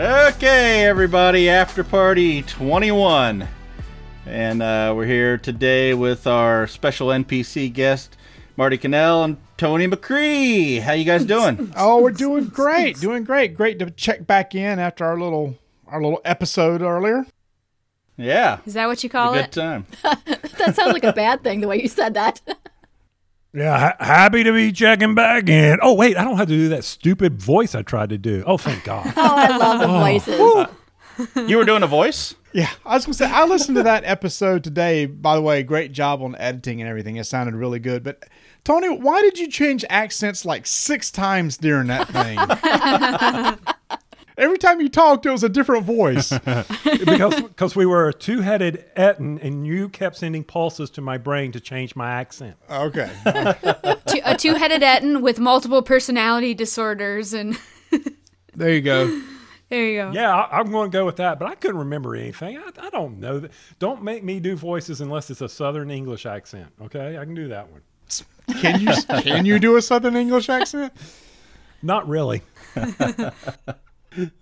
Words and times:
Okay, 0.00 0.86
everybody, 0.86 1.50
after 1.50 1.84
party 1.84 2.40
21. 2.40 3.46
And 4.24 4.62
uh, 4.62 4.94
we're 4.96 5.04
here 5.04 5.36
today 5.36 5.92
with 5.92 6.26
our 6.26 6.66
special 6.66 7.08
NPC 7.08 7.70
guest, 7.70 8.16
Marty 8.56 8.78
Cannell 8.78 9.24
and 9.24 9.36
Tony 9.58 9.86
McCree. 9.86 10.80
How 10.80 10.94
you 10.94 11.04
guys 11.04 11.26
doing? 11.26 11.70
Oh, 11.76 12.00
we're 12.02 12.12
doing 12.12 12.46
great, 12.46 12.98
doing 12.98 13.24
great. 13.24 13.54
Great 13.54 13.78
to 13.80 13.90
check 13.90 14.26
back 14.26 14.54
in 14.54 14.78
after 14.78 15.04
our 15.04 15.20
little 15.20 15.58
our 15.86 16.02
little 16.02 16.22
episode 16.24 16.80
earlier. 16.80 17.26
Yeah. 18.16 18.60
Is 18.64 18.72
that 18.72 18.86
what 18.86 19.04
you 19.04 19.10
call 19.10 19.34
Good 19.34 19.40
it? 19.40 19.50
Good 19.52 19.60
time. 19.60 19.86
That 20.56 20.76
sounds 20.76 20.94
like 20.94 21.04
a 21.04 21.12
bad 21.12 21.42
thing 21.42 21.60
the 21.60 21.68
way 21.68 21.82
you 21.82 21.88
said 21.88 22.14
that. 22.14 22.40
Yeah, 23.52 23.78
ha- 23.78 24.04
happy 24.04 24.44
to 24.44 24.52
be 24.52 24.70
checking 24.70 25.14
back 25.14 25.48
in. 25.48 25.78
Oh 25.82 25.94
wait, 25.94 26.16
I 26.16 26.24
don't 26.24 26.36
have 26.36 26.48
to 26.48 26.54
do 26.54 26.68
that 26.68 26.84
stupid 26.84 27.40
voice 27.40 27.74
I 27.74 27.82
tried 27.82 28.10
to 28.10 28.18
do. 28.18 28.44
Oh, 28.46 28.56
thank 28.56 28.84
God. 28.84 29.06
Oh, 29.16 29.34
I 29.36 29.56
love 29.56 29.80
the 29.80 29.88
oh. 29.88 30.66
voices. 31.18 31.48
You 31.48 31.56
were 31.58 31.64
doing 31.64 31.82
a 31.82 31.86
voice? 31.86 32.34
Yeah, 32.52 32.70
I 32.84 32.94
was 32.94 33.04
gonna 33.04 33.14
say 33.14 33.26
I 33.26 33.44
listened 33.44 33.76
to 33.76 33.82
that 33.82 34.04
episode 34.04 34.64
today. 34.64 35.06
By 35.06 35.34
the 35.34 35.42
way, 35.42 35.62
great 35.62 35.92
job 35.92 36.22
on 36.22 36.36
editing 36.36 36.80
and 36.80 36.88
everything. 36.88 37.16
It 37.16 37.24
sounded 37.24 37.54
really 37.54 37.78
good. 37.78 38.02
But 38.02 38.24
Tony, 38.64 38.88
why 38.88 39.20
did 39.20 39.38
you 39.38 39.48
change 39.48 39.84
accents 39.90 40.44
like 40.44 40.66
six 40.66 41.10
times 41.10 41.56
during 41.56 41.88
that 41.88 42.08
thing? 42.08 42.38
Every 44.40 44.56
time 44.56 44.80
you 44.80 44.88
talked, 44.88 45.26
it 45.26 45.30
was 45.30 45.44
a 45.44 45.50
different 45.50 45.84
voice. 45.84 46.30
because 46.84 47.42
because 47.42 47.76
we 47.76 47.84
were 47.84 48.08
a 48.08 48.12
two-headed 48.14 48.86
Ettin, 48.96 49.38
and 49.40 49.66
you 49.66 49.90
kept 49.90 50.16
sending 50.16 50.44
pulses 50.44 50.88
to 50.90 51.02
my 51.02 51.18
brain 51.18 51.52
to 51.52 51.60
change 51.60 51.94
my 51.94 52.10
accent. 52.10 52.56
Okay. 52.70 53.10
A 54.24 54.36
two-headed 54.36 54.82
Ettin 54.82 55.22
with 55.22 55.38
multiple 55.38 55.82
personality 55.82 56.54
disorders, 56.54 57.32
and 57.34 57.58
There 58.54 58.72
you 58.72 58.80
go. 58.80 59.22
there 59.68 59.86
you 59.86 59.98
go. 60.00 60.10
Yeah, 60.12 60.34
I, 60.34 60.58
I'm 60.58 60.70
going 60.70 60.90
to 60.90 60.92
go 60.92 61.04
with 61.04 61.16
that, 61.16 61.38
but 61.38 61.48
I 61.48 61.54
couldn't 61.54 61.78
remember 61.78 62.16
anything. 62.16 62.58
I, 62.58 62.70
I 62.80 62.90
don't 62.90 63.18
know. 63.18 63.40
That. 63.40 63.52
Don't 63.78 64.02
make 64.02 64.24
me 64.24 64.40
do 64.40 64.56
voices 64.56 65.00
unless 65.00 65.30
it's 65.30 65.40
a 65.40 65.48
Southern 65.48 65.90
English 65.90 66.26
accent. 66.26 66.68
Okay, 66.82 67.16
I 67.18 67.24
can 67.24 67.34
do 67.34 67.48
that 67.48 67.70
one. 67.70 67.82
Can 68.60 68.80
you 68.80 68.90
can 69.22 69.44
you 69.44 69.58
do 69.58 69.76
a 69.76 69.82
Southern 69.82 70.16
English 70.16 70.48
accent? 70.48 70.92
Not 71.82 72.08
really. 72.08 72.42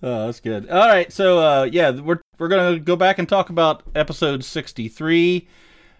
Oh, 0.02 0.26
that's 0.26 0.40
good. 0.40 0.68
All 0.70 0.86
right, 0.88 1.12
so 1.12 1.38
uh, 1.38 1.64
yeah, 1.64 1.90
we're 1.90 2.20
we're 2.38 2.48
gonna 2.48 2.78
go 2.78 2.96
back 2.96 3.18
and 3.18 3.28
talk 3.28 3.50
about 3.50 3.82
episode 3.94 4.44
sixty-three. 4.44 5.48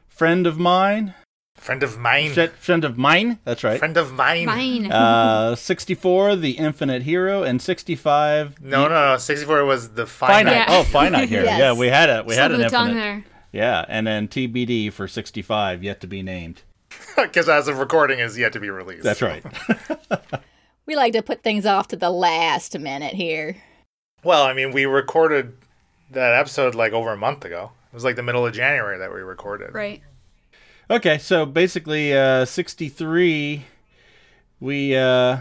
Friend 0.09 0.47
of 0.47 0.59
mine, 0.59 1.15
Friend 1.59 1.83
of 1.83 1.99
mine. 1.99 2.33
Sh- 2.33 2.49
friend 2.59 2.85
of 2.85 2.97
mine. 2.97 3.41
That's 3.45 3.65
right. 3.65 3.79
Friend 3.79 3.97
of 3.97 4.13
mine. 4.13 4.47
Mine. 4.47 4.93
Uh, 4.93 5.55
sixty-four, 5.57 6.37
the 6.37 6.53
infinite 6.53 7.03
hero, 7.03 7.43
and 7.43 7.61
sixty-five. 7.61 8.61
No, 8.63 8.85
the 8.85 8.89
no, 8.89 9.13
no. 9.13 9.17
64 9.19 9.65
was 9.65 9.91
the 9.91 10.07
finite. 10.07 10.45
finite. 10.47 10.69
Yeah. 10.69 10.79
Oh, 10.79 10.83
finite 10.85 11.29
hero. 11.29 11.45
Yes. 11.49 11.59
Yeah, 11.59 11.73
we 11.75 11.89
had 11.89 12.09
it. 12.11 12.25
We 12.27 12.35
Slip 12.35 12.43
had 12.43 12.53
an 12.53 12.61
infinite. 12.63 12.95
there. 12.95 13.25
Yeah, 13.53 13.85
and 13.89 14.07
then 14.07 14.29
TBD 14.29 14.93
for 14.93 15.09
sixty-five, 15.09 15.83
yet 15.83 16.01
to 16.01 16.07
be 16.07 16.23
named. 16.23 16.63
Because 17.17 17.49
as 17.49 17.67
of 17.67 17.79
recording 17.79 18.21
is 18.21 18.39
yet 18.39 18.53
to 18.53 18.61
be 18.61 18.71
released. 18.71 19.03
That's 19.03 19.21
right. 19.23 19.45
We 20.89 20.97
like 20.97 21.13
to 21.13 21.23
put 21.23 21.43
things 21.43 21.67
off 21.67 21.89
to 21.89 21.97
the 21.97 22.09
last 22.09 22.79
minute 22.79 23.13
here. 23.13 23.57
Well, 24.25 24.45
I 24.45 24.55
mean, 24.55 24.73
we 24.73 24.87
recorded 24.87 25.55
that 26.11 26.33
episode 26.33 26.75
like 26.75 26.95
over 26.95 27.13
a 27.13 27.17
month 27.17 27.45
ago. 27.45 27.73
It 27.93 27.95
was 27.95 28.05
like 28.05 28.17
the 28.17 28.23
middle 28.23 28.47
of 28.47 28.55
January 28.55 28.97
that 28.97 29.13
we 29.13 29.21
recorded. 29.21 29.75
Right. 29.75 30.01
Okay, 30.89 31.19
so 31.19 31.45
basically, 31.45 32.17
uh, 32.17 32.47
sixty-three. 32.47 33.67
We 34.61 34.97
uh, 34.97 35.41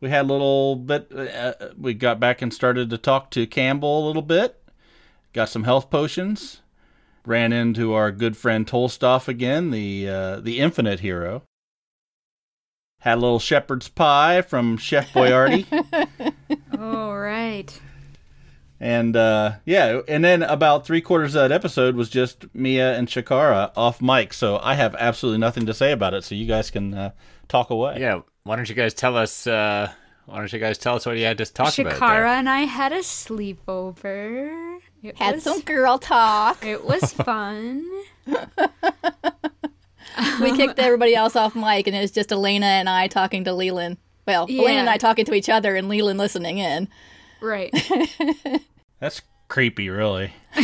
we 0.00 0.08
had 0.08 0.24
a 0.24 0.32
little 0.32 0.76
bit. 0.76 1.12
Uh, 1.14 1.52
we 1.78 1.92
got 1.92 2.18
back 2.18 2.40
and 2.40 2.52
started 2.52 2.88
to 2.88 2.96
talk 2.96 3.30
to 3.32 3.46
Campbell 3.46 4.02
a 4.02 4.06
little 4.06 4.22
bit. 4.22 4.62
Got 5.34 5.50
some 5.50 5.64
health 5.64 5.90
potions. 5.90 6.62
Ran 7.26 7.52
into 7.52 7.92
our 7.92 8.10
good 8.10 8.34
friend 8.34 8.66
Tolstoff 8.66 9.28
again, 9.28 9.72
the 9.72 10.08
uh, 10.08 10.40
the 10.40 10.58
infinite 10.58 11.00
hero. 11.00 11.42
Had 13.00 13.18
a 13.18 13.20
little 13.20 13.38
shepherd's 13.38 13.88
pie 13.88 14.42
from 14.42 14.76
Chef 14.76 15.12
Boyardee. 15.12 15.66
All 16.78 17.18
right. 17.18 17.80
And 18.78 19.14
uh, 19.14 19.52
yeah, 19.66 20.00
and 20.08 20.24
then 20.24 20.42
about 20.42 20.86
three 20.86 21.02
quarters 21.02 21.34
of 21.34 21.42
that 21.42 21.52
episode 21.52 21.96
was 21.96 22.08
just 22.08 22.46
Mia 22.54 22.96
and 22.96 23.08
Shakara 23.08 23.72
off 23.76 24.00
mic, 24.00 24.32
so 24.32 24.58
I 24.62 24.74
have 24.74 24.94
absolutely 24.94 25.38
nothing 25.38 25.66
to 25.66 25.74
say 25.74 25.92
about 25.92 26.14
it. 26.14 26.24
So 26.24 26.34
you 26.34 26.46
guys 26.46 26.70
can 26.70 26.94
uh, 26.94 27.10
talk 27.48 27.68
away. 27.68 27.98
Yeah, 28.00 28.22
why 28.44 28.56
don't 28.56 28.68
you 28.68 28.74
guys 28.74 28.94
tell 28.94 29.18
us? 29.18 29.46
Uh, 29.46 29.92
why 30.24 30.38
don't 30.38 30.52
you 30.52 30.58
guys 30.58 30.78
tell 30.78 30.96
us 30.96 31.04
what 31.04 31.18
you 31.18 31.24
had 31.24 31.38
to 31.38 31.44
talk 31.44 31.78
about? 31.78 31.92
Shakara 31.94 32.38
and 32.38 32.48
I 32.48 32.60
had 32.60 32.92
a 32.92 33.00
sleepover. 33.00 34.78
It 35.02 35.16
Had 35.16 35.36
was, 35.36 35.44
some 35.44 35.60
girl 35.62 35.98
talk. 35.98 36.64
It 36.64 36.84
was 36.84 37.12
fun. 37.12 37.84
We 40.40 40.56
kicked 40.56 40.78
everybody 40.78 41.14
else 41.14 41.36
off 41.36 41.54
mic, 41.54 41.86
and 41.86 41.96
it 41.96 42.00
was 42.00 42.10
just 42.10 42.30
Elena 42.32 42.66
and 42.66 42.88
I 42.88 43.06
talking 43.08 43.44
to 43.44 43.52
Leland. 43.52 43.96
Well, 44.26 44.44
Elena 44.50 44.80
and 44.80 44.90
I 44.90 44.96
talking 44.98 45.24
to 45.24 45.34
each 45.34 45.48
other, 45.48 45.74
and 45.76 45.88
Leland 45.88 46.18
listening 46.18 46.58
in. 46.58 46.88
right. 47.40 47.72
That's 49.00 49.22
creepy, 49.48 49.88
really. 49.88 50.32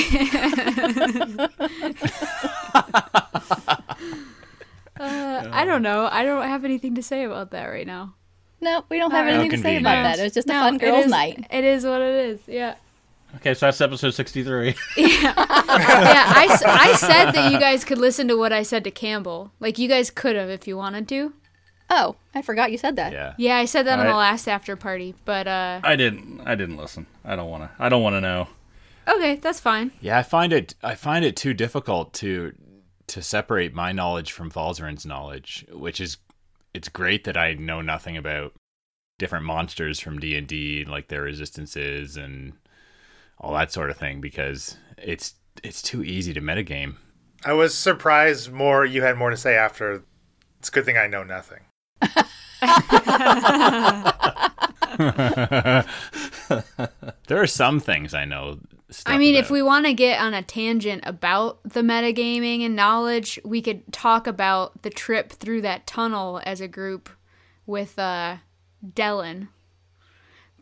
Uh, 4.99 5.47
I 5.53 5.67
don't 5.67 5.83
know. 5.83 6.09
I 6.11 6.25
don't 6.25 6.47
have 6.49 6.65
anything 6.65 6.95
to 6.95 7.03
say 7.03 7.25
about 7.25 7.51
that 7.51 7.67
right 7.67 7.87
now. 7.87 8.15
No, 8.63 8.83
we 8.89 8.99
don't 8.99 9.11
have 9.11 9.27
No 9.27 9.33
anything 9.33 9.51
to 9.51 9.59
say 9.59 9.77
about 9.77 9.91
convenience. 9.93 10.17
that. 10.17 10.23
It 10.23 10.25
was 10.25 10.33
just 10.33 10.49
a 10.49 10.53
fun 10.55 10.77
it 10.77 10.81
girls' 10.81 11.05
is- 11.05 11.11
night. 11.11 11.47
It 11.51 11.65
is 11.65 11.85
what 11.85 12.01
it 12.01 12.15
is. 12.31 12.41
Yeah. 12.47 12.77
Okay, 13.37 13.55
so 13.55 13.67
that's 13.67 13.81
episode 13.81 14.11
sixty-three. 14.11 14.75
yeah, 14.97 15.07
yeah 15.23 15.33
I, 15.35 16.49
I 16.67 16.93
said 16.95 17.33
that 17.33 17.53
you 17.53 17.59
guys 17.59 17.85
could 17.85 17.99
listen 17.99 18.29
to 18.29 18.37
what 18.37 18.53
I 18.53 18.63
said 18.63 18.85
to 18.85 18.91
Campbell. 18.91 19.53
Like, 19.61 19.79
you 19.79 19.89
guys 19.89 20.11
could 20.11 20.37
have 20.37 20.49
if 20.49 20.67
you 20.67 20.77
wanted 20.77 21.09
to. 21.09 21.33
Oh, 21.89 22.17
I 22.35 22.43
forgot 22.43 22.73
you 22.73 22.79
said 22.79 22.97
that. 22.97 23.13
Yeah. 23.13 23.35
Yeah, 23.37 23.57
I 23.57 23.65
said 23.65 23.87
that 23.87 23.99
on 23.99 24.07
the 24.07 24.13
last 24.15 24.49
after 24.49 24.75
party, 24.77 25.15
but 25.25 25.47
uh 25.47 25.81
I 25.85 25.97
didn't. 25.97 26.41
I 26.45 26.55
didn't 26.55 26.77
listen. 26.77 27.07
I 27.25 27.37
don't 27.37 27.49
want 27.49 27.65
to. 27.65 27.71
I 27.79 27.89
don't 27.89 28.03
want 28.03 28.15
to 28.17 28.21
know. 28.21 28.49
okay, 29.07 29.37
that's 29.37 29.61
fine. 29.61 29.93
Yeah, 30.01 30.19
I 30.19 30.23
find 30.23 30.53
it 30.53 30.75
I 30.83 30.95
find 30.97 31.25
it 31.25 31.37
too 31.37 31.55
difficult 31.55 32.13
to 32.15 32.53
to 33.07 33.23
separate 33.23 33.73
my 33.73 33.93
knowledge 33.93 34.33
from 34.33 34.51
Falzarin's 34.51 35.07
knowledge, 35.07 35.65
which 35.71 36.01
is 36.01 36.17
it's 36.75 36.89
great 36.89 37.23
that 37.25 37.37
I 37.37 37.55
know 37.55 37.81
nothing 37.81 38.17
about 38.17 38.53
different 39.19 39.47
monsters 39.47 40.01
from 40.01 40.19
D&D, 40.19 40.85
like 40.85 41.09
their 41.09 41.23
resistances 41.23 42.17
and 42.17 42.53
all 43.39 43.55
that 43.55 43.73
sort 43.73 43.91
of 43.91 43.97
thing 43.97 44.21
because 44.21 44.77
it's 44.99 45.35
it's 45.63 45.83
too 45.83 46.03
easy 46.03 46.33
to 46.35 46.41
metagame. 46.41 46.97
I 47.45 47.53
was 47.53 47.77
surprised 47.77 48.53
more 48.53 48.85
you 48.85 49.03
had 49.03 49.17
more 49.17 49.31
to 49.31 49.37
say 49.37 49.57
after. 49.57 50.03
It's 50.59 50.69
a 50.69 50.73
good 50.73 50.85
thing 50.85 50.97
I 50.97 51.07
know 51.07 51.23
nothing. 51.23 51.61
There 57.29 57.43
are 57.43 57.47
some 57.47 57.81
things 57.81 58.15
I 58.15 58.25
know. 58.25 58.59
I 59.05 59.19
mean, 59.19 59.35
if 59.35 59.51
we 59.51 59.63
want 59.63 59.87
to 59.87 59.95
get 59.95 60.21
on 60.21 60.33
a 60.33 60.43
tangent 60.43 61.03
about 61.05 61.61
the 61.65 61.81
metagaming 61.81 62.65
and 62.65 62.77
knowledge, 62.77 63.39
we 63.45 63.61
could 63.61 63.93
talk 63.93 64.27
about 64.27 64.83
the 64.83 64.91
trip 64.91 65.33
through 65.33 65.63
that 65.63 65.87
tunnel 65.87 66.41
as 66.45 66.61
a 66.61 66.69
group 66.69 67.11
with 67.67 67.99
uh 67.99 68.37
Dellen. 68.87 69.49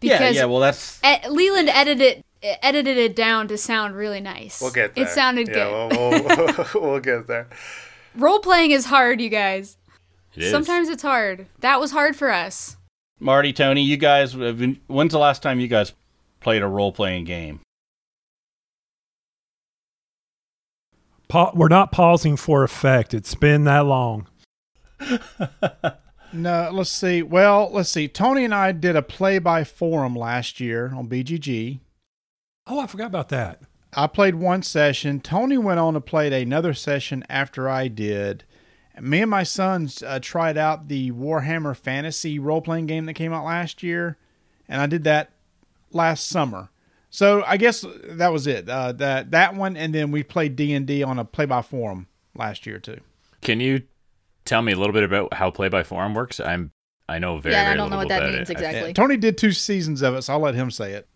yeah, 0.01 0.31
yeah. 0.31 0.47
Well, 0.47 0.61
that's 0.61 1.01
Leland 1.29 1.69
edited 1.69 2.24
edited 2.45 2.97
it 2.97 3.17
down 3.17 3.49
to 3.49 3.59
sound 3.59 3.97
really 3.97 4.21
nice. 4.21 4.61
We'll 4.61 4.71
get 4.71 4.95
there. 4.95 5.05
It 5.05 5.11
sounded 5.11 5.49
yeah, 5.49 5.55
good. 5.55 5.99
We'll, 5.99 6.11
we'll, 6.11 6.67
we'll 6.91 7.01
get 7.01 7.27
there. 7.27 7.49
Role 8.15 8.41
playing 8.41 8.71
is 8.71 8.87
hard, 8.87 9.21
you 9.21 9.29
guys. 9.29 9.77
It 10.35 10.45
is. 10.45 10.51
Sometimes 10.51 10.89
it's 10.89 11.03
hard. 11.03 11.47
That 11.61 11.81
was 11.81 11.91
hard 11.93 12.17
for 12.17 12.31
us. 12.31 12.77
Marty, 13.21 13.53
Tony. 13.53 13.83
You 13.83 13.97
guys. 13.97 14.35
Uh, 14.35 14.41
Have 14.41 14.59
been, 14.59 14.81
when's 14.87 15.13
the 15.13 15.19
last 15.19 15.43
time 15.43 15.61
you 15.61 15.69
guys 15.69 15.93
played 16.41 16.63
a 16.63 16.69
role-playing 16.69 17.25
game? 17.25 17.61
Pa- 21.29 21.53
we're 21.55 21.69
not 21.69 21.91
pausing 21.91 22.37
for 22.37 22.63
effect. 22.63 23.15
It's 23.15 23.35
been 23.35 23.65
that 23.65 23.87
long. 23.87 24.27
No, 26.35 26.69
let's 26.73 26.91
see. 26.91 27.23
Well, 27.23 27.71
let's 27.73 27.91
see. 27.91 28.09
Tony 28.09 28.45
and 28.45 28.53
I 28.53 28.73
did 28.73 28.97
a 28.97 29.03
play 29.03 29.39
by 29.39 29.63
forum 29.63 30.17
last 30.17 30.59
year 30.59 30.93
on 30.93 31.09
BGG. 31.09 31.79
Oh, 32.67 32.81
I 32.81 32.87
forgot 32.87 33.07
about 33.07 33.29
that. 33.31 33.61
I 33.97 34.07
played 34.07 34.35
one 34.35 34.63
session. 34.63 35.21
Tony 35.21 35.59
went 35.59 35.81
on 35.81 35.95
to 35.95 36.01
play 36.01 36.43
another 36.43 36.75
session 36.75 37.25
after 37.29 37.69
I 37.69 37.89
did. 37.89 38.45
Me 39.01 39.23
and 39.23 39.31
my 39.31 39.43
sons 39.43 40.03
uh, 40.03 40.19
tried 40.21 40.57
out 40.57 40.89
the 40.89 41.11
Warhammer 41.13 41.77
Fantasy 41.77 42.39
role 42.39 42.61
playing 42.61 42.87
game 42.87 43.07
that 43.07 43.15
came 43.15 43.33
out 43.33 43.45
last 43.45 43.83
year, 43.83 44.17
and 44.69 44.81
I 44.81 44.87
did 44.87 45.05
that 45.05 45.31
last 45.93 46.29
summer. 46.29 46.71
So 47.11 47.45
I 47.47 47.57
guess 47.57 47.85
that 48.05 48.33
was 48.33 48.47
it. 48.47 48.69
Uh, 48.69 48.93
that 48.93 49.31
that 49.33 49.55
one, 49.55 49.77
and 49.77 49.95
then 49.95 50.11
we 50.11 50.23
played 50.23 50.57
D 50.57 50.73
and 50.73 50.87
D 50.87 51.03
on 51.03 51.19
a 51.19 51.25
play 51.25 51.45
by 51.45 51.63
forum 51.63 52.09
last 52.37 52.67
year 52.67 52.79
too. 52.79 53.01
Can 53.41 53.61
you 53.61 53.83
tell 54.45 54.63
me 54.63 54.73
a 54.73 54.77
little 54.77 54.93
bit 54.93 55.05
about 55.05 55.35
how 55.35 55.51
play 55.51 55.69
by 55.69 55.83
forum 55.83 56.15
works? 56.15 56.41
I'm 56.41 56.73
I 57.09 57.19
know 57.19 57.39
very 57.39 57.55
yeah, 57.55 57.65
very 57.65 57.75
I 57.75 57.77
don't 57.77 57.91
know 57.91 57.99
what 57.99 58.09
that 58.09 58.23
means 58.23 58.49
it. 58.51 58.57
I- 58.57 58.61
exactly. 58.61 58.93
Tony 58.95 59.17
did 59.17 59.39
two 59.39 59.53
seasons 59.53 60.03
of 60.03 60.15
it, 60.15 60.23
so 60.23 60.33
I'll 60.33 60.41
let 60.41 60.55
him 60.55 60.71
say 60.71 60.93
it. 60.93 61.09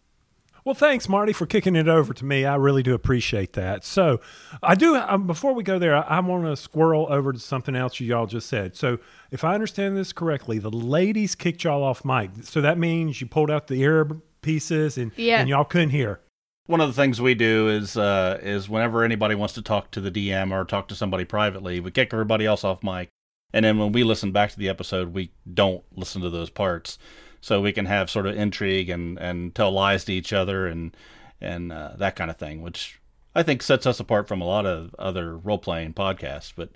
Well, 0.68 0.74
thanks, 0.74 1.08
Marty, 1.08 1.32
for 1.32 1.46
kicking 1.46 1.74
it 1.76 1.88
over 1.88 2.12
to 2.12 2.26
me. 2.26 2.44
I 2.44 2.56
really 2.56 2.82
do 2.82 2.92
appreciate 2.92 3.54
that. 3.54 3.86
So, 3.86 4.20
I 4.62 4.74
do. 4.74 4.96
Um, 4.96 5.26
before 5.26 5.54
we 5.54 5.62
go 5.62 5.78
there, 5.78 5.96
I, 5.96 6.18
I 6.18 6.20
want 6.20 6.44
to 6.44 6.54
squirrel 6.58 7.06
over 7.08 7.32
to 7.32 7.38
something 7.38 7.74
else 7.74 7.98
you 8.00 8.14
all 8.14 8.26
just 8.26 8.50
said. 8.50 8.76
So, 8.76 8.98
if 9.30 9.44
I 9.44 9.54
understand 9.54 9.96
this 9.96 10.12
correctly, 10.12 10.58
the 10.58 10.70
ladies 10.70 11.34
kicked 11.34 11.64
y'all 11.64 11.82
off 11.82 12.04
mic. 12.04 12.32
So 12.42 12.60
that 12.60 12.76
means 12.76 13.18
you 13.18 13.26
pulled 13.26 13.50
out 13.50 13.68
the 13.68 13.80
ear 13.80 14.10
pieces 14.42 14.98
and 14.98 15.10
Yeah. 15.16 15.40
and 15.40 15.48
y'all 15.48 15.64
couldn't 15.64 15.88
hear. 15.88 16.20
One 16.66 16.82
of 16.82 16.94
the 16.94 17.02
things 17.02 17.18
we 17.18 17.34
do 17.34 17.68
is 17.70 17.96
uh, 17.96 18.38
is 18.42 18.68
whenever 18.68 19.02
anybody 19.04 19.34
wants 19.34 19.54
to 19.54 19.62
talk 19.62 19.90
to 19.92 20.02
the 20.02 20.10
DM 20.10 20.52
or 20.52 20.66
talk 20.66 20.88
to 20.88 20.94
somebody 20.94 21.24
privately, 21.24 21.80
we 21.80 21.90
kick 21.90 22.12
everybody 22.12 22.44
else 22.44 22.62
off 22.62 22.82
mic, 22.82 23.08
and 23.54 23.64
then 23.64 23.78
when 23.78 23.92
we 23.92 24.04
listen 24.04 24.32
back 24.32 24.50
to 24.50 24.58
the 24.58 24.68
episode, 24.68 25.14
we 25.14 25.32
don't 25.50 25.82
listen 25.96 26.20
to 26.20 26.28
those 26.28 26.50
parts, 26.50 26.98
so 27.40 27.60
we 27.60 27.72
can 27.72 27.86
have 27.86 28.10
sort 28.10 28.26
of 28.26 28.36
intrigue 28.36 28.90
and, 28.90 29.18
and 29.18 29.54
tell 29.54 29.70
lies 29.70 30.04
to 30.04 30.12
each 30.12 30.32
other 30.32 30.66
and 30.66 30.96
and 31.40 31.72
uh, 31.72 31.92
that 31.96 32.16
kind 32.16 32.30
of 32.30 32.36
thing, 32.36 32.62
which 32.62 33.00
I 33.34 33.42
think 33.42 33.62
sets 33.62 33.86
us 33.86 34.00
apart 34.00 34.26
from 34.26 34.40
a 34.40 34.44
lot 34.44 34.66
of 34.66 34.94
other 34.98 35.36
role 35.36 35.58
playing 35.58 35.94
podcasts. 35.94 36.52
But 36.54 36.70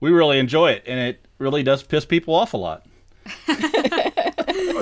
we 0.00 0.10
really 0.10 0.38
enjoy 0.38 0.70
it, 0.72 0.84
and 0.86 1.00
it 1.00 1.26
really 1.38 1.62
does 1.62 1.82
piss 1.82 2.04
people 2.04 2.34
off 2.34 2.54
a 2.54 2.56
lot. 2.56 2.86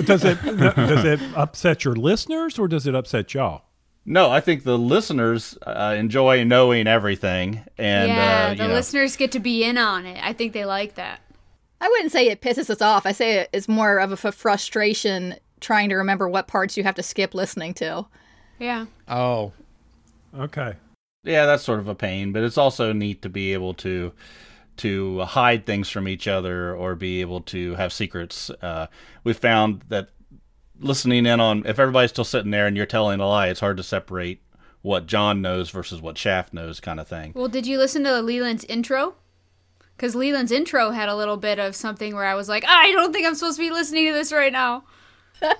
Does 0.05 0.25
it 0.25 0.43
does 0.43 1.05
it 1.05 1.21
upset 1.37 1.85
your 1.85 1.95
listeners 1.95 2.59
or 2.59 2.67
does 2.67 2.87
it 2.87 2.95
upset 2.95 3.35
y'all? 3.35 3.63
No, 4.05 4.31
I 4.31 4.41
think 4.41 4.65
the 4.65 4.77
listeners 4.77 5.57
uh, 5.65 5.95
enjoy 5.97 6.43
knowing 6.45 6.89
everything, 6.89 7.63
and 7.79 8.09
yeah, 8.09 8.49
uh, 8.51 8.55
the 8.55 8.69
know, 8.69 8.75
listeners 8.75 9.17
get 9.17 9.33
to 9.33 9.39
be 9.39 9.63
in 9.65 9.79
on 9.79 10.07
it. 10.07 10.19
I 10.23 10.33
think 10.33 10.55
they 10.55 10.65
like 10.65 10.97
that. 10.97 11.21
I 11.83 11.89
wouldn't 11.89 12.13
say 12.13 12.29
it 12.29 12.41
pisses 12.41 12.71
us 12.71 12.81
off. 12.81 13.05
I 13.07 13.13
say 13.13 13.47
it's 13.53 13.69
more 13.69 13.99
of 13.99 14.13
a 14.25 14.33
frustration 14.33 15.35
trying 15.61 15.89
to 15.89 15.97
remember 15.97 16.29
what 16.29 16.47
parts 16.47 16.77
you 16.77 16.85
have 16.85 16.95
to 16.95 17.03
skip 17.03 17.35
listening 17.35 17.75
to. 17.75 18.07
Yeah. 18.59 18.87
Oh, 19.09 19.53
Okay. 20.39 20.75
yeah, 21.25 21.45
that's 21.45 21.63
sort 21.65 21.81
of 21.81 21.89
a 21.89 21.95
pain, 21.95 22.33
but 22.33 22.43
it's 22.45 22.57
also 22.57 22.93
neat 22.93 23.21
to 23.23 23.29
be 23.29 23.53
able 23.53 23.75
to 23.75 24.13
to 24.79 25.21
hide 25.21 25.67
things 25.67 25.91
from 25.91 26.09
each 26.09 26.27
other 26.27 26.75
or 26.75 26.95
be 26.95 27.21
able 27.21 27.43
to 27.43 27.75
have 27.75 27.93
secrets. 27.93 28.49
Uh, 28.63 28.87
we 29.23 29.33
found 29.35 29.83
that 29.89 30.09
listening 30.81 31.27
in 31.27 31.41
on 31.41 31.67
if 31.67 31.79
everybody's 31.79 32.11
still 32.11 32.25
sitting 32.25 32.51
there 32.53 32.67
and 32.67 32.77
you're 32.77 32.87
telling 32.87 33.21
a 33.21 33.29
lie, 33.29 33.49
it's 33.49 33.61
hard 33.61 33.77
to 33.77 33.83
separate 33.83 34.41
what 34.81 35.07
John 35.07 35.43
knows 35.43 35.69
versus 35.71 36.01
what 36.01 36.17
Shaft 36.17 36.55
knows, 36.55 36.81
kind 36.81 36.99
of 36.99 37.07
thing. 37.07 37.33
Well, 37.35 37.49
did 37.49 37.67
you 37.67 37.77
listen 37.77 38.05
to 38.05 38.21
Leland's 38.23 38.65
intro? 38.65 39.15
Because 39.97 40.15
Leland's 40.15 40.51
intro 40.53 40.91
had 40.91 41.09
a 41.09 41.15
little 41.17 41.37
bit 41.37 41.59
of 41.59 41.77
something 41.77 42.15
where 42.15 42.25
I 42.25 42.35
was 42.35 42.49
like, 42.49 42.65
I 42.67 42.91
don't 42.93 43.13
think 43.13 43.27
I'm 43.27 43.35
supposed 43.35 43.57
to 43.57 43.63
be 43.63 43.71
listening 43.71 44.07
to 44.09 44.13
this 44.13 44.33
right 44.33 44.53
now. 44.53 44.85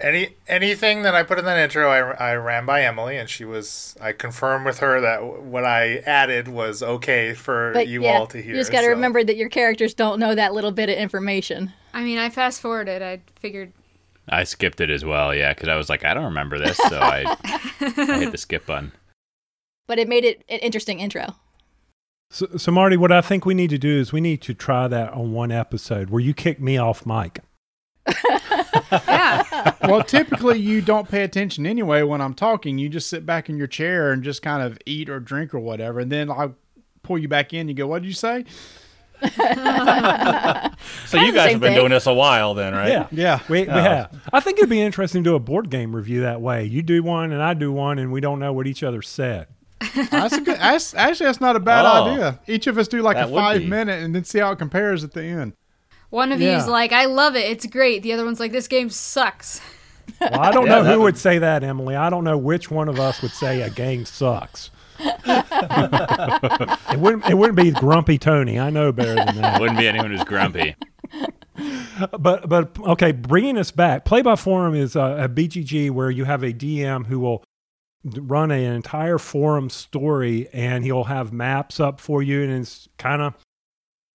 Any 0.00 0.36
anything 0.48 1.02
that 1.02 1.14
I 1.14 1.22
put 1.22 1.38
in 1.38 1.46
that 1.46 1.58
intro, 1.58 1.88
I, 1.88 2.00
I 2.32 2.34
ran 2.36 2.66
by 2.66 2.82
Emily, 2.82 3.16
and 3.16 3.28
she 3.28 3.44
was. 3.46 3.96
I 4.00 4.12
confirmed 4.12 4.66
with 4.66 4.80
her 4.80 5.00
that 5.00 5.42
what 5.42 5.64
I 5.64 5.96
added 5.98 6.46
was 6.48 6.82
okay 6.82 7.32
for 7.32 7.72
But 7.72 7.88
you 7.88 8.02
yeah, 8.02 8.18
all 8.18 8.26
to 8.28 8.42
hear. 8.42 8.52
you 8.54 8.60
just 8.60 8.70
got 8.70 8.80
to 8.80 8.86
so- 8.86 8.90
remember 8.90 9.24
that 9.24 9.36
your 9.36 9.48
characters 9.48 9.94
don't 9.94 10.18
know 10.20 10.34
that 10.34 10.52
little 10.52 10.72
bit 10.72 10.90
of 10.90 10.96
information. 10.98 11.72
I 11.94 12.02
mean, 12.04 12.18
I 12.18 12.28
fast 12.28 12.60
forwarded. 12.60 13.00
I 13.00 13.20
figured. 13.38 13.72
I 14.28 14.44
skipped 14.44 14.80
it 14.80 14.90
as 14.90 15.04
well, 15.06 15.34
yeah, 15.34 15.54
because 15.54 15.68
I 15.68 15.76
was 15.76 15.88
like, 15.88 16.04
I 16.04 16.12
don't 16.12 16.24
remember 16.24 16.58
this, 16.58 16.76
so 16.76 16.98
I, 16.98 17.24
I 17.80 18.18
hit 18.20 18.32
the 18.32 18.38
skip 18.38 18.66
button. 18.66 18.92
But 19.86 19.98
it 19.98 20.08
made 20.08 20.24
it 20.24 20.42
an 20.48 20.58
interesting 20.60 21.00
intro. 21.00 21.34
So, 22.34 22.48
so 22.56 22.72
Marty, 22.72 22.96
what 22.96 23.12
I 23.12 23.20
think 23.20 23.46
we 23.46 23.54
need 23.54 23.70
to 23.70 23.78
do 23.78 23.96
is 24.00 24.12
we 24.12 24.20
need 24.20 24.42
to 24.42 24.54
try 24.54 24.88
that 24.88 25.12
on 25.12 25.32
one 25.32 25.52
episode 25.52 26.10
where 26.10 26.20
you 26.20 26.34
kick 26.34 26.60
me 26.60 26.76
off 26.76 27.06
mic. 27.06 27.38
Yeah. 28.90 29.72
well, 29.88 30.02
typically 30.02 30.58
you 30.58 30.80
don't 30.80 31.08
pay 31.08 31.22
attention 31.22 31.64
anyway 31.66 32.02
when 32.02 32.20
I'm 32.20 32.34
talking. 32.34 32.76
You 32.78 32.88
just 32.88 33.08
sit 33.08 33.24
back 33.24 33.48
in 33.48 33.56
your 33.56 33.66
chair 33.68 34.10
and 34.12 34.22
just 34.22 34.42
kind 34.42 34.62
of 34.62 34.78
eat 34.86 35.08
or 35.08 35.18
drink 35.20 35.54
or 35.54 35.58
whatever, 35.60 36.00
and 36.00 36.10
then 36.12 36.30
I 36.30 36.50
pull 37.02 37.18
you 37.18 37.26
back 37.28 37.52
in. 37.54 37.68
You 37.68 37.74
go, 37.74 37.86
"What 37.86 38.02
did 38.02 38.08
you 38.08 38.14
say?" 38.14 38.44
So 41.06 41.18
you 41.20 41.32
guys 41.32 41.52
have 41.52 41.60
been 41.60 41.72
thing. 41.72 41.74
doing 41.74 41.90
this 41.90 42.06
a 42.06 42.14
while, 42.14 42.54
then, 42.54 42.72
right? 42.74 42.88
Yeah, 42.88 43.06
Yeah. 43.10 43.40
we, 43.48 43.62
we 43.62 43.68
Oh. 43.68 43.72
have. 43.80 44.20
I 44.32 44.40
think 44.40 44.58
it'd 44.58 44.70
be 44.70 44.80
interesting 44.82 45.22
to 45.24 45.30
do 45.30 45.34
a 45.36 45.40
board 45.40 45.70
game 45.70 45.94
review 45.94 46.20
that 46.22 46.40
way. 46.40 46.64
You 46.64 46.82
do 46.82 47.02
one 47.02 47.32
and 47.32 47.42
I 47.42 47.54
do 47.54 47.72
one, 47.72 47.98
and 47.98 48.12
we 48.12 48.20
don't 48.20 48.38
know 48.38 48.52
what 48.52 48.66
each 48.66 48.82
other 48.82 49.02
said. 49.02 49.46
That's 49.80 50.34
a 50.34 50.40
good. 50.40 50.58
That's, 50.58 50.94
actually, 50.94 51.26
that's 51.26 51.40
not 51.40 51.56
a 51.56 51.60
bad 51.60 51.84
Oh. 51.84 52.04
idea. 52.10 52.40
Each 52.46 52.66
of 52.66 52.78
us 52.78 52.88
do 52.88 53.02
like 53.02 53.16
a 53.16 53.28
five 53.28 53.62
minute, 53.64 54.02
and 54.02 54.14
then 54.14 54.24
see 54.24 54.38
how 54.38 54.52
it 54.52 54.58
compares 54.58 55.04
at 55.04 55.12
the 55.12 55.22
end. 55.24 55.52
One 56.10 56.32
of 56.32 56.40
Yeah. 56.40 56.56
you's 56.58 56.68
like, 56.68 56.92
I 56.92 57.06
love 57.06 57.34
it. 57.36 57.50
It's 57.50 57.66
great. 57.66 58.02
The 58.02 58.12
other 58.12 58.24
one's 58.24 58.40
like, 58.40 58.52
this 58.52 58.68
game 58.68 58.88
sucks. 58.88 59.60
Well, 60.20 60.30
I 60.40 60.50
don't 60.52 60.66
Yeah, 60.66 60.76
know 60.76 60.84
who 60.84 60.90
would- 60.98 61.04
would 61.04 61.18
say 61.18 61.38
that, 61.38 61.64
Emily. 61.64 61.96
I 61.96 62.08
don't 62.10 62.24
know 62.24 62.38
which 62.38 62.70
one 62.70 62.88
of 62.88 62.98
us 63.00 63.20
would 63.22 63.32
say 63.32 63.62
a 63.62 63.70
game 63.70 64.04
sucks. 64.04 64.70
it 65.00 66.98
wouldn't. 66.98 67.28
It 67.28 67.34
wouldn't 67.36 67.56
be 67.56 67.70
Grumpy 67.72 68.18
Tony. 68.18 68.58
I 68.58 68.70
know 68.70 68.92
better 68.92 69.14
than 69.16 69.36
that. 69.40 69.60
Wouldn't 69.60 69.78
be 69.78 69.88
anyone 69.88 70.10
who's 70.12 70.24
grumpy. 70.24 70.76
but 72.18 72.48
but 72.48 72.76
okay, 72.80 73.12
bringing 73.12 73.58
us 73.58 73.70
back. 73.70 74.04
Play 74.04 74.22
by 74.22 74.36
forum 74.36 74.74
is 74.74 74.94
uh, 74.96 75.16
a, 75.18 75.24
a 75.24 75.28
BGG 75.28 75.90
where 75.90 76.10
you 76.10 76.24
have 76.24 76.42
a 76.42 76.52
DM 76.52 77.06
who 77.06 77.18
will 77.20 77.38
d- 77.38 77.44
run 78.04 78.50
an 78.50 78.74
entire 78.74 79.18
forum 79.18 79.70
story, 79.70 80.48
and 80.52 80.84
he'll 80.84 81.04
have 81.04 81.32
maps 81.32 81.80
up 81.80 82.00
for 82.00 82.22
you, 82.22 82.42
and 82.42 82.52
it's 82.52 82.88
kind 82.98 83.22
of 83.22 83.34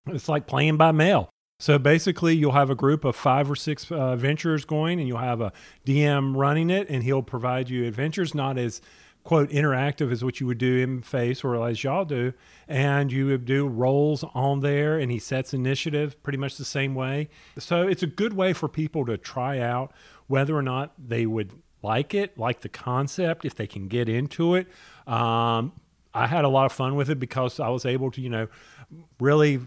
it's 0.06 0.28
like 0.28 0.46
playing 0.46 0.76
by 0.76 0.92
mail. 0.92 1.28
So 1.58 1.78
basically, 1.78 2.34
you'll 2.34 2.52
have 2.52 2.70
a 2.70 2.74
group 2.74 3.04
of 3.04 3.14
five 3.14 3.50
or 3.50 3.56
six 3.56 3.90
uh, 3.90 4.12
adventurers 4.12 4.64
going, 4.64 4.98
and 4.98 5.06
you'll 5.06 5.18
have 5.18 5.40
a 5.40 5.52
DM 5.84 6.36
running 6.36 6.70
it, 6.70 6.88
and 6.88 7.02
he'll 7.02 7.22
provide 7.22 7.68
you 7.68 7.86
adventures, 7.86 8.34
not 8.34 8.56
as 8.56 8.80
quote 9.22 9.50
interactive 9.50 10.10
as 10.10 10.24
what 10.24 10.40
you 10.40 10.46
would 10.46 10.58
do 10.58 10.78
in 10.78 11.02
face 11.02 11.44
or 11.44 11.68
as 11.68 11.84
y'all 11.84 12.04
do 12.04 12.32
and 12.66 13.12
you 13.12 13.26
would 13.26 13.44
do 13.44 13.68
rolls 13.68 14.24
on 14.34 14.60
there 14.60 14.98
and 14.98 15.12
he 15.12 15.18
sets 15.18 15.52
initiative 15.52 16.20
pretty 16.22 16.38
much 16.38 16.56
the 16.56 16.64
same 16.64 16.94
way 16.94 17.28
so 17.58 17.86
it's 17.86 18.02
a 18.02 18.06
good 18.06 18.32
way 18.32 18.52
for 18.52 18.66
people 18.66 19.04
to 19.04 19.18
try 19.18 19.58
out 19.58 19.92
whether 20.26 20.56
or 20.56 20.62
not 20.62 20.94
they 20.98 21.26
would 21.26 21.52
like 21.82 22.14
it 22.14 22.36
like 22.38 22.60
the 22.60 22.68
concept 22.68 23.44
if 23.44 23.54
they 23.54 23.66
can 23.66 23.88
get 23.88 24.08
into 24.08 24.54
it 24.54 24.66
um, 25.06 25.72
i 26.14 26.26
had 26.26 26.44
a 26.44 26.48
lot 26.48 26.66
of 26.66 26.72
fun 26.72 26.94
with 26.94 27.10
it 27.10 27.18
because 27.18 27.60
i 27.60 27.68
was 27.68 27.84
able 27.84 28.10
to 28.10 28.20
you 28.20 28.28
know 28.28 28.46
really 29.18 29.60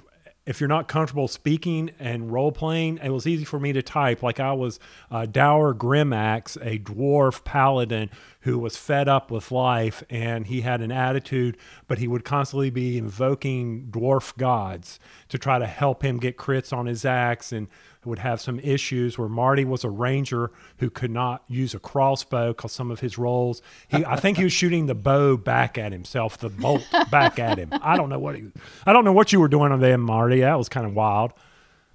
if 0.46 0.60
you're 0.60 0.67
not 0.67 0.88
comfortable 0.88 1.27
speaking 1.27 1.91
and 2.00 2.32
role 2.32 2.51
playing, 2.51 3.00
it 3.01 3.10
was 3.10 3.25
easy 3.25 3.46
for 3.46 3.60
me 3.60 3.72
to 3.74 3.82
type. 3.82 4.22
Like 4.22 4.39
I 4.39 4.51
was 4.51 4.79
uh, 5.10 5.25
Dower 5.25 5.74
Grimax, 5.74 6.58
a 6.58 6.79
dwarf 6.79 7.43
paladin 7.43 8.10
who 8.44 8.60
was 8.60 8.76
fed 8.76 9.08
up 9.08 9.32
with 9.32 9.52
life 9.52 10.04
and 10.10 10.48
he 10.48 10.62
had 10.62 10.82
an 10.82 10.92
attitude, 10.92 11.58
but 11.88 11.98
he 11.98 12.08
would 12.08 12.26
constantly 12.26 12.70
be 12.70 12.98
invoking 12.98 13.88
dwarf 13.90 14.36
gods 14.38 15.00
to 15.30 15.38
try 15.38 15.58
to 15.58 15.66
help 15.66 16.04
him 16.04 16.20
get 16.20 16.38
crits 16.38 16.74
on 16.74 16.86
his 16.86 17.06
axe 17.06 17.54
and 17.54 17.68
would 18.04 18.20
have 18.20 18.42
some 18.42 18.60
issues 18.60 19.18
where 19.18 19.30
Marty 19.30 19.64
was 19.64 19.86
a 19.86 19.90
ranger 19.90 20.52
who 20.80 20.90
could 20.90 21.10
not 21.10 21.44
use 21.48 21.74
a 21.74 21.80
crossbow 21.80 22.50
because 22.50 22.74
some 22.74 22.92
of 22.92 23.00
his 23.00 23.18
rolls, 23.18 23.62
he, 23.88 24.04
I 24.04 24.18
think 24.18 24.38
he 24.38 24.44
was 24.44 24.52
shooting 24.52 24.88
the 24.88 24.96
bow 24.96 25.38
back 25.38 25.78
at 25.78 25.94
himself, 25.94 26.38
the 26.38 26.50
bolt 26.50 26.86
back 27.10 27.40
at 27.40 27.58
him. 27.58 27.70
I 27.72 27.96
don't 27.96 28.10
know 28.10 28.20
what 28.20 28.36
he, 28.36 28.52
I 28.86 28.92
don't 28.92 29.06
know 29.06 29.14
what 29.14 29.32
you 29.32 29.40
were 29.40 29.48
doing 29.48 29.72
on 29.72 29.80
them, 29.80 30.02
Marty. 30.02 30.42
That 30.42 30.58
was 30.58 30.68
kind 30.68 30.86
of 30.86 30.94
wild. 30.94 31.32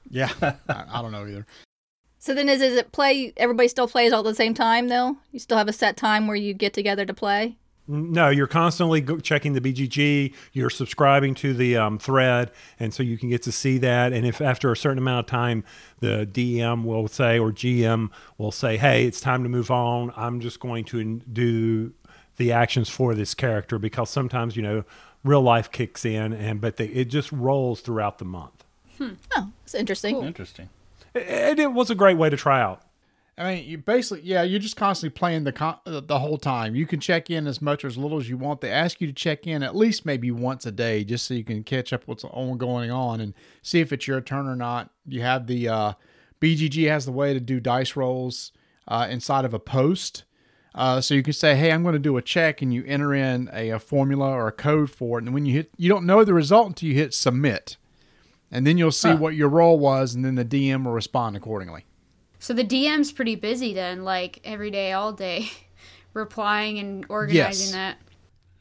Yeah, 0.09 0.33
I, 0.43 0.85
I 0.89 1.03
don't 1.03 1.13
know 1.13 1.27
either. 1.27 1.47
So 2.29 2.35
then, 2.35 2.51
is, 2.51 2.61
is 2.61 2.77
it 2.77 2.93
play? 2.93 3.33
Everybody 3.39 3.69
still 3.69 3.89
plays 3.89 4.13
all 4.13 4.21
at 4.21 4.27
the 4.27 4.35
same 4.35 4.53
time, 4.53 4.89
though. 4.89 5.17
You 5.33 5.39
still 5.39 5.57
have 5.57 5.67
a 5.67 5.73
set 5.73 5.97
time 5.97 6.27
where 6.27 6.37
you 6.37 6.53
get 6.53 6.75
together 6.75 7.07
to 7.07 7.15
play. 7.15 7.57
No, 7.87 8.29
you're 8.29 8.47
constantly 8.47 9.01
checking 9.23 9.55
the 9.55 9.63
BGG. 9.63 10.35
You're 10.53 10.69
subscribing 10.69 11.35
to 11.37 11.55
the 11.55 11.79
um, 11.79 11.99
thread, 11.99 12.51
and 12.79 12.93
so 12.93 13.03
you 13.03 13.17
can 13.17 13.31
get 13.31 13.41
to 13.45 13.51
see 13.51 13.79
that. 13.79 14.13
And 14.13 14.27
if 14.27 14.43
after 14.43 14.71
a 14.71 14.77
certain 14.77 14.99
amount 14.99 15.21
of 15.21 15.31
time, 15.31 15.65
the 16.01 16.29
DM 16.31 16.85
will 16.85 17.09
say 17.09 17.39
or 17.39 17.51
GM 17.51 18.11
will 18.37 18.53
say, 18.53 18.77
"Hey, 18.77 19.07
it's 19.07 19.23
time 19.23 19.43
to 19.43 19.49
move 19.49 19.71
on. 19.71 20.13
I'm 20.15 20.41
just 20.41 20.61
going 20.61 20.85
to 20.85 21.23
do 21.33 21.95
the 22.37 22.53
actions 22.53 22.91
for 22.91 23.15
this 23.15 23.33
character 23.33 23.79
because 23.79 24.11
sometimes 24.11 24.55
you 24.55 24.61
know 24.61 24.85
real 25.25 25.41
life 25.41 25.73
kicks 25.73 26.05
in, 26.05 26.35
and 26.35 26.61
but 26.61 26.77
they, 26.77 26.89
it 26.89 27.07
just 27.07 27.33
rolls 27.33 27.81
throughout 27.81 28.19
the 28.19 28.27
month. 28.27 28.65
Oh, 29.01 29.51
that's 29.65 29.75
interesting. 29.75 30.23
Interesting. 30.23 30.69
And 31.15 31.59
it 31.59 31.73
was 31.73 31.91
a 31.91 31.95
great 31.95 32.17
way 32.17 32.31
to 32.31 32.37
try 32.37 32.61
out. 32.61 32.83
I 33.39 33.55
mean, 33.55 33.69
you 33.69 33.79
basically, 33.79 34.25
yeah, 34.25 34.43
you're 34.43 34.59
just 34.59 34.77
constantly 34.77 35.17
playing 35.17 35.45
the 35.45 35.53
con- 35.53 35.79
uh, 35.87 36.01
the 36.01 36.19
whole 36.19 36.39
time. 36.39 36.75
You 36.75 36.87
can 36.87 36.99
check 36.99 37.31
in 37.31 37.47
as 37.47 37.63
much 37.63 37.85
or 37.85 37.87
as 37.87 37.97
little 37.97 38.19
as 38.19 38.29
you 38.29 38.37
want. 38.37 38.61
They 38.61 38.71
ask 38.71 39.01
you 39.01 39.07
to 39.07 39.13
check 39.13 39.47
in 39.47 39.63
at 39.63 39.77
least 39.77 40.05
maybe 40.05 40.33
once 40.33 40.67
a 40.67 40.73
day, 40.73 41.05
just 41.05 41.25
so 41.25 41.35
you 41.35 41.45
can 41.45 41.63
catch 41.63 41.93
up 41.93 42.03
what's 42.07 42.25
on 42.25 42.59
going 42.59 42.91
on 42.91 43.21
and 43.21 43.35
see 43.63 43.79
if 43.79 43.93
it's 43.93 44.09
your 44.09 44.21
turn 44.21 44.49
or 44.49 44.57
not. 44.57 44.91
You 45.07 45.21
have 45.23 45.47
the 45.47 45.69
uh, 45.69 45.93
BGG 46.41 46.89
has 46.89 47.05
the 47.05 47.13
way 47.13 47.33
to 47.33 47.39
do 47.39 47.61
dice 47.61 47.95
rolls 47.95 48.51
uh, 48.89 49.07
inside 49.09 49.45
of 49.45 49.55
a 49.55 49.61
post. 49.61 50.25
Uh, 50.75 51.01
so 51.01 51.15
you 51.15 51.23
can 51.23 51.33
say, 51.33 51.55
"Hey, 51.55 51.71
I'm 51.71 51.83
going 51.85 51.93
to 51.95 51.99
do 52.01 52.17
a 52.17 52.23
check," 52.23 52.61
and 52.61 52.75
you 52.75 52.85
enter 52.87 53.15
in 53.15 53.49
a, 53.53 53.71
a 53.71 53.79
formula 53.79 54.31
or 54.31 54.49
a 54.49 54.53
code 54.53 54.91
for 54.91 55.19
it. 55.19 55.25
And 55.25 55.33
when 55.33 55.47
you 55.47 55.55
hit, 55.55 55.71
you 55.77 55.89
don't 55.89 56.07
know 56.07 56.25
the 56.25 56.35
result 56.35 56.69
until 56.69 56.89
you 56.89 56.95
hit 56.97 57.15
submit, 57.15 57.77
and 58.51 58.67
then 58.67 58.79
you'll 58.79 58.93
see 58.93 59.15
what 59.15 59.35
your 59.35 59.49
roll 59.49 59.79
was, 59.79 60.15
and 60.15 60.25
then 60.25 60.35
the 60.37 60.45
DM 60.45 60.85
will 60.85 60.93
respond 60.93 61.37
accordingly. 61.37 61.85
So 62.39 62.55
the 62.55 62.65
DM's 62.65 63.11
pretty 63.13 63.35
busy 63.35 63.75
then, 63.75 64.05
like 64.05 64.41
every 64.45 64.71
day, 64.71 64.93
all 64.93 65.13
day, 65.13 65.51
replying 66.15 66.79
and 66.79 67.05
organizing 67.09 67.67
Yes. 67.69 67.73
that. 67.73 67.99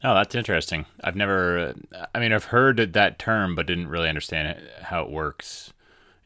Oh, 0.04 0.14
that's 0.14 0.34
interesting. 0.34 0.86
I've 1.02 1.16
never. 1.16 1.74
uh, 1.92 2.06
I 2.14 2.20
mean, 2.20 2.32
I've 2.32 2.44
heard 2.44 2.92
that 2.92 3.18
term, 3.18 3.54
but 3.54 3.66
didn't 3.66 3.88
really 3.88 4.08
understand 4.08 4.48
it, 4.48 4.70
how 4.82 5.02
it 5.02 5.10
works 5.10 5.72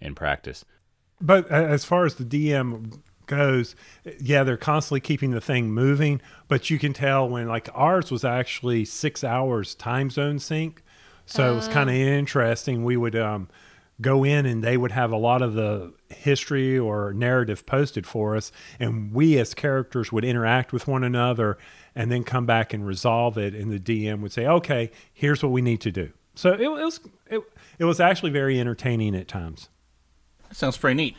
in 0.01 0.15
practice. 0.15 0.65
But 1.21 1.49
as 1.51 1.85
far 1.85 2.05
as 2.05 2.17
the 2.17 2.25
DM 2.25 3.01
goes, 3.27 3.75
yeah, 4.21 4.45
they're 4.45 4.57
constantly 4.59 5.01
keeping 5.01 5.31
the 5.31 5.41
thing 5.41 5.71
moving. 5.71 6.21
But 6.49 6.69
you 6.69 6.79
can 6.79 6.93
tell 6.93 7.27
when 7.29 7.49
like 7.49 7.69
ours 7.73 8.11
was 8.11 8.25
actually 8.25 8.85
six 8.85 9.25
hours 9.25 9.75
time 9.75 10.11
zone 10.11 10.39
sync, 10.39 10.83
so 11.33 11.53
it 11.53 11.57
was 11.57 11.69
kind 11.69 11.89
of 11.89 11.97
interesting. 11.97 12.85
We 12.85 12.97
would 12.97 13.17
um, 13.17 13.49
go 14.01 14.23
in 14.23 14.45
and 14.45 14.63
they 14.63 14.77
would 14.77 14.93
have 14.93 15.13
a 15.13 15.17
lot 15.17 15.41
of 15.41 15.55
the 15.55 15.95
history 16.11 16.79
or 16.79 17.15
narrative 17.15 17.65
posted 17.65 18.07
for 18.07 18.37
us, 18.37 18.53
and 18.79 19.13
we 19.13 19.39
as 19.39 19.55
characters 19.55 20.13
would 20.13 20.25
interact 20.25 20.73
with 20.73 20.87
one 20.87 21.03
another 21.03 21.57
and 21.95 22.11
then 22.11 22.23
come 22.23 22.45
back 22.45 22.75
and 22.75 22.87
resolve 22.87 23.39
it. 23.39 23.55
And 23.55 23.73
the 23.73 23.79
DM 23.79 24.21
would 24.21 24.33
say, 24.33 24.47
"Okay, 24.47 24.91
here's 25.13 25.43
what 25.43 25.53
we 25.53 25.63
need 25.63 25.81
to 25.81 25.91
do." 25.91 26.13
So 26.35 26.53
it, 26.53 26.69
was 26.69 27.01
it, 27.31 27.41
it 27.79 27.85
was 27.85 27.99
actually 27.99 28.31
very 28.31 28.61
entertaining 28.61 29.15
at 29.15 29.29
times. 29.29 29.69
That 30.49 30.57
sounds 30.57 30.77
pretty 30.77 30.97
neat. 30.97 31.17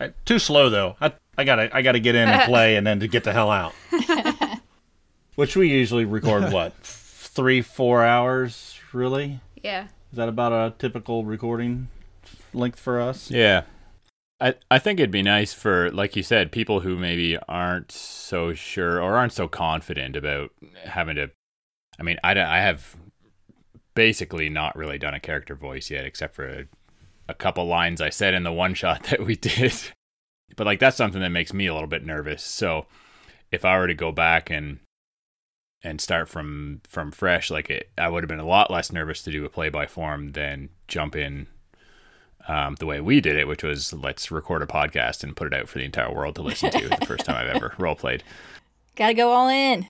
Uh, 0.00 0.08
Too 0.24 0.38
slow 0.38 0.70
though. 0.70 0.96
I 1.00 1.12
I 1.36 1.44
gotta 1.44 1.74
I 1.76 1.82
gotta 1.82 2.00
get 2.00 2.14
in 2.14 2.28
and 2.28 2.42
play 2.46 2.76
and 2.76 2.86
then 2.86 3.00
to 3.00 3.08
get 3.08 3.24
the 3.24 3.32
hell 3.32 3.50
out. 3.50 3.74
Which 5.34 5.56
we 5.56 5.68
usually 5.68 6.04
record 6.04 6.52
what 6.52 6.74
three 6.82 7.60
four 7.60 8.04
hours 8.04 8.73
really. 8.94 9.40
Yeah. 9.62 9.84
Is 10.12 10.16
that 10.18 10.28
about 10.28 10.52
a 10.52 10.74
typical 10.78 11.24
recording 11.24 11.88
length 12.52 12.78
for 12.78 13.00
us? 13.00 13.30
Yeah. 13.30 13.62
I, 14.40 14.54
I 14.70 14.78
think 14.78 14.98
it'd 15.00 15.10
be 15.10 15.22
nice 15.22 15.52
for, 15.52 15.90
like 15.90 16.16
you 16.16 16.22
said, 16.22 16.52
people 16.52 16.80
who 16.80 16.96
maybe 16.96 17.38
aren't 17.48 17.90
so 17.92 18.52
sure 18.52 19.00
or 19.00 19.16
aren't 19.16 19.32
so 19.32 19.48
confident 19.48 20.16
about 20.16 20.50
having 20.84 21.16
to. 21.16 21.30
I 21.98 22.02
mean, 22.02 22.18
I, 22.24 22.34
don't- 22.34 22.46
I 22.46 22.60
have 22.60 22.96
basically 23.94 24.48
not 24.48 24.76
really 24.76 24.98
done 24.98 25.14
a 25.14 25.20
character 25.20 25.54
voice 25.54 25.90
yet, 25.90 26.04
except 26.04 26.34
for 26.34 26.46
a, 26.48 26.64
a 27.28 27.34
couple 27.34 27.64
lines 27.66 28.00
I 28.00 28.10
said 28.10 28.34
in 28.34 28.42
the 28.42 28.52
one 28.52 28.74
shot 28.74 29.04
that 29.04 29.24
we 29.24 29.36
did. 29.36 29.72
But, 30.56 30.66
like, 30.66 30.78
that's 30.80 30.96
something 30.96 31.20
that 31.22 31.30
makes 31.30 31.52
me 31.52 31.66
a 31.66 31.74
little 31.74 31.88
bit 31.88 32.04
nervous. 32.04 32.42
So, 32.42 32.86
if 33.50 33.64
I 33.64 33.78
were 33.78 33.86
to 33.86 33.94
go 33.94 34.10
back 34.12 34.50
and 34.50 34.78
and 35.84 36.00
start 36.00 36.28
from 36.28 36.80
from 36.88 37.12
fresh 37.12 37.50
like 37.50 37.70
it 37.70 37.90
i 37.98 38.08
would 38.08 38.22
have 38.22 38.28
been 38.28 38.40
a 38.40 38.46
lot 38.46 38.70
less 38.70 38.90
nervous 38.90 39.22
to 39.22 39.30
do 39.30 39.44
a 39.44 39.48
play 39.48 39.68
by 39.68 39.86
form 39.86 40.32
than 40.32 40.68
jump 40.88 41.14
in 41.14 41.46
um, 42.46 42.74
the 42.76 42.86
way 42.86 43.00
we 43.00 43.20
did 43.20 43.36
it, 43.36 43.48
which 43.48 43.62
was 43.62 43.92
let's 43.92 44.30
record 44.30 44.62
a 44.62 44.66
podcast 44.66 45.22
and 45.24 45.36
put 45.36 45.46
it 45.46 45.54
out 45.58 45.68
for 45.68 45.78
the 45.78 45.84
entire 45.84 46.12
world 46.12 46.34
to 46.36 46.42
listen 46.42 46.70
to. 46.70 46.88
the 46.88 47.06
first 47.06 47.24
time 47.24 47.36
I've 47.36 47.56
ever 47.56 47.74
role 47.78 47.94
played. 47.94 48.22
Gotta 48.96 49.14
go 49.14 49.30
all 49.30 49.48
in. 49.48 49.88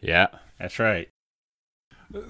Yeah, 0.00 0.28
That's 0.58 0.78
right. 0.78 1.08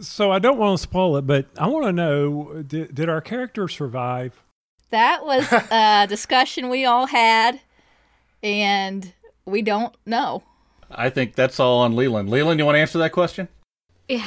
So 0.01 0.31
I 0.31 0.39
don't 0.39 0.59
want 0.59 0.79
to 0.79 0.83
spoil 0.83 1.17
it, 1.17 1.27
but 1.27 1.47
I 1.59 1.67
want 1.67 1.87
to 1.87 1.93
know: 1.93 2.63
did, 2.63 2.95
did 2.95 3.09
our 3.09 3.21
character 3.21 3.67
survive? 3.67 4.41
That 4.91 5.25
was 5.25 5.51
a 5.71 6.07
discussion 6.09 6.69
we 6.69 6.85
all 6.85 7.07
had, 7.07 7.61
and 8.43 9.13
we 9.45 9.63
don't 9.63 9.95
know. 10.07 10.45
I 10.95 11.11
think 11.11 11.35
that's 11.35 11.59
all 11.59 11.81
on 11.81 11.97
Leland. 11.97 12.29
Leland, 12.31 12.59
you 12.59 12.67
want 12.67 12.77
to 12.77 12.81
answer 12.81 12.99
that 12.99 13.13
question? 13.13 13.49
Yeah. 14.09 14.27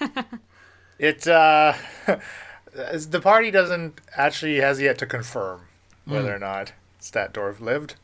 It 0.98 1.26
uh, 1.26 1.74
the 2.72 3.20
party 3.20 3.50
doesn't 3.50 4.00
actually 4.16 4.56
has 4.60 4.80
yet 4.80 4.98
to 4.98 5.06
confirm 5.06 5.62
whether 6.04 6.34
or 6.34 6.38
not 6.38 6.72
Statdorf 7.00 7.60
lived. 7.60 7.96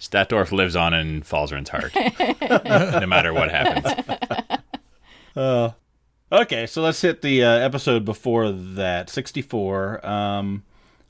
Statdorf 0.00 0.52
lives 0.52 0.76
on 0.76 0.92
in 0.94 1.22
Falzarin's 1.22 1.70
heart, 1.70 1.92
no 3.00 3.06
matter 3.06 3.32
what 3.32 3.50
happens. 3.50 4.60
Uh, 5.34 5.70
okay, 6.30 6.66
so 6.66 6.82
let's 6.82 7.00
hit 7.00 7.22
the 7.22 7.42
uh, 7.42 7.50
episode 7.50 8.04
before 8.04 8.52
that, 8.52 9.08
64. 9.08 10.06
Um, 10.06 10.62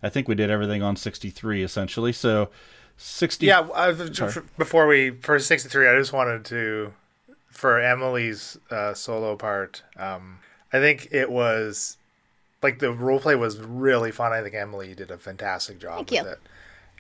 I 0.02 0.08
think 0.08 0.28
we 0.28 0.34
did 0.34 0.50
everything 0.50 0.82
on 0.82 0.96
63 0.96 1.62
essentially. 1.62 2.12
So 2.12 2.50
60. 2.96 3.46
Yeah, 3.46 3.60
I, 3.74 3.90
f- 3.90 4.42
before 4.56 4.86
we 4.86 5.10
for 5.10 5.38
sixty 5.38 5.68
three, 5.68 5.88
I 5.88 5.96
just 5.98 6.12
wanted 6.12 6.44
to 6.46 6.92
for 7.50 7.78
Emily's 7.80 8.58
uh, 8.70 8.94
solo 8.94 9.36
part. 9.36 9.82
Um, 9.96 10.38
I 10.72 10.78
think 10.80 11.08
it 11.12 11.30
was 11.30 11.96
like 12.62 12.78
the 12.78 12.92
role 12.92 13.20
play 13.20 13.34
was 13.34 13.58
really 13.60 14.10
fun. 14.10 14.32
I 14.32 14.42
think 14.42 14.54
Emily 14.54 14.94
did 14.94 15.10
a 15.10 15.18
fantastic 15.18 15.78
job 15.78 16.08
Thank 16.08 16.10
with 16.10 16.20
you. 16.22 16.28
it. 16.32 16.38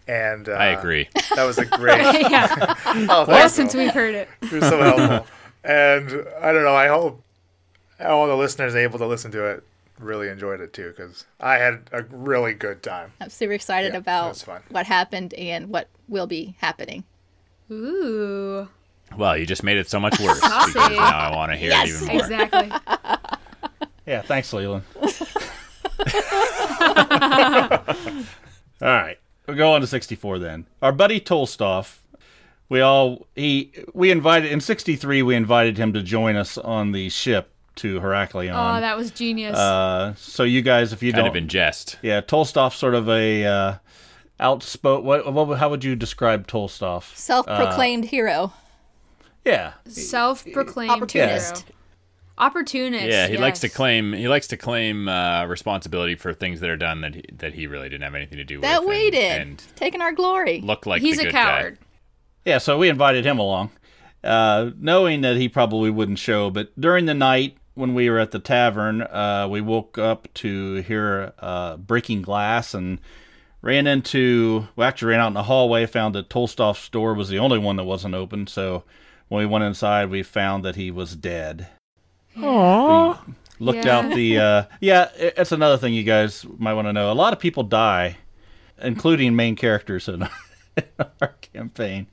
And 0.06 0.48
uh, 0.48 0.52
I 0.52 0.66
agree. 0.66 1.08
That 1.34 1.44
was 1.44 1.56
a 1.58 1.64
great. 1.64 1.98
yeah. 2.30 2.74
oh, 3.08 3.24
Well, 3.26 3.48
since 3.48 3.74
we've 3.74 3.90
heard 3.92 4.14
it. 4.14 4.28
It 4.42 4.52
was 4.52 4.68
so 4.68 4.80
helpful. 4.82 5.26
And 5.64 6.26
I 6.42 6.52
don't 6.52 6.62
know. 6.64 6.74
I 6.74 6.88
hope 6.88 7.22
all 7.98 8.26
the 8.26 8.36
listeners 8.36 8.74
able 8.74 8.98
to 8.98 9.06
listen 9.06 9.30
to 9.32 9.46
it 9.46 9.64
really 9.98 10.28
enjoyed 10.28 10.60
it 10.60 10.72
too, 10.72 10.88
because 10.90 11.24
I 11.40 11.54
had 11.56 11.88
a 11.92 12.02
really 12.04 12.54
good 12.54 12.82
time. 12.82 13.12
I'm 13.20 13.30
super 13.30 13.52
excited 13.52 13.92
Yeah, 13.92 13.98
about 13.98 14.40
what 14.70 14.86
happened 14.86 15.34
and 15.34 15.68
what 15.68 15.88
will 16.08 16.26
be 16.26 16.56
happening. 16.60 17.04
Ooh. 17.70 18.68
Well, 19.16 19.36
you 19.36 19.46
just 19.46 19.62
made 19.62 19.76
it 19.76 19.88
so 19.88 20.00
much 20.00 20.18
worse 20.20 20.40
because 20.40 20.74
now 20.74 21.18
I 21.18 21.34
want 21.36 21.52
to 21.52 21.56
hear 21.56 21.70
Yes. 21.70 21.88
it 21.90 21.94
even 22.02 22.08
more. 22.16 22.24
Exactly. 22.24 22.72
Yeah, 24.06 24.20
thanks, 24.20 24.52
Leland. 24.52 24.84
all 25.00 25.06
right, 28.82 29.16
we'll 29.46 29.56
go 29.56 29.72
on 29.72 29.80
to 29.80 29.86
64 29.86 30.38
then. 30.38 30.66
Our 30.82 30.92
buddy 30.92 31.20
Tolstoff, 31.20 32.00
we 32.68 32.82
all 32.82 33.26
he 33.34 33.72
we 33.94 34.10
invited 34.10 34.52
in 34.52 34.60
63. 34.60 35.22
We 35.22 35.34
invited 35.34 35.78
him 35.78 35.94
to 35.94 36.02
join 36.02 36.36
us 36.36 36.58
on 36.58 36.92
the 36.92 37.08
ship 37.08 37.50
to 37.76 38.00
Heraklion. 38.00 38.52
Oh, 38.54 38.80
that 38.80 38.96
was 38.96 39.10
genius. 39.10 39.56
uh, 39.56 40.14
so 40.16 40.42
you 40.44 40.62
guys, 40.62 40.92
if 40.92 41.02
you 41.02 41.12
Kind 41.12 41.24
don't, 41.24 41.30
of 41.30 41.36
in 41.36 41.48
jest. 41.48 41.98
yeah, 42.02 42.20
Tolstoff's 42.20 42.76
sort 42.76 42.94
of 42.94 43.08
a 43.08 43.44
uh, 43.44 43.74
outspoken. 44.40 45.04
What, 45.04 45.32
what? 45.32 45.58
How 45.58 45.68
would 45.70 45.84
you 45.84 45.96
describe 45.96 46.46
Tolstoff? 46.46 47.14
Self-proclaimed 47.16 48.06
hero. 48.06 48.52
Yeah, 49.44 49.74
Self-proclaimed 49.86 50.90
Opportunist. 50.90 51.58
hero. 51.64 51.70
Opportunist. 52.36 53.06
Yeah, 53.06 53.28
he 53.28 53.36
likes 53.36 53.60
to 53.60 53.68
claim 53.68 54.12
he 54.12 54.26
likes 54.26 54.48
to 54.48 54.56
claim 54.56 55.08
uh, 55.08 55.44
responsibility 55.46 56.16
for 56.16 56.32
things 56.34 56.58
that 56.60 56.70
are 56.70 56.76
done 56.76 57.00
that 57.02 57.14
he, 57.14 57.24
that 57.38 57.54
he 57.54 57.66
really 57.68 57.88
didn't 57.88 58.02
have 58.02 58.14
anything 58.16 58.38
to 58.38 58.44
do 58.44 58.56
with. 58.56 58.62
That 58.62 58.80
with. 58.82 58.88
we 58.88 59.04
and- 59.06 59.12
did. 59.12 59.40
and 59.42 59.64
Taking 59.76 60.00
our 60.00 60.12
glory. 60.12 60.60
look 60.60 60.84
like 60.86 61.00
He's 61.00 61.16
the 61.16 61.22
a 61.22 61.24
good 61.26 61.32
coward. 61.32 61.78
Yeah, 62.44 62.58
so 62.58 62.76
we 62.76 62.88
invited 62.88 63.24
him 63.24 63.38
along, 63.38 63.70
uh, 64.24 64.70
knowing 64.78 65.20
that 65.20 65.36
he 65.36 65.48
probably 65.48 65.90
wouldn't 65.90 66.18
show. 66.18 66.50
But 66.50 66.78
during 66.78 67.04
the 67.06 67.14
night, 67.14 67.56
when 67.74 67.94
we 67.94 68.08
were 68.10 68.18
at 68.18 68.30
the 68.30 68.38
tavern, 68.38 69.02
uh, 69.02 69.46
we 69.50 69.60
woke 69.60 69.98
up 69.98 70.28
to 70.34 70.76
hear 70.76 71.32
uh, 71.38 71.76
breaking 71.76 72.22
glass 72.22 72.74
and 72.74 73.00
ran 73.62 73.86
into. 73.86 74.68
We 74.76 74.84
actually 74.84 75.10
ran 75.10 75.20
out 75.20 75.28
in 75.28 75.34
the 75.34 75.42
hallway, 75.44 75.86
found 75.86 76.14
that 76.14 76.28
Tolstoff's 76.30 76.80
store 76.80 77.14
was 77.14 77.28
the 77.28 77.38
only 77.38 77.58
one 77.58 77.76
that 77.76 77.84
wasn't 77.84 78.14
open. 78.14 78.46
So 78.46 78.84
when 79.28 79.40
we 79.40 79.46
went 79.46 79.64
inside, 79.64 80.10
we 80.10 80.22
found 80.22 80.64
that 80.64 80.76
he 80.76 80.90
was 80.90 81.16
dead. 81.16 81.68
Aww. 82.36 83.18
Looked 83.60 83.84
Yeah. 83.84 83.98
out 83.98 84.14
the. 84.14 84.38
Uh, 84.38 84.62
yeah, 84.80 85.08
it's 85.16 85.52
another 85.52 85.76
thing 85.78 85.94
you 85.94 86.02
guys 86.02 86.44
might 86.58 86.74
want 86.74 86.88
to 86.88 86.92
know. 86.92 87.10
A 87.10 87.14
lot 87.14 87.32
of 87.32 87.38
people 87.38 87.62
die, 87.62 88.16
including 88.82 89.36
main 89.36 89.54
characters 89.56 90.08
in, 90.08 90.28
in 90.76 90.84
our 91.20 91.34
campaign. 91.52 92.06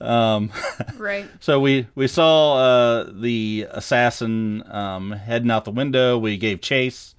Um, 0.00 0.50
Right. 0.96 1.26
so 1.40 1.60
we 1.60 1.86
we 1.94 2.06
saw 2.08 2.56
uh, 2.56 3.10
the 3.12 3.66
assassin 3.70 4.62
um, 4.70 5.12
heading 5.12 5.50
out 5.50 5.64
the 5.64 5.70
window. 5.70 6.16
We 6.18 6.36
gave 6.36 6.60
chase, 6.60 7.14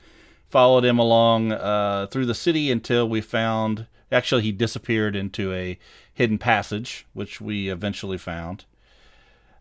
followed 0.50 0.86
him 0.86 1.00
along 1.00 1.52
uh, 1.52 2.08
through 2.08 2.26
the 2.26 2.36
city 2.36 2.72
until 2.72 3.08
we 3.08 3.22
found. 3.22 3.88
Actually, 4.12 4.44
he 4.44 4.52
disappeared 4.52 5.16
into 5.16 5.52
a 5.54 5.78
hidden 6.14 6.38
passage, 6.38 7.06
which 7.14 7.42
we 7.42 7.70
eventually 7.70 8.18
found. 8.18 8.64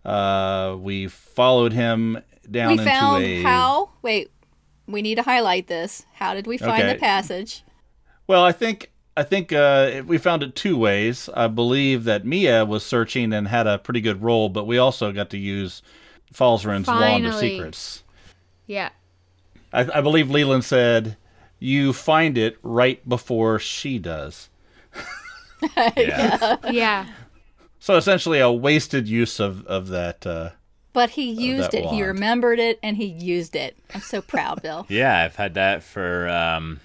Uh, 0.05 0.77
we 0.79 1.09
followed 1.09 1.73
him 1.73 2.23
down 2.49 2.69
we 2.69 2.73
into 2.79 2.85
found 2.85 3.25
a. 3.25 3.43
how. 3.43 3.91
Wait, 4.03 4.31
we 4.87 5.03
need 5.03 5.17
to 5.17 5.23
highlight 5.23 5.67
this. 5.67 6.07
How 6.15 6.33
did 6.35 6.47
we 6.47 6.57
find 6.59 6.83
Okay. 6.85 6.93
the 6.93 6.99
passage? 6.99 7.65
Well, 8.29 8.45
I 8.45 8.53
think 8.53 8.93
I 9.17 9.23
think 9.23 9.53
uh, 9.53 10.03
we 10.07 10.19
found 10.19 10.43
it 10.43 10.55
two 10.55 10.77
ways. 10.77 11.31
I 11.35 11.47
believe 11.47 12.05
that 12.05 12.27
Mia 12.27 12.65
was 12.67 12.85
searching 12.85 13.33
and 13.33 13.49
had 13.49 13.67
a 13.67 13.79
pretty 13.79 14.01
good 14.03 14.23
roll, 14.23 14.49
but 14.51 14.67
we 14.67 14.77
also 14.79 15.11
got 15.13 15.31
to 15.31 15.39
use 15.39 15.83
Falzarin's 16.35 16.87
wand 16.87 17.25
of 17.27 17.33
Finally. 17.33 17.51
secrets. 17.57 18.03
Yeah. 18.67 18.91
I, 19.73 19.99
I 19.99 20.01
believe 20.03 20.31
Leland 20.31 20.65
said 20.65 21.17
you 21.59 21.93
find 21.95 22.37
it 22.37 22.59
right 22.63 23.07
before 23.09 23.59
she 23.59 23.99
does. 23.99 24.49
Yeah. 25.97 26.57
Yeah. 26.71 27.07
So 27.79 27.97
essentially, 27.97 28.41
a 28.41 28.51
wasted 28.53 29.09
use 29.09 29.41
of 29.41 29.65
of 29.67 29.89
that. 29.89 30.27
Uh, 30.27 30.51
But 30.93 31.11
he 31.11 31.31
used 31.31 31.73
that 31.73 31.85
it. 31.85 31.87
He 31.87 32.03
remembered 32.03 32.59
it 32.59 32.79
and 32.83 32.97
he 32.97 33.07
used 33.07 33.57
it. 33.57 33.77
I'm 33.95 34.01
so 34.03 34.21
proud, 34.21 34.61
Bill. 34.63 34.85
yeah, 34.91 35.23
I've 35.25 35.37
had 35.37 35.55
that 35.55 35.83
for 35.83 36.29
um, 36.29 36.81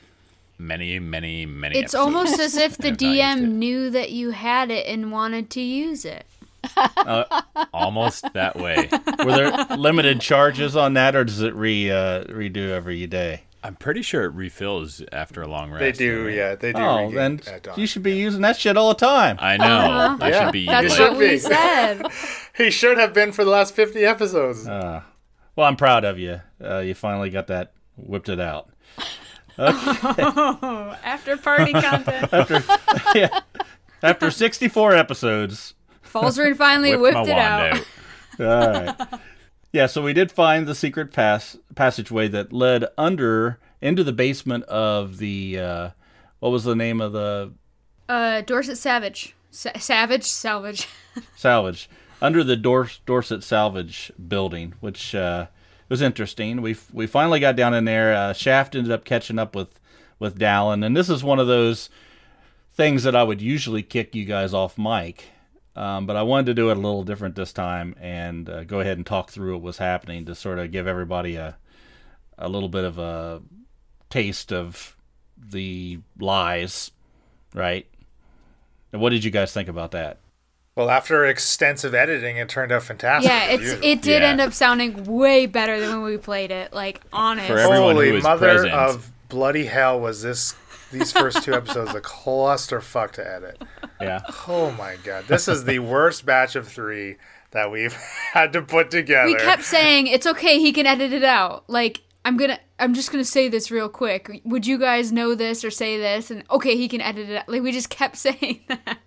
many, 0.61 0.99
many, 0.99 1.45
many. 1.45 1.77
It's 1.77 1.93
episodes. 1.93 2.15
almost 2.15 2.39
as 2.39 2.55
if 2.57 2.77
the 2.77 2.87
I've 2.91 3.01
not 3.01 3.09
used 3.09 3.43
DM 3.43 3.51
knew 3.53 3.89
that 3.89 4.11
you 4.11 4.31
had 4.31 4.71
it 4.71 4.85
and 4.87 5.11
wanted 5.11 5.49
to 5.51 5.61
use 5.61 6.05
it. 6.05 6.25
Almost 7.73 8.33
that 8.33 8.55
way. 8.57 8.89
Were 9.25 9.31
there 9.31 9.65
limited 9.77 10.21
charges 10.21 10.75
on 10.75 10.93
that, 10.93 11.15
or 11.15 11.23
does 11.23 11.41
it 11.41 11.53
re 11.55 11.89
uh, 11.91 12.23
redo 12.25 12.69
every 12.69 13.05
day? 13.07 13.43
I'm 13.63 13.75
pretty 13.75 14.01
sure 14.01 14.23
it 14.23 14.33
refills 14.33 15.03
after 15.11 15.41
a 15.43 15.47
long 15.47 15.69
rest. 15.71 15.81
They 15.81 15.91
do, 15.91 16.25
right? 16.25 16.35
yeah, 16.35 16.55
they 16.55 16.73
do. 16.73 16.79
Oh, 16.81 17.11
then 17.11 17.41
at 17.45 17.77
you 17.77 17.85
should 17.85 18.01
be 18.01 18.13
using 18.15 18.41
that 18.41 18.57
shit 18.57 18.75
all 18.75 18.89
the 18.89 18.95
time. 18.95 19.37
I 19.39 19.57
know. 19.57 19.65
Uh-huh. 19.65 20.17
I 20.19 20.29
Yeah. 20.29 20.45
should 20.45 20.51
be 20.53 20.65
That's 20.65 20.83
You 20.83 20.89
like, 20.89 20.97
should 20.97 21.09
what 21.11 21.19
we 21.19 21.37
said. 21.37 22.05
He 22.57 22.69
should 22.69 22.97
have 22.97 23.13
been 23.13 23.31
for 23.31 23.43
the 23.45 23.49
last 23.51 23.73
50 23.75 24.03
episodes. 24.03 24.67
Uh, 24.67 25.01
well, 25.55 25.67
I'm 25.67 25.75
proud 25.77 26.03
of 26.03 26.19
you. 26.19 26.41
Uh, 26.63 26.79
you 26.79 26.93
finally 26.93 27.29
got 27.29 27.47
that 27.47 27.71
whipped 27.95 28.29
it 28.29 28.39
out. 28.39 28.69
After 31.03 31.37
party 31.37 31.71
content. 31.73 32.31
After 32.33 32.63
yeah, 33.15 33.39
after 34.03 34.31
64 34.31 34.95
episodes. 34.95 35.73
Falzarin 36.05 36.55
finally 36.55 36.95
whip 36.95 37.15
whipped, 37.15 37.27
it 37.29 37.37
out. 37.37 37.73
out. 37.73 37.85
All 38.39 38.83
right. 38.95 39.19
Yeah, 39.73 39.85
so 39.85 40.01
we 40.01 40.13
did 40.13 40.31
find 40.31 40.67
the 40.67 40.75
secret 40.75 41.13
pass 41.13 41.57
passageway 41.75 42.27
that 42.29 42.51
led 42.51 42.85
under 42.97 43.59
into 43.81 44.03
the 44.03 44.11
basement 44.13 44.63
of 44.65 45.17
the 45.17 45.59
uh, 45.59 45.89
what 46.39 46.49
was 46.51 46.63
the 46.63 46.75
name 46.75 46.99
of 46.99 47.13
the 47.13 47.53
Uh, 48.09 48.41
Dorset 48.41 48.77
Savage. 48.77 49.35
Sa- 49.51 49.77
Savage? 49.77 50.23
Salvage. 50.25 50.87
salvage 51.35 51.89
under 52.21 52.43
the 52.43 52.55
Dor- 52.57 52.89
Dorset 53.05 53.43
Salvage 53.43 54.11
building, 54.27 54.73
which 54.79 55.13
uh, 55.15 55.47
was 55.91 56.01
interesting. 56.01 56.61
We 56.61 56.77
we 56.93 57.05
finally 57.05 57.41
got 57.41 57.57
down 57.57 57.73
in 57.73 57.83
there. 57.85 58.15
Uh, 58.15 58.33
Shaft 58.33 58.75
ended 58.75 58.93
up 58.93 59.03
catching 59.03 59.37
up 59.37 59.55
with 59.55 59.77
with 60.17 60.39
Dallin, 60.39 60.85
and 60.85 60.95
this 60.95 61.09
is 61.09 61.23
one 61.23 61.37
of 61.37 61.47
those 61.47 61.89
things 62.73 63.03
that 63.03 63.15
I 63.15 63.23
would 63.23 63.41
usually 63.41 63.83
kick 63.83 64.15
you 64.15 64.23
guys 64.23 64.53
off 64.53 64.77
mic. 64.77 65.25
Um, 65.75 66.05
but 66.05 66.15
I 66.15 66.23
wanted 66.23 66.47
to 66.47 66.53
do 66.53 66.69
it 66.69 66.77
a 66.77 66.81
little 66.81 67.03
different 67.03 67.35
this 67.35 67.53
time 67.53 67.95
and 67.99 68.49
uh, 68.49 68.63
go 68.65 68.81
ahead 68.81 68.97
and 68.97 69.05
talk 69.05 69.31
through 69.31 69.53
what 69.53 69.61
was 69.61 69.77
happening 69.77 70.25
to 70.25 70.35
sort 70.35 70.59
of 70.59 70.71
give 70.71 70.85
everybody 70.85 71.35
a 71.35 71.57
a 72.37 72.49
little 72.49 72.69
bit 72.69 72.83
of 72.83 72.97
a 72.97 73.41
taste 74.09 74.51
of 74.51 74.95
the 75.37 75.99
lies, 76.17 76.91
right? 77.53 77.85
And 78.93 79.01
what 79.01 79.09
did 79.09 79.23
you 79.23 79.31
guys 79.31 79.53
think 79.53 79.67
about 79.67 79.91
that? 79.91 80.19
Well, 80.81 80.89
after 80.89 81.25
extensive 81.25 81.93
editing, 81.93 82.37
it 82.37 82.49
turned 82.49 82.71
out 82.71 82.83
fantastic. 82.83 83.29
yeah, 83.29 83.45
it's 83.45 83.63
usual. 83.63 83.79
it 83.83 84.01
did 84.01 84.21
Yeah. 84.21 84.29
end 84.29 84.41
up 84.41 84.53
sounding 84.53 85.03
way 85.05 85.45
better 85.45 85.79
than 85.79 85.89
when 86.01 86.03
we 86.11 86.17
played 86.17 86.51
it. 86.51 86.73
Like 86.73 87.01
honest. 87.13 87.47
For 87.47 87.57
everyone 87.57 87.95
Holy 87.95 88.07
who 88.09 88.13
was 88.15 88.23
mother 88.23 88.51
present. 88.53 88.73
of 88.73 89.11
bloody 89.29 89.65
hell 89.65 89.99
was 89.99 90.21
this 90.21 90.55
these 90.91 91.11
first 91.11 91.43
two 91.43 91.53
episodes 91.53 91.93
a 91.95 92.01
clusterfuck 92.01 93.11
to 93.11 93.25
edit. 93.35 93.61
Yeah. 94.01 94.21
Oh 94.47 94.71
my 94.71 94.97
god. 95.03 95.25
This 95.27 95.47
is 95.47 95.63
the 95.65 95.79
worst 95.79 96.25
batch 96.25 96.55
of 96.55 96.67
three 96.67 97.15
that 97.51 97.71
we've 97.71 97.93
had 98.33 98.51
to 98.53 98.61
put 98.61 98.91
together. 98.91 99.27
we 99.27 99.35
kept 99.35 99.63
saying 99.63 100.07
it's 100.07 100.25
okay. 100.27 100.59
He 100.59 100.71
can 100.73 100.85
edit 100.85 101.13
it 101.13 101.23
out. 101.23 101.63
Like 101.69 102.01
I'm 102.25 102.37
gonna. 102.37 102.59
I'm 102.77 102.93
just 102.93 103.11
gonna 103.11 103.23
say 103.25 103.47
this 103.47 103.71
real 103.71 103.89
quick. 103.89 104.41
Would 104.43 104.65
you 104.67 104.77
guys 104.77 105.11
know 105.11 105.33
this 105.35 105.63
or 105.63 105.71
say 105.71 105.97
this? 105.97 106.29
And 106.31 106.43
okay, 106.51 106.75
he 106.75 106.87
can 106.87 107.01
edit 107.01 107.29
it 107.29 107.35
out. 107.37 107.49
Like 107.49 107.61
we 107.61 107.71
just 107.71 107.89
kept 107.89 108.15
saying 108.17 108.61
that. 108.67 108.97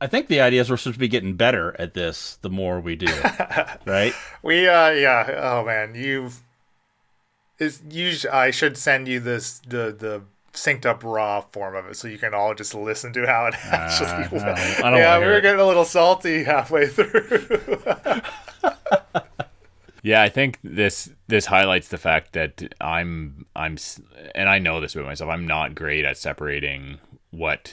I 0.00 0.06
think 0.06 0.28
the 0.28 0.40
idea 0.40 0.60
is 0.60 0.68
we're 0.70 0.76
supposed 0.76 0.96
to 0.96 1.00
be 1.00 1.08
getting 1.08 1.34
better 1.36 1.74
at 1.78 1.94
this 1.94 2.36
the 2.42 2.50
more 2.50 2.80
we 2.80 2.96
do 2.96 3.06
right? 3.86 4.12
We 4.42 4.68
uh 4.68 4.90
yeah, 4.90 5.38
oh 5.42 5.64
man, 5.64 5.94
you 5.94 6.30
is 7.58 7.80
you 7.88 8.12
sh- 8.12 8.26
I 8.26 8.50
should 8.50 8.76
send 8.76 9.08
you 9.08 9.20
this 9.20 9.60
the 9.60 9.94
the 9.96 10.22
synced 10.52 10.84
up 10.84 11.04
raw 11.04 11.40
form 11.40 11.76
of 11.76 11.86
it 11.86 11.94
so 11.96 12.08
you 12.08 12.18
can 12.18 12.34
all 12.34 12.54
just 12.54 12.74
listen 12.74 13.12
to 13.12 13.24
how 13.26 13.46
it 13.46 13.54
actually 13.66 14.08
I 14.10 14.18
went. 14.20 14.32
don't- 14.32 14.84
I 14.84 14.90
don't 14.90 14.98
yeah, 14.98 15.18
we 15.18 15.26
were 15.26 15.38
it. 15.38 15.42
getting 15.42 15.60
a 15.60 15.66
little 15.66 15.84
salty 15.84 16.42
halfway 16.44 16.86
through. 16.88 17.58
Yeah, 20.02 20.22
I 20.22 20.30
think 20.30 20.58
this 20.64 21.10
this 21.28 21.44
highlights 21.44 21.88
the 21.88 21.98
fact 21.98 22.32
that 22.32 22.74
I'm 22.80 23.44
I'm 23.54 23.76
and 24.34 24.48
I 24.48 24.58
know 24.58 24.80
this 24.80 24.94
about 24.94 25.04
myself. 25.04 25.28
I'm 25.30 25.46
not 25.46 25.74
great 25.74 26.06
at 26.06 26.16
separating 26.16 26.98
what 27.32 27.70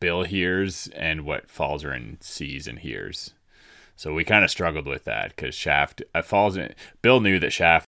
Bill 0.00 0.24
hears 0.24 0.88
and 0.88 1.22
what 1.24 1.48
Falzarin 1.48 2.22
sees 2.22 2.66
and 2.66 2.78
hears. 2.78 3.32
So 3.94 4.12
we 4.12 4.24
kind 4.24 4.44
of 4.44 4.50
struggled 4.50 4.86
with 4.86 5.04
that 5.04 5.30
because 5.34 5.54
Shaft 5.54 6.02
uh, 6.14 6.22
Falzarin 6.22 6.74
Bill 7.02 7.20
knew 7.20 7.38
that 7.38 7.52
Shaft 7.52 7.86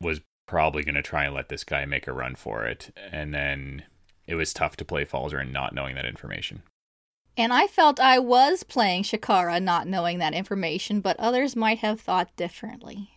was 0.00 0.20
probably 0.46 0.82
going 0.82 0.94
to 0.94 1.02
try 1.02 1.24
and 1.24 1.34
let 1.34 1.48
this 1.48 1.64
guy 1.64 1.84
make 1.84 2.06
a 2.06 2.12
run 2.12 2.34
for 2.36 2.64
it, 2.64 2.90
and 3.12 3.34
then 3.34 3.82
it 4.26 4.34
was 4.36 4.52
tough 4.54 4.76
to 4.76 4.84
play 4.84 5.04
Falzarin 5.04 5.50
not 5.52 5.74
knowing 5.74 5.94
that 5.96 6.04
information. 6.06 6.62
And 7.36 7.52
I 7.52 7.66
felt 7.66 8.00
I 8.00 8.18
was 8.18 8.62
playing 8.62 9.02
Shakara 9.02 9.62
not 9.62 9.86
knowing 9.86 10.18
that 10.20 10.32
information, 10.32 11.00
but 11.00 11.18
others 11.20 11.54
might 11.54 11.78
have 11.80 12.00
thought 12.00 12.34
differently. 12.36 13.10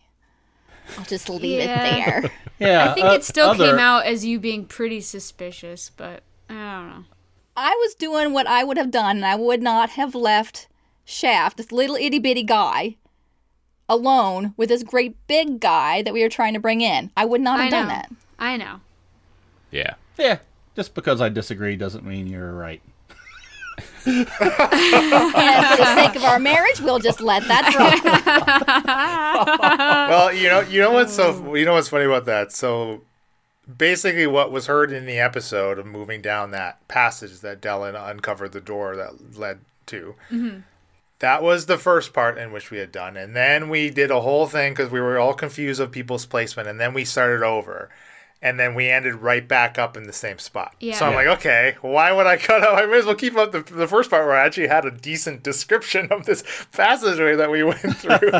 I'll 0.98 1.04
just 1.04 1.28
leave 1.30 1.60
Yeah. 1.60 1.84
it 1.86 2.20
there. 2.22 2.30
Yeah. 2.58 2.90
I 2.90 2.94
think 2.94 3.06
uh, 3.06 3.12
it 3.12 3.24
still 3.24 3.50
other- 3.50 3.64
came 3.64 3.78
out 3.78 4.04
as 4.04 4.26
you 4.26 4.38
being 4.38 4.66
pretty 4.66 5.00
suspicious, 5.00 5.90
but 5.96 6.22
I 6.50 6.52
don't 6.54 6.88
know. 6.90 7.04
I 7.62 7.74
was 7.74 7.94
doing 7.94 8.32
what 8.32 8.46
I 8.46 8.64
would 8.64 8.78
have 8.78 8.90
done, 8.90 9.18
and 9.18 9.26
I 9.26 9.36
would 9.36 9.62
not 9.62 9.90
have 9.90 10.14
left 10.14 10.66
Shaft, 11.04 11.58
this 11.58 11.70
little 11.70 11.96
itty 11.96 12.18
bitty 12.18 12.42
guy, 12.42 12.96
alone 13.86 14.54
with 14.56 14.70
this 14.70 14.82
great 14.82 15.14
big 15.26 15.60
guy 15.60 16.00
that 16.00 16.14
we 16.14 16.22
were 16.22 16.30
trying 16.30 16.54
to 16.54 16.60
bring 16.60 16.80
in. 16.80 17.10
I 17.18 17.26
would 17.26 17.42
not 17.42 17.60
I 17.60 17.64
have 17.64 17.72
know. 17.72 17.78
done 17.80 17.88
that. 17.88 18.10
I 18.38 18.56
know. 18.56 18.80
Yeah. 19.70 19.92
Yeah. 20.18 20.38
Just 20.74 20.94
because 20.94 21.20
I 21.20 21.28
disagree 21.28 21.76
doesn't 21.76 22.02
mean 22.02 22.28
you're 22.28 22.54
right. 22.54 22.80
And 24.06 24.26
for 24.26 25.76
the 25.76 25.94
sake 25.94 26.16
of 26.16 26.24
our 26.24 26.38
marriage, 26.38 26.80
we'll 26.80 26.98
just 26.98 27.20
let 27.20 27.46
that 27.48 27.70
drop. 27.72 28.02
well, 30.08 30.32
you 30.32 30.48
know, 30.48 30.60
you 30.60 30.80
know 30.80 30.92
what's 30.92 31.12
so 31.14 31.54
you 31.54 31.66
know 31.66 31.74
what's 31.74 31.88
funny 31.88 32.06
about 32.06 32.24
that. 32.24 32.50
So 32.52 33.02
basically, 33.76 34.26
what 34.26 34.52
was 34.52 34.66
heard 34.66 34.92
in 34.92 35.06
the 35.06 35.18
episode 35.18 35.78
of 35.78 35.86
moving 35.86 36.22
down 36.22 36.50
that 36.50 36.86
passage 36.88 37.40
that 37.40 37.60
Dellen 37.60 37.94
uncovered 38.10 38.52
the 38.52 38.60
door 38.60 38.96
that 38.96 39.38
led 39.38 39.60
to. 39.86 40.14
Mm-hmm. 40.30 40.60
That 41.20 41.42
was 41.42 41.66
the 41.66 41.76
first 41.76 42.14
part 42.14 42.38
in 42.38 42.50
which 42.50 42.70
we 42.70 42.78
had 42.78 42.90
done, 42.90 43.16
and 43.16 43.36
then 43.36 43.68
we 43.68 43.90
did 43.90 44.10
a 44.10 44.22
whole 44.22 44.46
thing 44.46 44.72
because 44.72 44.90
we 44.90 45.00
were 45.00 45.18
all 45.18 45.34
confused 45.34 45.80
of 45.80 45.92
people's 45.92 46.24
placement, 46.24 46.68
and 46.68 46.80
then 46.80 46.94
we 46.94 47.04
started 47.04 47.42
over. 47.44 47.90
And 48.42 48.58
then 48.58 48.74
we 48.74 48.88
ended 48.88 49.16
right 49.16 49.46
back 49.46 49.78
up 49.78 49.98
in 49.98 50.04
the 50.04 50.14
same 50.14 50.38
spot. 50.38 50.74
Yeah. 50.80 50.94
So 50.94 51.04
I'm 51.04 51.14
like, 51.14 51.26
okay, 51.26 51.76
why 51.82 52.10
would 52.10 52.26
I 52.26 52.38
cut 52.38 52.62
out? 52.66 52.82
I 52.82 52.86
may 52.86 52.96
as 52.96 53.04
well 53.04 53.14
keep 53.14 53.36
up 53.36 53.52
the, 53.52 53.60
the 53.60 53.86
first 53.86 54.08
part 54.08 54.24
where 54.24 54.34
I 54.34 54.46
actually 54.46 54.68
had 54.68 54.86
a 54.86 54.90
decent 54.90 55.42
description 55.42 56.08
of 56.10 56.24
this 56.24 56.42
passageway 56.72 57.36
that 57.36 57.50
we 57.50 57.62
went 57.62 57.98
through. 57.98 58.30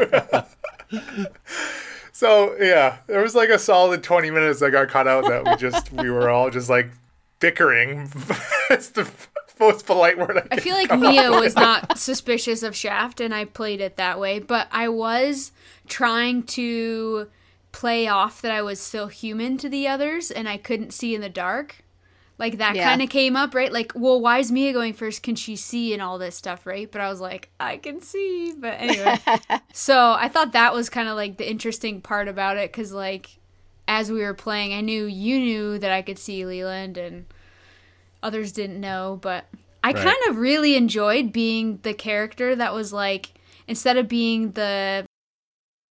So 2.20 2.54
yeah, 2.60 2.98
there 3.06 3.22
was 3.22 3.34
like 3.34 3.48
a 3.48 3.58
solid 3.58 4.02
twenty 4.02 4.30
minutes 4.30 4.60
that 4.60 4.72
got 4.72 4.88
cut 4.88 5.08
out 5.08 5.24
that 5.24 5.42
we 5.42 5.56
just 5.56 5.90
we 5.90 6.10
were 6.10 6.28
all 6.28 6.50
just 6.50 6.68
like 6.68 6.90
bickering. 7.38 8.12
it's 8.70 8.90
the 8.90 9.10
most 9.58 9.86
polite 9.86 10.18
word 10.18 10.36
I, 10.36 10.56
I 10.56 10.60
feel 10.60 10.74
like 10.74 10.94
Mia 10.98 11.30
was 11.30 11.56
not 11.56 11.96
suspicious 11.96 12.62
of 12.62 12.76
Shaft, 12.76 13.22
and 13.22 13.34
I 13.34 13.46
played 13.46 13.80
it 13.80 13.96
that 13.96 14.20
way. 14.20 14.38
But 14.38 14.68
I 14.70 14.86
was 14.90 15.52
trying 15.88 16.42
to 16.42 17.28
play 17.72 18.06
off 18.06 18.42
that 18.42 18.52
I 18.52 18.60
was 18.60 18.80
still 18.80 19.06
human 19.06 19.56
to 19.56 19.70
the 19.70 19.88
others, 19.88 20.30
and 20.30 20.46
I 20.46 20.58
couldn't 20.58 20.92
see 20.92 21.14
in 21.14 21.22
the 21.22 21.30
dark. 21.30 21.76
Like 22.40 22.56
that 22.56 22.74
Yeah. 22.76 22.84
kind 22.84 23.02
of 23.02 23.10
came 23.10 23.36
up, 23.36 23.54
right? 23.54 23.70
Like, 23.70 23.92
well, 23.94 24.18
why 24.20 24.38
is 24.38 24.50
Mia 24.50 24.72
going 24.72 24.94
first? 24.94 25.22
Can 25.22 25.34
she 25.36 25.54
see 25.56 25.92
and 25.92 26.00
all 26.00 26.16
this 26.18 26.34
stuff, 26.34 26.64
right? 26.66 26.90
But 26.90 27.02
I 27.02 27.10
was 27.10 27.20
like, 27.20 27.50
I 27.60 27.76
can 27.76 28.00
see. 28.00 28.54
But 28.58 28.80
anyway, 28.80 29.20
so 29.74 30.12
I 30.18 30.28
thought 30.28 30.52
that 30.52 30.72
was 30.72 30.88
kind 30.88 31.06
of 31.08 31.16
like 31.16 31.36
the 31.36 31.48
interesting 31.48 32.00
part 32.00 32.28
about 32.28 32.56
it, 32.56 32.72
because 32.72 32.92
like 32.92 33.38
as 33.86 34.10
we 34.10 34.22
were 34.22 34.32
playing, 34.34 34.72
I 34.72 34.80
knew 34.80 35.04
you 35.04 35.38
knew 35.38 35.78
that 35.78 35.92
I 35.92 36.00
could 36.00 36.18
see 36.18 36.46
Leland, 36.46 36.96
and 36.96 37.26
others 38.22 38.52
didn't 38.52 38.80
know, 38.80 39.18
but 39.20 39.44
I 39.84 39.92
Right. 39.92 40.02
kind 40.02 40.16
of 40.30 40.38
really 40.38 40.76
enjoyed 40.76 41.32
being 41.34 41.78
the 41.82 41.92
character 41.94 42.56
that 42.56 42.72
was 42.72 42.90
like 42.92 43.32
instead 43.68 43.98
of 43.98 44.08
being 44.08 44.52
the 44.52 45.04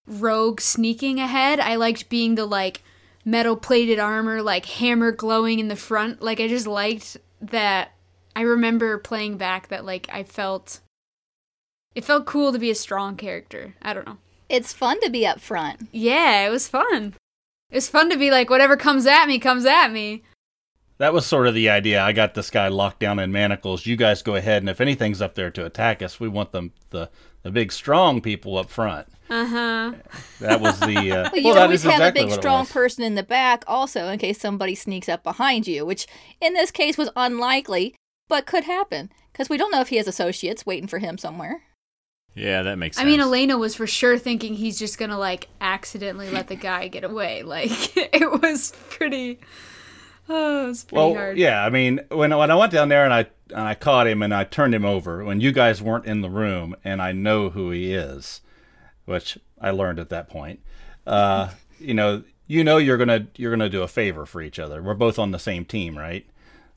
rogue 0.06 0.60
sneaking 0.60 1.20
ahead, 1.20 1.60
I 1.60 1.76
liked 1.76 2.08
being 2.08 2.34
the 2.36 2.46
like 2.46 2.82
metal 3.30 3.56
plated 3.56 3.98
armor, 3.98 4.42
like 4.42 4.66
hammer 4.66 5.12
glowing 5.12 5.58
in 5.58 5.68
the 5.68 5.76
front. 5.76 6.22
Like 6.22 6.40
I 6.40 6.48
just 6.48 6.66
liked 6.66 7.16
that 7.40 7.92
I 8.34 8.42
remember 8.42 8.98
playing 8.98 9.36
back 9.36 9.68
that 9.68 9.84
like 9.84 10.08
I 10.12 10.22
felt 10.22 10.80
it 11.94 12.04
felt 12.04 12.26
cool 12.26 12.52
to 12.52 12.58
be 12.58 12.70
a 12.70 12.74
strong 12.74 13.16
character. 13.16 13.74
I 13.82 13.92
don't 13.92 14.06
know. 14.06 14.18
It's 14.48 14.72
fun 14.72 15.00
to 15.02 15.10
be 15.10 15.26
up 15.26 15.40
front. 15.40 15.88
Yeah, 15.92 16.46
it 16.46 16.50
was 16.50 16.68
fun. 16.68 17.14
It 17.70 17.74
was 17.74 17.88
fun 17.88 18.08
to 18.10 18.16
be 18.16 18.30
like 18.30 18.48
whatever 18.48 18.76
comes 18.76 19.06
at 19.06 19.26
me 19.26 19.38
comes 19.38 19.66
at 19.66 19.92
me. 19.92 20.22
That 20.98 21.12
was 21.12 21.26
sort 21.26 21.46
of 21.46 21.54
the 21.54 21.70
idea. 21.70 22.02
I 22.02 22.12
got 22.12 22.34
this 22.34 22.50
guy 22.50 22.68
locked 22.68 23.00
down 23.00 23.18
in 23.18 23.30
manacles. 23.30 23.86
You 23.86 23.96
guys 23.96 24.22
go 24.22 24.34
ahead, 24.34 24.62
and 24.62 24.68
if 24.68 24.80
anything's 24.80 25.22
up 25.22 25.36
there 25.36 25.50
to 25.52 25.64
attack 25.64 26.02
us, 26.02 26.18
we 26.18 26.28
want 26.28 26.52
them 26.52 26.72
the 26.90 27.08
the 27.42 27.50
big 27.52 27.70
strong 27.72 28.20
people 28.20 28.58
up 28.58 28.68
front. 28.68 29.06
Uh-huh. 29.30 29.92
That 30.40 30.60
was 30.60 30.80
the. 30.80 31.12
Uh, 31.12 31.30
Well, 31.32 31.36
you 31.36 31.48
well, 31.50 31.62
always 31.62 31.82
have 31.84 31.92
exactly 31.94 32.22
a 32.22 32.26
big, 32.26 32.34
strong 32.34 32.66
person 32.66 33.04
in 33.04 33.14
the 33.14 33.22
back, 33.22 33.62
also, 33.66 34.08
in 34.08 34.18
case 34.18 34.40
somebody 34.40 34.74
sneaks 34.74 35.08
up 35.08 35.22
behind 35.22 35.66
you, 35.68 35.86
which 35.86 36.06
in 36.40 36.54
this 36.54 36.70
case 36.70 36.98
was 36.98 37.10
unlikely, 37.14 37.94
but 38.28 38.46
could 38.46 38.64
happen 38.64 39.10
because 39.32 39.48
we 39.48 39.56
don't 39.56 39.70
know 39.70 39.80
if 39.80 39.88
he 39.88 39.96
has 39.96 40.08
associates 40.08 40.66
waiting 40.66 40.88
for 40.88 40.98
him 40.98 41.16
somewhere. 41.16 41.62
Yeah, 42.34 42.62
that 42.62 42.76
makes 42.76 42.96
sense. 42.96 43.06
I 43.06 43.10
mean, 43.10 43.20
Elena 43.20 43.58
was 43.58 43.74
for 43.74 43.86
sure 43.86 44.18
thinking 44.18 44.54
he's 44.54 44.78
just 44.78 44.98
gonna 44.98 45.18
like 45.18 45.48
accidentally 45.60 46.30
let 46.30 46.48
the 46.48 46.56
guy 46.56 46.88
get 46.88 47.04
away. 47.04 47.42
Like 47.48 47.96
it 47.96 48.42
was 48.42 48.72
pretty. 48.90 49.40
Oh, 50.28 50.64
it 50.64 50.68
was 50.68 50.84
pretty 50.84 50.96
Well, 50.96 51.14
hard. 51.14 51.38
yeah. 51.38 51.64
I 51.64 51.70
mean, 51.70 52.00
when 52.10 52.36
when 52.36 52.50
I 52.50 52.54
went 52.54 52.72
down 52.72 52.88
there 52.88 53.04
and 53.04 53.14
I 53.14 53.26
and 53.50 53.60
I 53.60 53.74
caught 53.74 54.06
him 54.06 54.22
and 54.22 54.34
I 54.34 54.44
turned 54.44 54.74
him 54.74 54.84
over 54.84 55.24
when 55.24 55.40
you 55.40 55.52
guys 55.52 55.80
weren't 55.82 56.06
in 56.06 56.20
the 56.20 56.30
room 56.30 56.76
and 56.84 57.00
I 57.00 57.12
know 57.12 57.50
who 57.50 57.70
he 57.70 57.94
is, 57.94 58.40
which 59.06 59.38
I 59.60 59.70
learned 59.70 59.98
at 59.98 60.10
that 60.10 60.28
point. 60.28 60.60
Uh, 61.06 61.50
you 61.80 61.94
know, 61.94 62.22
you 62.46 62.62
know, 62.64 62.76
you're 62.78 62.96
gonna 62.98 63.26
you're 63.36 63.50
gonna 63.50 63.68
do 63.70 63.82
a 63.82 63.88
favor 63.88 64.26
for 64.26 64.42
each 64.42 64.58
other. 64.58 64.82
We're 64.82 64.94
both 64.94 65.18
on 65.18 65.30
the 65.30 65.38
same 65.38 65.64
team, 65.64 65.96
right? 65.98 66.26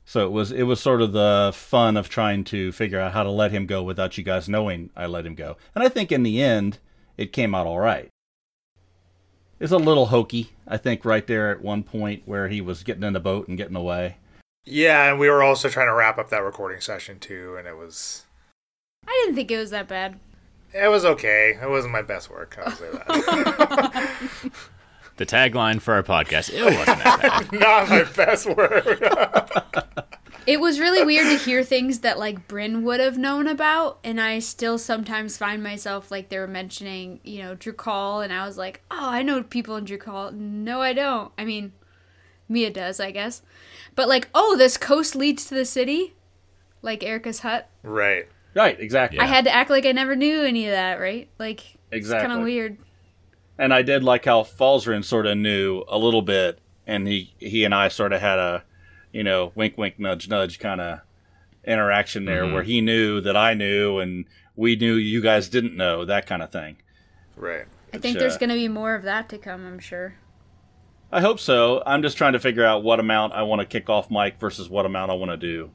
So 0.04 0.26
it 0.26 0.30
was 0.32 0.50
it 0.50 0.64
was 0.64 0.80
sort 0.80 1.00
of 1.02 1.12
the 1.12 1.52
fun 1.54 1.96
of 1.96 2.08
trying 2.08 2.44
to 2.44 2.72
figure 2.72 2.98
out 2.98 3.12
how 3.12 3.22
to 3.22 3.30
let 3.30 3.52
him 3.52 3.66
go 3.66 3.82
without 3.82 4.18
you 4.18 4.24
guys 4.24 4.48
knowing 4.48 4.90
I 4.96 5.06
let 5.06 5.24
him 5.26 5.34
go. 5.34 5.56
And 5.74 5.84
I 5.84 5.88
think 5.88 6.10
in 6.10 6.22
the 6.24 6.42
end, 6.42 6.78
it 7.16 7.32
came 7.32 7.54
out 7.54 7.66
all 7.66 7.78
right. 7.78 8.08
It's 9.62 9.70
a 9.70 9.78
little 9.78 10.06
hokey, 10.06 10.50
I 10.66 10.76
think, 10.76 11.04
right 11.04 11.24
there 11.24 11.52
at 11.52 11.62
one 11.62 11.84
point 11.84 12.24
where 12.26 12.48
he 12.48 12.60
was 12.60 12.82
getting 12.82 13.04
in 13.04 13.12
the 13.12 13.20
boat 13.20 13.46
and 13.46 13.56
getting 13.56 13.76
away. 13.76 14.16
Yeah, 14.64 15.08
and 15.08 15.20
we 15.20 15.30
were 15.30 15.40
also 15.40 15.68
trying 15.68 15.86
to 15.86 15.94
wrap 15.94 16.18
up 16.18 16.30
that 16.30 16.42
recording 16.42 16.80
session 16.80 17.20
too, 17.20 17.54
and 17.56 17.68
it 17.68 17.76
was 17.76 18.24
I 19.06 19.16
didn't 19.22 19.36
think 19.36 19.52
it 19.52 19.58
was 19.58 19.70
that 19.70 19.86
bad. 19.86 20.18
it 20.74 20.88
was 20.88 21.04
okay. 21.04 21.56
It 21.62 21.70
wasn't 21.70 21.92
my 21.92 22.02
best 22.02 22.28
work. 22.28 22.58
I'll 22.60 22.72
say 22.72 22.90
that. 22.90 24.32
the 25.18 25.26
tagline 25.26 25.80
for 25.80 25.94
our 25.94 26.02
podcast. 26.02 26.52
It 26.52 26.64
wasn't 26.64 26.86
that 26.98 27.22
bad. 27.22 27.52
Not 27.60 27.88
my 27.88 28.02
best 28.02 28.46
work. 28.46 28.98
It 30.46 30.60
was 30.60 30.80
really 30.80 31.04
weird 31.04 31.26
to 31.26 31.44
hear 31.44 31.62
things 31.62 32.00
that 32.00 32.18
like 32.18 32.48
Bryn 32.48 32.82
would 32.82 32.98
have 33.00 33.16
known 33.16 33.46
about, 33.46 33.98
and 34.02 34.20
I 34.20 34.40
still 34.40 34.76
sometimes 34.78 35.36
find 35.38 35.62
myself 35.62 36.10
like 36.10 36.28
they 36.28 36.38
were 36.38 36.48
mentioning, 36.48 37.20
you 37.22 37.42
know, 37.42 37.54
Drukal, 37.54 38.24
and 38.24 38.32
I 38.32 38.44
was 38.46 38.58
like, 38.58 38.82
oh, 38.90 39.08
I 39.10 39.22
know 39.22 39.42
people 39.42 39.76
in 39.76 39.84
Drukal. 39.84 40.32
No, 40.32 40.80
I 40.82 40.92
don't. 40.94 41.32
I 41.38 41.44
mean, 41.44 41.72
Mia 42.48 42.70
does, 42.70 42.98
I 42.98 43.12
guess. 43.12 43.42
But 43.94 44.08
like, 44.08 44.28
oh, 44.34 44.56
this 44.56 44.76
coast 44.76 45.14
leads 45.14 45.44
to 45.46 45.54
the 45.54 45.64
city, 45.64 46.14
like 46.82 47.02
Erica's 47.04 47.40
hut. 47.40 47.68
right. 47.82 48.26
Right, 48.54 48.78
exactly. 48.78 49.18
I 49.18 49.24
had 49.24 49.46
to 49.46 49.50
act 49.54 49.70
like 49.70 49.86
I 49.86 49.92
never 49.92 50.14
knew 50.14 50.42
any 50.42 50.66
of 50.66 50.72
that, 50.72 51.00
right? 51.00 51.26
Like, 51.38 51.78
Exactly. 51.90 52.28
kind 52.28 52.38
of 52.38 52.44
weird. 52.44 52.76
and 53.56 53.72
I 53.72 53.80
did 53.80 54.04
like 54.04 54.26
how 54.26 54.42
Falzarin 54.42 55.02
sort 55.02 55.24
of 55.24 55.38
knew 55.38 55.84
a 55.88 55.96
little 55.96 56.20
bit, 56.20 56.58
and 56.86 57.08
he 57.08 57.32
he 57.38 57.64
and 57.64 57.74
I 57.74 57.88
sort 57.88 58.12
of 58.12 58.20
had 58.20 58.38
a, 58.38 58.62
you 59.12 59.22
know, 59.22 59.52
wink, 59.54 59.76
wink, 59.78 59.98
nudge, 59.98 60.28
nudge 60.28 60.58
kind 60.58 60.80
of 60.80 61.00
interaction 61.64 62.24
there, 62.24 62.46
where 62.46 62.62
he 62.62 62.80
knew 62.80 63.20
that 63.20 63.36
I 63.36 63.54
knew, 63.54 63.98
and 63.98 64.24
we 64.56 64.76
knew 64.76 64.94
you 64.94 65.20
guys 65.20 65.48
didn't 65.48 65.76
know 65.76 66.04
that 66.04 66.26
kind 66.26 66.42
of 66.42 66.50
thing. 66.50 66.76
Right. 67.36 67.66
I 67.94 67.98
think 67.98 68.14
Which, 68.14 68.20
there's 68.20 68.36
uh, 68.36 68.38
going 68.38 68.50
to 68.50 68.56
be 68.56 68.68
more 68.68 68.94
of 68.94 69.02
that 69.04 69.28
to 69.28 69.38
come, 69.38 69.66
I'm 69.66 69.78
sure. 69.78 70.14
I 71.12 71.20
hope 71.20 71.38
so. 71.38 71.82
I'm 71.84 72.02
just 72.02 72.16
trying 72.16 72.32
to 72.32 72.40
figure 72.40 72.64
out 72.64 72.82
what 72.82 72.98
amount 72.98 73.34
I 73.34 73.42
want 73.42 73.60
to 73.60 73.66
kick 73.66 73.90
off 73.90 74.10
mic 74.10 74.38
versus 74.38 74.68
what 74.70 74.86
amount 74.86 75.10
I 75.10 75.14
want 75.14 75.30
to 75.30 75.36
do 75.36 75.70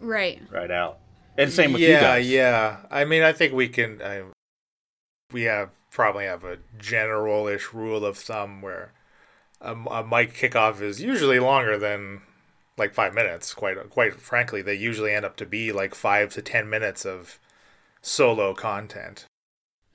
Right. 0.00 0.42
right 0.50 0.70
out. 0.70 0.98
And 1.38 1.50
same 1.50 1.72
with 1.72 1.80
yeah, 1.80 1.88
you 1.88 2.00
guys. 2.00 2.28
yeah. 2.28 2.76
I 2.90 3.04
mean, 3.04 3.22
I 3.22 3.32
think 3.32 3.54
we 3.54 3.68
can. 3.68 4.02
I, 4.02 4.24
we 5.32 5.42
have 5.44 5.70
probably 5.90 6.24
have 6.24 6.44
a 6.44 6.58
general-ish 6.78 7.72
rule 7.72 8.04
of 8.04 8.18
thumb 8.18 8.60
where 8.60 8.92
a, 9.60 9.72
a 9.74 10.04
mic 10.04 10.34
kickoff 10.34 10.80
is 10.82 11.00
usually 11.00 11.38
longer 11.38 11.78
than 11.78 12.20
like 12.82 12.94
five 12.94 13.14
minutes. 13.14 13.54
Quite 13.54 13.76
quite 13.90 14.14
frankly, 14.20 14.60
they 14.62 14.74
usually 14.74 15.12
end 15.12 15.24
up 15.24 15.36
to 15.36 15.46
be 15.46 15.72
like 15.72 15.94
five 15.94 16.32
to 16.34 16.42
ten 16.42 16.68
minutes 16.68 17.04
of 17.06 17.38
solo 18.02 18.54
content. 18.54 19.26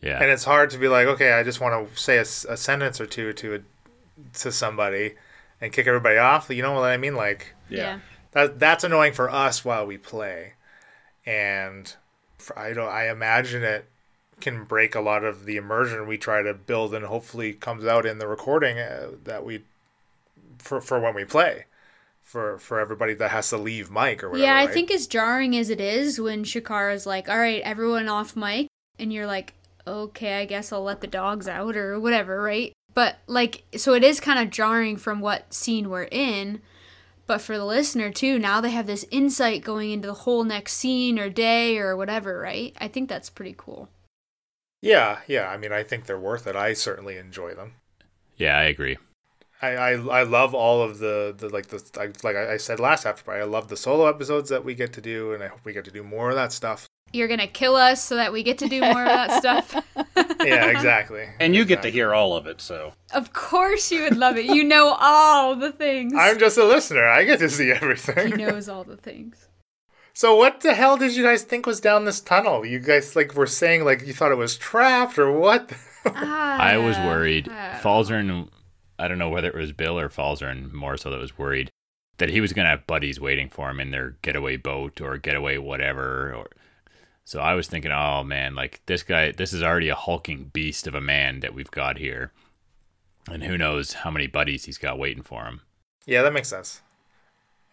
Yeah. 0.02 0.21
and 0.21 0.30
it's 0.30 0.43
hard 0.43 0.69
to 0.71 0.78
be 0.78 0.88
like, 0.88 1.08
okay, 1.08 1.32
I 1.34 1.41
just 1.43 1.60
want 1.60 1.73
to 1.73 2.00
say 2.00 2.17
a 2.19 2.26
sentence 2.26 3.02
or 3.02 3.08
two 3.08 3.34
to 3.34 3.56
a, 3.56 3.60
to 4.41 4.52
somebody 4.52 5.15
and 5.60 5.73
kick 5.73 5.88
everybody 5.88 6.17
off. 6.17 6.50
You 6.52 6.62
know 6.62 6.73
what 6.73 6.84
I 6.89 6.97
mean? 6.97 7.15
Like 7.15 7.56
Yeah. 7.67 8.00
that 8.34 8.60
that's 8.60 8.84
annoying 8.84 9.13
for 9.13 9.28
us 9.30 9.65
while 9.65 9.86
we 9.88 9.97
play, 9.97 10.54
and 11.26 11.93
for, 12.38 12.58
I 12.58 12.73
don't. 12.73 12.89
I 12.89 13.10
imagine 13.10 13.63
it 13.63 13.86
can 14.39 14.65
break 14.65 14.93
a 14.93 15.02
lot 15.02 15.23
of 15.23 15.45
the 15.45 15.58
immersion 15.58 16.06
we 16.08 16.17
try 16.17 16.43
to 16.43 16.54
build, 16.54 16.93
and 16.93 17.04
hopefully 17.06 17.54
comes 17.54 17.84
out 17.86 18.06
in 18.06 18.19
the 18.19 18.28
recording 18.28 18.78
uh, 18.78 19.10
that 19.23 19.43
we 19.43 19.63
for 20.60 20.80
for 20.80 21.00
when 21.00 21.15
we 21.15 21.26
play. 21.26 21.65
For, 22.28 22.58
for 22.60 22.78
everybody 22.80 23.13
that 23.13 23.32
has 23.32 23.50
to 23.52 23.58
leave 23.58 23.90
mic 23.90 24.22
or 24.22 24.30
whatever. 24.30 24.46
Yeah, 24.46 24.58
I 24.58 24.66
right? 24.66 24.74
think 24.74 24.92
as 24.92 25.08
jarring 25.08 25.56
as 25.56 25.70
it 25.70 25.80
is 25.80 26.20
when 26.20 26.44
Shakara's 26.44 27.06
like, 27.06 27.30
all 27.30 27.40
right, 27.40 27.62
everyone 27.63 28.10
off 28.10 28.36
mic, 28.36 28.68
and 29.00 29.13
you're 29.13 29.26
like, 29.26 29.54
okay, 29.88 30.42
I 30.42 30.46
guess 30.46 30.74
I'll 30.74 30.84
let 30.84 31.00
the 31.00 31.08
dogs 31.08 31.48
out 31.48 31.78
or 31.78 31.98
whatever, 31.98 32.42
right? 32.42 32.74
But 32.94 33.20
like, 33.28 33.63
so 33.78 33.94
it 33.94 34.04
is 34.04 34.20
kind 34.20 34.40
of 34.40 34.50
jarring 34.50 34.98
from 34.98 35.22
what 35.22 35.54
scene 35.54 35.90
we're 35.90 36.10
in. 36.12 36.62
But 37.28 37.40
for 37.40 37.58
the 37.58 37.63
listener 37.66 38.12
too, 38.12 38.38
now 38.40 38.60
they 38.60 38.72
have 38.72 38.88
this 38.88 39.06
insight 39.10 39.63
going 39.63 39.92
into 39.92 40.08
the 40.08 40.13
whole 40.13 40.44
next 40.44 40.74
scene 40.74 41.18
or 41.18 41.30
day 41.30 41.78
or 41.78 41.96
whatever, 41.96 42.40
right? 42.40 42.76
I 42.80 42.90
think 42.90 43.08
that's 43.08 43.30
pretty 43.30 43.56
cool. 43.58 43.88
Yeah, 44.82 45.20
yeah. 45.28 45.48
I 45.50 45.56
mean, 45.58 45.72
I 45.72 45.84
think 45.84 46.06
they're 46.06 46.20
worth 46.20 46.46
it. 46.48 46.56
I 46.58 46.74
certainly 46.74 47.18
enjoy 47.18 47.54
them. 47.54 47.74
yeah, 48.36 48.58
I 48.58 48.63
agree. 48.63 48.98
I, 49.62 49.70
I, 49.70 49.91
I 49.93 50.24
love 50.24 50.54
all 50.54 50.82
of 50.84 51.00
the, 51.00 51.34
the 51.38 51.50
like 51.50 51.67
the 51.67 51.82
I, 52.00 52.06
like 52.26 52.36
I 52.36 52.58
said 52.58 52.80
last 52.80 53.06
after 53.06 53.24
party. 53.24 53.41
I 53.41 53.46
love 53.46 53.70
the 53.70 53.78
solo 53.78 54.08
episodes 54.08 54.50
that 54.50 54.63
we 54.63 54.76
get 54.76 54.93
to 54.93 55.02
do, 55.02 55.34
and 55.34 55.43
I 55.43 55.48
hope 55.48 55.62
we 55.63 55.74
get 55.74 55.86
to 55.86 55.91
do 55.91 56.04
more 56.04 56.30
of 56.30 56.36
that 56.36 56.52
stuff. 56.52 56.86
You're 57.13 57.28
gonna 57.30 57.48
kill 57.48 57.76
us 57.76 58.04
so 58.04 58.15
that 58.17 58.34
we 58.34 58.43
get 58.43 58.58
to 58.60 58.67
do 58.67 58.82
more 58.82 59.02
of 59.04 59.08
that 59.08 59.32
stuff. 59.39 59.76
Yeah, 60.46 60.67
exactly. 60.67 61.26
And 61.39 61.56
you 61.56 61.65
get 61.65 61.82
to 61.82 61.89
hear 61.89 62.13
all 62.13 62.36
of 62.36 62.46
it, 62.48 62.62
so. 62.62 62.93
of 63.13 63.34
course, 63.34 63.91
you 63.91 64.04
would 64.04 64.15
love 64.15 64.38
it. 64.38 64.46
You 64.46 64.63
know 64.63 64.96
all 65.00 65.56
the 65.56 65.72
things. 65.72 66.13
I'm 66.15 66.38
just 66.39 66.58
a 66.58 66.63
listener. 66.63 67.06
I 67.06 67.24
get 67.26 67.39
to 67.39 67.50
see 67.50 67.72
everything. 67.72 68.28
he 68.28 68.34
knows 68.38 68.70
all 68.70 68.84
the 68.84 68.96
things. 68.98 69.48
So 70.13 70.36
what 70.36 70.62
the 70.62 70.74
hell 70.76 70.96
did 70.96 71.15
you 71.15 71.24
guys 71.24 71.43
think 71.43 71.65
was 71.65 71.82
down 71.82 72.06
this 72.06 72.22
tunnel? 72.22 72.65
You 72.65 72.80
guys 72.80 73.15
like 73.15 73.34
were 73.34 73.48
saying 73.48 73.84
like 73.84 74.06
you 74.06 74.13
thought 74.13 74.32
it 74.32 74.38
was 74.38 74.58
trapped 74.58 75.17
or 75.17 75.32
what? 75.32 75.72
I 76.06 76.78
was 76.78 76.96
Ah, 76.98 77.08
worried. 77.08 77.50
uh, 77.50 77.80
Falzern, 77.80 78.48
I 79.00 79.08
don't 79.08 79.20
know 79.20 79.30
whether 79.30 79.50
it 79.50 79.56
was 79.56 79.72
Bill 79.72 80.00
or 80.00 80.10
Falzern 80.10 80.72
more 80.72 80.98
so 80.98 81.10
that 81.10 81.20
was 81.20 81.38
worried 81.38 81.72
that 82.18 82.30
he 82.30 82.42
was 82.42 82.54
going 82.54 82.66
to 82.66 82.72
have 82.72 82.88
buddies 82.88 83.20
waiting 83.20 83.50
for 83.50 83.70
him 83.70 83.80
in 83.80 83.92
their 83.92 84.16
getaway 84.22 84.58
boat 84.58 85.02
or 85.02 85.18
getaway 85.18 85.58
whatever. 85.58 86.34
Or 86.34 86.48
so 87.26 87.40
I 87.40 87.54
was 87.54 87.68
thinking, 87.68 87.92
oh 87.92 88.24
man, 88.24 88.56
like 88.56 88.82
this 88.86 89.04
guy, 89.04 89.32
this 89.32 89.54
is 89.54 89.64
already 89.64 89.90
a 89.90 89.96
hulking 89.96 90.46
beast 90.46 90.88
of 90.88 90.96
a 90.96 91.02
man 91.02 91.42
that 91.42 91.54
we've 91.54 91.72
got 91.72 91.98
here, 91.98 92.32
and 93.30 93.44
who 93.44 93.58
knows 93.58 93.94
how 93.94 94.12
many 94.12 94.28
buddies 94.28 94.66
he's 94.66 94.78
got 94.78 94.98
waiting 95.00 95.24
for 95.24 95.46
him. 95.46 95.62
yeah, 96.06 96.22
that 96.22 96.34
makes 96.34 96.50
sense. 96.50 96.82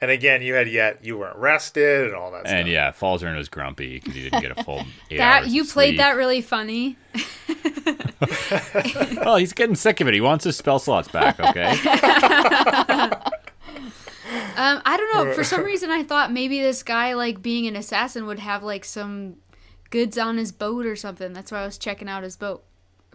And 0.05 0.11
again, 0.13 0.43
you 0.43 0.53
had 0.53 0.69
yet 0.69 1.03
you 1.03 1.17
weren't 1.17 1.39
rested 1.39 2.09
and 2.09 2.15
all 2.15 2.31
that 2.33 2.47
And 2.47 2.67
stuff. 2.67 2.69
yeah, 2.69 2.93
Falzern 2.93 3.35
was 3.39 3.49
grumpy 3.49 3.95
because 4.01 4.15
he 4.15 4.25
didn't 4.25 4.43
get 4.43 4.59
a 4.59 4.63
full 4.63 4.81
eight 5.11 5.17
That 5.17 5.45
hours 5.45 5.55
you 5.55 5.63
of 5.63 5.69
played 5.71 5.89
sleep. 5.93 5.97
that 5.99 6.17
really 6.17 6.43
funny. 6.43 6.97
Well, 9.25 9.37
he's 9.37 9.53
getting 9.55 9.75
sick 9.77 10.01
of 10.01 10.09
it. 10.09 10.15
He 10.15 10.21
wants 10.21 10.45
his 10.45 10.57
spell 10.57 10.79
slots 10.79 11.09
back. 11.09 11.39
Okay. 11.41 11.75
Um, 14.57 14.81
I 14.85 14.97
don't 14.97 15.15
know. 15.27 15.33
For 15.35 15.43
some 15.45 15.63
reason, 15.65 15.91
I 15.91 16.03
thought 16.05 16.33
maybe 16.33 16.61
this 16.61 16.83
guy, 16.85 17.15
like 17.15 17.43
being 17.43 17.67
an 17.67 17.75
assassin, 17.77 18.27
would 18.27 18.39
have 18.39 18.63
like 18.63 18.85
some 18.85 19.37
goods 19.91 20.17
on 20.17 20.39
his 20.39 20.53
boat 20.53 20.87
or 20.87 20.95
something. 20.97 21.33
That's 21.33 21.51
why 21.53 21.63
I 21.63 21.65
was 21.67 21.77
checking 21.79 22.09
out 22.09 22.23
his 22.23 22.37
boat. 22.37 22.63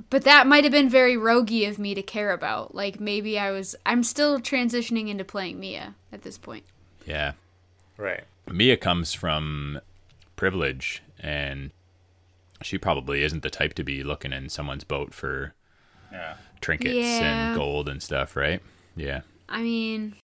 But 0.10 0.24
that 0.24 0.48
might 0.48 0.64
have 0.66 0.72
been 0.72 0.90
very 0.90 1.16
roguey 1.16 1.68
of 1.68 1.80
me 1.80 1.94
to 1.96 2.02
care 2.02 2.32
about. 2.32 2.76
Like 2.76 3.00
maybe 3.00 3.40
I 3.40 3.52
was. 3.52 3.76
I'm 3.86 4.04
still 4.04 4.40
transitioning 4.40 5.08
into 5.10 5.24
playing 5.26 5.60
Mia 5.60 5.96
at 6.12 6.22
this 6.24 6.38
point. 6.38 6.66
Yeah. 7.10 7.34
Right. 7.98 8.24
Mia 8.50 8.78
comes 8.78 9.14
from 9.14 9.82
privilege, 10.38 11.04
and 11.20 11.72
she 12.62 12.78
probably 12.78 13.24
isn't 13.24 13.44
the 13.44 13.50
type 13.50 13.74
to 13.74 13.84
be 13.84 14.04
looking 14.04 14.32
in 14.32 14.48
someone's 14.50 14.84
boat 14.86 15.14
for 15.14 15.54
Yeah. 16.12 16.36
trinkets 16.62 16.96
Yeah. 16.96 17.50
and 17.50 17.58
gold 17.58 17.90
and 17.90 18.02
stuff, 18.02 18.36
right? 18.38 18.62
Yeah, 18.96 19.22
I 19.50 19.62
mean, 19.62 20.16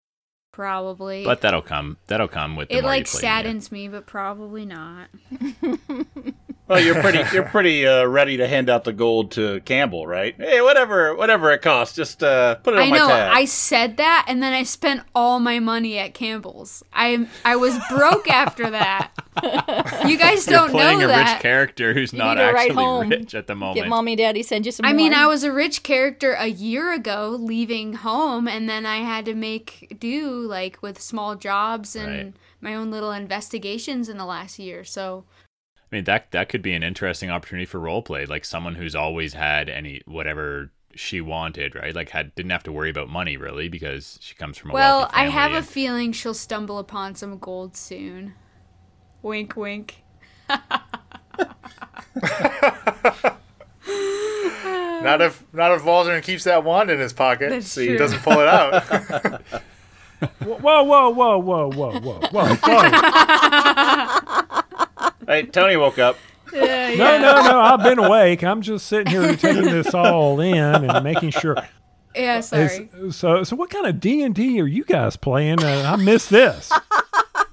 probably. 0.52 1.24
but 1.26 1.42
that'll 1.42 1.62
come. 1.62 1.98
That'll 2.08 2.28
come 2.28 2.56
with 2.56 2.70
the 2.70 2.78
it 2.78 2.82
more 2.82 2.92
you 2.92 2.98
like 3.00 3.06
play 3.08 3.18
Mia. 3.18 3.22
saddens 3.22 3.72
me, 3.72 3.88
but 3.90 4.06
probably 4.06 4.66
not. 4.66 5.10
Well, 6.68 6.80
you're 6.80 7.00
pretty 7.02 7.24
you're 7.34 7.44
pretty 7.44 7.86
uh, 7.86 8.06
ready 8.06 8.38
to 8.38 8.48
hand 8.48 8.70
out 8.70 8.86
the 8.86 8.94
gold 8.94 9.32
to 9.34 9.60
Campbell, 9.62 10.08
right? 10.08 10.34
Hey, 10.38 10.62
whatever 10.62 11.16
whatever 11.16 11.52
it 11.52 11.62
costs, 11.62 11.96
just 11.96 12.24
uh, 12.24 12.56
put 12.56 12.74
it 12.74 12.78
on 12.78 12.84
I 12.84 12.90
my 12.90 12.98
know. 12.98 13.08
tab. 13.08 13.32
I 13.36 13.46
said 13.46 13.98
that, 13.98 14.26
and 14.28 14.42
then 14.42 14.54
I 14.54 14.64
spent 14.64 15.02
all 15.14 15.40
my 15.40 15.60
money 15.60 15.98
at 16.00 16.14
Campbell's. 16.14 16.84
I 16.92 17.28
I 17.44 17.56
was 17.56 17.78
broke 17.90 18.30
after 18.30 18.70
that. 18.72 19.12
You 20.08 20.18
guys 20.18 20.48
You're 20.48 20.60
don't 20.60 20.70
playing 20.72 21.00
know 21.00 21.06
a 21.06 21.08
that. 21.10 21.34
rich 21.34 21.42
character 21.42 21.94
who's 21.94 22.14
You 22.14 22.20
not 22.20 22.38
need 22.38 22.44
to 22.44 22.50
actually 22.58 22.76
home. 22.76 23.10
rich 23.10 23.36
at 23.36 23.48
the 23.48 23.56
moment. 23.56 23.76
Get 23.84 23.90
mommy, 23.90 24.16
daddy, 24.16 24.42
send 24.44 24.66
you 24.66 24.72
some. 24.72 24.86
I 24.86 24.94
mean. 24.94 25.14
I 25.14 25.28
was 25.28 25.44
a 25.44 25.52
rich 25.52 25.84
character 25.84 26.34
a 26.34 26.48
year 26.48 26.94
ago, 26.94 27.36
leaving 27.38 27.94
home, 27.96 28.48
and 28.48 28.70
then 28.70 28.86
I 28.86 28.98
had 29.00 29.26
to 29.26 29.34
make 29.36 29.98
do 30.00 30.30
like 30.40 30.82
with 30.82 31.02
small 31.02 31.36
jobs 31.36 31.96
and 31.98 32.08
Right. 32.08 32.34
my 32.62 32.76
own 32.76 32.92
little 32.92 33.12
investigations 33.12 34.08
in 34.08 34.18
the 34.18 34.26
last 34.26 34.58
year. 34.58 34.86
So 34.86 35.26
I 35.96 35.96
I 35.96 36.00
mean 36.00 36.06
that 36.06 36.32
that 36.32 36.50
could 36.50 36.62
be 36.62 36.74
an 36.74 36.84
interesting 36.84 37.30
opportunity 37.30 37.66
for 37.66 37.80
role 37.80 38.02
play, 38.02 38.26
like 38.26 38.44
someone 38.44 38.76
who's 38.76 38.96
always 38.96 39.34
had 39.34 39.70
any 39.70 40.02
whatever 40.06 40.72
she 40.94 41.22
wanted, 41.22 41.74
right? 41.74 41.96
Like 41.96 42.10
had 42.10 42.36
didn't 42.36 42.52
have 42.52 42.64
to 42.64 42.72
worry 42.74 42.90
about 42.90 43.08
money 43.08 43.38
really 43.38 43.70
because 43.70 44.20
she 44.22 44.36
comes 44.36 44.58
from 44.58 44.72
a 44.72 44.74
Well, 44.74 45.00
wealthy 45.00 45.16
I 45.16 45.20
family 45.20 45.32
have 45.32 45.54
a 45.54 45.62
feeling 45.62 46.12
she'll 46.12 46.34
stumble 46.34 46.80
upon 46.80 47.16
some 47.16 47.38
gold 47.38 47.78
soon. 47.78 48.34
Wink, 49.22 49.56
wink. 49.56 50.04
Not 55.02 55.22
if 55.22 55.46
not 55.54 55.72
if 55.72 55.86
Waldron 55.86 56.22
keeps 56.22 56.44
that 56.44 56.66
wand 56.66 56.92
in 56.92 57.00
his 57.00 57.14
pocket, 57.14 57.52
That's 57.52 57.72
so 57.72 57.80
he 57.80 57.96
doesn't 57.96 58.20
pull 58.20 58.34
it 58.34 58.50
out. 58.50 58.84
Whoa, 60.40 60.84
whoa, 60.84 60.84
whoa, 60.84 61.10
whoa, 61.38 61.70
whoa, 61.70 61.70
whoa, 61.70 62.00
whoa, 62.32 62.56
whoa. 62.56 62.90
Hey, 65.28 65.44
Tony 65.46 65.78
woke 65.78 66.00
up. 66.00 66.18
Yeah, 66.54 66.94
No, 66.96 67.20
no, 67.20 67.42
no. 67.52 67.60
I've 67.60 67.82
been 67.84 67.98
awake. 67.98 68.44
I'm 68.44 68.62
just 68.62 68.86
sitting 68.86 69.08
here 69.12 69.36
taking 69.36 69.64
this 69.64 69.94
all 69.96 70.40
in 70.40 70.56
and 70.86 71.04
making 71.04 71.32
sure. 71.32 71.58
Yeah, 72.16 72.38
Is- 72.38 72.48
sorry. 72.48 72.90
so, 73.12 73.44
so 73.44 73.56
what 73.56 73.72
kind 73.72 73.88
of 73.88 74.00
D 74.00 74.22
and 74.22 74.34
D 74.34 74.62
are 74.62 74.68
you 74.68 74.86
guys 74.86 75.18
playing? 75.18 75.64
Uh, 75.64 75.84
I 75.92 75.96
missed 75.98 76.30
this. 76.30 76.72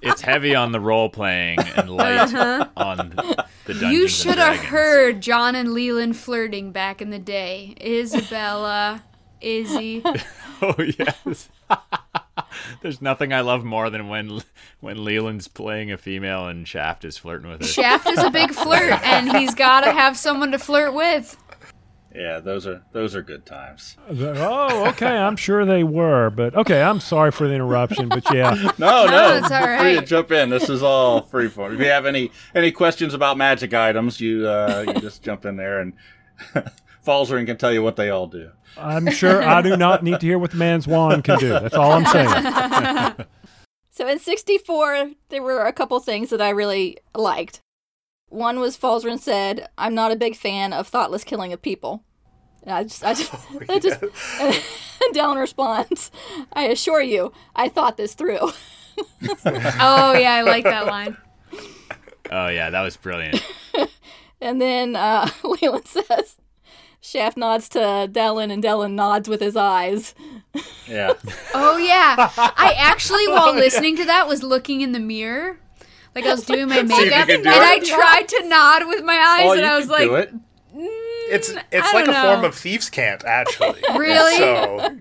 It's 0.04 0.20
heavy 0.20 0.56
on 0.56 0.72
the 0.72 0.80
role 0.80 1.08
playing 1.08 1.60
and 1.76 1.88
light 1.88 2.34
on 2.76 3.10
the 3.10 3.46
Dungeons 3.66 3.92
You 3.92 4.08
should 4.08 4.36
have 4.36 4.56
heard 4.56 5.20
John 5.20 5.54
and 5.54 5.72
Leland 5.72 6.16
flirting 6.16 6.72
back 6.72 7.00
in 7.00 7.10
the 7.10 7.20
day. 7.20 7.74
Isabella, 7.80 9.02
Izzy. 9.40 10.02
Oh 10.60 10.74
yes. 10.98 11.48
There's 12.82 13.02
nothing 13.02 13.32
I 13.32 13.40
love 13.40 13.64
more 13.64 13.90
than 13.90 14.08
when 14.08 14.40
when 14.80 15.04
Leland's 15.04 15.48
playing 15.48 15.92
a 15.92 15.98
female 15.98 16.46
and 16.46 16.66
Shaft 16.66 17.04
is 17.04 17.18
flirting 17.18 17.50
with 17.50 17.60
her. 17.60 17.66
Shaft 17.66 18.08
is 18.08 18.18
a 18.18 18.30
big 18.30 18.52
flirt, 18.52 19.00
and 19.02 19.36
he's 19.36 19.54
got 19.54 19.82
to 19.82 19.92
have 19.92 20.16
someone 20.16 20.52
to 20.52 20.58
flirt 20.58 20.94
with. 20.94 21.36
Yeah, 22.14 22.40
those 22.40 22.66
are 22.66 22.82
those 22.92 23.14
are 23.14 23.22
good 23.22 23.46
times. 23.46 23.96
Oh, 24.10 24.88
okay. 24.90 25.16
I'm 25.16 25.36
sure 25.36 25.64
they 25.64 25.82
were, 25.82 26.28
but 26.28 26.54
okay. 26.54 26.82
I'm 26.82 27.00
sorry 27.00 27.32
for 27.32 27.48
the 27.48 27.54
interruption, 27.54 28.08
but 28.10 28.24
yeah. 28.34 28.54
No, 28.78 29.06
no, 29.06 29.36
it's 29.36 29.50
all 29.50 29.78
free 29.78 29.94
to 29.94 30.02
jump 30.04 30.30
in. 30.30 30.50
This 30.50 30.68
is 30.68 30.82
all 30.82 31.22
free 31.22 31.48
for. 31.48 31.72
If 31.72 31.80
you 31.80 31.86
have 31.86 32.04
any 32.04 32.30
any 32.54 32.70
questions 32.70 33.14
about 33.14 33.38
magic 33.38 33.72
items, 33.72 34.20
you 34.20 34.46
uh, 34.46 34.84
you 34.86 35.00
just 35.00 35.22
jump 35.22 35.46
in 35.46 35.56
there 35.56 35.80
and 35.80 35.94
Falzering 37.06 37.46
can 37.46 37.56
tell 37.56 37.72
you 37.72 37.82
what 37.82 37.96
they 37.96 38.10
all 38.10 38.26
do. 38.26 38.50
I'm 38.76 39.10
sure 39.10 39.42
I 39.42 39.62
do 39.62 39.76
not 39.76 40.02
need 40.02 40.20
to 40.20 40.26
hear 40.26 40.38
what 40.38 40.50
the 40.50 40.56
man's 40.56 40.86
wand 40.86 41.24
can 41.24 41.38
do. 41.38 41.50
That's 41.50 41.74
all 41.74 41.92
I'm 41.92 42.06
saying. 42.06 43.26
So 43.94 44.08
in 44.08 44.18
64, 44.18 45.10
there 45.28 45.42
were 45.42 45.66
a 45.66 45.72
couple 45.72 46.00
things 46.00 46.30
that 46.30 46.40
I 46.40 46.48
really 46.48 46.96
liked. 47.14 47.60
One 48.30 48.58
was 48.58 48.76
Falzern 48.76 49.18
said, 49.18 49.68
I'm 49.76 49.94
not 49.94 50.10
a 50.10 50.16
big 50.16 50.34
fan 50.34 50.72
of 50.72 50.88
thoughtless 50.88 51.24
killing 51.24 51.52
of 51.52 51.60
people. 51.60 52.02
And 52.62 52.72
I 52.72 52.84
just, 52.84 53.04
I 53.04 53.12
just, 53.12 53.34
I 53.68 53.78
just, 53.78 54.02
and 54.02 55.14
Dallin 55.14 55.38
responds, 55.38 56.10
I 56.54 56.68
assure 56.68 57.02
you, 57.02 57.32
I 57.54 57.68
thought 57.68 57.98
this 57.98 58.14
through. 58.14 58.38
Oh 58.40 60.14
yeah, 60.14 60.32
I 60.32 60.42
like 60.42 60.64
that 60.64 60.86
line. 60.86 61.18
Oh 62.30 62.48
yeah, 62.48 62.70
that 62.70 62.80
was 62.80 62.96
brilliant. 62.96 63.44
And 64.40 64.60
then 64.60 64.96
uh, 64.96 65.28
Leland 65.44 65.86
says, 65.86 66.36
Shaft 67.04 67.36
nods 67.36 67.68
to 67.70 68.08
Dallin, 68.10 68.52
and 68.52 68.62
Dallin 68.62 68.92
nods 68.92 69.28
with 69.28 69.40
his 69.40 69.56
eyes. 69.56 70.14
Yeah, 70.86 71.14
Oh 71.54 71.76
yeah, 71.76 72.30
I 72.38 72.74
actually 72.78 73.26
while 73.32 73.48
oh, 73.48 73.54
listening 73.54 73.96
to 73.96 74.04
that 74.04 74.28
was 74.28 74.44
looking 74.44 74.82
in 74.82 74.92
the 74.92 75.00
mirror, 75.00 75.58
like 76.14 76.24
I 76.24 76.30
was 76.30 76.46
doing 76.46 76.68
my 76.68 76.82
makeup, 76.82 77.26
could 77.26 77.34
and 77.34 77.44
do 77.44 77.50
I 77.50 77.80
tried 77.80 78.28
to 78.28 78.48
nod 78.48 78.86
with 78.86 79.02
my 79.04 79.16
eyes, 79.16 79.46
oh, 79.46 79.52
and 79.52 79.62
you 79.62 79.66
I 79.66 79.76
was 79.76 79.86
can 79.86 79.92
like, 79.92 80.08
do 80.08 80.14
it. 80.14 80.34
Mm, 80.76 80.86
it's 81.28 81.52
it's 81.72 81.92
like 81.92 82.06
a 82.06 82.22
form 82.22 82.44
of 82.44 82.54
thieves' 82.54 82.88
cant, 82.88 83.24
actually. 83.24 83.82
Really? 83.96 84.36
So 84.36 84.96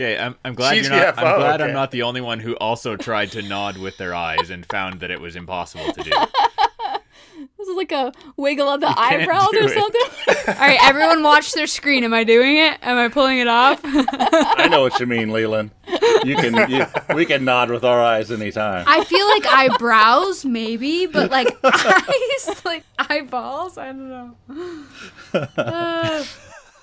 Okay, 0.00 0.16
I'm, 0.16 0.36
I'm 0.44 0.54
glad 0.54 0.76
you're 0.76 0.88
not. 0.88 1.18
I'm 1.18 1.24
GTFO, 1.24 1.36
glad 1.38 1.60
I'm 1.60 1.72
not 1.74 1.90
the 1.90 2.02
only 2.02 2.20
one 2.22 2.38
who 2.38 2.56
also 2.56 2.96
tried 2.96 3.32
to 3.32 3.42
nod 3.42 3.76
with 3.76 3.98
their 3.98 4.14
eyes 4.14 4.48
and 4.48 4.64
found 4.64 5.00
that 5.00 5.10
it 5.10 5.20
was 5.20 5.36
impossible 5.36 5.92
to 5.92 6.02
do. 6.02 6.10
This 7.70 7.86
is 7.86 7.90
like 7.90 7.92
a 7.92 8.12
wiggle 8.36 8.68
of 8.68 8.80
the 8.80 8.86
can't 8.88 9.22
eyebrows 9.22 9.54
or 9.54 9.68
something. 9.68 10.00
all 10.48 10.54
right, 10.66 10.78
everyone 10.82 11.22
watch 11.22 11.52
their 11.52 11.66
screen. 11.68 12.02
Am 12.04 12.12
I 12.12 12.24
doing 12.24 12.56
it? 12.58 12.78
Am 12.82 12.96
I 12.98 13.08
pulling 13.08 13.38
it 13.38 13.46
off? 13.48 13.80
I 13.84 14.66
know 14.68 14.82
what 14.82 14.98
you 14.98 15.06
mean, 15.06 15.30
Leland. 15.30 15.70
You 16.24 16.34
can 16.36 16.70
you, 16.70 16.86
we 17.14 17.26
can 17.26 17.44
nod 17.44 17.70
with 17.70 17.84
our 17.84 18.00
eyes 18.02 18.30
anytime. 18.32 18.84
I 18.88 19.04
feel 19.04 19.26
like 19.28 19.46
eyebrows, 19.46 20.44
maybe, 20.44 21.06
but 21.06 21.30
like 21.30 21.48
eyes, 21.64 22.64
like 22.64 22.84
eyeballs. 22.98 23.78
I 23.78 23.86
don't 23.86 24.08
know. 24.08 24.36
Uh, 25.56 26.24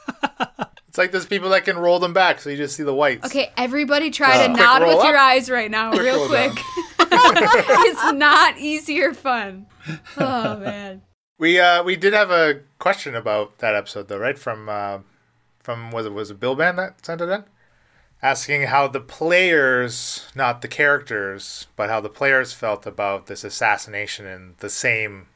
it's 0.87 0.97
like 0.97 1.11
there's 1.11 1.25
people 1.25 1.49
that 1.49 1.65
can 1.65 1.77
roll 1.77 1.99
them 1.99 2.13
back, 2.13 2.39
so 2.39 2.49
you 2.49 2.57
just 2.57 2.75
see 2.75 2.83
the 2.83 2.93
whites. 2.93 3.25
okay, 3.25 3.51
everybody, 3.57 4.09
try 4.09 4.37
to 4.37 4.51
Uh, 4.51 4.53
Quick 4.55 4.59
nod 4.65 4.81
roll 4.83 4.97
with 4.97 5.05
your 5.05 5.17
eyes 5.17 5.49
right 5.49 5.69
now, 5.69 5.89
Quick 5.91 6.03
real 6.03 6.17
roll 6.17 6.27
quick. 6.29 6.57
it's 7.11 8.13
not 8.13 8.57
easier 8.57 9.13
fun. 9.13 9.67
Oh 10.17 10.57
man. 10.57 11.01
We 11.37 11.59
uh 11.59 11.83
we 11.83 11.95
did 11.95 12.13
have 12.13 12.31
a 12.31 12.61
question 12.79 13.15
about 13.15 13.59
that 13.59 13.75
episode 13.75 14.07
though, 14.07 14.17
right? 14.17 14.37
From 14.37 14.67
uh, 14.69 14.99
from 15.59 15.91
was 15.91 16.05
it 16.05 16.13
was 16.13 16.31
it 16.31 16.39
Bill 16.39 16.55
Band 16.55 16.79
that 16.79 17.05
sent 17.05 17.21
it 17.21 17.29
in? 17.29 17.43
Asking 18.21 18.63
how 18.63 18.87
the 18.87 18.99
players, 18.99 20.27
not 20.33 20.61
the 20.63 20.67
characters, 20.67 21.67
but 21.75 21.89
how 21.89 22.01
the 22.01 22.09
players 22.09 22.51
felt 22.53 22.87
about 22.87 23.27
this 23.27 23.43
assassination 23.43 24.25
in 24.25 24.55
the 24.57 24.69
same 24.71 25.27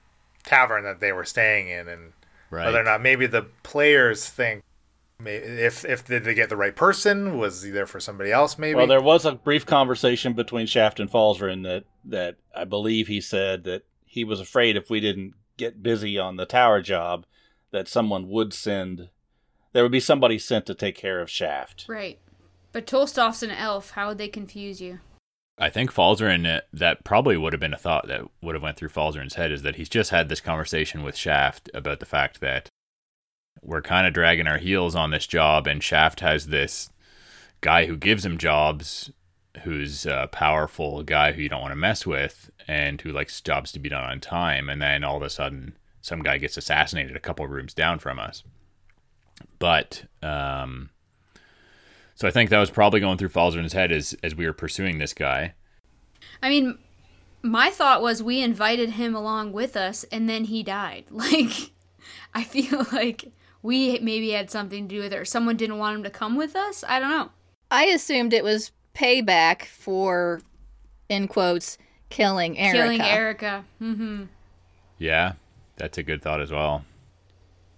tavern 0.43 0.83
that 0.85 0.99
they 0.99 1.11
were 1.11 1.25
staying 1.25 1.69
in, 1.69 1.87
and 1.87 2.13
Right. 2.49 2.65
whether 2.65 2.81
or 2.81 2.83
not 2.83 3.01
maybe 3.01 3.27
the 3.27 3.43
players 3.63 4.27
think 4.27 4.61
may- 4.61 4.61
if 5.25 5.85
if 5.85 6.05
did 6.05 6.23
they 6.23 6.33
get 6.33 6.49
the 6.49 6.57
right 6.57 6.75
person? 6.75 7.37
Was 7.37 7.63
he 7.63 7.71
there 7.71 7.85
for 7.85 7.99
somebody 7.99 8.31
else? 8.31 8.57
Maybe. 8.57 8.75
Well, 8.75 8.87
there 8.87 9.01
was 9.01 9.25
a 9.25 9.33
brief 9.33 9.65
conversation 9.65 10.33
between 10.33 10.67
Shaft 10.67 10.99
and 10.99 11.09
Falzern 11.09 11.63
that 11.63 11.85
that 12.05 12.37
I 12.55 12.63
believe 12.63 13.07
he 13.07 13.21
said 13.21 13.63
that 13.65 13.83
he 14.05 14.23
was 14.23 14.39
afraid 14.39 14.75
if 14.75 14.89
we 14.89 14.99
didn't 14.99 15.33
get 15.57 15.83
busy 15.83 16.17
on 16.17 16.35
the 16.35 16.45
tower 16.45 16.81
job, 16.81 17.25
that 17.71 17.87
someone 17.87 18.29
would 18.29 18.53
send. 18.53 19.09
There 19.73 19.83
would 19.83 19.91
be 19.91 19.99
somebody 20.01 20.37
sent 20.37 20.65
to 20.65 20.75
take 20.75 20.95
care 20.95 21.21
of 21.21 21.29
Shaft. 21.29 21.85
Right. 21.87 22.19
But 22.73 22.85
Tolstoff's 22.85 23.43
an 23.43 23.51
elf. 23.51 23.91
How 23.91 24.09
would 24.09 24.17
they 24.17 24.27
confuse 24.27 24.81
you? 24.81 24.99
I 25.57 25.69
think 25.69 25.93
Falzarin, 25.93 26.57
uh, 26.57 26.61
that 26.73 27.03
probably 27.03 27.37
would 27.37 27.53
have 27.53 27.59
been 27.59 27.73
a 27.73 27.77
thought 27.77 28.07
that 28.07 28.23
would 28.41 28.55
have 28.55 28.63
went 28.63 28.77
through 28.77 28.89
Falzarin's 28.89 29.35
head 29.35 29.51
is 29.51 29.61
that 29.61 29.75
he's 29.75 29.89
just 29.89 30.09
had 30.09 30.27
this 30.27 30.41
conversation 30.41 31.03
with 31.03 31.15
Shaft 31.15 31.69
about 31.73 31.99
the 31.99 32.05
fact 32.05 32.41
that 32.41 32.69
we're 33.61 33.81
kind 33.81 34.07
of 34.07 34.13
dragging 34.13 34.47
our 34.47 34.57
heels 34.57 34.95
on 34.95 35.11
this 35.11 35.27
job, 35.27 35.67
and 35.67 35.83
Shaft 35.83 36.19
has 36.21 36.47
this 36.47 36.89
guy 37.61 37.85
who 37.85 37.95
gives 37.95 38.25
him 38.25 38.37
jobs, 38.37 39.11
who's 39.63 40.05
a 40.05 40.29
powerful 40.31 41.03
guy 41.03 41.31
who 41.31 41.41
you 41.41 41.49
don't 41.49 41.61
want 41.61 41.71
to 41.71 41.77
mess 41.77 42.05
with, 42.05 42.49
and 42.67 43.01
who 43.01 43.11
likes 43.11 43.41
jobs 43.41 43.71
to 43.73 43.79
be 43.79 43.89
done 43.89 44.03
on 44.03 44.19
time, 44.19 44.69
and 44.69 44.81
then 44.81 45.03
all 45.03 45.17
of 45.17 45.23
a 45.23 45.29
sudden, 45.29 45.77
some 46.01 46.23
guy 46.23 46.37
gets 46.37 46.57
assassinated 46.57 47.15
a 47.15 47.19
couple 47.19 47.45
rooms 47.47 47.73
down 47.73 47.99
from 47.99 48.19
us. 48.19 48.43
But 49.59 50.05
um, 50.23 50.89
so 52.15 52.27
I 52.27 52.31
think 52.31 52.49
that 52.49 52.59
was 52.59 52.69
probably 52.69 52.99
going 52.99 53.17
through 53.17 53.29
Falzarin's 53.29 53.73
head 53.73 53.91
as 53.91 54.15
as 54.23 54.35
we 54.35 54.45
were 54.45 54.53
pursuing 54.53 54.97
this 54.97 55.13
guy. 55.13 55.53
I 56.41 56.49
mean, 56.49 56.77
my 57.41 57.69
thought 57.69 58.01
was 58.01 58.21
we 58.21 58.41
invited 58.41 58.91
him 58.91 59.15
along 59.15 59.53
with 59.53 59.75
us 59.75 60.03
and 60.11 60.29
then 60.29 60.45
he 60.45 60.63
died. 60.63 61.05
Like, 61.11 61.71
I 62.33 62.43
feel 62.43 62.85
like 62.91 63.31
we 63.61 63.99
maybe 63.99 64.31
had 64.31 64.49
something 64.49 64.87
to 64.87 64.95
do 64.95 65.01
with 65.01 65.13
it 65.13 65.17
or 65.19 65.25
someone 65.25 65.57
didn't 65.57 65.77
want 65.77 65.97
him 65.97 66.03
to 66.03 66.09
come 66.09 66.35
with 66.35 66.55
us. 66.55 66.83
I 66.87 66.99
don't 66.99 67.09
know. 67.09 67.29
I 67.69 67.85
assumed 67.85 68.33
it 68.33 68.43
was 68.43 68.71
payback 68.93 69.65
for, 69.65 70.41
in 71.09 71.27
quotes, 71.27 71.77
killing 72.09 72.57
Erica. 72.57 72.77
Killing 72.77 73.01
Erica. 73.01 73.65
hmm 73.79 74.23
Yeah, 74.97 75.33
that's 75.77 75.97
a 75.97 76.03
good 76.03 76.21
thought 76.21 76.41
as 76.41 76.51
well. 76.51 76.83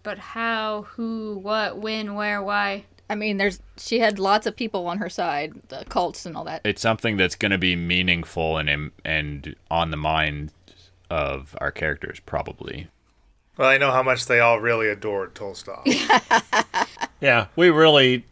But 0.01 0.17
how, 0.19 0.83
who, 0.83 1.39
what, 1.41 1.77
when, 1.77 2.15
where, 2.15 2.41
why? 2.41 2.85
I 3.09 3.15
mean, 3.15 3.37
there's 3.37 3.59
she 3.77 3.99
had 3.99 4.17
lots 4.17 4.47
of 4.47 4.55
people 4.55 4.87
on 4.87 4.97
her 4.97 5.09
side, 5.09 5.53
the 5.67 5.85
cults 5.87 6.25
and 6.25 6.35
all 6.35 6.45
that. 6.45 6.61
It's 6.63 6.81
something 6.81 7.15
that's 7.17 7.35
going 7.35 7.51
to 7.51 7.57
be 7.57 7.75
meaningful 7.75 8.57
and 8.57 8.91
and 9.05 9.55
on 9.69 9.91
the 9.91 9.97
mind 9.97 10.51
of 11.09 11.55
our 11.59 11.69
characters 11.69 12.19
probably. 12.25 12.87
Well, 13.57 13.69
I 13.69 13.77
know 13.77 13.91
how 13.91 14.03
much 14.03 14.25
they 14.25 14.39
all 14.39 14.59
really 14.59 14.89
adored 14.89 15.35
Tolstoy. 15.35 15.83
Yeah, 17.23 17.47
we 17.55 17.69
really 17.69 18.25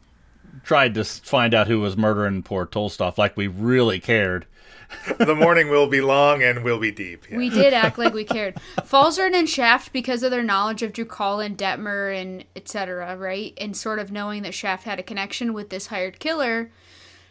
tried 0.65 0.95
to 0.95 1.05
find 1.05 1.53
out 1.53 1.67
who 1.67 1.79
was 1.79 1.95
murdering 1.95 2.43
poor 2.43 2.65
Tolstoff. 2.65 3.17
Like 3.17 3.37
we 3.37 3.47
really 3.47 4.01
cared. 4.01 4.45
the 5.17 5.33
morning 5.33 5.69
will 5.69 5.87
be 5.87 6.01
long 6.01 6.43
and 6.43 6.61
will 6.61 6.77
be 6.77 6.91
deep. 6.91 7.23
yeah. 7.29 7.37
We 7.37 7.49
did 7.49 7.73
act 7.73 7.97
like 7.97 8.13
we 8.13 8.25
cared. 8.25 8.55
Falzern 8.79 9.33
and 9.33 9.49
Shaft, 9.49 9.93
because 9.93 10.23
of 10.23 10.31
their 10.31 10.43
knowledge 10.43 10.83
of 10.83 10.91
Drukal 10.91 11.43
and 11.43 11.57
Detmer 11.57 12.13
and 12.13 12.43
etc., 12.53 13.15
right? 13.15 13.53
And 13.57 13.77
sort 13.77 13.99
of 13.99 14.11
knowing 14.11 14.43
that 14.43 14.53
Shaft 14.53 14.83
had 14.83 14.99
a 14.99 15.03
connection 15.03 15.53
with 15.53 15.69
this 15.69 15.87
hired 15.87 16.19
killer, 16.19 16.69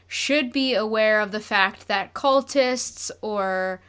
should 0.09 0.51
be 0.51 0.73
aware 0.73 1.21
of 1.21 1.31
the 1.31 1.41
fact 1.41 1.89
that 1.89 2.15
cultists 2.15 3.11
or 3.21 3.83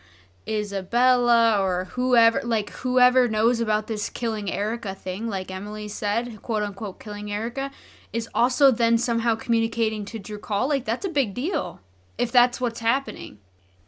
Isabella 0.51 1.57
or 1.59 1.85
whoever, 1.85 2.41
like 2.43 2.69
whoever 2.71 3.27
knows 3.27 3.59
about 3.59 3.87
this 3.87 4.09
killing 4.09 4.51
Erica 4.51 4.93
thing, 4.93 5.27
like 5.27 5.49
Emily 5.49 5.87
said, 5.87 6.41
quote 6.41 6.63
unquote 6.63 6.99
killing 6.99 7.31
Erica, 7.31 7.71
is 8.11 8.29
also 8.33 8.71
then 8.71 8.97
somehow 8.97 9.35
communicating 9.35 10.05
to 10.05 10.19
Drew 10.19 10.39
Call. 10.39 10.67
Like 10.67 10.85
that's 10.85 11.05
a 11.05 11.09
big 11.09 11.33
deal 11.33 11.79
if 12.17 12.31
that's 12.31 12.59
what's 12.61 12.81
happening. 12.81 13.39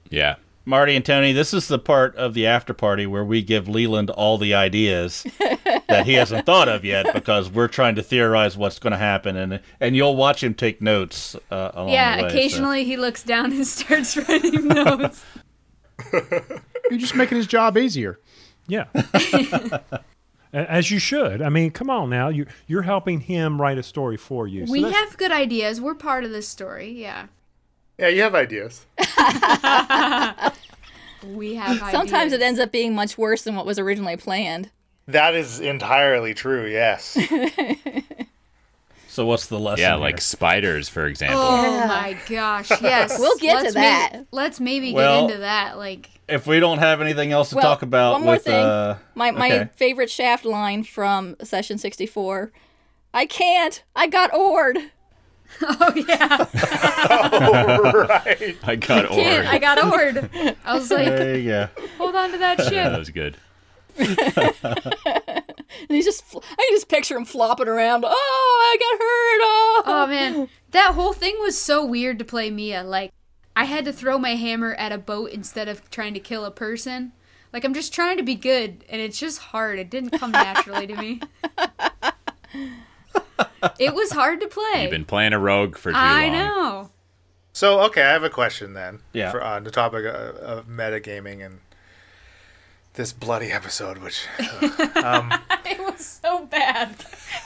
Yeah. 0.10 0.36
Marty 0.66 0.96
and 0.96 1.04
Tony, 1.04 1.34
this 1.34 1.54
is 1.54 1.68
the 1.68 1.78
part 1.78 2.16
of 2.16 2.34
the 2.34 2.48
after 2.48 2.74
party 2.74 3.06
where 3.06 3.26
we 3.26 3.42
give 3.42 3.68
Leland 3.68 4.10
all 4.10 4.38
the 4.38 4.54
ideas 4.54 5.26
that 5.90 6.04
he 6.06 6.14
hasn't 6.14 6.46
thought 6.46 6.70
of 6.70 6.86
yet 6.86 7.14
because 7.14 7.50
we're 7.52 7.68
trying 7.68 7.96
to 7.96 8.04
theorize 8.04 8.56
what's 8.56 8.80
going 8.80 8.92
to 8.92 8.98
happen, 8.98 9.36
and 9.36 9.60
and 9.82 9.96
you'll 9.98 10.16
watch 10.16 10.42
him 10.42 10.54
take 10.54 10.82
notes. 10.82 11.36
Uh, 11.52 11.72
along 11.74 11.90
yeah, 11.90 12.16
the 12.16 12.24
way, 12.24 12.30
so- 12.30 12.36
occasionally 12.36 12.84
he 12.86 12.96
looks 12.96 13.24
down 13.24 13.52
and 13.52 13.68
starts 13.68 14.16
writing 14.16 14.68
notes. 14.68 15.26
You're 16.90 17.00
just 17.00 17.16
making 17.16 17.38
his 17.38 17.48
job 17.48 17.78
easier. 17.78 18.20
Yeah. 18.68 18.86
As 20.54 20.92
you 20.92 21.00
should. 21.00 21.42
I 21.42 21.50
mean, 21.50 21.72
come 21.72 21.90
on 21.90 22.10
now. 22.12 22.30
You 22.30 22.46
you're 22.68 22.84
helping 22.84 23.22
him 23.22 23.60
write 23.60 23.80
a 23.80 23.84
story 23.84 24.18
for 24.18 24.48
you. 24.48 24.68
So 24.68 24.72
we 24.72 24.84
that's- 24.84 25.10
have 25.10 25.18
good 25.18 25.32
ideas. 25.32 25.82
We're 25.82 25.96
part 25.96 26.24
of 26.26 26.32
this 26.32 26.48
story. 26.48 26.92
Yeah, 26.92 27.26
Yeah, 27.98 28.10
you 28.10 28.22
have 28.22 28.36
ideas. 28.36 28.86
we 31.26 31.56
have. 31.56 31.80
Sometimes 31.92 32.34
it 32.34 32.42
ends 32.42 32.60
up 32.60 32.72
being 32.72 32.94
much 32.94 33.18
worse 33.18 33.42
than 33.44 33.56
what 33.56 33.66
was 33.66 33.80
originally 33.80 34.16
planned. 34.18 34.70
That 35.08 35.34
is 35.34 35.60
entirely 35.60 36.34
true. 36.36 36.68
Yes. 36.68 37.18
So 39.14 39.28
what's 39.28 39.46
the 39.46 39.60
lesson? 39.60 39.84
Yeah, 39.84 39.92
here? 39.92 39.98
like 40.02 40.20
spiders, 40.20 40.90
for 40.90 41.06
example. 41.06 41.40
Oh 41.40 41.86
my 41.88 42.18
gosh! 42.28 42.72
Yes, 42.82 43.20
We'll 43.20 43.38
get 43.38 43.58
to 43.60 43.64
Let's 43.66 43.74
that. 43.76 44.10
Maybe, 44.14 44.26
let's 44.32 44.60
maybe 44.60 44.92
Well- 44.92 45.28
get 45.28 45.32
into 45.36 45.42
that. 45.42 45.78
Like, 45.78 46.10
if 46.28 46.48
we 46.48 46.60
don't 46.60 46.80
have 46.80 47.00
anything 47.00 47.32
else 47.32 47.50
to 47.52 47.58
Well, 47.58 47.64
talk 47.64 47.84
about 47.84 48.14
one 48.14 48.24
more 48.24 48.34
with 48.34 48.46
thing. 48.46 48.56
uh, 48.56 48.98
My 49.14 49.30
my 49.30 49.52
okay. 49.52 49.70
favorite 49.76 50.10
Shaft 50.10 50.46
line 50.46 50.84
from 50.84 51.36
session 51.44 51.78
64. 51.78 52.52
I 53.14 53.28
can't. 53.28 53.84
I 53.96 54.08
got 54.08 54.34
ored. 54.34 54.80
oh 55.62 55.94
yeah, 55.96 56.48
right. 57.94 58.58
I 58.64 58.76
got 58.76 59.10
Kid, 59.10 59.38
ored. 59.42 59.46
I 59.46 59.60
got 59.60 59.84
ored. 59.84 60.56
I 60.66 60.74
was 60.74 60.90
like, 60.90 61.06
There 61.06 61.38
you 61.38 61.50
go. 61.52 61.68
hold 62.00 62.16
on 62.16 62.32
to 62.32 62.40
that 62.40 62.58
Yeah, 62.58 62.64
ship. 62.66 62.92
that 62.92 62.98
was 62.98 63.12
good. 63.12 63.38
And 65.90 65.96
he's 65.98 66.06
just, 66.06 66.24
I 66.36 66.40
can 66.40 66.76
just 66.76 66.88
picture 66.88 67.18
him 67.18 67.26
flopping 67.26 67.68
around. 67.68 68.06
Oh, 68.08 68.10
I 68.10 68.78
got 68.78 69.00
hurt. 69.00 69.42
Oh. 69.44 69.84
Oh 69.86 70.08
man, 70.08 70.48
that 70.72 70.94
whole 70.94 71.14
thing 71.14 71.36
was 71.42 71.58
so 71.58 71.84
weird 71.84 72.20
to 72.20 72.26
play 72.26 72.52
Mia. 72.52 72.84
Like, 72.84 73.12
I 73.56 73.66
had 73.66 73.84
to 73.86 73.92
throw 73.94 74.18
my 74.20 74.36
hammer 74.36 74.76
at 74.76 74.92
a 74.92 74.98
boat 75.00 75.32
instead 75.32 75.68
of 75.68 75.90
trying 75.90 76.14
to 76.14 76.20
kill 76.20 76.46
a 76.46 76.52
person. 76.52 77.12
Like, 77.52 77.64
I'm 77.64 77.74
just 77.74 77.92
trying 77.92 78.18
to 78.18 78.24
be 78.24 78.36
good, 78.36 78.86
and 78.88 79.02
it's 79.02 79.20
just 79.20 79.40
hard. 79.40 79.80
It 79.80 79.90
didn't 79.90 80.12
come 80.12 80.32
naturally 80.32 80.88
to 80.88 80.96
me. 80.96 81.22
It 83.80 83.96
was 83.96 84.12
hard 84.12 84.42
to 84.42 84.48
play. 84.48 84.82
You've 84.84 84.92
been 84.92 85.06
playing 85.06 85.34
a 85.34 85.40
rogue 85.40 85.78
for 85.78 85.92
too 85.92 85.98
I 85.98 86.28
long. 86.28 86.34
know. 86.34 86.92
So 87.54 87.80
okay, 87.82 88.02
I 88.02 88.12
have 88.12 88.24
a 88.24 88.30
question 88.30 88.74
then. 88.74 89.00
Yeah. 89.14 89.32
For, 89.32 89.42
on 89.42 89.64
the 89.64 89.72
topic 89.72 90.06
of, 90.06 90.36
of 90.36 90.68
metagaming 90.68 91.46
and 91.46 91.60
this 92.94 93.14
bloody 93.14 93.52
episode, 93.52 93.98
which 94.00 94.26
um, 94.96 95.34
It 95.66 95.80
was 95.80 96.06
so 96.06 96.46
bad. 96.46 96.92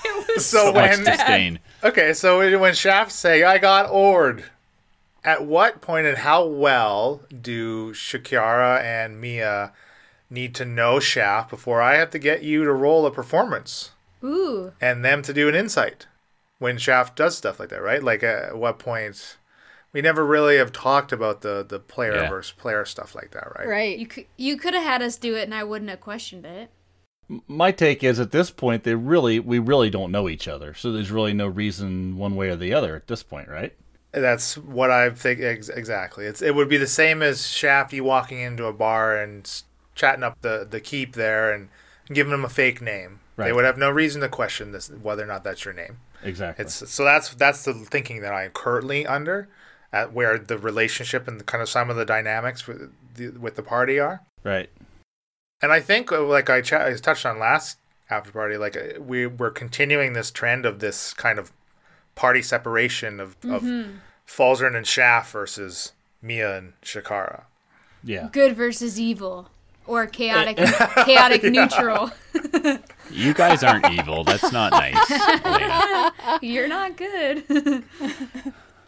It 0.03 0.27
was 0.35 0.45
so, 0.45 0.65
So 0.67 0.73
much 0.73 0.89
when 0.97 1.03
disdain. 1.05 1.59
okay, 1.83 2.13
so 2.13 2.39
when- 2.39 2.59
when 2.59 2.73
Shaft 2.73 3.11
say 3.11 3.43
I 3.43 3.57
got 3.57 3.89
ored, 3.89 4.45
at 5.23 5.45
what 5.45 5.81
point 5.81 6.07
and 6.07 6.19
how 6.19 6.45
well 6.45 7.21
do 7.41 7.91
Shakira 7.93 8.81
and 8.81 9.19
Mia 9.19 9.73
need 10.29 10.53
to 10.55 10.65
know 10.65 10.99
Shaft 10.99 11.49
before 11.49 11.81
I 11.81 11.95
have 11.95 12.09
to 12.11 12.19
get 12.19 12.43
you 12.43 12.63
to 12.65 12.71
roll 12.73 13.05
a 13.05 13.11
performance 13.11 13.91
Ooh. 14.23 14.73
and 14.81 15.03
them 15.03 15.21
to 15.23 15.33
do 15.33 15.47
an 15.49 15.55
insight 15.55 16.07
when 16.59 16.77
Shaft 16.77 17.15
does 17.15 17.37
stuff 17.37 17.59
like 17.59 17.69
that, 17.69 17.81
right? 17.81 18.03
Like 18.03 18.23
at 18.23 18.57
what 18.57 18.79
point? 18.79 19.37
We 19.93 20.01
never 20.01 20.25
really 20.25 20.57
have 20.57 20.71
talked 20.71 21.11
about 21.11 21.41
the 21.41 21.65
the 21.67 21.79
player 21.79 22.15
Yeah. 22.15 22.29
versus 22.29 22.51
player 22.51 22.85
stuff 22.85 23.15
like 23.15 23.31
that, 23.31 23.51
right? 23.57 23.67
Right. 23.67 23.97
You 23.97 24.07
could 24.07 24.25
you 24.37 24.57
could 24.57 24.73
have 24.73 24.83
had 24.83 25.01
us 25.01 25.17
do 25.17 25.35
it, 25.35 25.43
and 25.43 25.55
I 25.55 25.63
wouldn't 25.63 25.89
have 25.89 26.01
questioned 26.01 26.45
it. 26.45 26.69
My 27.47 27.71
take 27.71 28.03
is 28.03 28.19
at 28.21 28.31
this 28.31 28.51
point 28.51 28.83
they 28.83 28.95
really 28.95 29.39
we 29.39 29.59
really 29.59 29.89
don't 29.89 30.11
know 30.11 30.29
each 30.29 30.47
other, 30.47 30.73
so 30.73 30.91
there's 30.91 31.11
really 31.11 31.33
no 31.33 31.47
reason 31.47 32.17
one 32.17 32.35
way 32.35 32.49
or 32.49 32.55
the 32.55 32.73
other 32.73 32.95
at 32.95 33.07
this 33.07 33.23
point, 33.23 33.49
right? 33.49 33.73
That's 34.13 34.57
what 34.57 34.89
I 34.89 35.09
think 35.09 35.41
ex- 35.41 35.69
exactly. 35.69 36.25
It's 36.25 36.41
it 36.41 36.55
would 36.55 36.69
be 36.69 36.77
the 36.77 36.87
same 36.87 37.21
as 37.21 37.47
Shaft 37.47 37.91
you 37.93 38.03
walking 38.03 38.39
into 38.39 38.65
a 38.65 38.73
bar 38.73 39.17
and 39.17 39.49
chatting 39.95 40.23
up 40.23 40.41
the 40.41 40.65
the 40.69 40.79
keep 40.79 41.13
there 41.15 41.51
and 41.51 41.69
giving 42.07 42.33
him 42.33 42.45
a 42.45 42.49
fake 42.49 42.81
name. 42.81 43.19
They 43.35 43.53
would 43.53 43.65
have 43.65 43.77
no 43.77 43.91
reason 43.91 44.21
to 44.21 44.29
question 44.29 44.71
this 44.71 44.89
whether 44.89 45.23
or 45.23 45.27
not 45.27 45.43
that's 45.43 45.63
your 45.63 45.73
name. 45.73 45.97
Exactly. 46.23 46.63
It's 46.65 46.89
so 46.89 47.03
that's 47.03 47.33
that's 47.35 47.65
the 47.65 47.73
thinking 47.73 48.21
that 48.21 48.33
I 48.33 48.45
am 48.45 48.51
currently 48.51 49.05
under, 49.05 49.47
at 49.97 50.13
where 50.13 50.37
the 50.37 50.57
relationship 50.57 51.27
and 51.27 51.39
the, 51.39 51.43
kind 51.43 51.61
of 51.61 51.69
some 51.69 51.89
of 51.89 51.95
the 51.95 52.05
dynamics 52.05 52.67
with 52.67 52.91
the, 53.15 53.29
with 53.29 53.55
the 53.55 53.63
party 53.63 53.99
are. 53.99 54.21
right. 54.43 54.69
And 55.61 55.71
I 55.71 55.79
think, 55.79 56.11
uh, 56.11 56.21
like 56.23 56.51
I, 56.51 56.61
ch- 56.61 56.73
I 56.73 56.93
touched 56.93 57.25
on 57.25 57.39
last 57.39 57.79
after 58.11 58.31
party, 58.31 58.57
like 58.57 58.77
uh, 58.77 59.01
we 59.01 59.25
we're 59.25 59.49
continuing 59.49 60.13
this 60.13 60.29
trend 60.29 60.67
of 60.67 60.79
this 60.79 61.15
kind 61.15 61.39
of 61.39 61.51
party 62.13 62.43
separation 62.43 63.19
of, 63.19 63.35
of 63.43 63.63
Falzarin 64.27 64.75
and 64.75 64.85
Shaft 64.85 65.31
versus 65.31 65.93
Mia 66.21 66.57
and 66.59 66.73
Shakara. 66.83 67.45
Yeah. 68.03 68.29
Good 68.31 68.55
versus 68.55 68.99
evil, 68.99 69.49
or 69.87 70.05
chaotic 70.05 70.57
chaotic 71.05 71.41
neutral. 71.43 72.11
You 73.09 73.33
guys 73.33 73.63
aren't 73.63 73.89
evil. 73.93 74.25
That's 74.25 74.51
not 74.51 74.73
nice. 74.73 75.11
Elena. 75.45 76.11
You're 76.41 76.67
not 76.67 76.97
good. 76.97 77.83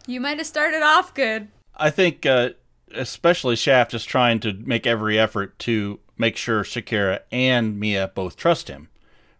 You 0.10 0.19
might 0.19 0.38
have 0.38 0.48
started 0.48 0.82
off 0.82 1.13
good. 1.13 1.48
I 1.76 1.89
think 1.89 2.26
uh, 2.26 2.50
especially 2.93 3.56
Shaft 3.56 3.93
is 3.93 4.04
trying 4.04 4.39
to 4.41 4.54
make 4.54 4.86
every 4.88 5.17
effort 5.19 5.58
to 5.60 6.00
make 6.17 6.36
sure 6.36 6.63
Shakira 6.63 7.19
and 7.32 7.80
Mia 7.80 8.12
both 8.13 8.36
trust 8.36 8.67
him, 8.67 8.89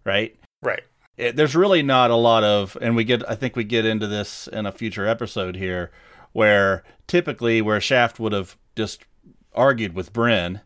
right? 0.06 0.36
Right. 0.62 0.84
it, 1.18 1.36
there's 1.36 1.56
really 1.56 1.82
not 1.84 2.12
a 2.12 2.16
lot 2.16 2.44
of 2.44 2.78
and 2.82 2.96
we 2.96 3.04
get 3.06 3.28
i 3.30 3.36
think 3.36 3.56
we 3.56 3.64
get 3.64 3.86
into 3.86 4.08
this 4.08 4.48
in 4.48 4.66
a 4.66 4.72
future 4.74 5.08
episode 5.08 5.56
here 5.56 5.90
where 6.34 6.84
typically 7.08 7.62
where 7.62 7.80
shaft 7.80 8.20
would 8.20 8.34
have 8.34 8.58
just 8.76 9.06
argued 9.54 9.94
with 9.96 10.12
bryn 10.12 10.60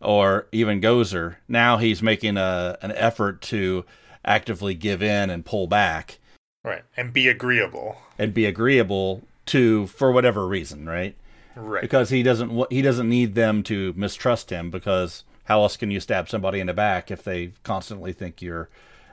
or 0.00 0.46
even 0.52 0.78
gozer 0.80 1.36
now 1.48 1.78
he's 1.78 2.02
making 2.02 2.36
a 2.36 2.76
an 2.82 2.92
effort 2.92 3.40
to 3.40 3.84
actively 4.24 4.74
give 4.74 5.02
in 5.02 5.30
and 5.30 5.44
pull 5.46 5.66
back 5.66 6.18
Right. 6.62 6.82
And 6.94 7.10
be 7.14 7.26
agreeable. 7.26 7.96
and 8.18 8.34
be 8.34 8.44
agreeable 8.44 9.22
to 9.50 9.86
for 9.88 10.10
whatever 10.12 10.46
reason 10.46 10.86
right 10.88 11.16
Right. 11.56 11.82
because 11.82 12.10
he 12.10 12.22
doesn't 12.22 12.72
he 12.72 12.80
doesn't 12.80 13.08
need 13.08 13.34
them 13.34 13.62
to 13.64 13.92
mistrust 13.96 14.50
him 14.50 14.70
because 14.70 15.24
how 15.44 15.62
else 15.62 15.76
can 15.76 15.90
you 15.90 15.98
stab 16.00 16.28
somebody 16.28 16.60
in 16.60 16.68
the 16.68 16.72
back 16.72 17.10
if 17.10 17.22
they 17.24 17.52
constantly 17.64 18.12
think 18.12 18.40
you're 18.40 18.68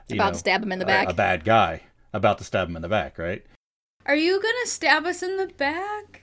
you 0.08 0.16
About 0.16 0.28
know, 0.28 0.32
to 0.34 0.40
stab 0.40 0.64
him 0.64 0.72
in 0.72 0.80
the 0.80 0.86
back. 0.86 1.10
a 1.10 1.14
bad 1.14 1.44
guy 1.44 1.82
about 2.14 2.38
to 2.38 2.44
stab 2.44 2.70
him 2.70 2.76
in 2.76 2.82
the 2.84 2.88
back 2.90 3.18
right 3.18 3.44
Are 4.06 4.16
you 4.16 4.40
gonna 4.42 4.66
stab 4.68 5.06
us 5.06 5.24
in 5.24 5.38
the 5.38 5.48
back? 5.48 6.22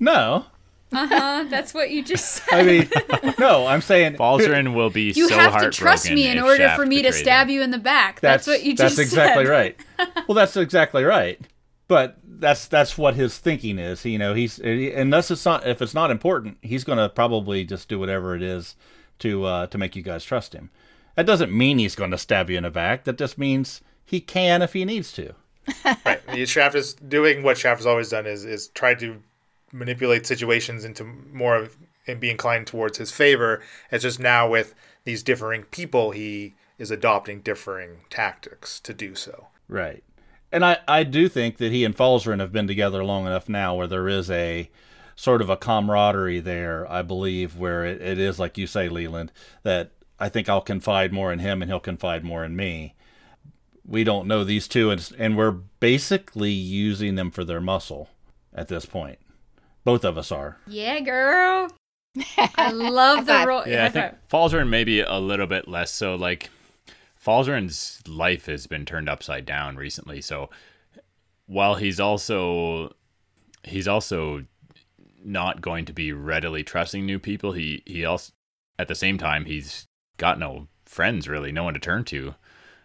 no 0.00 0.46
Uh 0.92 1.06
huh. 1.06 1.44
That's 1.50 1.74
what 1.74 1.90
you 1.90 2.02
just 2.02 2.26
said. 2.26 2.54
i 2.54 2.62
mean 2.62 2.90
no 3.38 3.66
i'm 3.66 3.82
saying 3.82 4.14
Falzarin 4.14 4.74
will 4.74 4.90
be 4.90 5.12
you 5.12 5.28
so 5.28 5.34
have 5.38 5.60
to 5.60 5.70
trust 5.70 6.10
me 6.10 6.26
in 6.28 6.38
order 6.40 6.56
Shaft 6.64 6.80
for 6.80 6.86
me 6.86 7.02
to 7.02 7.12
stab 7.12 7.48
him. 7.48 7.54
you 7.54 7.62
in 7.62 7.70
the 7.70 7.78
back. 7.78 8.20
That's, 8.20 8.46
what 8.46 8.62
you 8.64 8.74
just 8.74 8.96
said. 8.96 9.02
that's 9.04 9.12
exactly 9.12 9.44
said. 9.44 9.50
right 9.50 9.76
well 10.26 10.34
that's 10.34 10.56
exactly 10.56 11.04
right 11.04 11.38
but 11.88 12.16
that's 12.42 12.66
that's 12.68 12.98
what 12.98 13.14
his 13.14 13.38
thinking 13.38 13.78
is 13.78 14.04
you 14.04 14.18
know 14.18 14.34
he's 14.34 14.58
unless 14.58 15.30
it's 15.30 15.44
not 15.44 15.66
if 15.66 15.80
it's 15.80 15.94
not 15.94 16.10
important 16.10 16.58
he's 16.60 16.84
going 16.84 16.98
to 16.98 17.08
probably 17.08 17.64
just 17.64 17.88
do 17.88 17.98
whatever 17.98 18.34
it 18.34 18.42
is 18.42 18.76
to 19.18 19.44
uh 19.44 19.66
to 19.68 19.78
make 19.78 19.96
you 19.96 20.02
guys 20.02 20.24
trust 20.24 20.54
him 20.54 20.70
that 21.14 21.26
doesn't 21.26 21.56
mean 21.56 21.78
he's 21.78 21.94
going 21.94 22.10
to 22.10 22.18
stab 22.18 22.50
you 22.50 22.56
in 22.56 22.64
the 22.64 22.70
back 22.70 23.04
that 23.04 23.16
just 23.16 23.38
means 23.38 23.80
he 24.04 24.20
can 24.20 24.60
if 24.60 24.74
he 24.74 24.84
needs 24.84 25.12
to 25.12 25.34
right. 26.04 26.20
Shaft 26.48 26.74
is 26.74 26.94
doing 26.94 27.42
what 27.42 27.56
Shaft 27.56 27.80
has 27.80 27.86
always 27.86 28.08
done 28.08 28.26
is 28.26 28.44
is 28.44 28.68
try 28.68 28.94
to 28.94 29.22
manipulate 29.72 30.26
situations 30.26 30.84
into 30.84 31.04
more 31.04 31.56
of 31.56 31.76
and 32.06 32.18
be 32.18 32.30
inclined 32.30 32.66
towards 32.66 32.98
his 32.98 33.10
favor. 33.12 33.62
It's 33.90 34.02
just 34.02 34.18
now 34.18 34.48
with 34.48 34.74
these 35.04 35.22
differing 35.22 35.62
people, 35.64 36.10
he 36.10 36.54
is 36.78 36.90
adopting 36.90 37.40
differing 37.40 38.00
tactics 38.10 38.80
to 38.80 38.92
do 38.92 39.14
so. 39.14 39.46
Right. 39.68 40.02
And 40.52 40.64
I, 40.64 40.78
I 40.86 41.02
do 41.02 41.28
think 41.28 41.56
that 41.56 41.72
he 41.72 41.84
and 41.84 41.96
Falzarin 41.96 42.40
have 42.40 42.52
been 42.52 42.66
together 42.66 43.02
long 43.02 43.26
enough 43.26 43.48
now 43.48 43.74
where 43.74 43.86
there 43.86 44.08
is 44.08 44.30
a 44.30 44.70
sort 45.16 45.40
of 45.40 45.48
a 45.48 45.56
camaraderie 45.56 46.40
there, 46.40 46.90
I 46.90 47.02
believe, 47.02 47.56
where 47.56 47.84
it, 47.84 48.02
it 48.02 48.18
is, 48.18 48.38
like 48.38 48.58
you 48.58 48.66
say, 48.66 48.88
Leland, 48.88 49.32
that 49.62 49.92
I 50.18 50.28
think 50.28 50.48
I'll 50.48 50.60
confide 50.60 51.12
more 51.12 51.32
in 51.32 51.38
him 51.38 51.62
and 51.62 51.70
he'll 51.70 51.80
confide 51.80 52.22
more 52.22 52.44
in 52.44 52.54
me. 52.54 52.94
We 53.84 54.04
don't 54.04 54.28
know 54.28 54.44
these 54.44 54.68
two, 54.68 54.90
and, 54.90 55.10
and 55.18 55.36
we're 55.36 55.50
basically 55.50 56.52
using 56.52 57.16
them 57.16 57.30
for 57.30 57.44
their 57.44 57.60
muscle 57.60 58.10
at 58.54 58.68
this 58.68 58.86
point. 58.86 59.18
Both 59.84 60.04
of 60.04 60.16
us 60.16 60.30
are. 60.30 60.58
Yeah, 60.66 61.00
girl. 61.00 61.68
I 62.56 62.70
love 62.70 63.26
the 63.26 63.32
five. 63.32 63.48
role. 63.48 63.66
Yeah, 63.66 63.86
I 63.86 63.88
think 63.88 64.14
five. 64.28 64.28
Falzarin 64.30 64.68
maybe 64.68 65.00
a 65.00 65.18
little 65.18 65.46
bit 65.46 65.66
less 65.66 65.90
so. 65.90 66.14
Like 66.14 66.50
Falzarin's 67.24 68.02
life 68.08 68.46
has 68.46 68.66
been 68.66 68.84
turned 68.84 69.08
upside 69.08 69.46
down 69.46 69.76
recently. 69.76 70.20
So 70.20 70.50
while 71.46 71.76
he's 71.76 72.00
also 72.00 72.94
he's 73.62 73.86
also 73.86 74.44
not 75.24 75.60
going 75.60 75.84
to 75.84 75.92
be 75.92 76.12
readily 76.12 76.64
trusting 76.64 77.06
new 77.06 77.18
people, 77.18 77.52
he 77.52 77.82
he 77.86 78.04
also 78.04 78.32
at 78.78 78.88
the 78.88 78.94
same 78.94 79.18
time 79.18 79.44
he's 79.44 79.86
got 80.16 80.38
no 80.38 80.68
friends 80.84 81.28
really, 81.28 81.52
no 81.52 81.64
one 81.64 81.74
to 81.74 81.80
turn 81.80 82.04
to. 82.04 82.34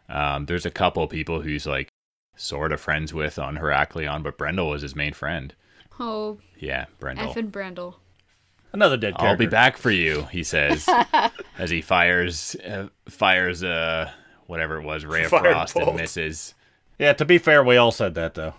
Um, 0.09 0.45
there's 0.45 0.65
a 0.65 0.71
couple 0.71 1.05
people 1.07 1.41
who's 1.41 1.65
like 1.65 1.89
sort 2.35 2.71
of 2.71 2.79
friends 2.79 3.13
with 3.13 3.39
on 3.39 3.57
Heraklion, 3.57 4.23
but 4.23 4.37
Brendel 4.37 4.69
was 4.69 4.81
his 4.83 4.95
main 4.95 5.13
friend. 5.13 5.53
Oh, 5.99 6.37
Yeah, 6.57 6.85
Brendel. 6.99 7.33
effing 7.33 7.51
Brendel. 7.51 7.99
Another 8.71 8.97
dead 8.97 9.13
character. 9.17 9.27
I'll 9.27 9.37
be 9.37 9.47
back 9.47 9.77
for 9.77 9.89
you, 9.89 10.23
he 10.31 10.43
says, 10.43 10.87
as 11.57 11.69
he 11.71 11.81
fires 11.81 12.55
uh, 12.63 12.89
fires 13.09 13.63
uh 13.63 14.11
whatever 14.47 14.77
it 14.79 14.83
was, 14.83 15.05
ray 15.05 15.23
of 15.25 15.29
frost 15.29 15.75
Firebolt. 15.75 15.87
and 15.89 15.97
misses. 15.97 16.53
Yeah, 16.97 17.13
to 17.13 17.25
be 17.25 17.37
fair, 17.37 17.63
we 17.63 17.77
all 17.77 17.91
said 17.91 18.15
that 18.15 18.33
though. 18.33 18.55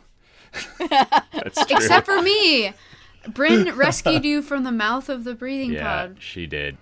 That's 0.79 1.67
true. 1.67 1.77
Except 1.77 2.07
for 2.07 2.23
me. 2.23 2.73
Bryn 3.29 3.75
rescued 3.77 4.25
you 4.25 4.41
from 4.43 4.65
the 4.65 4.73
mouth 4.73 5.09
of 5.09 5.25
the 5.25 5.35
breathing 5.35 5.73
yeah, 5.73 5.83
pod, 6.07 6.17
she 6.21 6.47
did. 6.47 6.79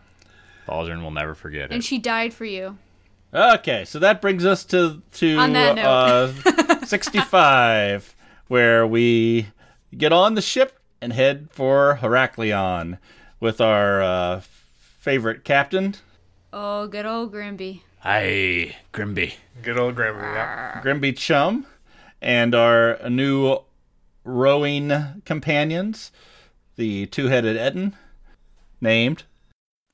Baldrin 0.69 1.03
will 1.03 1.11
never 1.11 1.35
forget 1.35 1.65
and 1.65 1.73
it. 1.73 1.75
And 1.77 1.85
she 1.85 1.99
died 1.99 2.35
for 2.35 2.45
you. 2.45 2.77
Okay, 3.35 3.85
so 3.85 3.99
that 3.99 4.21
brings 4.21 4.45
us 4.45 4.65
to 4.67 5.03
to 5.13 5.37
On 5.39 5.53
that 5.55 5.77
note. 5.77 5.85
uh, 5.85 6.85
65, 6.87 8.15
where 8.49 8.87
we 8.87 9.49
get 9.97 10.13
on 10.13 10.35
the 10.35 10.43
ship 10.43 10.79
and 11.01 11.13
head 11.13 11.49
for 11.51 11.99
Heraklion 12.01 12.99
with 13.41 13.61
our 13.61 14.03
uh, 14.03 14.41
favorite 14.99 15.45
captain, 15.45 15.97
Oh, 16.53 16.87
good 16.87 17.05
old 17.07 17.33
Grimby. 17.33 17.83
Hi, 18.01 18.77
Grimby. 18.93 19.35
Good 19.63 19.79
old 19.79 19.97
Grimby. 19.97 20.21
Yeah. 20.23 20.81
Grimby 20.83 21.17
Chum, 21.17 21.67
and 22.21 22.55
our 22.55 22.99
new 23.09 23.59
rowing 24.25 24.93
companions, 25.25 26.13
the 26.77 27.07
two-headed 27.07 27.57
Ettin, 27.57 27.95
named 28.81 29.25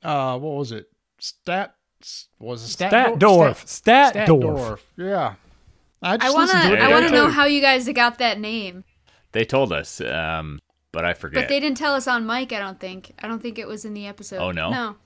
Uh, 0.02 0.36
what 0.38 0.54
was 0.58 0.72
it? 0.72 0.90
Stat 1.18 1.74
was 2.40 2.64
it 2.64 2.68
Stat 2.68 2.92
Statdorf. 2.92 3.66
Stat- 3.68 4.14
Statdorf. 4.14 4.26
Statdorf. 4.26 4.78
Yeah. 4.96 5.34
I, 6.02 6.14
I 6.20 6.30
wanna, 6.30 6.46
listened 6.46 6.62
to 6.62 6.72
it 6.74 6.80
I 6.80 6.90
wanna 6.90 7.10
know 7.10 7.28
how 7.28 7.44
you 7.44 7.60
guys 7.60 7.88
got 7.90 8.18
that 8.18 8.40
name, 8.40 8.82
They 9.30 9.44
told 9.44 9.72
us, 9.72 10.00
um, 10.00 10.58
but 10.90 11.04
I 11.04 11.14
forget. 11.14 11.42
but 11.44 11.48
they 11.48 11.60
didn't 11.60 11.76
tell 11.76 11.94
us 11.94 12.08
on 12.08 12.26
mic. 12.26 12.52
I 12.52 12.58
don't 12.58 12.80
think. 12.80 13.12
I 13.22 13.28
don't 13.28 13.40
think 13.40 13.56
it 13.56 13.68
was 13.68 13.84
in 13.84 13.94
the 13.94 14.08
episode. 14.08 14.40
Oh, 14.40 14.50
no? 14.50 14.70
No. 14.70 14.96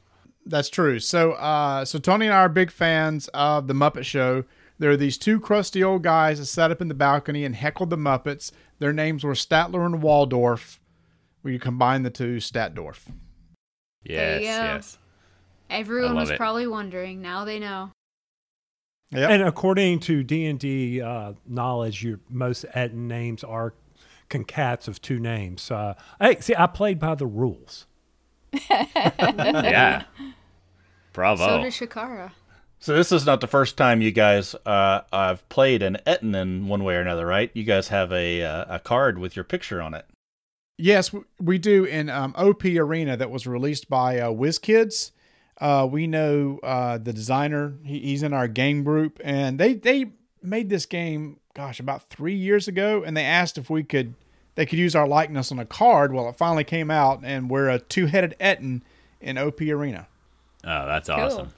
That's 0.47 0.70
true. 0.70 1.01
So, 1.01 1.32
uh, 1.32 1.84
so 1.84 1.99
Tony 1.99 2.26
and 2.26 2.34
I 2.34 2.38
are 2.38 2.49
big 2.49 2.70
fans 2.70 3.28
of 3.34 3.66
the 3.66 3.74
Muppet 3.74 4.05
Show. 4.05 4.44
There 4.78 4.90
are 4.90 4.97
these 4.97 5.18
two 5.18 5.40
crusty 5.40 5.82
old 5.82 6.03
guys 6.03 6.38
that 6.38 6.47
sat 6.47 6.70
up 6.70 6.80
in 6.80 6.88
the 6.88 6.94
balcony 6.94 7.44
and 7.44 7.57
heckled 7.57 7.90
the 7.90 7.97
Muppets. 7.97 8.53
Their 8.78 8.92
names 8.92 9.24
were 9.24 9.32
Statler 9.32 9.84
and 9.84 10.01
Waldorf. 10.03 10.80
We 11.42 11.59
combine 11.59 12.03
the 12.03 12.11
two, 12.11 12.36
Statdorf. 12.36 13.07
There 14.05 14.40
yes, 14.40 14.40
you 14.40 14.47
go. 14.47 14.53
yes. 14.53 14.99
Everyone 15.68 16.14
was 16.14 16.30
it. 16.30 16.36
probably 16.36 16.66
wondering. 16.66 17.22
Now 17.22 17.44
they 17.44 17.59
know. 17.59 17.90
Yep. 19.11 19.30
And 19.30 19.42
according 19.42 20.01
to 20.01 20.22
D 20.22 20.47
and 20.47 20.59
D 20.59 21.01
uh, 21.01 21.32
knowledge, 21.47 22.05
your 22.05 22.20
most 22.28 22.64
Ettin 22.74 23.09
names 23.09 23.42
are 23.42 23.74
concats 24.28 24.86
of 24.88 25.01
two 25.01 25.18
names. 25.18 25.70
Uh, 25.70 25.94
hey, 26.20 26.38
see, 26.40 26.55
I 26.57 26.66
played 26.66 27.01
by 27.01 27.14
the 27.16 27.26
rules. 27.26 27.86
Yeah. 28.70 30.05
Bravo. 31.16 31.46
So 31.46 31.62
did 31.62 31.72
Shakara. 31.72 32.30
So 32.78 32.94
this 32.94 33.10
is 33.10 33.24
not 33.24 33.40
the 33.40 33.46
first 33.46 33.78
time 33.78 34.02
you 34.02 34.12
guys 34.12 34.54
uh, 34.66 35.00
have 35.10 35.48
played 35.48 35.82
an 35.82 35.96
Ettin 36.06 36.34
in 36.34 36.68
one 36.68 36.84
way 36.84 36.94
or 36.94 37.00
another, 37.00 37.26
right? 37.26 37.50
You 37.54 37.64
guys 37.64 37.88
have 37.88 38.12
a 38.12 38.44
uh, 38.44 38.76
a 38.76 38.78
card 38.78 39.18
with 39.18 39.34
your 39.34 39.44
picture 39.44 39.80
on 39.80 39.94
it. 39.94 40.04
Yes, 40.76 41.10
we 41.40 41.56
do 41.56 41.84
in 41.84 42.10
um, 42.10 42.34
OP 42.36 42.66
Arena 42.66 43.16
that 43.16 43.30
was 43.30 43.46
released 43.46 43.88
by 43.88 44.20
uh, 44.20 44.28
WizKids. 44.28 45.12
Uh, 45.58 45.88
we 45.90 46.06
know 46.06 46.60
uh, 46.62 46.98
the 46.98 47.14
designer; 47.14 47.72
he, 47.82 47.98
he's 48.00 48.22
in 48.22 48.34
our 48.34 48.46
game 48.46 48.84
group, 48.84 49.18
and 49.24 49.58
they 49.58 49.72
they 49.72 50.12
made 50.42 50.68
this 50.68 50.84
game, 50.84 51.40
gosh, 51.54 51.80
about 51.80 52.10
three 52.10 52.36
years 52.36 52.68
ago, 52.68 53.02
and 53.02 53.16
they 53.16 53.24
asked 53.24 53.56
if 53.56 53.70
we 53.70 53.82
could 53.82 54.12
they 54.54 54.66
could 54.66 54.78
use 54.78 54.94
our 54.94 55.08
likeness 55.08 55.50
on 55.50 55.58
a 55.58 55.64
card. 55.64 56.12
Well, 56.12 56.28
it 56.28 56.36
finally 56.36 56.64
came 56.64 56.90
out, 56.90 57.20
and 57.24 57.48
we're 57.48 57.70
a 57.70 57.78
two 57.78 58.04
headed 58.04 58.36
Ettin 58.38 58.82
in 59.18 59.38
OP 59.38 59.62
Arena. 59.62 60.08
Oh, 60.66 60.86
that's 60.86 61.08
awesome. 61.08 61.52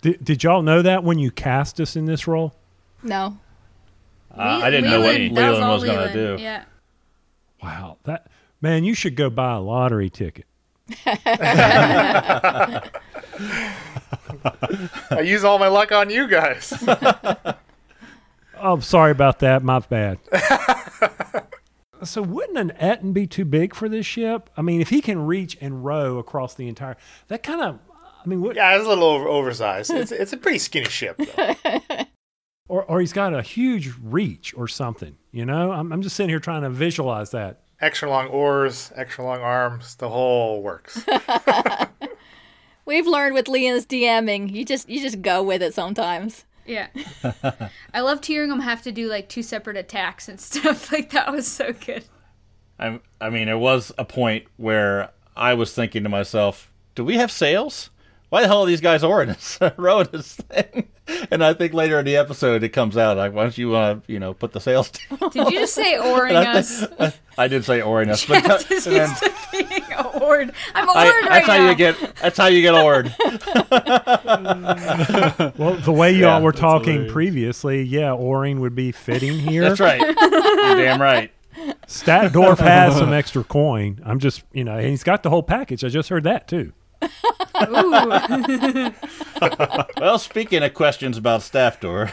Did, 0.00 0.24
did 0.24 0.42
y'all 0.42 0.62
know 0.62 0.80
that 0.82 1.04
when 1.04 1.18
you 1.18 1.30
cast 1.30 1.80
us 1.80 1.96
in 1.96 2.06
this 2.06 2.26
role? 2.26 2.54
No. 3.02 3.38
Uh, 4.36 4.60
I 4.62 4.70
didn't 4.70 4.90
know 4.90 5.00
what 5.00 5.14
Leland- 5.16 5.36
that 5.36 5.68
was 5.68 5.84
going 5.84 6.08
to 6.08 6.12
do. 6.14 6.42
Yeah. 6.42 6.64
Wow, 7.62 7.98
that 8.04 8.28
man, 8.60 8.84
you 8.84 8.94
should 8.94 9.16
go 9.16 9.30
buy 9.30 9.54
a 9.54 9.60
lottery 9.60 10.10
ticket. 10.10 10.46
I 11.06 12.82
use 15.22 15.44
all 15.44 15.58
my 15.58 15.68
luck 15.68 15.92
on 15.92 16.10
you 16.10 16.28
guys. 16.28 16.72
Oh, 18.60 18.80
sorry 18.80 19.12
about 19.12 19.38
that. 19.40 19.62
My 19.62 19.78
bad. 19.78 20.18
so 22.02 22.22
wouldn't 22.22 22.58
an 22.58 22.72
Ettin 22.72 23.12
be 23.12 23.26
too 23.26 23.44
big 23.44 23.74
for 23.74 23.88
this 23.88 24.04
ship? 24.04 24.50
I 24.56 24.62
mean, 24.62 24.80
if 24.80 24.88
he 24.88 25.00
can 25.00 25.26
reach 25.26 25.56
and 25.60 25.84
row 25.84 26.18
across 26.18 26.54
the 26.54 26.68
entire, 26.68 26.96
that 27.28 27.42
kind 27.42 27.60
of, 27.60 27.78
I 28.28 28.30
mean, 28.30 28.42
what, 28.42 28.56
yeah, 28.56 28.76
it's 28.76 28.84
a 28.84 28.88
little 28.90 29.04
over, 29.04 29.26
oversized. 29.26 29.90
It's 29.90 30.12
it's 30.12 30.34
a 30.34 30.36
pretty 30.36 30.58
skinny 30.58 30.90
ship 30.90 31.16
though. 31.16 31.54
or 32.68 32.84
or 32.84 33.00
he's 33.00 33.14
got 33.14 33.32
a 33.32 33.40
huge 33.40 33.90
reach 34.02 34.52
or 34.54 34.68
something. 34.68 35.16
You 35.32 35.46
know, 35.46 35.72
I'm 35.72 35.90
I'm 35.90 36.02
just 36.02 36.14
sitting 36.14 36.28
here 36.28 36.38
trying 36.38 36.60
to 36.60 36.68
visualize 36.68 37.30
that. 37.30 37.62
extra 37.80 38.10
long 38.10 38.26
oars, 38.26 38.92
extra 38.94 39.24
long 39.24 39.40
arms, 39.40 39.94
the 39.94 40.10
whole 40.10 40.60
works. 40.62 41.02
We've 42.84 43.06
learned 43.06 43.32
with 43.32 43.48
Leon's 43.48 43.86
DMing, 43.86 44.52
you 44.52 44.62
just 44.66 44.90
you 44.90 45.00
just 45.00 45.22
go 45.22 45.42
with 45.42 45.62
it 45.62 45.72
sometimes. 45.72 46.44
Yeah. 46.66 46.88
I 47.94 48.00
loved 48.00 48.26
hearing 48.26 48.50
them 48.50 48.60
have 48.60 48.82
to 48.82 48.92
do 48.92 49.08
like 49.08 49.30
two 49.30 49.42
separate 49.42 49.78
attacks 49.78 50.28
and 50.28 50.38
stuff. 50.38 50.92
Like 50.92 51.12
that 51.12 51.32
was 51.32 51.46
so 51.46 51.72
good. 51.72 52.04
I, 52.78 53.00
I 53.22 53.30
mean, 53.30 53.46
there 53.46 53.56
was 53.56 53.90
a 53.96 54.04
point 54.04 54.44
where 54.58 55.12
I 55.34 55.54
was 55.54 55.72
thinking 55.72 56.02
to 56.02 56.10
myself, 56.10 56.70
"Do 56.94 57.04
we 57.04 57.14
have 57.14 57.32
sails? 57.32 57.88
Why 58.30 58.42
the 58.42 58.46
hell 58.48 58.62
are 58.62 58.66
these 58.66 58.80
guys 58.82 59.02
oaring 59.02 59.28
this, 59.28 59.58
rowing 59.76 60.08
this 60.12 60.34
thing?" 60.36 60.88
And 61.30 61.42
I 61.42 61.54
think 61.54 61.72
later 61.72 61.98
in 61.98 62.04
the 62.04 62.16
episode 62.16 62.62
it 62.62 62.68
comes 62.70 62.96
out 62.96 63.16
like, 63.16 63.32
"Why 63.32 63.42
don't 63.44 63.56
you 63.56 63.70
want 63.70 64.06
to, 64.06 64.12
you 64.12 64.18
know, 64.18 64.34
put 64.34 64.52
the 64.52 64.60
sails?" 64.60 64.90
down? 64.90 65.30
Did 65.30 65.46
you 65.52 65.60
just 65.60 65.74
say 65.74 65.96
oaring 65.98 66.36
And 66.36 66.46
I, 66.48 66.58
us? 66.58 66.86
thi- 66.86 67.12
I 67.38 67.48
did 67.48 67.64
say 67.64 67.80
oaring 67.80 68.10
us, 68.10 68.24
but 68.28 68.44
Jeff 68.44 68.70
is 68.70 68.84
then 68.84 69.08
used 69.08 69.22
to 69.22 69.32
being 69.52 69.82
oared. 70.20 70.52
I'm 70.74 70.88
oared 70.88 70.96
I, 70.98 71.08
right 71.08 71.28
that's 71.30 71.46
how 71.46 71.56
now. 71.56 71.70
you 71.70 71.74
get. 71.76 72.16
That's 72.20 72.36
how 72.36 72.46
you 72.46 72.60
get 72.60 72.74
oared. 72.74 73.14
Well, 75.56 75.76
the 75.76 75.92
way 75.96 76.12
y'all 76.12 76.20
Yeah, 76.20 76.40
were 76.40 76.52
talking 76.52 76.92
hilarious. 76.92 77.12
previously, 77.12 77.82
yeah, 77.82 78.12
oaring 78.12 78.60
would 78.60 78.74
be 78.74 78.92
fitting 78.92 79.38
here. 79.38 79.62
That's 79.62 79.80
right. 79.80 80.00
You're 80.00 80.76
damn 80.76 81.00
right. 81.00 81.32
Statdorf 81.86 82.58
has 82.58 82.96
some 82.96 83.12
extra 83.12 83.42
coin. 83.44 84.00
I'm 84.04 84.18
just, 84.18 84.42
you 84.52 84.64
know, 84.64 84.76
and 84.76 84.86
he's 84.88 85.02
got 85.02 85.22
the 85.22 85.30
whole 85.30 85.42
package. 85.42 85.82
I 85.84 85.88
just 85.88 86.08
heard 86.08 86.24
that 86.24 86.46
too. 86.48 86.72
Ooh. 87.68 88.90
Well, 90.00 90.18
speaking 90.18 90.62
of 90.62 90.74
questions 90.74 91.16
about 91.16 91.40
Statdorf, 91.42 92.12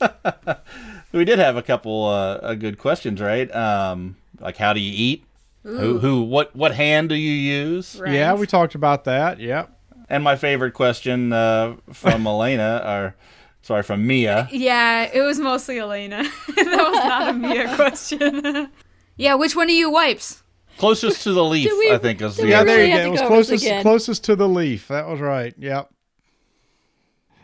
we 1.12 1.24
did 1.24 1.38
have 1.38 1.56
a 1.56 1.62
couple 1.62 2.06
uh, 2.06 2.34
uh, 2.36 2.54
good 2.54 2.78
questions, 2.78 3.20
right? 3.20 3.52
Um, 3.54 4.16
like 4.40 4.56
how 4.56 4.72
do 4.72 4.80
you 4.80 4.92
eat? 4.94 5.24
Who, 5.62 5.98
who, 6.00 6.22
what, 6.22 6.54
what 6.56 6.74
hand 6.74 7.08
do 7.08 7.14
you 7.14 7.30
use? 7.30 7.98
Right. 7.98 8.12
Yeah, 8.12 8.34
we 8.34 8.46
talked 8.46 8.74
about 8.74 9.04
that. 9.04 9.38
Yep. 9.38 9.70
And 10.08 10.24
my 10.24 10.36
favorite 10.36 10.72
question 10.72 11.32
uh, 11.32 11.76
from 11.92 12.26
Elena, 12.26 12.82
or 12.84 13.14
sorry, 13.62 13.82
from 13.82 14.06
Mia. 14.06 14.48
Yeah, 14.50 15.08
it 15.12 15.22
was 15.22 15.38
mostly 15.38 15.78
Elena. 15.78 16.24
that 16.56 16.66
was 16.66 17.04
not 17.04 17.28
a 17.28 17.32
Mia 17.32 17.76
question. 17.76 18.68
yeah, 19.16 19.34
which 19.34 19.54
one 19.54 19.68
of 19.68 19.74
you 19.74 19.90
wipes? 19.90 20.41
Closest 20.78 21.22
to 21.24 21.32
the 21.32 21.44
leaf, 21.52 21.70
we- 21.70 21.92
I 21.92 21.98
think 21.98 22.20
is 22.22 22.36
the 22.36 22.44
we 22.44 22.50
Yeah, 22.50 22.64
there 22.64 22.78
really 22.78 22.90
you 22.90 22.96
go. 22.98 23.02
It 23.06 23.10
was 23.10 23.20
go 23.20 23.26
over 23.26 23.36
this 23.36 23.46
closest 23.62 23.82
closest 23.82 24.24
to 24.24 24.36
the 24.36 24.48
leaf. 24.48 24.88
That 24.88 25.06
was 25.06 25.20
right. 25.20 25.54
Yep. 25.58 25.90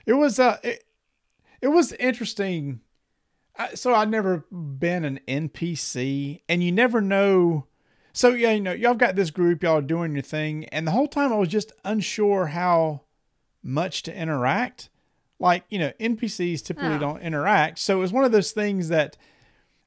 It 0.07 0.15
was 0.15 0.39
uh 0.39 0.59
it, 0.63 0.85
it 1.61 1.69
was 1.69 1.93
interesting. 1.95 2.81
I, 3.57 3.75
so 3.75 3.93
I've 3.95 4.09
never 4.11 4.45
been 4.53 5.05
an 5.05 5.19
NPC, 5.27 6.43
and 6.49 6.63
you 6.63 6.71
never 6.71 7.01
know. 7.01 7.67
So 8.13 8.31
yeah, 8.31 8.53
you 8.53 8.61
know, 8.61 8.73
y'all 8.73 8.95
got 8.95 9.17
this 9.17 9.31
group, 9.31 9.63
y'all 9.63 9.79
are 9.79 9.83
doing 9.83 10.13
your 10.13 10.23
thing, 10.23 10.65
and 10.67 10.87
the 10.87 10.93
whole 10.93 11.09
time 11.09 11.33
I 11.33 11.37
was 11.37 11.49
just 11.49 11.73
unsure 11.85 12.47
how 12.47 13.03
much 13.63 14.03
to 14.05 14.17
interact. 14.17 14.91
Like 15.41 15.65
you 15.69 15.79
know, 15.79 15.93
NPCs 16.01 16.65
typically 16.65 16.95
Oh. 16.95 16.99
don't 16.99 17.21
interact, 17.21 17.79
so 17.81 17.97
it 17.99 18.01
was 18.01 18.13
one 18.13 18.25
of 18.25 18.33
those 18.33 18.53
things 18.53 18.89
that 18.89 19.17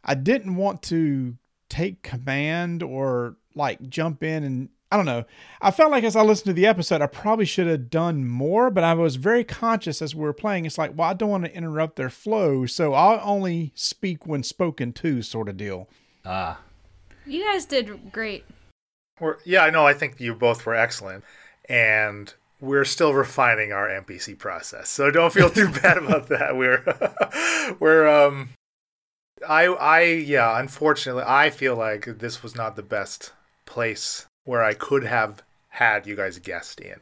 I 0.04 0.14
didn't 0.16 0.56
want 0.56 0.82
to 0.84 1.38
take 1.72 2.03
command 2.03 2.84
or 2.84 3.38
like 3.55 3.89
jump 3.89 4.24
in 4.24 4.43
and 4.43 4.69
I 4.91 4.97
don't 4.97 5.05
know. 5.05 5.24
I 5.61 5.72
felt 5.72 5.89
like 5.89 6.03
as 6.03 6.17
I 6.17 6.22
listened 6.22 6.47
to 6.47 6.53
the 6.53 6.65
episode, 6.67 7.01
I 7.01 7.07
probably 7.07 7.45
should 7.45 7.67
have 7.67 7.89
done 7.89 8.28
more, 8.28 8.69
but 8.69 8.84
I 8.84 8.93
was 8.93 9.15
very 9.15 9.45
conscious 9.45 10.01
as 10.01 10.13
we 10.13 10.22
were 10.24 10.34
playing. 10.34 10.65
It's 10.65 10.78
like, 10.78 10.91
well, 10.97 11.09
I 11.09 11.13
don't 11.13 11.30
want 11.30 11.45
to 11.45 11.55
interrupt 11.55 11.95
their 11.95 12.09
flow, 12.09 12.65
so 12.65 12.93
I'll 12.93 13.22
only 13.24 13.72
speak 13.74 14.28
when 14.28 14.43
spoken 14.43 14.91
to, 14.93 15.22
sort 15.22 15.47
of 15.47 15.55
deal. 15.55 15.88
Ah, 16.26 16.59
You 17.26 17.41
guys 17.45 17.63
did 17.63 18.11
great. 18.11 18.43
We're, 19.22 19.38
yeah, 19.45 19.63
I 19.63 19.69
know. 19.69 19.88
I 19.88 19.93
think 19.93 20.19
you 20.19 20.36
both 20.36 20.65
were 20.65 20.76
excellent, 20.76 21.24
and 21.69 22.34
we're 22.59 22.84
still 22.84 23.13
refining 23.13 23.72
our 23.72 23.88
NPC 23.88 24.38
process. 24.38 24.89
So 24.89 25.09
don't 25.09 25.32
feel 25.32 25.49
too 25.49 25.69
bad 25.82 25.97
about 25.99 26.28
that. 26.28 26.57
We're 26.57 26.84
we're 27.80 28.07
um, 28.09 28.49
I 29.48 29.66
I 29.66 30.02
yeah. 30.02 30.60
Unfortunately, 30.60 31.24
I 31.26 31.50
feel 31.50 31.76
like 31.76 32.06
this 32.20 32.44
was 32.44 32.56
not 32.56 32.76
the 32.76 32.84
best 32.84 33.34
place 33.66 34.28
where 34.44 34.64
I 34.64 34.74
could 34.74 35.04
have 35.04 35.44
had 35.70 36.06
you 36.06 36.16
guys 36.16 36.38
guest 36.39 36.80
in. 36.80 37.02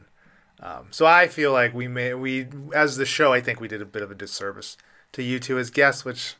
Um, 0.60 0.88
so 0.90 1.06
I 1.06 1.26
feel 1.26 1.52
like 1.52 1.74
we 1.74 1.88
may 1.88 2.14
we 2.14 2.46
as 2.74 2.96
the 2.96 3.06
show. 3.06 3.32
I 3.32 3.40
think 3.40 3.60
we 3.60 3.68
did 3.68 3.82
a 3.82 3.86
bit 3.86 4.02
of 4.02 4.10
a 4.10 4.14
disservice 4.14 4.76
to 5.12 5.22
you 5.22 5.38
two 5.38 5.58
as 5.58 5.70
guests, 5.70 6.04
which 6.04 6.34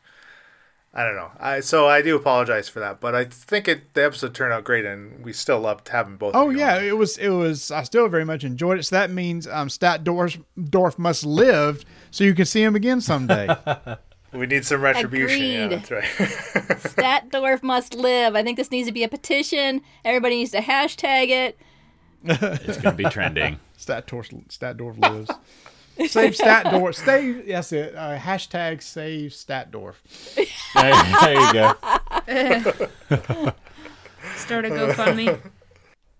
I 0.92 1.04
don't 1.04 1.16
know. 1.16 1.30
I 1.38 1.60
so 1.60 1.88
I 1.88 2.02
do 2.02 2.16
apologize 2.16 2.68
for 2.68 2.80
that, 2.80 3.00
but 3.00 3.14
I 3.14 3.24
think 3.24 3.68
it 3.68 3.94
the 3.94 4.04
episode 4.04 4.34
turned 4.34 4.52
out 4.52 4.64
great, 4.64 4.84
and 4.84 5.24
we 5.24 5.32
still 5.32 5.60
loved 5.60 5.88
having 5.88 6.16
both. 6.16 6.34
Oh 6.34 6.50
you 6.50 6.58
yeah, 6.58 6.78
on. 6.78 6.84
it 6.84 6.96
was. 6.96 7.16
It 7.16 7.30
was. 7.30 7.70
I 7.70 7.84
still 7.84 8.08
very 8.08 8.24
much 8.24 8.44
enjoyed 8.44 8.78
it. 8.78 8.84
So 8.84 8.96
that 8.96 9.10
means 9.10 9.46
um, 9.46 9.68
Statdorf 9.68 10.42
Dorf 10.68 10.98
must 10.98 11.24
live, 11.24 11.84
so 12.10 12.24
you 12.24 12.34
can 12.34 12.44
see 12.44 12.62
him 12.62 12.74
again 12.74 13.00
someday. 13.00 13.48
we 14.32 14.46
need 14.46 14.64
some 14.64 14.80
retribution. 14.80 15.42
Yeah, 15.42 15.66
that's 15.68 15.90
right. 15.90 16.04
Statdorf 16.04 17.62
must 17.62 17.94
live. 17.94 18.34
I 18.36 18.42
think 18.42 18.56
this 18.56 18.70
needs 18.70 18.88
to 18.88 18.92
be 18.92 19.02
a 19.02 19.08
petition. 19.08 19.82
Everybody 20.04 20.36
needs 20.36 20.52
to 20.52 20.60
hashtag 20.60 21.28
it. 21.28 21.58
It's 22.24 22.78
going 22.78 22.96
to 22.96 23.02
be 23.02 23.04
trending. 23.04 23.58
Statdorf 23.78 24.30
Statdorf 24.48 24.98
lives. 24.98 25.30
save 26.10 26.34
Statdorf. 26.34 26.94
Save. 26.94 27.46
That's 27.48 27.72
it. 27.72 27.94
Uh, 27.94 28.18
hashtag 28.18 28.82
save 28.82 29.32
Statdorf. 29.32 29.96
there, 30.74 30.94
there 31.20 31.40
you 31.40 31.52
go. 31.52 31.74
Start 34.36 34.64
a 34.66 34.70
GoFundMe. 34.70 35.40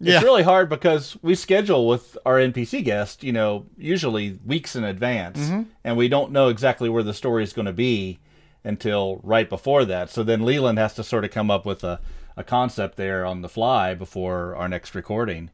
Yeah. 0.02 0.14
It's 0.14 0.24
really 0.24 0.42
hard 0.42 0.70
because 0.70 1.16
we 1.20 1.34
schedule 1.34 1.86
with 1.86 2.16
our 2.24 2.36
NPC 2.36 2.82
guest, 2.82 3.22
you 3.22 3.32
know, 3.32 3.66
usually 3.76 4.38
weeks 4.46 4.74
in 4.74 4.82
advance, 4.82 5.38
and 5.84 5.96
we 5.96 6.08
don't 6.08 6.32
know 6.32 6.48
exactly 6.48 6.88
where 6.88 7.02
the 7.02 7.12
story 7.12 7.42
is 7.44 7.52
going 7.52 7.66
to 7.66 7.72
be 7.72 8.18
until 8.64 9.20
right 9.22 9.48
before 9.48 9.84
that. 9.84 10.08
So 10.08 10.22
then 10.22 10.44
Leland 10.44 10.78
has 10.78 10.94
to 10.94 11.04
sort 11.04 11.24
of 11.24 11.30
come 11.30 11.50
up 11.50 11.66
with 11.66 11.84
a, 11.84 12.00
a 12.36 12.42
concept 12.42 12.96
there 12.96 13.26
on 13.26 13.42
the 13.42 13.48
fly 13.48 13.94
before 13.94 14.56
our 14.56 14.68
next 14.68 14.94
recording. 14.94 15.50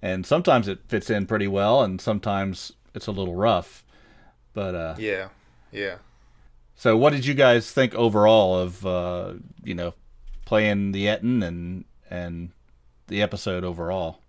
And 0.00 0.24
sometimes 0.24 0.68
it 0.68 0.78
fits 0.86 1.10
in 1.10 1.26
pretty 1.26 1.48
well, 1.48 1.82
and 1.82 2.00
sometimes 2.00 2.72
it's 2.94 3.08
a 3.08 3.12
little 3.12 3.34
rough. 3.34 3.84
But 4.54 4.74
uh, 4.76 4.94
yeah, 4.98 5.28
yeah. 5.72 5.96
so, 6.76 6.96
what 6.96 7.12
did 7.12 7.26
you 7.26 7.34
guys 7.34 7.72
think 7.72 7.94
overall 7.96 8.56
of 8.56 8.86
uh, 8.86 9.34
you 9.64 9.74
know 9.74 9.94
playing 10.44 10.92
the 10.92 11.08
Ettin 11.08 11.42
and 11.42 11.84
and 12.10 12.50
the 13.08 13.22
episode 13.22 13.64
overall? 13.64 14.20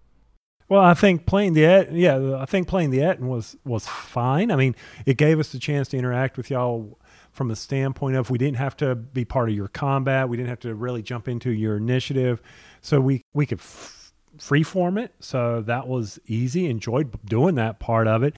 Well, 0.70 0.82
I 0.82 0.94
think 0.94 1.26
playing 1.26 1.54
the 1.54 1.88
yeah, 1.92 2.38
I 2.40 2.46
think 2.46 2.68
playing 2.68 2.92
the 2.92 3.02
Ettin 3.02 3.28
was 3.28 3.58
was 3.66 3.88
fine. 3.88 4.52
I 4.52 4.56
mean, 4.56 4.76
it 5.06 5.18
gave 5.18 5.40
us 5.40 5.52
the 5.52 5.60
chance 5.60 5.88
to 5.90 5.98
interact 5.98 6.38
with 6.38 6.52
y'all 6.52 7.00
from 7.32 7.50
a 7.50 7.56
standpoint 7.56 8.16
of 8.16 8.30
we 8.30 8.38
didn't 8.38 8.58
have 8.58 8.78
to 8.78 8.96
be 8.96 9.26
part 9.26 9.50
of 9.50 9.56
your 9.56 9.68
combat. 9.68 10.30
We 10.30 10.38
didn't 10.38 10.50
have 10.50 10.60
to 10.62 10.76
really 10.76 11.02
jump 11.02 11.28
into 11.28 11.52
your 11.52 11.78
initiative, 11.78 12.42
so 12.82 13.02
we 13.02 13.24
we 13.34 13.48
could 13.48 13.60
f- 13.60 14.12
freeform 14.38 15.04
it. 15.04 15.16
So 15.20 15.62
that 15.62 15.88
was 15.88 16.20
easy. 16.28 16.70
Enjoyed 16.70 17.26
doing 17.26 17.56
that 17.56 17.80
part 17.80 18.08
of 18.08 18.22
it. 18.22 18.36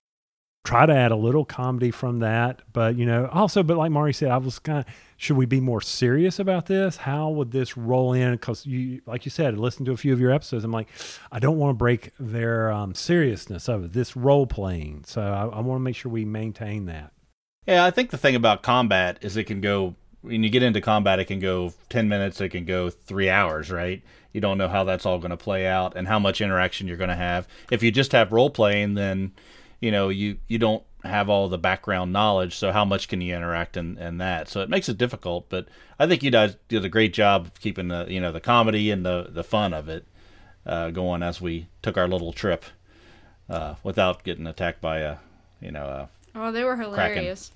Try 0.63 0.85
to 0.85 0.93
add 0.93 1.11
a 1.11 1.15
little 1.15 1.43
comedy 1.43 1.89
from 1.89 2.19
that, 2.19 2.61
but 2.71 2.95
you 2.95 3.05
know, 3.05 3.27
also, 3.33 3.63
but 3.63 3.77
like 3.77 3.91
Mari 3.91 4.13
said, 4.13 4.29
I 4.29 4.37
was 4.37 4.59
kind 4.59 4.79
of 4.79 4.85
should 5.17 5.37
we 5.37 5.45
be 5.45 5.59
more 5.59 5.81
serious 5.81 6.39
about 6.39 6.65
this? 6.65 6.97
How 6.97 7.29
would 7.29 7.51
this 7.51 7.77
roll 7.77 8.13
in? 8.13 8.31
Because 8.31 8.65
you, 8.65 9.01
like 9.05 9.23
you 9.23 9.29
said, 9.29 9.57
listen 9.57 9.85
to 9.85 9.91
a 9.91 9.97
few 9.97 10.13
of 10.13 10.19
your 10.19 10.31
episodes. 10.31 10.63
I'm 10.63 10.71
like, 10.71 10.87
I 11.31 11.37
don't 11.39 11.57
want 11.57 11.69
to 11.69 11.77
break 11.77 12.11
their 12.19 12.71
um, 12.71 12.95
seriousness 12.95 13.69
of 13.69 13.85
it, 13.85 13.93
this 13.93 14.15
role 14.15 14.47
playing. 14.47 15.03
So 15.05 15.21
I, 15.21 15.57
I 15.57 15.59
want 15.61 15.79
to 15.79 15.83
make 15.83 15.95
sure 15.95 16.11
we 16.11 16.25
maintain 16.25 16.85
that. 16.85 17.11
Yeah, 17.67 17.85
I 17.85 17.91
think 17.91 18.09
the 18.09 18.17
thing 18.17 18.35
about 18.35 18.63
combat 18.63 19.19
is 19.21 19.37
it 19.37 19.43
can 19.43 19.61
go 19.61 19.95
when 20.21 20.43
you 20.43 20.49
get 20.49 20.63
into 20.63 20.81
combat, 20.81 21.19
it 21.19 21.25
can 21.25 21.39
go 21.39 21.73
ten 21.89 22.07
minutes, 22.07 22.41
it 22.41 22.49
can 22.49 22.65
go 22.65 22.89
three 22.89 23.29
hours, 23.29 23.71
right? 23.71 24.01
You 24.33 24.41
don't 24.41 24.57
know 24.57 24.67
how 24.67 24.83
that's 24.83 25.05
all 25.05 25.19
going 25.19 25.31
to 25.31 25.37
play 25.37 25.67
out 25.67 25.95
and 25.95 26.07
how 26.07 26.19
much 26.19 26.41
interaction 26.41 26.87
you're 26.87 26.97
going 26.97 27.09
to 27.09 27.15
have. 27.15 27.47
If 27.69 27.83
you 27.83 27.91
just 27.91 28.11
have 28.13 28.31
role 28.31 28.49
playing, 28.49 28.93
then 28.93 29.33
you 29.81 29.91
know 29.91 30.07
you 30.07 30.37
you 30.47 30.57
don't 30.57 30.83
have 31.03 31.29
all 31.29 31.49
the 31.49 31.57
background 31.57 32.13
knowledge. 32.13 32.55
So 32.55 32.71
how 32.71 32.85
much 32.85 33.07
can 33.07 33.19
you 33.19 33.35
interact 33.35 33.75
in, 33.75 33.97
in 33.97 34.19
that? 34.19 34.47
So 34.47 34.61
it 34.61 34.69
makes 34.69 34.87
it 34.87 34.97
difficult. 34.97 35.49
But 35.49 35.67
I 35.99 36.07
think 36.07 36.23
you 36.23 36.31
guys 36.31 36.55
did 36.69 36.85
a 36.85 36.89
great 36.89 37.13
job 37.13 37.47
of 37.47 37.59
keeping 37.59 37.89
the 37.89 38.05
you 38.07 38.21
know 38.21 38.31
the 38.31 38.39
comedy 38.39 38.89
and 38.91 39.05
the 39.05 39.27
the 39.29 39.43
fun 39.43 39.73
of 39.73 39.89
it 39.89 40.05
uh, 40.65 40.91
going 40.91 41.23
as 41.23 41.41
we 41.41 41.67
took 41.81 41.97
our 41.97 42.07
little 42.07 42.31
trip 42.31 42.63
uh, 43.49 43.75
without 43.83 44.23
getting 44.23 44.47
attacked 44.47 44.79
by 44.79 44.99
a 44.99 45.17
you 45.59 45.71
know 45.71 45.85
a 45.85 46.09
Oh, 46.33 46.51
they 46.51 46.63
were 46.63 46.77
hilarious. 46.77 47.51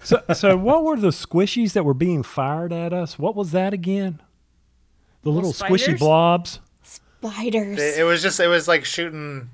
So, 0.00 0.22
so 0.32 0.56
what 0.56 0.84
were 0.84 0.96
the 0.96 1.08
squishies 1.08 1.72
that 1.72 1.84
were 1.84 1.94
being 1.94 2.22
fired 2.22 2.72
at 2.72 2.92
us? 2.92 3.18
What 3.18 3.34
was 3.34 3.52
that 3.52 3.72
again? 3.72 4.20
The 5.22 5.30
little, 5.30 5.52
squishy 5.52 5.98
blobs. 5.98 6.60
Spiders. 6.82 7.78
It, 7.78 8.00
it 8.00 8.04
was 8.04 8.22
just 8.22 8.38
it 8.38 8.46
was 8.46 8.68
like 8.68 8.84
shooting 8.84 9.50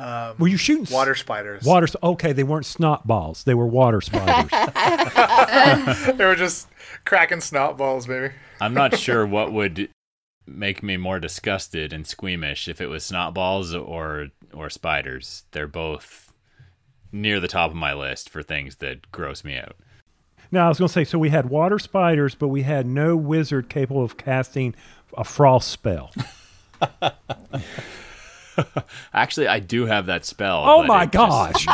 Um, 0.00 0.36
were 0.38 0.48
you 0.48 0.56
shooting 0.56 0.86
water 0.90 1.14
spiders. 1.14 1.62
Water. 1.62 1.86
Okay, 2.02 2.32
they 2.32 2.42
weren't 2.42 2.64
snot 2.64 3.06
balls. 3.06 3.44
They 3.44 3.52
were 3.54 3.66
water 3.66 4.00
spiders. 4.00 4.50
they 6.16 6.24
were 6.24 6.36
just 6.36 6.68
cracking 7.04 7.42
snot 7.42 7.76
balls, 7.76 8.06
baby. 8.06 8.34
I'm 8.62 8.72
not 8.72 8.98
sure 8.98 9.26
what 9.26 9.52
would 9.52 9.90
make 10.46 10.82
me 10.82 10.96
more 10.96 11.20
disgusted 11.20 11.92
and 11.92 12.06
squeamish 12.06 12.66
if 12.66 12.80
it 12.80 12.86
was 12.86 13.04
snot 13.04 13.34
balls 13.34 13.74
or 13.74 14.28
or 14.54 14.70
spiders. 14.70 15.44
They're 15.50 15.68
both 15.68 16.32
near 17.12 17.38
the 17.38 17.48
top 17.48 17.70
of 17.70 17.76
my 17.76 17.92
list 17.92 18.30
for 18.30 18.42
things 18.42 18.76
that 18.76 19.10
gross 19.12 19.44
me 19.44 19.56
out. 19.58 19.76
now 20.50 20.66
I 20.66 20.68
was 20.68 20.78
going 20.78 20.88
to 20.88 20.92
say, 20.92 21.04
so 21.04 21.18
we 21.18 21.28
had 21.28 21.50
water 21.50 21.78
spiders, 21.78 22.34
but 22.34 22.48
we 22.48 22.62
had 22.62 22.86
no 22.86 23.16
wizard 23.16 23.68
capable 23.68 24.04
of 24.04 24.16
casting 24.16 24.74
a 25.18 25.24
frost 25.24 25.68
spell. 25.68 26.12
Actually, 29.14 29.48
I 29.48 29.58
do 29.60 29.86
have 29.86 30.06
that 30.06 30.24
spell. 30.24 30.64
Oh 30.66 30.82
my 30.84 31.04
it 31.04 31.12
just- 31.12 31.66
gosh! 31.66 31.66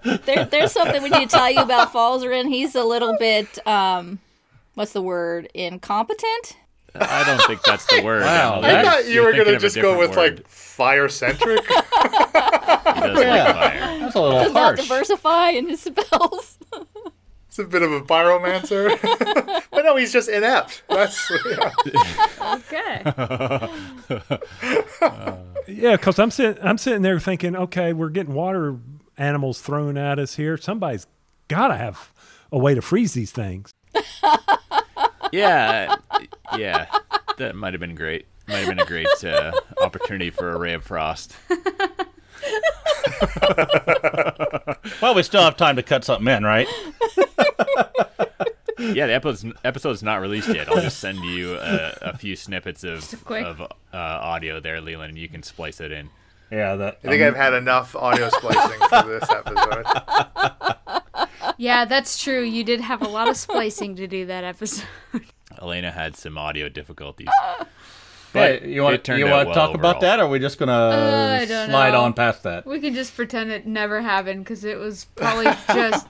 there, 0.26 0.44
there's 0.46 0.72
something 0.72 1.02
we 1.02 1.10
need 1.10 1.28
to 1.30 1.36
tell 1.36 1.50
you 1.50 1.60
about 1.60 1.92
Falzarin. 1.92 2.48
He's 2.48 2.74
a 2.74 2.84
little 2.84 3.16
bit, 3.18 3.64
um, 3.66 4.18
what's 4.74 4.92
the 4.92 5.02
word? 5.02 5.48
Incompetent? 5.54 6.56
I 6.96 7.24
don't 7.24 7.42
think 7.48 7.60
that's 7.64 7.86
the 7.86 8.02
word. 8.04 8.22
Wow, 8.22 8.58
Emily. 8.60 8.70
I 8.70 8.82
thought 8.84 9.08
you 9.08 9.22
were 9.22 9.32
gonna 9.32 9.58
just 9.58 9.74
go 9.74 9.98
with 9.98 10.10
different 10.10 10.36
like 10.38 10.46
fire 10.48 11.08
centric. 11.08 11.66
He 11.66 11.74
does 11.74 11.84
Yeah. 13.20 13.44
like 13.44 13.54
fire. 13.54 13.98
that's 13.98 14.14
a 14.14 14.20
little 14.20 14.38
Does 14.44 14.52
not 14.52 14.60
harsh. 14.60 14.80
diversify 14.82 15.48
in 15.50 15.68
his 15.68 15.80
spells. 15.82 16.56
It's 17.54 17.60
a 17.60 17.64
bit 17.64 17.82
of 17.82 17.92
a 17.92 18.00
pyromancer. 18.00 19.00
but 19.70 19.84
no, 19.84 19.94
he's 19.94 20.12
just 20.12 20.28
inept. 20.28 20.82
That's 20.88 21.30
yeah. 21.46 21.70
Okay. 22.56 23.02
Yeah, 25.68 25.96
because 25.96 26.18
I'm 26.18 26.32
sitting, 26.32 26.60
I'm 26.64 26.78
sitting 26.78 27.02
there 27.02 27.20
thinking, 27.20 27.54
okay, 27.54 27.92
we're 27.92 28.08
getting 28.08 28.34
water 28.34 28.76
animals 29.16 29.60
thrown 29.60 29.96
at 29.96 30.18
us 30.18 30.34
here. 30.34 30.56
Somebody's 30.56 31.06
got 31.46 31.68
to 31.68 31.76
have 31.76 32.12
a 32.50 32.58
way 32.58 32.74
to 32.74 32.82
freeze 32.82 33.12
these 33.14 33.30
things. 33.30 33.72
Yeah, 35.32 35.96
yeah, 36.56 36.86
that 37.38 37.56
might 37.56 37.72
have 37.72 37.80
been 37.80 37.96
great. 37.96 38.26
Might 38.46 38.58
have 38.58 38.68
been 38.68 38.78
a 38.78 38.84
great 38.84 39.24
uh, 39.24 39.50
opportunity 39.82 40.30
for 40.30 40.52
a 40.52 40.58
ray 40.58 40.74
of 40.74 40.84
frost. 40.84 41.34
Well, 45.00 45.14
we 45.14 45.22
still 45.22 45.42
have 45.42 45.56
time 45.56 45.76
to 45.76 45.82
cut 45.82 46.04
something 46.04 46.26
in, 46.34 46.44
right? 46.44 46.66
Yeah, 48.76 49.06
the 49.06 49.14
episode's, 49.14 49.56
episode's 49.64 50.02
not 50.02 50.20
released 50.20 50.48
yet. 50.48 50.68
I'll 50.68 50.82
just 50.82 50.98
send 50.98 51.18
you 51.20 51.54
a, 51.54 51.96
a 52.02 52.18
few 52.18 52.36
snippets 52.36 52.84
of 52.84 53.14
of 53.30 53.60
uh, 53.60 53.66
audio 53.92 54.60
there, 54.60 54.80
Leland, 54.80 55.10
and 55.10 55.18
you 55.18 55.28
can 55.28 55.42
splice 55.42 55.80
it 55.80 55.90
in. 55.92 56.10
Yeah, 56.50 56.74
that. 56.76 56.98
I 57.04 57.08
think 57.08 57.22
I've 57.22 57.36
had 57.36 57.54
enough 57.54 57.96
audio 57.96 58.28
splicing 58.28 58.80
for 58.88 59.02
this 59.04 59.30
episode. 59.30 59.86
Yeah, 61.56 61.84
that's 61.84 62.20
true. 62.20 62.42
You 62.42 62.64
did 62.64 62.80
have 62.80 63.00
a 63.00 63.06
lot 63.08 63.28
of 63.28 63.36
splicing 63.36 63.94
to 63.96 64.08
do 64.08 64.26
that 64.26 64.42
episode. 64.42 64.88
Elena 65.62 65.92
had 65.92 66.16
some 66.16 66.36
audio 66.36 66.68
difficulties. 66.68 67.28
Hey, 68.34 68.68
you 68.68 68.82
want 68.82 68.94
it 68.96 69.18
you 69.18 69.26
want 69.26 69.42
to 69.42 69.46
well 69.46 69.54
talk 69.54 69.74
about 69.74 70.00
that, 70.00 70.18
or 70.20 70.24
are 70.24 70.28
we 70.28 70.38
just 70.38 70.58
gonna 70.58 70.72
Uh, 70.72 71.46
slide 71.46 71.92
know. 71.92 72.02
on 72.02 72.12
past 72.12 72.42
that? 72.42 72.66
We 72.66 72.80
can 72.80 72.94
just 72.94 73.14
pretend 73.14 73.50
it 73.50 73.66
never 73.66 74.02
happened 74.02 74.44
because 74.44 74.64
it 74.64 74.78
was 74.78 75.06
probably 75.16 75.46
just 75.68 76.06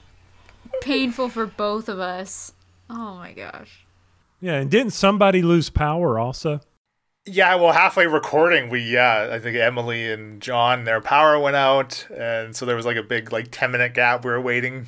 painful 0.81 1.29
for 1.29 1.45
both 1.45 1.87
of 1.89 1.99
us. 1.99 2.53
Oh 2.89 3.15
my 3.15 3.31
gosh. 3.33 3.85
Yeah, 4.41 4.55
and 4.55 4.69
didn't 4.69 4.91
somebody 4.93 5.41
lose 5.41 5.69
power 5.69 6.19
also? 6.19 6.61
Yeah, 7.27 7.55
well, 7.55 7.71
halfway 7.71 8.05
recording, 8.05 8.69
we 8.69 8.81
yeah, 8.81 9.29
I 9.31 9.39
think 9.39 9.57
Emily 9.57 10.11
and 10.11 10.39
John, 10.41 10.83
their 10.83 11.01
power 11.01 11.39
went 11.39 11.55
out, 11.55 12.05
and 12.15 12.55
so 12.55 12.65
there 12.65 12.75
was 12.75 12.85
like 12.85 12.97
a 12.97 13.03
big 13.03 13.31
like 13.31 13.47
ten 13.51 13.71
minute 13.71 13.93
gap. 13.95 14.23
We 14.23 14.31
were 14.31 14.41
waiting 14.41 14.85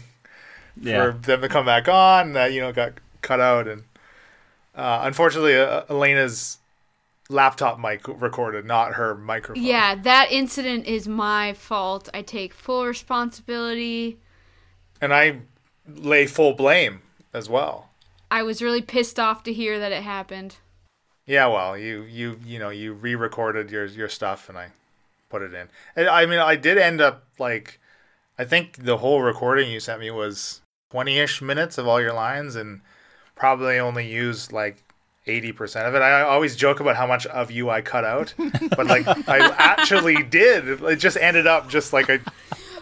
Yeah. 0.79 1.11
for 1.11 1.17
them 1.17 1.41
to 1.41 1.49
come 1.49 1.65
back 1.65 1.87
on. 1.87 2.33
That 2.33 2.53
you 2.53 2.61
know 2.61 2.71
got 2.71 2.93
cut 3.23 3.39
out, 3.39 3.67
and 3.67 3.83
uh, 4.75 4.99
unfortunately, 5.03 5.57
uh, 5.57 5.81
Elena's 5.89 6.56
laptop 7.29 7.79
mic 7.79 8.07
recorded, 8.07 8.65
not 8.65 8.93
her 8.93 9.15
microphone. 9.15 9.63
Yeah, 9.63 9.95
that 9.95 10.31
incident 10.31 10.85
is 10.85 11.07
my 11.07 11.53
fault. 11.53 12.09
I 12.13 12.21
take 12.21 12.53
full 12.53 12.85
responsibility. 12.85 14.19
and 15.01 15.13
I 15.13 15.39
lay 15.87 16.25
full 16.27 16.53
blame 16.53 17.01
as 17.33 17.49
well. 17.49 17.89
I 18.31 18.43
was 18.43 18.61
really 18.61 18.81
pissed 18.81 19.19
off 19.19 19.43
to 19.43 19.53
hear 19.53 19.79
that 19.79 19.91
it 19.91 20.03
happened. 20.03 20.57
Yeah, 21.25 21.47
well, 21.47 21.77
you 21.77 22.03
you 22.03 22.39
you 22.45 22.59
know 22.59 22.69
you 22.69 22.93
re-recorded 22.93 23.69
your 23.71 23.85
your 23.85 24.09
stuff, 24.09 24.49
and 24.49 24.57
I 24.57 24.69
put 25.29 25.41
it 25.41 25.53
in. 25.53 25.67
And 25.95 26.07
I 26.07 26.25
mean, 26.25 26.39
I 26.39 26.55
did 26.55 26.77
end 26.77 27.01
up 27.01 27.25
like, 27.37 27.79
I 28.39 28.45
think 28.45 28.83
the 28.85 28.97
whole 28.97 29.21
recording 29.21 29.69
you 29.71 29.79
sent 29.81 29.99
me 29.99 30.09
was 30.11 30.61
twenty-ish 30.89 31.41
minutes 31.41 31.77
of 31.77 31.87
all 31.87 31.99
your 32.01 32.13
lines, 32.13 32.55
and 32.55 32.81
probably 33.35 33.77
only 33.77 34.09
used 34.09 34.51
like 34.53 34.83
eighty 35.27 35.51
percent 35.51 35.87
of 35.87 35.95
it. 35.95 36.01
I 36.01 36.21
always 36.21 36.55
joke 36.55 36.79
about 36.79 36.95
how 36.95 37.05
much 37.07 37.25
of 37.27 37.51
you 37.51 37.69
I 37.69 37.81
cut 37.81 38.03
out, 38.03 38.33
but 38.75 38.87
like 38.87 39.07
I 39.27 39.39
actually 39.57 40.23
did. 40.23 40.81
It 40.81 40.95
just 40.97 41.17
ended 41.17 41.47
up 41.47 41.69
just 41.69 41.93
like 41.93 42.09
a 42.09 42.19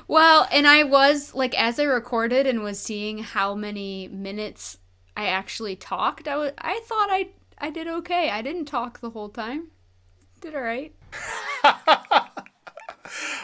Well, 0.07 0.47
and 0.51 0.67
I 0.67 0.83
was 0.83 1.33
like 1.33 1.59
as 1.59 1.79
I 1.79 1.83
recorded 1.83 2.45
and 2.47 2.61
was 2.63 2.79
seeing 2.79 3.19
how 3.19 3.55
many 3.55 4.07
minutes 4.07 4.77
I 5.17 5.27
actually 5.27 5.75
talked, 5.75 6.27
I 6.27 6.35
was 6.37 6.51
I 6.57 6.81
thought 6.85 7.09
I 7.09 7.29
I 7.57 7.69
did 7.69 7.87
okay. 7.87 8.29
I 8.29 8.41
didn't 8.41 8.65
talk 8.65 8.99
the 8.99 9.09
whole 9.11 9.29
time. 9.29 9.69
Did 10.41 10.55
all 10.55 10.61
right. 10.61 10.93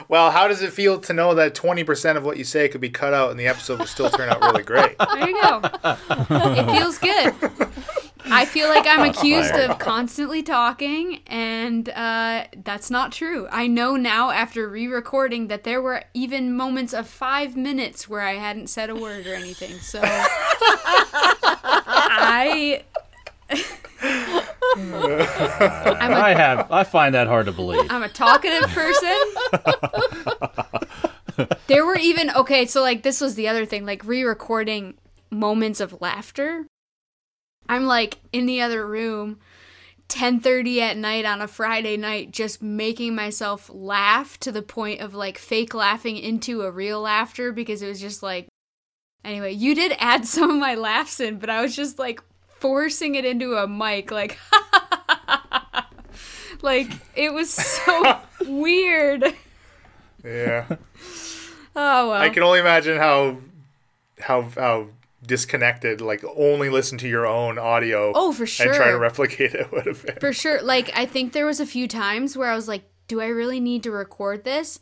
well. 0.08 0.32
How 0.32 0.48
does 0.48 0.62
it 0.62 0.74
feel 0.74 1.00
to 1.00 1.14
know 1.14 1.34
that 1.36 1.56
twenty 1.56 1.84
percent 1.84 2.18
of 2.18 2.26
what 2.26 2.38
you 2.38 2.44
say 2.44 2.68
could 2.68 2.82
be 2.82 2.90
cut 2.90 3.14
out, 3.14 3.32
and 3.32 3.40
the 3.40 3.48
episode 3.48 3.80
will 3.80 3.88
still 3.88 4.10
turn 4.10 4.30
out 4.30 4.42
really 4.42 4.64
great? 4.64 4.98
There 4.98 5.30
you 5.30 5.42
go. 5.42 5.62
it 5.64 6.72
feels 6.78 6.98
good. 6.98 7.34
I 8.26 8.46
feel 8.46 8.70
like 8.70 8.86
I'm 8.88 9.10
accused 9.10 9.54
of 9.54 9.80
constantly 9.80 10.44
talking, 10.44 11.22
and 11.28 11.90
uh, 11.90 12.46
that's 12.64 12.90
not 12.90 13.12
true. 13.12 13.48
I 13.52 13.68
know 13.68 13.96
now 13.96 14.30
after 14.32 14.68
re 14.70 14.88
recording 14.88 15.48
that 15.48 15.64
there 15.64 15.82
were 15.82 16.04
even 16.14 16.56
moments 16.56 16.94
of 16.94 17.08
five 17.08 17.56
minutes 17.56 18.08
where 18.10 18.22
I 18.22 18.34
hadn't 18.34 18.68
said 18.68 18.90
a 18.90 18.96
word 18.96 19.28
or 19.28 19.34
anything. 19.34 19.80
So 19.80 20.02
I. 21.94 22.84
I'm 24.74 24.94
a 24.94 26.16
I 26.16 26.34
have. 26.34 26.72
I 26.72 26.84
find 26.84 27.14
that 27.16 27.28
hard 27.28 27.48
to 27.48 27.52
believe. 27.52 27.86
I'm 27.90 28.04
a 28.04 28.10
talkative 28.10 28.70
person. 28.70 29.18
there 31.68 31.86
were 31.86 31.98
even 31.98 32.32
okay, 32.32 32.66
so 32.66 32.82
like 32.82 33.04
this 33.04 33.20
was 33.20 33.36
the 33.36 33.48
other 33.48 33.66
thing, 33.66 33.86
like 33.86 34.04
re-recording 34.06 34.96
moments 35.30 35.80
of 35.80 36.00
laughter. 36.02 36.66
I'm 37.72 37.86
like 37.86 38.18
in 38.34 38.48
the 38.48 38.62
other 38.62 38.86
room 38.86 39.40
10:30 40.10 40.80
at 40.82 40.98
night 40.98 41.24
on 41.24 41.40
a 41.40 41.48
Friday 41.48 41.96
night 41.96 42.32
just 42.32 42.62
making 42.62 43.16
myself 43.16 43.72
laugh 43.74 44.38
to 44.42 44.52
the 44.52 44.62
point 44.62 45.00
of 45.00 45.16
like 45.16 45.38
fake 45.38 45.74
laughing 45.74 46.18
into 46.18 46.64
a 46.64 46.72
real 46.72 47.00
laughter 47.00 47.54
because 47.54 47.82
it 47.82 47.88
was 47.88 48.02
just 48.02 48.22
like 48.22 48.48
Anyway, 49.24 49.52
you 49.52 49.76
did 49.76 49.96
add 50.00 50.26
some 50.26 50.50
of 50.50 50.56
my 50.58 50.74
laughs 50.74 51.20
in, 51.20 51.38
but 51.38 51.50
I 51.50 51.62
was 51.62 51.76
just 51.76 52.00
like 52.00 52.22
forcing 52.58 53.16
it 53.16 53.24
into 53.24 53.56
a 53.56 53.68
mic 53.68 54.12
like 54.12 54.38
like 56.62 56.92
it 57.16 57.34
was 57.34 57.54
so 57.54 58.20
weird. 58.46 59.24
Yeah. 60.26 60.66
Oh 61.74 62.10
well. 62.10 62.14
I 62.14 62.30
can 62.30 62.44
only 62.44 62.60
imagine 62.60 62.98
how 62.98 63.38
how 64.20 64.42
how 64.58 64.88
disconnected 65.26 66.02
like 66.02 66.24
only 66.36 66.70
listen 66.70 66.98
to 66.98 67.08
your 67.08 67.28
own 67.28 67.60
audio 67.60 68.12
Oh, 68.16 68.32
for 68.34 68.46
sure 68.48 68.68
and 68.68 68.76
try 68.76 68.90
to 68.90 68.98
replicate 68.98 69.54
it 69.56 69.72
would 69.72 69.86
have 69.86 70.04
been. 70.06 70.16
For 70.20 70.34
sure. 70.34 70.62
Like 70.62 70.92
I 70.96 71.06
think 71.06 71.34
there 71.34 71.46
was 71.46 71.60
a 71.60 71.66
few 71.66 71.88
times 71.88 72.36
where 72.36 72.50
I 72.50 72.56
was 72.56 72.68
like, 72.68 72.84
do 73.08 73.22
I 73.22 73.28
really 73.28 73.60
need 73.60 73.84
to 73.84 73.92
record 73.92 74.44
this? 74.44 74.80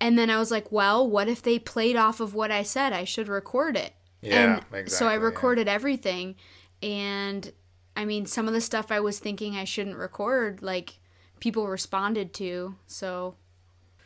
And 0.00 0.18
then 0.18 0.30
I 0.30 0.38
was 0.38 0.50
like, 0.50 0.70
well, 0.72 1.08
what 1.08 1.28
if 1.28 1.42
they 1.42 1.58
played 1.58 1.96
off 1.96 2.20
of 2.20 2.34
what 2.34 2.50
I 2.50 2.62
said? 2.62 2.92
I 2.92 3.04
should 3.04 3.28
record 3.28 3.76
it. 3.76 3.92
Yeah, 4.22 4.56
and 4.56 4.62
so 4.62 4.76
I 4.76 4.78
exactly, 4.80 5.06
yeah. 5.08 5.24
recorded 5.24 5.68
everything. 5.68 6.34
And 6.82 7.52
I 7.96 8.04
mean, 8.04 8.26
some 8.26 8.48
of 8.48 8.54
the 8.54 8.60
stuff 8.60 8.90
I 8.90 9.00
was 9.00 9.18
thinking 9.18 9.56
I 9.56 9.64
shouldn't 9.64 9.96
record, 9.96 10.62
like 10.62 10.98
people 11.38 11.66
responded 11.68 12.32
to. 12.34 12.76
So 12.86 13.36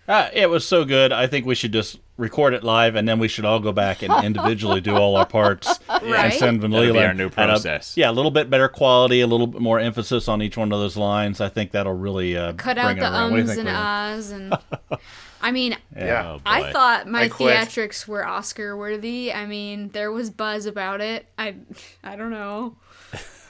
Uh, 0.08 0.30
it 0.32 0.50
was 0.50 0.66
so 0.66 0.84
good. 0.84 1.12
I 1.12 1.26
think 1.26 1.46
we 1.46 1.54
should 1.54 1.72
just 1.72 1.98
record 2.16 2.54
it 2.54 2.62
live, 2.62 2.94
and 2.94 3.08
then 3.08 3.18
we 3.18 3.26
should 3.28 3.44
all 3.44 3.58
go 3.60 3.72
back 3.72 4.02
and 4.02 4.24
individually 4.24 4.80
do 4.80 4.94
all 4.96 5.16
our 5.16 5.26
parts 5.26 5.80
Right. 5.88 6.04
and 6.26 6.32
send 6.34 6.60
them 6.60 6.70
to 6.70 6.78
That'll 6.78 6.92
be 6.92 6.98
our 7.00 7.12
new 7.14 7.26
at 7.26 7.32
a- 7.32 7.34
process. 7.34 7.96
yeah, 7.96 8.10
a 8.10 8.12
little 8.12 8.30
bit 8.30 8.48
better 8.50 8.68
quality, 8.68 9.20
a 9.20 9.26
little 9.26 9.46
bit 9.48 9.60
more 9.60 9.80
emphasis 9.80 10.28
on 10.28 10.40
each 10.42 10.56
one 10.56 10.72
of 10.72 10.78
those 10.80 10.96
lines. 10.96 11.40
I 11.40 11.48
think 11.48 11.72
that'll 11.72 11.92
really 11.92 12.36
uh, 12.36 12.52
cut 12.52 12.76
bring 12.76 12.86
out 12.86 12.92
it 12.98 13.00
the 13.00 13.06
around. 13.12 13.22
What 13.22 13.28
do 13.30 13.34
you 13.36 13.40
ums 13.42 13.50
think, 13.56 13.68
and 13.68 13.68
Leland? 13.68 14.54
ahs 14.54 14.90
and 14.92 15.00
I 15.42 15.50
mean, 15.52 15.76
Yeah. 15.94 16.36
Oh. 16.36 16.40
I 16.46 16.72
thought 16.72 17.06
my 17.08 17.22
I 17.24 17.28
theatrics 17.28 18.06
were 18.08 18.26
Oscar 18.26 18.76
worthy. 18.76 19.32
I 19.32 19.44
mean, 19.46 19.88
there 19.90 20.10
was 20.12 20.30
buzz 20.30 20.64
about 20.66 21.00
it. 21.00 21.26
I 21.36 21.56
I 22.02 22.16
don't 22.16 22.30
know. 22.30 22.76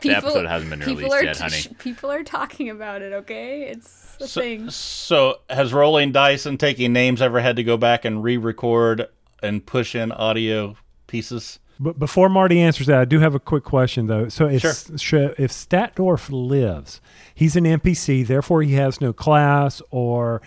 The 0.09 0.17
episode 0.17 0.45
hasn't 0.45 0.69
been 0.69 0.79
released 0.81 1.13
are 1.13 1.23
yet, 1.23 1.37
honey. 1.37 1.61
People 1.79 2.11
are 2.11 2.23
talking 2.23 2.69
about 2.69 3.01
it. 3.01 3.13
Okay, 3.13 3.63
it's 3.63 4.17
a 4.21 4.27
So, 4.27 4.41
thing. 4.41 4.69
so 4.69 5.39
has 5.49 5.73
rolling 5.73 6.11
dice 6.11 6.45
and 6.45 6.59
taking 6.59 6.93
names 6.93 7.21
ever 7.21 7.39
had 7.41 7.55
to 7.57 7.63
go 7.63 7.77
back 7.77 8.05
and 8.05 8.23
re-record 8.23 9.07
and 9.43 9.65
push 9.65 9.95
in 9.95 10.11
audio 10.11 10.75
pieces? 11.07 11.59
But 11.77 11.99
before 11.99 12.29
Marty 12.29 12.61
answers 12.61 12.87
that, 12.87 12.99
I 12.99 13.05
do 13.05 13.19
have 13.19 13.35
a 13.35 13.39
quick 13.39 13.65
question 13.65 14.07
though. 14.07 14.29
So 14.29 14.47
if 14.47 14.61
Sure. 14.61 14.71
sh- 14.97 15.35
if 15.37 15.51
Statdorf 15.51 16.29
lives, 16.31 17.01
he's 17.33 17.57
an 17.57 17.65
NPC, 17.65 18.25
therefore 18.25 18.61
he 18.63 18.73
has 18.75 19.01
no 19.01 19.11
class 19.11 19.81
or 19.91 20.41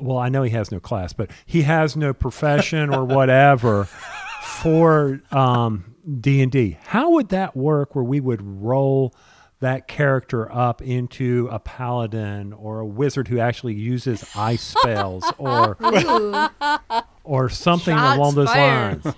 well, 0.00 0.16
I 0.18 0.28
know 0.30 0.42
he 0.44 0.50
has 0.50 0.70
no 0.72 0.80
class, 0.80 1.12
but 1.12 1.30
he 1.44 1.62
has 1.62 1.96
no 1.96 2.14
profession 2.14 2.94
or 2.94 3.04
whatever 3.16 3.84
for 4.42 5.20
um, 5.32 5.87
D&D. 6.20 6.78
How 6.82 7.10
would 7.10 7.28
that 7.30 7.56
work 7.56 7.94
where 7.94 8.04
we 8.04 8.20
would 8.20 8.40
roll 8.42 9.14
that 9.60 9.88
character 9.88 10.50
up 10.52 10.80
into 10.80 11.48
a 11.50 11.58
paladin 11.58 12.52
or 12.52 12.78
a 12.80 12.86
wizard 12.86 13.28
who 13.28 13.38
actually 13.40 13.74
uses 13.74 14.24
ice 14.36 14.62
spells 14.78 15.24
or 15.36 15.76
or 17.24 17.48
something 17.48 17.96
Shots 17.96 18.16
along 18.16 18.34
those 18.36 18.48
fired. 18.48 19.04
lines. 19.04 19.16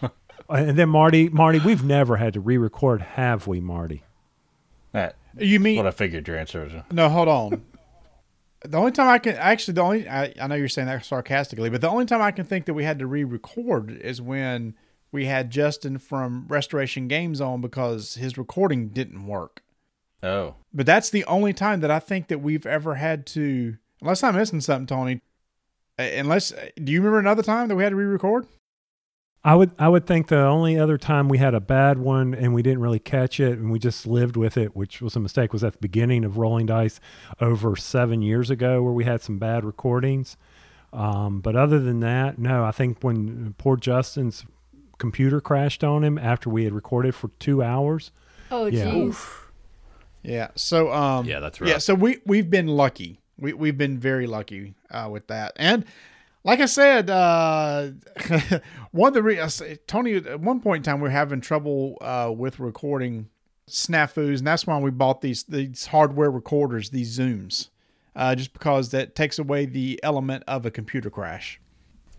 And 0.49 0.77
then 0.79 0.89
Marty, 0.89 1.29
Marty, 1.29 1.61
we've 1.61 1.85
never 1.85 2.17
had 2.17 2.33
to 2.35 2.41
re-record, 2.41 3.03
have 3.03 3.47
we, 3.47 3.61
Marty? 3.61 4.03
That, 4.93 5.15
You 5.39 5.61
mean 5.61 5.77
what 5.77 5.87
I 5.87 5.93
figured 5.93 6.27
your 6.27 6.37
answer 6.39 6.65
was. 6.65 6.73
No, 6.91 7.09
hold 7.09 7.29
on. 7.29 7.63
the 8.65 8.77
only 8.79 8.91
time 8.93 9.09
I 9.09 9.19
can 9.19 9.37
actually 9.37 9.75
the 9.75 9.83
only 9.83 10.09
I, 10.09 10.35
I 10.41 10.47
know 10.49 10.55
you're 10.57 10.69
saying 10.69 10.89
that 10.89 11.05
sarcastically, 11.05 11.71
but 11.71 11.81
the 11.83 11.89
only 11.89 12.07
time 12.07 12.21
I 12.23 12.31
can 12.33 12.45
think 12.47 12.65
that 12.67 12.75
we 12.75 12.83
had 12.85 12.99
to 12.99 13.07
re-record 13.07 13.91
is 13.91 14.21
when 14.21 14.75
we 15.13 15.27
had 15.27 15.51
Justin 15.51 15.99
from 15.99 16.47
Restoration 16.49 17.09
Games 17.09 17.41
on 17.41 17.61
because 17.61 18.15
his 18.15 18.39
recording 18.39 18.89
didn't 18.89 19.27
work. 19.27 19.63
Oh, 20.23 20.57
But 20.73 20.87
that's 20.87 21.09
the 21.11 21.25
only 21.25 21.53
time 21.53 21.81
that 21.81 21.91
I 21.91 21.99
think 21.99 22.29
that 22.29 22.41
we've 22.41 22.67
ever 22.67 22.97
had 22.97 23.27
to, 23.29 23.77
unless 24.03 24.23
I'm 24.23 24.37
missing 24.37 24.61
something, 24.61 24.87
Tony. 24.87 25.21
uh, 25.99 26.03
Unless, 26.03 26.53
do 26.83 26.93
you 26.93 27.01
remember 27.01 27.19
another 27.19 27.43
time 27.43 27.69
that 27.69 27.77
we 27.77 27.83
had 27.83 27.91
to 27.91 27.97
re-record? 27.97 28.47
I 29.43 29.55
would 29.55 29.71
I 29.79 29.89
would 29.89 30.07
think 30.07 30.29
the 30.29 30.43
only 30.45 30.79
other 30.79 30.99
time 30.99 31.31
we 31.31 31.39
had 31.39 31.55
a 31.55 31.61
bad 31.61 31.97
one 31.97 32.35
and 32.35 32.53
we 32.53 32.61
didn't 32.61 32.83
really 32.83 32.99
catch 32.99 33.41
it 33.41 33.57
and 33.59 33.73
we 33.73 33.79
just 33.79 34.07
lived 34.07 34.37
with 34.37 34.59
it, 34.59 34.77
which 34.77 35.01
was 35.01 35.17
a 35.17 35.21
mistake, 35.21 35.55
was 35.55 35.65
at 35.65 35.73
the 35.73 35.79
beginning 35.79 36.27
of 36.27 36.37
Rolling 36.37 36.67
Dice 36.67 37.01
over 37.41 37.75
seven 37.75 38.21
years 38.21 38.51
ago 38.51 38.83
where 38.83 38.93
we 38.93 39.05
had 39.05 39.23
some 39.23 39.39
bad 39.39 39.65
recordings. 39.65 40.37
Um, 40.93 41.41
but 41.41 41.57
other 41.57 41.79
than 41.81 42.01
that, 42.01 42.39
no, 42.39 42.65
I 42.67 42.71
think 42.71 42.99
when 43.01 43.55
poor 43.57 43.79
Justin's 43.79 44.45
computer 45.01 45.41
crashed 45.41 45.83
on 45.83 46.05
him 46.05 46.17
after 46.19 46.49
we 46.49 46.63
had 46.63 46.73
recorded 46.73 47.15
for 47.17 47.29
two 47.41 47.61
hours. 47.63 48.13
Oh, 48.53 48.67
Yeah. 48.67 48.85
jeez. 48.85 49.27
Yeah. 50.23 50.49
So, 50.55 50.93
um, 50.93 51.27
Yeah, 51.27 51.41
that's 51.41 51.61
right. 51.61 51.71
Yeah. 51.71 51.79
So 51.79 51.95
we 51.95 52.19
we've 52.27 52.49
been 52.51 52.69
lucky. 52.69 53.21
We 53.39 53.53
we've 53.55 53.77
been 53.79 53.99
very 53.99 54.27
lucky 54.29 54.75
uh, 54.91 55.09
with 55.11 55.27
that. 55.29 55.53
And 55.57 55.85
like 56.45 56.61
I 56.61 56.67
said, 56.67 57.11
uh, 57.11 57.89
one 58.93 59.09
of 59.09 59.15
the 59.15 59.23
re- 59.23 59.41
Tony 59.87 60.17
at 60.17 60.41
one 60.41 60.61
point 60.61 60.87
in 60.87 60.93
time 60.93 61.01
we 61.01 61.09
are 61.09 61.13
having 61.13 61.41
trouble 61.41 61.97
uh, 62.01 62.31
with 62.37 62.59
recording 62.61 63.29
snafus, 63.69 64.39
and 64.39 64.47
that's 64.47 64.67
why 64.67 64.79
we 64.79 64.91
bought 64.91 65.21
these 65.23 65.45
these 65.45 65.87
hardware 65.87 66.31
recorders, 66.31 66.91
these 66.91 67.19
Zooms, 67.19 67.69
uh, 68.15 68.35
just 68.35 68.53
because 68.53 68.91
that 68.91 69.15
takes 69.15 69.39
away 69.39 69.65
the 69.67 69.99
element 70.03 70.45
of 70.47 70.67
a 70.67 70.71
computer 70.71 71.09
crash. 71.11 71.61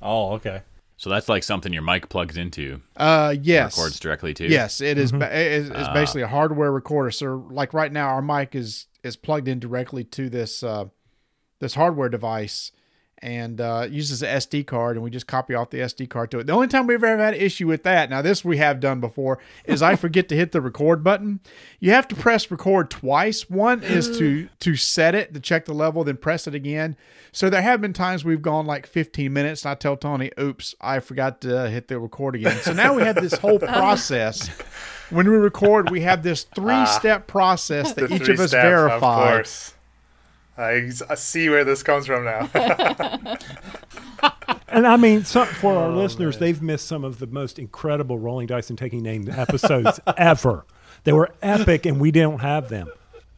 oh, 0.02 0.32
okay. 0.34 0.62
So 1.02 1.10
that's 1.10 1.28
like 1.28 1.42
something 1.42 1.74
your 1.74 1.82
mic 1.82 2.10
plugs 2.10 2.38
into, 2.38 2.80
Uh, 2.96 3.34
yes. 3.42 3.76
records 3.76 4.00
directly 4.00 4.36
to. 4.36 4.48
Yes, 4.48 4.82
it 4.82 5.00
is 5.00 5.12
ba- 5.12 5.36
it 5.36 5.52
is- 5.52 5.70
It's 5.72 5.90
basically 5.96 6.22
a 6.22 6.28
hardware 6.28 6.72
recorder. 6.72 7.10
So, 7.10 7.44
like 7.50 7.74
right 7.74 7.92
now, 7.92 8.10
our 8.10 8.22
mic 8.22 8.54
is 8.54 8.86
is 9.04 9.16
plugged 9.16 9.48
in 9.48 9.58
directly 9.60 10.04
to 10.04 10.30
this 10.30 10.62
uh, 10.62 10.86
this 11.60 11.74
hardware 11.74 12.08
device, 12.08 12.72
and 13.22 13.62
uh, 13.62 13.88
uses 13.90 14.24
an 14.24 14.30
SD 14.38 14.66
card, 14.66 14.96
and 14.96 15.04
we 15.04 15.12
just 15.12 15.28
copy 15.28 15.54
off 15.54 15.70
the 15.70 15.80
SD 15.80 16.10
card 16.10 16.32
to 16.32 16.40
it. 16.40 16.48
The 16.48 16.54
only 16.54 16.68
time 16.68 16.88
we've 16.88 17.04
ever 17.04 17.24
had 17.24 17.36
an 17.36 17.40
issue 17.40 17.68
with 17.68 17.84
that, 17.84 18.10
now 18.10 18.22
this 18.22 18.44
we 18.44 18.58
have 18.58 18.80
done 18.80 19.00
before, 19.00 19.40
is 19.66 19.82
I 19.82 19.96
forget 19.96 20.28
to 20.30 20.36
hit 20.36 20.52
the 20.52 20.62
record 20.62 21.04
button. 21.04 21.40
You 21.80 21.92
have 21.92 22.08
to 22.10 22.16
press 22.16 22.50
record 22.50 22.90
twice. 22.90 23.50
One 23.50 23.84
is 23.84 24.18
to 24.18 24.50
to 24.60 24.76
set 24.76 25.14
it 25.14 25.34
to 25.34 25.40
check 25.40 25.66
the 25.66 25.74
level, 25.74 26.04
then 26.04 26.18
press 26.18 26.48
it 26.48 26.56
again. 26.56 26.96
So 27.32 27.50
there 27.50 27.62
have 27.62 27.80
been 27.80 27.94
times 27.94 28.26
we've 28.26 28.42
gone 28.42 28.66
like 28.66 28.88
15 28.88 29.32
minutes, 29.32 29.64
and 29.64 29.72
I 29.72 29.76
tell 29.76 29.96
Tony, 29.98 30.32
"Oops, 30.40 30.76
I 30.82 31.00
forgot 31.00 31.42
to 31.42 31.70
hit 31.70 31.88
the 31.88 32.00
record 32.00 32.36
again." 32.36 32.58
So 32.58 32.74
now 32.74 32.96
we 32.96 33.04
have 33.04 33.16
this 33.16 33.34
whole 33.34 33.60
process. 33.60 34.50
When 35.12 35.30
we 35.30 35.36
record, 35.36 35.92
we 35.92 36.02
have 36.02 36.24
this 36.24 36.44
three-step 36.44 37.28
process 37.28 37.94
that 37.96 38.12
each 38.12 38.30
of 38.30 38.40
us 38.40 38.50
steps, 38.50 38.64
verify. 38.64 39.44
Of 40.58 40.84
course. 40.84 41.02
I, 41.10 41.14
I 41.14 41.16
see 41.16 41.50
where 41.50 41.64
this 41.64 41.84
comes 41.84 42.06
from 42.06 42.26
now. 42.26 42.50
And 44.72 44.88
I 44.88 44.96
mean, 44.96 45.26
some, 45.26 45.48
for 45.48 45.74
our 45.74 45.92
oh, 45.92 45.98
listeners, 45.98 46.38
they've 46.38 46.62
missed 46.62 46.88
some 46.88 47.04
of 47.04 47.20
the 47.20 47.28
most 47.28 47.60
incredible 47.60 48.18
Rolling 48.18 48.48
Dice 48.48 48.70
and 48.70 48.80
Taking 48.80 49.04
Names 49.04 49.28
episodes 49.28 50.00
ever. 50.18 50.66
They 51.04 51.12
were 51.12 51.30
epic, 51.42 51.86
and 51.86 52.00
we 52.00 52.12
don't 52.12 52.40
have 52.40 52.70
them. 52.70 52.90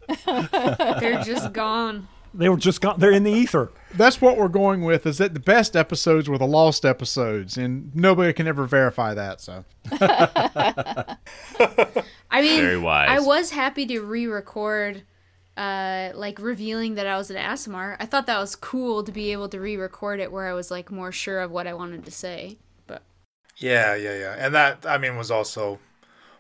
They're 0.26 1.24
just 1.24 1.52
gone. 1.52 2.08
They 2.36 2.50
were 2.50 2.58
just 2.58 2.82
gone. 2.82 3.00
They're 3.00 3.12
in 3.12 3.24
the 3.24 3.32
ether. 3.32 3.72
That's 3.96 4.22
what 4.22 4.38
we're 4.38 4.48
going 4.48 4.84
with. 4.84 5.08
Is 5.08 5.18
that 5.18 5.34
the 5.34 5.40
best 5.40 5.76
episodes 5.76 6.30
were 6.30 6.38
the 6.38 6.48
lost 6.48 6.86
episodes, 6.86 7.58
and 7.58 7.96
nobody 7.96 8.32
can 8.34 8.48
ever 8.48 8.66
verify 8.66 9.16
that. 9.16 9.42
So 9.42 9.66
I 12.30 12.42
mean, 12.42 12.62
Very 12.62 12.78
wise. 12.78 13.10
I 13.10 13.20
was 13.20 13.52
happy 13.52 13.86
to 13.88 14.02
re-record, 14.02 15.04
uh, 15.58 16.12
like 16.16 16.40
revealing 16.40 16.96
that 16.96 17.06
I 17.08 17.18
was 17.18 17.30
an 17.30 17.38
ASMR. 17.38 17.96
I 18.00 18.06
thought 18.06 18.26
that 18.28 18.40
was 18.40 18.56
cool 18.56 19.04
to 19.04 19.12
be 19.12 19.32
able 19.32 19.50
to 19.50 19.60
re-record 19.60 20.20
it 20.20 20.32
where 20.32 20.48
I 20.48 20.54
was 20.54 20.72
like 20.72 20.92
more 20.92 21.12
sure 21.12 21.42
of 21.42 21.52
what 21.52 21.68
I 21.68 21.74
wanted 21.74 22.06
to 22.06 22.12
say. 22.12 22.58
But 22.88 23.04
yeah, 23.58 23.96
yeah, 23.96 24.18
yeah. 24.18 24.36
And 24.38 24.56
that, 24.56 24.86
I 24.88 24.98
mean, 24.98 25.16
was 25.18 25.30
also 25.32 25.80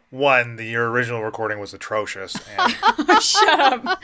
one, 0.10 0.56
the 0.58 0.66
your 0.66 0.90
original 0.92 1.24
recording 1.24 1.60
was 1.60 1.74
atrocious. 1.74 2.36
And 2.58 2.72
shut 3.22 3.60
up. 3.60 4.00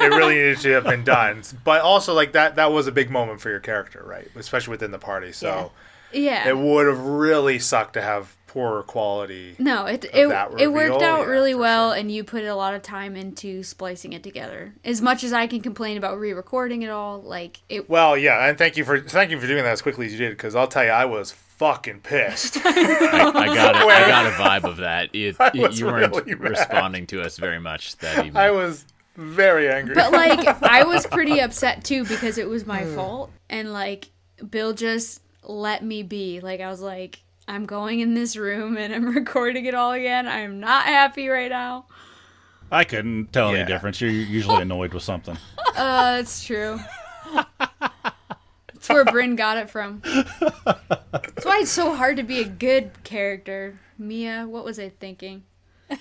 it 0.00 0.08
really 0.14 0.34
needed 0.34 0.58
to 0.60 0.70
have 0.72 0.84
been 0.84 1.04
done. 1.04 1.42
But 1.64 1.80
also, 1.82 2.14
like, 2.14 2.32
that 2.32 2.56
that 2.56 2.72
was 2.72 2.86
a 2.86 2.92
big 2.92 3.10
moment 3.10 3.40
for 3.40 3.50
your 3.50 3.60
character, 3.60 4.04
right? 4.06 4.28
Especially 4.36 4.72
within 4.72 4.90
the 4.90 4.98
party. 4.98 5.32
So 5.32 5.72
Yeah. 6.12 6.48
it 6.48 6.56
would 6.56 6.86
have 6.86 7.00
really 7.00 7.58
sucked 7.58 7.94
to 7.94 8.02
have 8.02 8.36
poorer 8.54 8.84
quality. 8.84 9.56
no, 9.58 9.86
it 9.86 10.04
it, 10.14 10.28
that 10.28 10.60
it 10.60 10.72
worked 10.72 11.02
out 11.02 11.22
yeah, 11.22 11.24
really 11.24 11.56
well, 11.56 11.90
sure. 11.90 11.98
and 11.98 12.12
you 12.12 12.22
put 12.22 12.44
a 12.44 12.54
lot 12.54 12.72
of 12.72 12.82
time 12.82 13.16
into 13.16 13.64
splicing 13.64 14.12
it 14.12 14.22
together. 14.22 14.72
As 14.84 15.02
much 15.02 15.24
as 15.24 15.32
I 15.32 15.48
can 15.48 15.60
complain 15.60 15.96
about 15.96 16.20
re-recording 16.20 16.82
it 16.82 16.88
all, 16.88 17.20
like 17.20 17.62
it. 17.68 17.90
Well, 17.90 18.16
yeah, 18.16 18.48
and 18.48 18.56
thank 18.56 18.76
you 18.76 18.84
for 18.84 19.00
thank 19.00 19.32
you 19.32 19.40
for 19.40 19.48
doing 19.48 19.64
that 19.64 19.72
as 19.72 19.82
quickly 19.82 20.06
as 20.06 20.12
you 20.12 20.18
did, 20.18 20.30
because 20.30 20.54
I'll 20.54 20.68
tell 20.68 20.84
you, 20.84 20.90
I 20.90 21.04
was 21.04 21.32
fucking 21.32 22.02
pissed. 22.02 22.58
I, 22.64 23.32
I 23.34 23.46
got 23.46 23.74
a, 23.74 23.78
I 23.80 24.08
got 24.08 24.26
a 24.26 24.30
vibe 24.40 24.70
of 24.70 24.76
that. 24.76 25.12
You, 25.12 25.34
I 25.40 25.50
you, 25.52 25.62
was 25.62 25.80
you 25.80 25.86
weren't 25.86 26.14
really 26.14 26.34
responding 26.34 27.08
to 27.08 27.22
us 27.22 27.36
very 27.36 27.58
much 27.58 27.96
that 27.96 28.18
evening. 28.24 28.36
I 28.36 28.52
was 28.52 28.84
very 29.16 29.68
angry. 29.68 29.96
But 29.96 30.12
like, 30.12 30.46
I 30.62 30.84
was 30.84 31.08
pretty 31.08 31.40
upset 31.40 31.82
too 31.82 32.04
because 32.04 32.38
it 32.38 32.48
was 32.48 32.64
my 32.64 32.84
hmm. 32.84 32.94
fault, 32.94 33.32
and 33.50 33.72
like, 33.72 34.10
Bill 34.48 34.74
just 34.74 35.22
let 35.42 35.82
me 35.82 36.04
be. 36.04 36.38
Like, 36.38 36.60
I 36.60 36.68
was 36.68 36.80
like, 36.80 37.18
I'm 37.46 37.66
going 37.66 38.00
in 38.00 38.14
this 38.14 38.36
room 38.36 38.76
and 38.76 38.94
I'm 38.94 39.06
recording 39.14 39.66
it 39.66 39.74
all 39.74 39.92
again. 39.92 40.26
I'm 40.26 40.60
not 40.60 40.86
happy 40.86 41.28
right 41.28 41.50
now. 41.50 41.86
I 42.70 42.84
couldn't 42.84 43.32
tell 43.32 43.52
Yeah. 43.52 43.58
any 43.58 43.66
difference. 43.66 44.00
You're 44.00 44.10
usually 44.10 44.62
annoyed 44.62 44.94
with 44.94 45.02
something. 45.02 45.36
Uh, 45.76 46.18
it's 46.20 46.44
true. 46.44 46.78
That's 48.68 48.88
where 48.88 49.04
Bryn 49.04 49.34
got 49.34 49.56
it 49.56 49.68
from. 49.68 50.02
That's 50.04 51.44
why 51.44 51.58
it's 51.62 51.70
so 51.72 51.96
hard 51.96 52.16
to 52.18 52.22
be 52.22 52.38
a 52.40 52.44
good 52.48 52.92
character. 53.02 53.80
Mia, 53.98 54.46
what 54.46 54.64
was 54.64 54.78
I 54.78 54.90
thinking? 54.90 55.42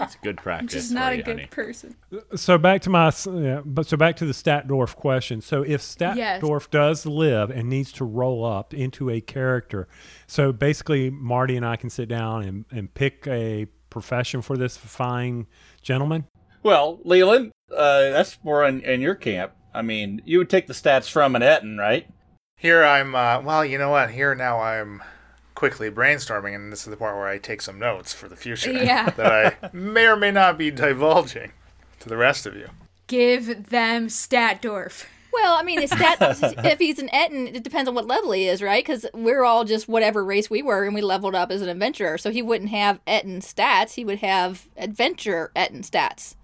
it's 0.00 0.16
good 0.16 0.36
practice. 0.42 0.72
just 0.72 0.92
not 0.92 1.12
a 1.12 1.16
you, 1.16 1.22
good 1.22 1.36
honey. 1.36 1.48
person. 1.48 1.96
So 2.34 2.58
back 2.58 2.82
to 2.82 2.90
my, 2.90 3.12
yeah, 3.32 3.60
but 3.64 3.86
so 3.86 3.96
back 3.96 4.16
to 4.16 4.26
the 4.26 4.32
Statdorf 4.32 4.96
question. 4.96 5.40
So 5.40 5.62
if 5.62 5.80
Statdorf 5.82 6.70
does 6.70 7.06
live 7.06 7.50
and 7.50 7.68
needs 7.68 7.92
to 7.92 8.04
roll 8.04 8.44
up 8.44 8.74
into 8.74 9.10
a 9.10 9.20
character, 9.20 9.88
so 10.26 10.52
basically 10.52 11.10
Marty 11.10 11.56
and 11.56 11.66
I 11.66 11.76
can 11.76 11.90
sit 11.90 12.08
down 12.08 12.42
and, 12.42 12.64
and 12.70 12.92
pick 12.92 13.26
a 13.26 13.66
profession 13.90 14.42
for 14.42 14.56
this 14.56 14.76
fine 14.76 15.46
gentleman. 15.82 16.26
Well, 16.62 17.00
Leland, 17.04 17.52
uh, 17.70 18.10
that's 18.10 18.38
more 18.42 18.64
in, 18.64 18.80
in 18.82 19.00
your 19.00 19.14
camp. 19.14 19.52
I 19.72 19.82
mean, 19.82 20.20
you 20.24 20.38
would 20.38 20.50
take 20.50 20.66
the 20.66 20.74
stats 20.74 21.10
from 21.10 21.36
an 21.36 21.42
Ettin, 21.42 21.78
right? 21.78 22.08
Here 22.56 22.84
I'm, 22.84 23.14
uh, 23.14 23.40
well, 23.40 23.64
you 23.64 23.78
know 23.78 23.90
what? 23.90 24.10
Here 24.10 24.34
now 24.34 24.60
I'm 24.60 25.02
quickly 25.60 25.90
brainstorming, 25.90 26.54
and 26.54 26.72
this 26.72 26.80
is 26.80 26.86
the 26.86 26.96
part 26.96 27.14
where 27.16 27.28
I 27.28 27.36
take 27.36 27.60
some 27.60 27.78
notes 27.78 28.14
for 28.14 28.30
the 28.30 28.34
future 28.34 28.72
Yeah. 28.72 29.10
that 29.18 29.58
I 29.62 29.68
may 29.74 30.06
or 30.06 30.16
may 30.16 30.30
not 30.30 30.56
be 30.56 30.70
divulging 30.70 31.52
to 31.98 32.08
the 32.08 32.16
rest 32.16 32.46
of 32.46 32.56
you. 32.56 32.70
Give 33.08 33.68
them 33.68 34.06
Statdorf. 34.06 35.04
Well, 35.34 35.54
I 35.54 35.62
mean, 35.62 35.80
it's 35.82 35.94
that 35.94 36.16
if 36.64 36.78
he's 36.78 36.98
an 36.98 37.10
Ettin, 37.12 37.48
it 37.48 37.62
depends 37.62 37.90
on 37.90 37.94
what 37.94 38.06
level 38.06 38.32
he 38.32 38.48
is, 38.48 38.62
right? 38.62 38.82
Because 38.82 39.04
we're 39.12 39.44
all 39.44 39.64
just 39.64 39.86
whatever 39.86 40.24
race 40.24 40.48
we 40.48 40.62
were, 40.62 40.86
and 40.86 40.94
we 40.94 41.02
leveled 41.02 41.34
up 41.34 41.50
as 41.50 41.60
an 41.60 41.68
adventurer. 41.68 42.16
So 42.16 42.30
he 42.30 42.40
wouldn't 42.40 42.70
have 42.70 42.98
Ettin 43.06 43.40
stats; 43.40 43.92
he 43.92 44.04
would 44.06 44.20
have 44.20 44.66
adventure 44.78 45.52
Ettin 45.54 45.82
stats. 45.82 46.36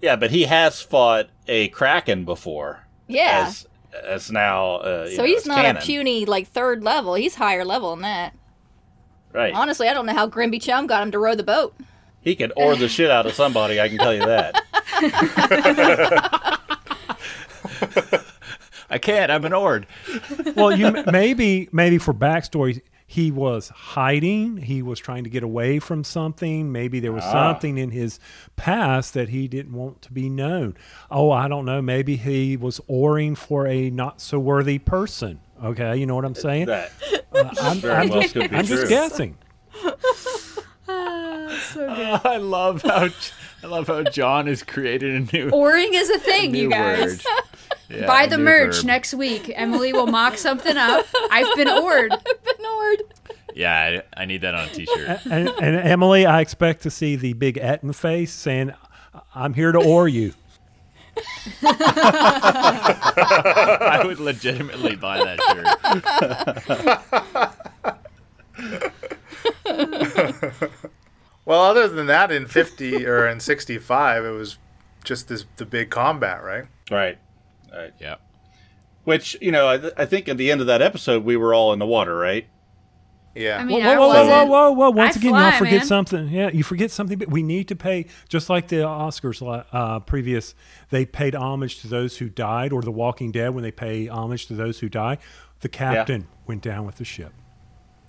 Yeah, 0.00 0.16
but 0.16 0.30
he 0.30 0.44
has 0.44 0.80
fought 0.80 1.28
a 1.46 1.68
Kraken 1.68 2.24
before. 2.24 2.86
Yeah. 3.08 3.44
As, 3.46 3.66
as 4.02 4.30
now. 4.30 4.76
Uh, 4.76 5.10
so 5.10 5.18
know, 5.18 5.24
he's 5.24 5.44
not 5.44 5.66
canon. 5.66 5.82
a 5.82 5.84
puny 5.84 6.24
like 6.24 6.48
third 6.48 6.82
level. 6.82 7.12
He's 7.12 7.34
higher 7.34 7.66
level 7.66 7.90
than 7.90 8.00
that. 8.00 8.34
Right. 9.34 9.52
Honestly, 9.52 9.88
I 9.88 9.94
don't 9.94 10.06
know 10.06 10.14
how 10.14 10.28
Grimby 10.28 10.62
Chum 10.62 10.86
got 10.86 11.02
him 11.02 11.10
to 11.10 11.18
row 11.18 11.34
the 11.34 11.42
boat. 11.42 11.74
He 12.20 12.36
could 12.36 12.52
oar 12.56 12.76
the 12.76 12.88
shit 12.88 13.10
out 13.10 13.26
of 13.26 13.34
somebody, 13.34 13.80
I 13.80 13.88
can 13.88 13.98
tell 13.98 14.14
you 14.14 14.24
that. 14.24 14.62
I 18.88 18.98
can't. 18.98 19.30
I'm 19.30 19.44
an 19.44 19.52
ord. 19.52 19.86
Well, 20.54 20.76
you 20.76 20.92
maybe 21.10 21.68
maybe 21.72 21.98
for 21.98 22.14
backstory, 22.14 22.80
he 23.06 23.30
was 23.30 23.68
hiding. 23.68 24.58
He 24.58 24.82
was 24.82 25.00
trying 25.00 25.24
to 25.24 25.30
get 25.30 25.42
away 25.42 25.80
from 25.80 26.04
something. 26.04 26.70
Maybe 26.72 27.00
there 27.00 27.12
was 27.12 27.24
ah. 27.24 27.32
something 27.32 27.76
in 27.76 27.90
his 27.90 28.20
past 28.56 29.14
that 29.14 29.30
he 29.30 29.48
didn't 29.48 29.72
want 29.72 30.00
to 30.02 30.12
be 30.12 30.30
known. 30.30 30.76
Oh, 31.10 31.30
I 31.30 31.48
don't 31.48 31.64
know. 31.64 31.82
Maybe 31.82 32.16
he 32.16 32.56
was 32.56 32.80
oaring 32.88 33.34
for 33.34 33.66
a 33.66 33.90
not 33.90 34.20
so 34.20 34.38
worthy 34.38 34.78
person. 34.78 35.40
Okay, 35.62 35.96
you 35.96 36.06
know 36.06 36.14
what 36.14 36.24
I'm 36.24 36.34
saying? 36.34 36.66
That 36.66 36.90
Uh, 37.34 37.50
I'm, 37.62 37.78
very 37.78 37.94
I'm 37.94 38.08
well 38.10 38.20
just, 38.20 38.32
could 38.34 38.48
be 38.48 38.56
I'm 38.56 38.64
just 38.64 38.82
true. 38.82 38.88
guessing. 38.88 39.36
I 40.88 42.36
love 42.40 42.82
how 42.82 43.08
I 43.62 43.66
love 43.66 43.88
how 43.88 44.02
John 44.04 44.46
has 44.46 44.62
created 44.62 45.14
a 45.14 45.36
new 45.36 45.50
Oring 45.50 45.94
is 45.94 46.10
a 46.10 46.18
thing, 46.18 46.52
new 46.52 46.62
you 46.64 46.70
guys. 46.70 47.24
Yeah, 47.88 48.06
Buy 48.06 48.26
the 48.26 48.36
new 48.36 48.44
merch 48.44 48.76
verb. 48.76 48.84
next 48.84 49.14
week. 49.14 49.50
Emily 49.54 49.92
will 49.92 50.06
mock 50.06 50.38
something 50.38 50.76
up. 50.76 51.06
I've 51.30 51.54
been 51.56 51.68
ored. 51.68 52.10
Bernard. 52.10 53.02
Yeah, 53.54 54.00
I, 54.16 54.22
I 54.22 54.24
need 54.26 54.42
that 54.42 54.54
on 54.54 54.68
a 54.68 54.70
t-shirt. 54.72 55.26
And, 55.26 55.48
and 55.48 55.76
Emily, 55.76 56.26
I 56.26 56.40
expect 56.40 56.82
to 56.82 56.90
see 56.90 57.16
the 57.16 57.32
big 57.34 57.58
Ettin 57.58 57.92
face 57.92 58.32
saying, 58.32 58.72
"I'm 59.34 59.54
here 59.54 59.72
to 59.72 59.78
oar 59.78 60.06
you." 60.08 60.34
I 61.62 64.02
would 64.04 64.20
legitimately 64.20 64.96
buy 64.96 65.24
that 65.24 65.38
shirt. 70.56 70.70
Well, 71.46 71.60
other 71.62 71.88
than 71.88 72.06
that, 72.06 72.32
in 72.32 72.46
50 72.46 73.06
or 73.06 73.28
in 73.28 73.38
65, 73.38 74.24
it 74.24 74.30
was 74.30 74.56
just 75.04 75.28
this 75.28 75.44
the 75.56 75.66
big 75.66 75.90
combat, 75.90 76.42
right? 76.42 76.64
right. 76.90 77.18
Right. 77.72 77.92
Yeah. 78.00 78.16
Which, 79.04 79.36
you 79.42 79.52
know, 79.52 79.68
I, 79.68 79.76
th- 79.78 79.92
I 79.98 80.06
think 80.06 80.26
at 80.28 80.38
the 80.38 80.50
end 80.50 80.62
of 80.62 80.66
that 80.68 80.80
episode, 80.80 81.22
we 81.24 81.36
were 81.36 81.52
all 81.52 81.72
in 81.74 81.78
the 81.78 81.86
water, 81.86 82.16
right? 82.16 82.46
Yeah. 83.34 83.58
I 83.58 83.64
mean, 83.64 83.82
whoa, 83.82 83.90
I 83.90 83.96
whoa, 83.96 84.08
whoa, 84.08 84.24
whoa, 84.26 84.46
whoa, 84.46 84.70
whoa! 84.70 84.90
Once 84.90 85.16
I 85.16 85.20
again, 85.20 85.30
fly, 85.32 85.50
y'all 85.50 85.58
forget 85.58 85.72
man. 85.78 85.86
something. 85.86 86.28
Yeah, 86.28 86.50
you 86.50 86.62
forget 86.62 86.90
something. 86.90 87.18
But 87.18 87.28
we 87.30 87.42
need 87.42 87.68
to 87.68 87.76
pay, 87.76 88.06
just 88.28 88.48
like 88.48 88.68
the 88.68 88.76
Oscars 88.76 89.64
uh, 89.72 90.00
previous. 90.00 90.54
They 90.90 91.04
paid 91.04 91.34
homage 91.34 91.80
to 91.80 91.88
those 91.88 92.18
who 92.18 92.28
died, 92.28 92.72
or 92.72 92.82
The 92.82 92.92
Walking 92.92 93.32
Dead 93.32 93.54
when 93.54 93.62
they 93.62 93.72
pay 93.72 94.06
homage 94.06 94.46
to 94.46 94.54
those 94.54 94.80
who 94.80 94.88
die. 94.88 95.18
The 95.60 95.68
captain 95.68 96.28
went 96.46 96.62
down 96.62 96.86
with 96.86 96.96
the 96.96 97.04
ship. 97.04 97.32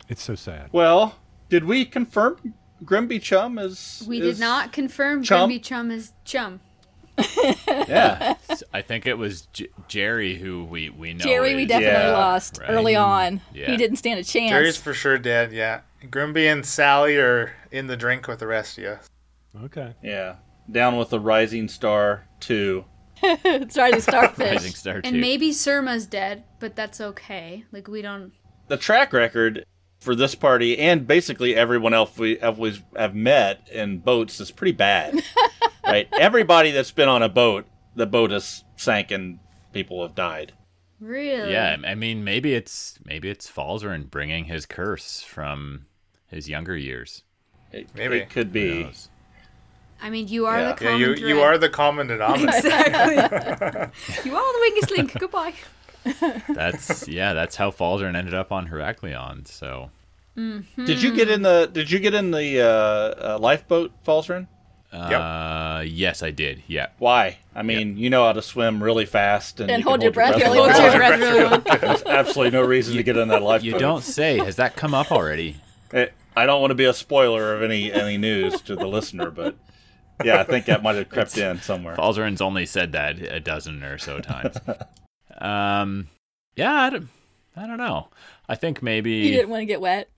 It's 0.09 0.21
so 0.21 0.35
sad. 0.35 0.69
Well, 0.71 1.15
did 1.49 1.63
we 1.65 1.85
confirm 1.85 2.53
Grimby 2.83 3.21
Chum 3.21 3.57
as. 3.57 4.03
We 4.07 4.21
is- 4.21 4.37
did 4.37 4.41
not 4.41 4.71
confirm 4.71 5.23
Chum? 5.23 5.49
Grimby 5.49 5.63
Chum 5.63 5.91
as 5.91 6.13
Chum. 6.23 6.59
Yeah. 7.67 8.35
I 8.73 8.81
think 8.81 9.05
it 9.05 9.17
was 9.17 9.41
J- 9.53 9.69
Jerry 9.87 10.35
who 10.35 10.63
we 10.65 10.89
we 10.89 11.13
know. 11.13 11.23
Jerry, 11.23 11.55
we 11.55 11.65
definitely 11.65 12.09
Yeah, 12.09 12.17
lost 12.17 12.59
right. 12.59 12.69
early 12.69 12.93
mm-hmm. 12.93 13.09
on. 13.09 13.41
Yeah. 13.53 13.71
He 13.71 13.77
didn't 13.77 13.97
stand 13.97 14.19
a 14.19 14.23
chance. 14.23 14.51
Jerry's 14.51 14.77
for 14.77 14.93
sure 14.93 15.17
dead. 15.17 15.51
Yeah, 15.51 15.81
Grimby 16.09 16.47
and 16.51 16.65
Sally 16.65 17.17
are 17.17 17.53
in 17.71 17.87
the 17.87 17.97
drink 17.97 18.27
with 18.27 18.39
the 18.39 18.47
rest 18.47 18.77
of 18.77 18.83
you. 18.83 18.97
Okay. 19.65 19.93
Yeah. 20.01 20.35
Down 20.71 20.97
with 20.97 21.09
the 21.09 21.19
Rising 21.19 21.67
Star 21.67 22.27
2. 22.41 22.83
it's 23.23 23.77
Rising 23.77 24.01
Starfish. 24.01 24.51
Rising 24.51 24.73
Star 24.73 24.95
And 25.03 25.15
too. 25.15 25.21
maybe 25.21 25.51
Surma's 25.51 26.05
dead, 26.05 26.43
but 26.59 26.75
that's 26.75 26.99
okay. 26.99 27.65
Like 27.71 27.87
we 27.87 28.01
don't. 28.01 28.33
The 28.67 28.77
track 28.77 29.13
record 29.13 29.65
for 30.05 30.15
this 30.15 30.35
party 30.35 30.77
and 30.77 31.05
basically 31.07 31.55
everyone 31.55 31.93
else 31.93 32.17
we 32.17 32.37
have, 32.37 32.57
we 32.59 32.81
have 32.95 33.13
met 33.15 33.67
in 33.71 33.97
boats 33.97 34.39
is 34.39 34.51
pretty 34.51 34.71
bad. 34.71 35.21
right? 35.85 36.07
Everybody 36.13 36.71
that's 36.71 36.91
been 36.91 37.09
on 37.09 37.21
a 37.23 37.29
boat, 37.29 37.65
the 37.95 38.05
boat 38.05 38.31
has 38.31 38.63
sank 38.77 39.11
and 39.11 39.39
people 39.73 40.01
have 40.03 40.15
died. 40.15 40.53
Really? 41.01 41.51
yeah, 41.51 41.75
I 41.85 41.93
mean 41.95 42.23
maybe 42.23 42.53
it's 42.53 42.97
maybe 43.03 43.29
it's 43.29 43.51
Falzarin 43.51 44.09
bringing 44.09 44.45
his 44.45 44.65
curse 44.65 45.21
from 45.21 45.87
his 46.27 46.47
younger 46.47 46.77
years. 46.77 47.23
It, 47.71 47.89
Maybe. 47.93 48.17
It 48.19 48.29
could 48.29 48.47
Who 48.47 48.53
be. 48.53 48.83
knows? 48.83 49.09
I 50.01 50.09
mean, 50.09 50.27
you 50.29 50.45
are 50.45 50.59
Yeah. 50.59 50.73
the 50.73 50.83
Yeah, 50.83 50.91
common 50.91 50.99
you 51.01 51.15
thread. 51.17 51.29
you 51.29 51.39
are 51.41 51.57
the 51.57 51.69
common 51.69 52.07
denominator. 52.13 52.57
Exactly. 52.57 54.25
you 54.31 54.35
are 54.37 54.53
the 54.53 54.59
weakest 54.61 54.91
link. 54.91 55.19
Goodbye. 55.19 55.53
That's 56.49 57.07
yeah, 57.07 57.33
that's 57.33 57.55
how 57.55 57.71
Falzarin 57.71 58.15
ended 58.15 58.33
up 58.33 58.51
on 58.51 58.67
Heraklion. 58.67 59.47
So 59.47 59.89
Did 60.35 61.01
you 61.01 61.13
get 61.13 61.29
in 61.29 61.41
the 61.41 61.69
Did 61.71 61.89
you 61.91 61.99
get 61.99 62.13
in 62.13 62.31
the 62.31 62.61
uh, 62.61 63.33
uh, 63.35 63.39
lifeboat, 63.39 63.91
Falzarin? 64.05 64.47
uh, 64.93 65.81
yes, 65.85 66.23
I 66.23 66.31
did. 66.31 66.63
Yeah. 66.67 66.87
Why? 66.99 67.39
I 67.53 67.63
mean, 67.63 67.97
you 67.97 68.09
know 68.09 68.23
how 68.25 68.33
to 68.33 68.41
swim 68.41 68.81
really 68.81 69.05
fast 69.05 69.59
and, 69.59 69.69
And 69.69 69.79
you 69.79 69.83
can 69.83 69.89
hold 69.89 70.03
your 70.03 70.11
breath 70.11 70.35
really 70.37 70.57
really. 70.57 70.71
Hold 70.71 70.83
your 70.83 70.97
breath 70.97 71.19
really 71.19 71.43
well. 71.43 71.79
There's 71.79 72.03
absolutely 72.03 72.51
no 72.51 72.65
reason 72.65 72.95
to 72.95 73.03
get 73.03 73.17
in 73.17 73.27
that 73.29 73.41
lifeboat. 73.41 73.65
You 73.65 73.77
don't 73.77 74.03
say. 74.03 74.37
Has 74.37 74.55
that 74.57 74.75
come 74.75 74.93
up 74.93 75.11
already? 75.11 75.57
It, 75.91 76.13
I 76.35 76.47
don't 76.47 76.59
want 76.61 76.71
to 76.71 76.75
be 76.75 76.85
a 76.85 76.93
spoiler 76.93 77.53
of 77.53 77.61
any 77.61 77.93
any 77.93 78.17
news 78.17 78.59
to 78.61 78.75
the 78.75 78.87
listener, 78.87 79.29
but 79.29 79.55
yeah, 80.23 80.39
I 80.41 80.43
think 80.43 80.65
that 80.65 80.81
might 80.81 80.95
have 80.95 81.09
crept 81.09 81.37
in 81.37 81.61
somewhere. 81.61 81.95
Falzarin's 81.95 82.41
only 82.41 82.65
said 82.65 82.91
that 82.93 83.19
a 83.21 83.39
dozen 83.39 83.83
or 83.83 83.97
so 83.97 84.19
times. 84.19 84.57
Um, 85.39 86.07
yeah, 86.55 86.73
I 86.73 86.89
don't, 86.89 87.09
I 87.55 87.67
don't 87.67 87.77
know. 87.77 88.07
I 88.47 88.55
think 88.55 88.81
maybe 88.81 89.23
He 89.23 89.31
didn't 89.31 89.49
want 89.49 89.61
to 89.61 89.65
get 89.65 89.81
wet. 89.81 90.09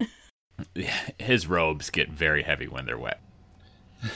his 1.19 1.47
robes 1.47 1.89
get 1.89 2.09
very 2.09 2.43
heavy 2.43 2.67
when 2.67 2.85
they're 2.85 2.97
wet. 2.97 3.21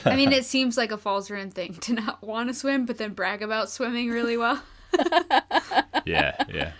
I 0.04 0.16
mean, 0.16 0.32
it 0.32 0.44
seems 0.46 0.76
like 0.76 0.92
a 0.92 0.96
Falzarin 0.96 1.52
thing 1.52 1.74
to 1.74 1.94
not 1.94 2.22
want 2.22 2.48
to 2.48 2.54
swim, 2.54 2.86
but 2.86 2.98
then 2.98 3.14
brag 3.14 3.42
about 3.42 3.70
swimming 3.70 4.10
really 4.10 4.36
well. 4.36 4.62
Yeah, 6.04 6.34
yeah. 6.52 6.72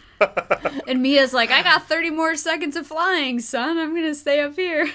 And 0.88 1.00
Mia's 1.00 1.32
like, 1.32 1.52
I 1.52 1.62
got 1.62 1.86
30 1.86 2.10
more 2.10 2.34
seconds 2.34 2.74
of 2.74 2.88
flying, 2.88 3.38
son. 3.38 3.78
I'm 3.78 3.90
going 3.90 4.02
to 4.02 4.16
stay 4.16 4.40
up 4.40 4.56
here. 4.56 4.90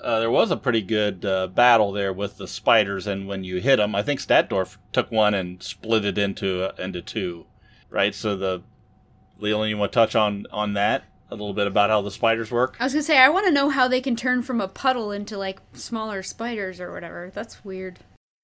Uh, 0.00 0.20
there 0.20 0.30
was 0.30 0.50
a 0.50 0.56
pretty 0.56 0.80
good 0.80 1.24
uh, 1.24 1.48
battle 1.48 1.90
there 1.90 2.12
with 2.12 2.38
the 2.38 2.46
spiders, 2.46 3.06
and 3.06 3.26
when 3.26 3.42
you 3.42 3.60
hit 3.60 3.76
them, 3.76 3.94
I 3.94 4.02
think 4.02 4.20
Statdorf 4.20 4.76
took 4.92 5.10
one 5.10 5.34
and 5.34 5.60
split 5.62 6.04
it 6.04 6.16
into 6.16 6.62
uh, 6.62 6.82
into 6.82 7.02
two, 7.02 7.46
right? 7.90 8.14
So 8.14 8.36
the 8.36 8.62
Leland, 9.38 9.70
you 9.70 9.76
want 9.78 9.92
to 9.92 9.96
touch 9.96 10.14
on 10.14 10.46
on 10.50 10.74
that 10.74 11.04
a 11.30 11.34
little 11.34 11.54
bit 11.54 11.66
about 11.66 11.90
how 11.90 12.00
the 12.00 12.10
spiders 12.10 12.50
work? 12.50 12.76
I 12.80 12.84
was 12.84 12.94
going 12.94 13.02
to 13.02 13.06
say, 13.06 13.18
I 13.18 13.28
want 13.28 13.46
to 13.46 13.52
know 13.52 13.68
how 13.68 13.86
they 13.86 14.00
can 14.00 14.16
turn 14.16 14.42
from 14.42 14.60
a 14.60 14.68
puddle 14.68 15.12
into 15.12 15.36
like 15.36 15.60
smaller 15.74 16.22
spiders 16.22 16.80
or 16.80 16.92
whatever. 16.92 17.30
That's 17.34 17.64
weird. 17.64 17.98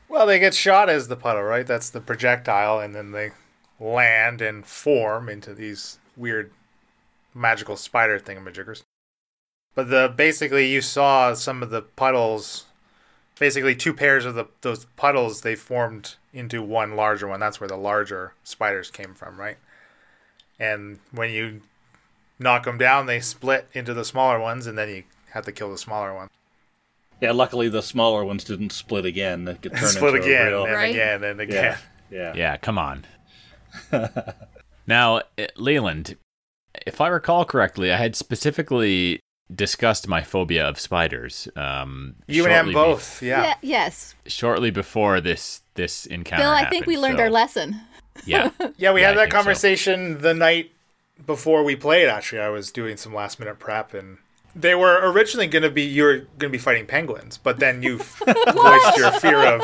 well, 0.09 0.27
they 0.27 0.39
get 0.39 0.55
shot 0.55 0.89
as 0.91 1.09
the 1.09 1.17
puddle, 1.17 1.43
right? 1.43 1.67
That's 1.67 1.91
the 1.91 2.01
projectile, 2.01 2.81
and 2.81 2.95
then 2.95 3.13
they 3.13 3.31
land 3.81 4.41
and 4.41 4.65
form 4.67 5.29
into 5.29 5.55
these 5.55 5.99
weird 6.17 6.53
magical 7.35 7.77
spider 7.77 8.21
thingamajiggers. 8.21 8.83
But 9.75 9.91
the 9.91 10.13
basically, 10.15 10.71
you 10.71 10.81
saw 10.81 11.35
some 11.35 11.63
of 11.63 11.71
the 11.71 11.83
puddles. 11.83 12.67
Basically, 13.39 13.75
two 13.75 13.93
pairs 13.93 14.25
of 14.25 14.35
the 14.35 14.47
those 14.61 14.85
puddles 14.97 15.41
they 15.41 15.57
formed 15.57 16.15
into 16.35 16.63
one 16.63 16.97
larger 16.97 17.27
one. 17.29 17.41
That's 17.41 17.61
where 17.61 17.69
the 17.69 17.77
larger 17.77 18.35
spiders 18.45 18.91
came 18.91 19.15
from, 19.15 19.39
right? 19.39 19.57
And 20.59 20.99
when 21.13 21.31
you 21.31 21.63
knock 22.39 22.65
them 22.65 22.77
down, 22.79 23.07
they 23.07 23.21
split 23.21 23.69
into 23.73 23.95
the 23.95 24.05
smaller 24.05 24.39
ones, 24.39 24.67
and 24.67 24.77
then 24.77 24.89
you 24.89 25.05
have 25.31 25.45
to 25.47 25.53
kill 25.53 25.71
the 25.71 25.79
smaller 25.79 26.15
one. 26.15 26.29
Yeah, 27.21 27.33
luckily 27.33 27.69
the 27.69 27.83
smaller 27.83 28.25
ones 28.25 28.45
didn't 28.45 28.71
split 28.73 29.05
again. 29.05 29.45
They 29.45 29.55
could 29.55 29.75
turn 29.77 29.89
Split 29.89 30.17
into 30.17 30.27
again 30.27 30.47
a 30.49 30.51
real. 30.51 30.65
and 30.65 30.75
Right? 30.75 30.91
again 30.91 31.25
and 31.25 31.41
again. 31.41 31.79
Yeah, 32.11 32.17
yeah. 32.19 32.33
Yeah, 32.35 32.57
come 32.59 32.77
on. 32.79 33.07
now, 34.87 35.23
eh, 35.39 35.47
Leland, 35.57 36.17
if 36.87 37.01
I 37.01 37.09
recall 37.09 37.45
correctly, 37.45 37.93
I 37.93 37.97
had 37.97 38.17
specifically 38.17 39.21
discussed 39.55 40.09
my 40.09 40.23
phobia 40.23 40.67
of 40.69 40.79
spiders. 40.81 41.49
Um, 41.57 42.17
You 42.27 42.45
and 42.45 42.53
Em 42.53 42.65
shortly 42.67 42.71
be- 42.73 42.75
both, 42.75 43.23
yeah. 43.23 43.55
Yes. 43.63 44.15
shortly 44.27 44.71
before 44.71 45.21
this 45.21 45.63
this 45.75 46.07
encounter. 46.07 46.45
Bill, 46.45 46.51
I 46.53 46.69
think 46.71 46.87
we 46.87 46.97
learned 46.97 47.19
so- 47.19 47.25
our 47.25 47.31
lesson. 47.31 47.81
Yeah, 48.27 48.51
Yeah, 48.77 48.93
we 48.93 49.01
Yeah, 49.01 49.09
had 49.09 49.17
that 49.17 49.23
think 49.23 49.33
so. 49.33 49.37
conversation 49.39 50.21
the 50.21 50.35
night 50.35 50.71
before 51.27 51.65
we 51.65 51.75
played. 51.75 52.07
Actually, 52.09 52.43
I 52.43 52.49
was 52.49 52.71
doing 52.71 52.97
some 52.97 53.13
last 53.13 53.41
minute 53.41 53.59
prep, 53.59 53.93
and 53.93 54.19
they 54.55 54.77
were 54.77 55.11
originally 55.11 55.49
going 55.49 55.65
to 55.65 55.71
be 55.71 55.83
you 55.83 56.05
were 56.05 56.17
going 56.39 56.39
to 56.39 56.49
be 56.51 56.59
fighting 56.59 56.87
penguins, 56.87 57.39
but 57.39 57.59
then 57.59 57.83
you 57.83 57.99
voiced 58.53 58.97
your 58.97 59.11
fear 59.19 59.41
of 59.45 59.63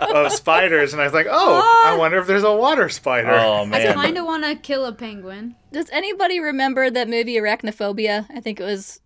of 0.00 0.32
spiders, 0.32 0.92
and 0.92 1.00
I 1.00 1.04
was 1.04 1.12
like, 1.14 1.28
oh, 1.30 1.82
I 1.86 1.96
wonder 1.96 2.18
if 2.18 2.26
there's 2.26 2.42
a 2.42 2.52
water 2.54 2.88
spider. 2.88 3.30
Oh 3.30 3.68
I 3.72 3.92
kind 3.94 4.18
of 4.18 4.24
want 4.26 4.42
to 4.44 4.56
kill 4.56 4.84
a 4.84 4.92
penguin. 4.92 5.54
Does 5.72 5.88
anybody 5.90 6.40
remember 6.40 6.90
that 6.90 7.08
movie 7.08 7.36
Arachnophobia? 7.36 8.26
I 8.34 8.40
think 8.40 8.58
it 8.60 8.64
was 8.64 9.00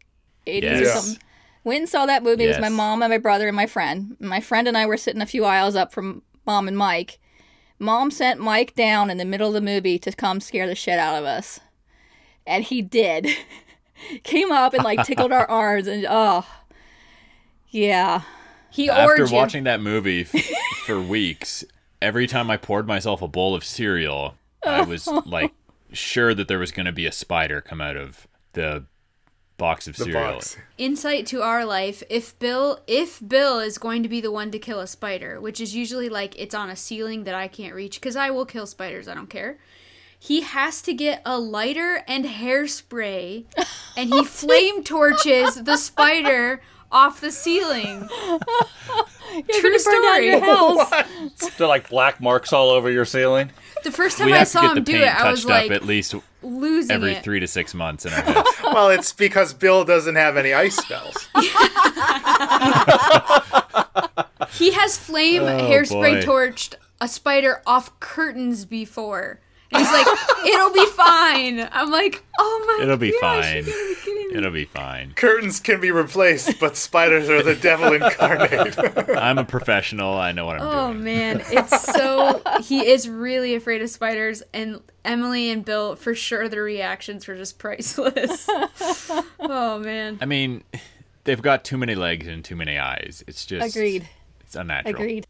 80s 0.47 0.63
or 0.63 0.83
Yes. 0.85 1.05
something. 1.05 1.23
Wynn 1.65 1.87
saw 1.87 2.07
that 2.07 2.23
movie. 2.23 2.45
It 2.45 2.49
was 2.49 2.59
my 2.59 2.69
mom 2.71 3.03
and 3.03 3.11
my 3.11 3.19
brother 3.19 3.47
and 3.47 3.57
my 3.57 3.67
friend. 3.67 4.17
My 4.19 4.41
friend 4.41 4.67
and 4.67 4.77
I 4.79 4.87
were 4.87 4.97
sitting 4.97 5.21
a 5.21 5.27
few 5.27 5.45
aisles 5.45 5.77
up 5.77 5.93
from 5.93 6.23
mom 6.47 6.69
and 6.69 6.77
Mike. 6.77 7.19
Mom 7.79 8.11
sent 8.11 8.41
Mike 8.41 8.75
down 8.75 9.11
in 9.11 9.19
the 9.19 9.25
middle 9.27 9.49
of 9.49 9.55
the 9.55 9.61
movie 9.61 9.99
to 9.99 10.13
come 10.13 10.41
scare 10.41 10.67
the 10.67 10.75
shit 10.75 10.99
out 10.99 11.17
of 11.19 11.25
us. 11.25 11.61
And 12.47 12.65
he 12.65 12.81
did. 12.83 13.27
Came 14.23 14.51
up 14.51 14.73
and 14.73 14.83
like 14.85 15.05
tickled 15.05 15.33
our 15.33 15.49
arms 15.51 15.87
and 15.87 16.07
oh. 16.09 16.47
Yeah. 17.69 18.23
He 18.71 18.89
After 18.89 19.21
orged 19.23 19.33
you. 19.33 19.37
watching 19.37 19.65
that 19.65 19.81
movie 19.81 20.23
f- 20.23 20.45
for 20.87 21.01
weeks, 21.01 21.65
every 22.01 22.27
time 22.27 22.51
I 22.51 22.57
poured 22.57 22.87
myself 22.87 23.21
a 23.23 23.29
bowl 23.29 23.55
of 23.55 23.65
cereal, 23.65 24.35
I 24.67 24.83
was 24.83 25.07
like 25.27 25.53
sure 25.93 26.35
that 26.35 26.49
there 26.49 26.59
was 26.59 26.71
going 26.73 26.87
to 26.87 26.93
be 26.93 27.07
a 27.07 27.13
spider 27.13 27.61
come 27.61 27.81
out 27.81 27.97
of 27.97 28.27
the 28.53 28.85
box 29.61 29.87
of 29.87 29.97
the 29.97 30.05
cereal. 30.05 30.33
box. 30.33 30.57
insight 30.79 31.27
to 31.27 31.43
our 31.43 31.65
life 31.65 32.03
if 32.11 32.37
bill 32.41 32.81
if 32.89 33.21
bill 33.27 33.61
is 33.61 33.79
going 33.79 34.03
to 34.03 34.09
be 34.09 34.21
the 34.21 34.33
one 34.33 34.51
to 34.51 34.59
kill 34.59 34.81
a 34.81 34.87
spider 34.87 35.41
which 35.41 35.61
is 35.61 35.75
usually 35.77 36.09
like 36.09 36.35
it's 36.39 36.55
on 36.55 36.69
a 36.71 36.75
ceiling 36.77 37.25
that 37.25 37.35
i 37.35 37.47
can't 37.47 37.75
reach 37.75 38.01
because 38.01 38.17
i 38.17 38.31
will 38.31 38.47
kill 38.47 38.67
spiders 38.67 39.07
i 39.07 39.15
don't 39.15 39.31
care 39.31 39.59
he 40.19 40.41
has 40.43 40.83
to 40.83 40.93
get 40.93 41.23
a 41.25 41.39
lighter 41.39 42.03
and 42.09 42.25
hairspray 42.25 43.45
and 43.97 44.09
he 44.13 44.19
oh, 44.21 44.25
flame 44.25 44.83
torches 44.83 45.63
the 45.63 45.77
spider 45.77 46.61
off 46.93 47.21
the 47.21 47.31
ceiling 47.31 48.09
You're 49.33 49.61
True 49.61 49.71
gonna 49.79 49.85
burn 49.85 50.03
down 50.03 50.25
your 50.25 50.39
story. 50.39 51.01
house. 51.39 51.51
they're 51.59 51.69
like 51.69 51.89
black 51.89 52.21
marks 52.21 52.53
all 52.53 52.71
over 52.71 52.91
your 52.91 53.05
ceiling. 53.05 53.51
The 53.83 53.93
first 53.93 54.19
time 54.19 54.33
i 54.33 54.45
saw 54.45 54.75
him 54.75 54.85
do 54.85 54.97
it 54.97 55.07
i 55.07 55.31
was 55.31 55.45
like 55.45 55.71
at 55.71 55.85
least 55.85 56.15
losing 56.43 56.95
every 56.95 57.13
it 57.13 57.23
three 57.23 57.41
to 57.41 57.47
six 57.47 57.75
months 57.75 58.07
in 58.07 58.13
our 58.17 58.23
house. 58.23 58.63
Well, 58.63 58.91
it's 58.91 59.13
because 59.13 59.53
Bill 59.55 59.85
doesn't 59.85 60.17
have 60.17 60.37
any 60.37 60.53
ice 60.53 60.77
spells. 60.77 61.29
he 64.53 64.73
has 64.73 64.97
flame 64.97 65.43
oh, 65.43 65.59
hairspray 65.59 66.25
boy. 66.25 66.33
torched 66.33 66.75
a 67.01 67.09
spider 67.09 67.63
off 67.67 67.99
curtains 68.01 68.65
before 68.65 69.41
and 69.73 69.83
he's 69.83 69.93
like 69.93 70.07
it'll 70.47 70.73
be 70.73 70.87
fine 70.87 71.69
i'm 71.73 71.91
like 71.91 72.23
oh 72.39 72.65
my 72.67 72.77
God. 72.79 72.85
It'll 72.85 72.97
be 72.97 73.15
gosh, 73.21 73.45
fine. 73.45 73.65
be. 73.65 74.11
It'll 74.33 74.51
be 74.51 74.65
fine. 74.65 75.13
Curtains 75.15 75.61
can 75.61 75.81
be 75.81 75.91
replaced, 75.91 76.61
but 76.61 76.77
spiders 76.77 77.29
are 77.29 77.43
the 77.43 77.55
devil 77.55 77.93
incarnate. 77.93 78.79
I'm 79.11 79.39
a 79.39 79.45
professional. 79.45 80.15
I 80.15 80.33
know 80.33 80.47
what 80.47 80.61
I'm 80.61 80.67
Oh 80.67 80.93
doing. 80.93 81.01
Oh 81.01 81.05
man, 81.05 81.43
it's 81.47 81.83
so 81.83 82.43
he 82.63 82.87
is 82.87 83.09
really 83.09 83.55
afraid 83.55 83.83
of 83.83 83.91
spiders, 83.91 84.43
and 84.55 84.81
Emily 85.05 85.51
and 85.51 85.65
Bill 85.65 85.97
for 85.97 86.15
sure 86.15 86.49
their 86.49 86.63
reactions 86.63 87.27
were 87.27 87.37
just 87.37 87.59
priceless. 87.59 88.49
oh 89.41 89.79
man, 89.81 90.19
I 90.21 90.27
mean, 90.27 90.63
they've 91.25 91.43
got 91.43 91.65
too 91.65 91.77
many 91.77 91.95
legs 91.95 92.27
and 92.27 92.45
too 92.45 92.57
many 92.57 92.79
eyes. 92.79 93.25
It's 93.27 93.45
just 93.45 93.75
Agreed. 93.75 94.09
It's 94.43 94.55
unnatural. 94.55 94.95
Agreed. 94.95 95.27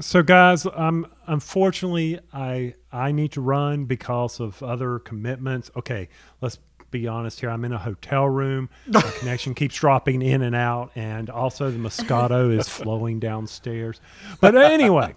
So, 0.00 0.22
guys, 0.22 0.66
um, 0.74 1.06
unfortunately, 1.26 2.18
I 2.32 2.74
I 2.92 3.12
need 3.12 3.32
to 3.32 3.40
run 3.40 3.84
because 3.84 4.40
of 4.40 4.62
other 4.62 4.98
commitments. 4.98 5.70
Okay, 5.76 6.08
let's 6.40 6.58
be 6.90 7.06
honest 7.06 7.40
here. 7.40 7.50
I'm 7.50 7.64
in 7.64 7.72
a 7.72 7.78
hotel 7.78 8.28
room. 8.28 8.70
My 8.86 9.00
connection 9.18 9.54
keeps 9.54 9.74
dropping 9.76 10.22
in 10.22 10.42
and 10.42 10.54
out, 10.56 10.90
and 10.94 11.28
also 11.30 11.70
the 11.70 11.78
Moscato 11.78 12.56
is 12.56 12.68
flowing 12.68 13.20
downstairs. 13.20 14.00
But 14.40 14.56
anyway, 14.56 15.14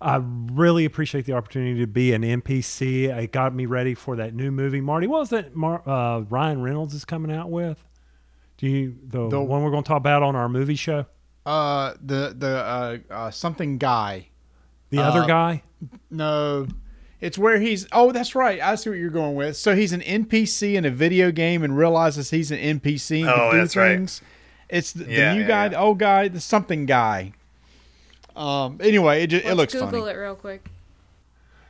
I 0.00 0.20
really 0.22 0.84
appreciate 0.84 1.24
the 1.26 1.32
opportunity 1.32 1.80
to 1.80 1.86
be 1.86 2.12
an 2.12 2.22
NPC. 2.22 3.08
It 3.16 3.32
got 3.32 3.54
me 3.54 3.66
ready 3.66 3.94
for 3.94 4.16
that 4.16 4.34
new 4.34 4.50
movie. 4.50 4.80
Marty, 4.80 5.06
what 5.08 5.20
was 5.20 5.30
that 5.30 5.54
Mar- 5.56 5.86
uh, 5.88 6.20
Ryan 6.20 6.62
Reynolds 6.62 6.94
is 6.94 7.04
coming 7.04 7.34
out 7.34 7.50
with? 7.50 7.84
Do 8.58 8.66
you 8.68 8.96
the, 9.06 9.28
The- 9.28 9.40
one 9.40 9.62
we're 9.62 9.70
going 9.70 9.82
to 9.84 9.88
talk 9.88 9.98
about 9.98 10.22
on 10.22 10.36
our 10.36 10.48
movie 10.48 10.76
show? 10.76 11.06
Uh, 11.46 11.94
the 12.04 12.34
the 12.36 12.56
uh, 12.58 12.98
uh 13.10 13.30
something 13.30 13.78
guy. 13.78 14.28
The 14.90 14.98
other 14.98 15.22
Uh, 15.22 15.26
guy? 15.26 15.62
No, 16.10 16.66
it's 17.20 17.38
where 17.38 17.58
he's. 17.58 17.86
Oh, 17.92 18.12
that's 18.12 18.34
right. 18.34 18.60
I 18.60 18.74
see 18.74 18.90
what 18.90 18.98
you're 18.98 19.08
going 19.10 19.34
with. 19.36 19.56
So 19.56 19.74
he's 19.74 19.92
an 19.92 20.00
NPC 20.02 20.74
in 20.74 20.84
a 20.84 20.90
video 20.90 21.30
game 21.30 21.62
and 21.62 21.76
realizes 21.76 22.30
he's 22.30 22.50
an 22.50 22.58
NPC 22.58 23.20
and 23.20 23.28
Oh, 23.30 23.34
can 23.34 23.50
do 23.52 23.56
that's 23.58 23.76
right. 23.76 24.20
It's 24.68 24.92
the, 24.92 25.04
the 25.04 25.10
new 25.10 25.40
yeah, 25.40 25.46
guy, 25.46 25.62
yeah. 25.64 25.68
the 25.68 25.78
old 25.78 25.98
guy, 25.98 26.28
the 26.28 26.40
something 26.40 26.86
guy. 26.86 27.32
Um. 28.36 28.78
Anyway, 28.82 29.22
it 29.22 29.28
just, 29.28 29.44
it 29.44 29.48
Let's 29.48 29.56
looks 29.58 29.72
Google 29.74 29.90
funny. 30.02 30.12
it 30.12 30.16
real 30.16 30.34
quick. 30.36 30.68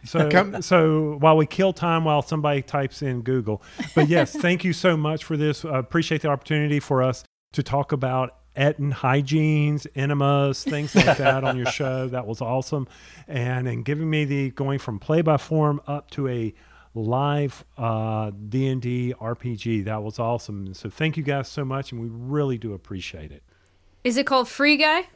So, 0.04 0.28
Come- 0.30 0.62
so 0.62 1.16
while 1.20 1.36
we 1.36 1.46
kill 1.46 1.72
time 1.72 2.04
while 2.04 2.22
somebody 2.22 2.62
types 2.62 3.02
in 3.02 3.22
Google, 3.22 3.62
but 3.94 4.08
yes, 4.08 4.34
thank 4.34 4.64
you 4.64 4.72
so 4.72 4.96
much 4.96 5.24
for 5.24 5.36
this. 5.36 5.64
I 5.64 5.78
appreciate 5.78 6.22
the 6.22 6.28
opportunity 6.28 6.80
for 6.80 7.02
us 7.02 7.22
to 7.52 7.62
talk 7.62 7.92
about 7.92 8.36
Ettin 8.56 8.90
hygienes, 8.92 9.86
enemas, 9.94 10.64
things 10.64 10.94
like 10.94 11.18
that 11.18 11.44
on 11.44 11.56
your 11.56 11.66
show. 11.70 12.08
That 12.08 12.26
was 12.26 12.40
awesome, 12.40 12.88
and 13.28 13.68
and 13.68 13.84
giving 13.84 14.08
me 14.10 14.24
the 14.24 14.50
going 14.50 14.78
from 14.78 14.98
play 14.98 15.22
by 15.22 15.36
form 15.36 15.80
up 15.86 16.10
to 16.12 16.28
a 16.28 16.52
live 16.94 17.64
uh, 17.78 18.30
D 18.48 18.66
and 18.68 18.82
D 18.82 19.14
RPG. 19.20 19.84
That 19.84 20.02
was 20.02 20.18
awesome. 20.18 20.74
So 20.74 20.90
thank 20.90 21.16
you 21.16 21.22
guys 21.22 21.48
so 21.48 21.64
much, 21.64 21.92
and 21.92 22.00
we 22.00 22.08
really 22.10 22.58
do 22.58 22.72
appreciate 22.74 23.30
it. 23.32 23.42
Is 24.02 24.16
it 24.16 24.26
called 24.26 24.48
Free 24.48 24.76
Guy? 24.76 25.08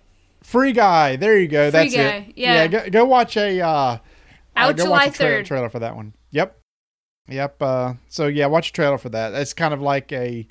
Free 0.42 0.72
guy. 0.72 1.16
There 1.16 1.38
you 1.38 1.48
go. 1.48 1.70
Free 1.70 1.70
That's 1.70 1.94
Guy, 1.94 2.02
it. 2.28 2.32
yeah. 2.36 2.66
Go, 2.66 2.90
go 2.90 3.04
watch 3.06 3.36
a. 3.38 3.60
Uh, 3.62 3.68
uh, 3.68 3.98
Out 4.54 4.76
go 4.76 4.84
July 4.84 5.06
watch 5.06 5.14
a 5.14 5.18
tra- 5.18 5.26
3rd. 5.26 5.44
trailer 5.46 5.70
for 5.70 5.78
that 5.78 5.96
one. 5.96 6.12
Yep. 6.32 6.58
Yep. 7.28 7.62
Uh, 7.62 7.94
so 8.08 8.26
yeah, 8.26 8.44
watch 8.46 8.68
a 8.68 8.72
trailer 8.72 8.98
for 8.98 9.08
that. 9.08 9.30
That's 9.30 9.54
kind 9.54 9.72
of 9.72 9.80
like 9.80 10.12
a, 10.12 10.16
a 10.16 10.46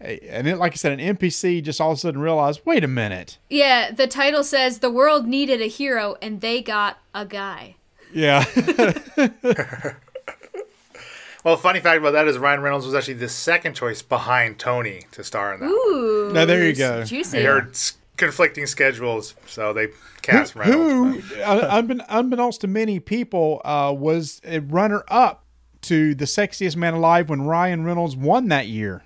and 0.00 0.46
it, 0.46 0.56
like 0.56 0.72
I 0.72 0.76
said, 0.76 0.98
an 0.98 1.16
NPC 1.16 1.62
just 1.62 1.80
all 1.80 1.92
of 1.92 1.98
a 1.98 2.00
sudden 2.00 2.20
realized, 2.20 2.60
wait 2.64 2.84
a 2.84 2.88
minute. 2.88 3.38
Yeah, 3.48 3.90
the 3.90 4.06
title 4.06 4.44
says 4.44 4.78
the 4.78 4.90
world 4.90 5.26
needed 5.26 5.60
a 5.60 5.68
hero 5.68 6.16
and 6.20 6.40
they 6.40 6.62
got 6.62 6.98
a 7.14 7.24
guy. 7.24 7.76
Yeah. 8.12 8.44
Well, 11.46 11.56
funny 11.56 11.78
fact 11.78 11.98
about 11.98 12.14
that 12.14 12.26
is 12.26 12.38
Ryan 12.38 12.60
Reynolds 12.60 12.86
was 12.86 12.94
actually 12.96 13.14
the 13.14 13.28
second 13.28 13.74
choice 13.74 14.02
behind 14.02 14.58
Tony 14.58 15.02
to 15.12 15.22
star 15.22 15.54
in 15.54 15.60
that. 15.60 15.66
Ooh. 15.66 16.32
Now, 16.32 16.44
there 16.44 16.66
you 16.66 16.74
go. 16.74 17.04
Juicy. 17.04 17.38
They 17.38 17.44
heard 17.44 17.72
conflicting 18.16 18.66
schedules, 18.66 19.36
so 19.46 19.72
they 19.72 19.90
cast 20.22 20.56
Reynolds. 20.56 21.24
Who, 21.24 21.40
uh, 21.42 21.84
unbeknownst 22.08 22.62
to 22.62 22.66
many 22.66 22.98
people, 22.98 23.62
uh, 23.64 23.94
was 23.96 24.40
a 24.44 24.58
runner 24.58 25.04
up 25.06 25.44
to 25.82 26.16
the 26.16 26.24
sexiest 26.24 26.74
man 26.74 26.94
alive 26.94 27.30
when 27.30 27.42
Ryan 27.42 27.84
Reynolds 27.84 28.16
won 28.16 28.48
that 28.48 28.66
year. 28.66 29.04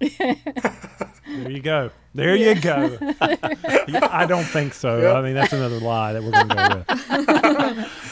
There 0.00 1.50
you 1.50 1.60
go. 1.60 1.90
There 2.14 2.36
you 2.36 2.54
go. 2.60 2.96
I 3.20 4.26
don't 4.26 4.44
think 4.44 4.74
so. 4.74 5.14
I 5.14 5.22
mean, 5.22 5.34
that's 5.34 5.52
another 5.52 5.80
lie 5.80 6.12
that 6.12 6.22
we're 6.22 6.30
going 6.30 6.48
to 6.48 6.54
go 6.54 7.74
with. 7.74 7.92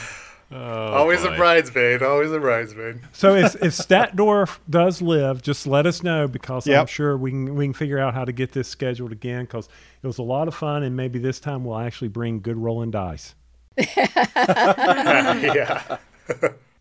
Oh, 0.52 0.92
always 0.92 1.24
a 1.24 1.32
bridesmaid. 1.32 2.02
Always 2.02 2.30
a 2.30 2.38
bridesmaid. 2.38 3.00
So 3.12 3.34
if, 3.34 3.56
if 3.56 3.72
Statdorf 3.72 4.58
does 4.70 5.02
live, 5.02 5.42
just 5.42 5.66
let 5.66 5.84
us 5.84 6.04
know 6.04 6.28
because 6.28 6.68
I'm 6.68 6.86
sure 6.86 7.16
we 7.16 7.30
can 7.32 7.56
we 7.56 7.64
can 7.64 7.72
figure 7.72 7.98
out 7.98 8.14
how 8.14 8.24
to 8.24 8.30
get 8.30 8.52
this 8.52 8.68
scheduled 8.68 9.10
again 9.10 9.46
because 9.46 9.68
it 10.00 10.06
was 10.06 10.18
a 10.18 10.22
lot 10.22 10.46
of 10.46 10.54
fun 10.54 10.84
and 10.84 10.94
maybe 10.94 11.18
this 11.18 11.40
time 11.40 11.64
we'll 11.64 11.78
actually 11.78 12.06
bring 12.08 12.40
good 12.40 12.56
rolling 12.56 12.92
dice. 12.92 13.34
yeah. 13.96 15.96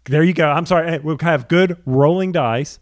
There 0.05 0.23
you 0.23 0.33
go. 0.33 0.51
I'm 0.51 0.67
sorry. 0.67 0.99
We'll 0.99 1.17
have 1.21 1.47
good 1.47 1.81
rolling 1.87 2.31
dice. 2.31 2.77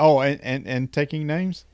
Oh, 0.00 0.20
and, 0.20 0.40
and, 0.42 0.66
and 0.66 0.92
taking 0.92 1.26
names? 1.26 1.64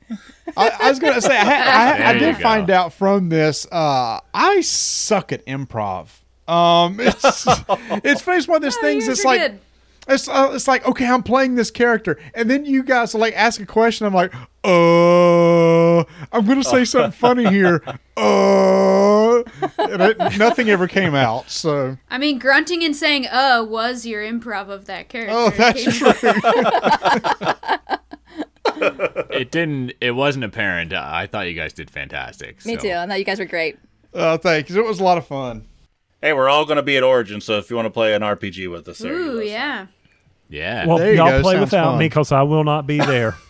I, 0.57 0.69
I 0.81 0.89
was 0.89 0.99
going 0.99 1.13
to 1.13 1.21
say, 1.21 1.37
I, 1.37 1.43
I, 1.43 2.09
I 2.09 2.13
There 2.13 2.31
did 2.31 2.37
go. 2.37 2.41
find 2.43 2.69
out 2.69 2.93
from 2.93 3.29
this, 3.29 3.67
uh, 3.71 4.19
I 4.33 4.61
suck 4.61 5.31
at 5.31 5.45
improv. 5.45 6.07
Um, 6.47 6.99
it's 6.99 7.45
it's 8.03 8.21
based 8.21 8.47
one 8.47 8.57
of 8.57 8.61
those 8.61 8.77
Oh, 8.77 8.81
things. 8.81 9.05
you 9.07 9.11
It's 9.13 9.25
like 9.25 9.39
did. 9.41 9.59
it's 10.07 10.27
uh, 10.29 10.51
it's 10.53 10.67
like 10.67 10.85
okay, 10.87 11.07
I'm 11.07 11.23
playing 11.23 11.55
this 11.55 11.71
character, 11.71 12.19
and 12.35 12.47
then 12.47 12.65
you 12.65 12.83
guys 12.83 13.15
like 13.15 13.33
ask 13.35 13.59
a 13.59 13.65
question. 13.65 14.05
I'm 14.05 14.13
like, 14.13 14.31
uh, 14.63 15.99
I'm 16.31 16.45
gonna 16.45 16.63
say 16.63 16.85
something 16.85 17.11
funny 17.19 17.47
here. 17.49 17.81
Uh, 18.15 19.41
it, 19.79 20.37
nothing 20.37 20.69
ever 20.69 20.87
came 20.87 21.15
out. 21.15 21.49
So 21.49 21.97
I 22.11 22.19
mean, 22.19 22.37
grunting 22.37 22.83
and 22.83 22.95
saying 22.95 23.25
"uh" 23.25 23.65
was 23.67 24.05
your 24.05 24.21
improv 24.23 24.69
of 24.69 24.85
that 24.85 25.09
character. 25.09 25.33
oh, 25.35 25.49
that's 25.49 25.83
true. 25.97 26.13
It 29.31 29.51
didn't. 29.51 29.93
It 30.01 30.11
wasn't 30.11 30.45
apparent. 30.45 30.93
I 30.93 31.27
thought 31.27 31.47
you 31.47 31.53
guys 31.53 31.73
did 31.73 31.89
fantastic. 31.91 32.65
Me 32.65 32.75
so- 32.75 32.81
too. 32.81 32.91
I 32.91 33.05
thought 33.07 33.19
you 33.19 33.25
guys 33.25 33.39
were 33.39 33.45
great. 33.45 33.77
Uh, 34.13 34.37
thanks. 34.37 34.71
It 34.71 34.83
was 34.85 34.99
a 34.99 35.03
lot 35.03 35.17
of 35.17 35.27
fun. 35.27 35.65
Hey, 36.21 36.31
we're 36.33 36.47
all 36.49 36.65
going 36.65 36.77
to 36.77 36.83
be 36.83 36.95
at 36.97 37.03
Origin, 37.03 37.41
so 37.41 37.57
if 37.57 37.69
you 37.69 37.75
want 37.75 37.85
to 37.85 37.89
play 37.91 38.13
an 38.13 38.21
RPG 38.21 38.71
with 38.71 38.87
us, 38.87 38.99
there 38.99 39.13
Ooh, 39.13 39.35
go. 39.35 39.39
yeah. 39.41 39.87
Yeah. 40.49 40.85
Well, 40.87 40.97
There 40.97 41.11
you 41.11 41.17
y'all 41.17 41.29
go. 41.31 41.41
play 41.41 41.53
Sounds 41.55 41.65
without 41.71 41.85
fun. 41.91 41.99
me 41.99 42.05
because 42.05 42.31
I 42.31 42.43
will 42.43 42.63
not 42.63 42.87
be 42.87 42.97
there. 42.99 43.35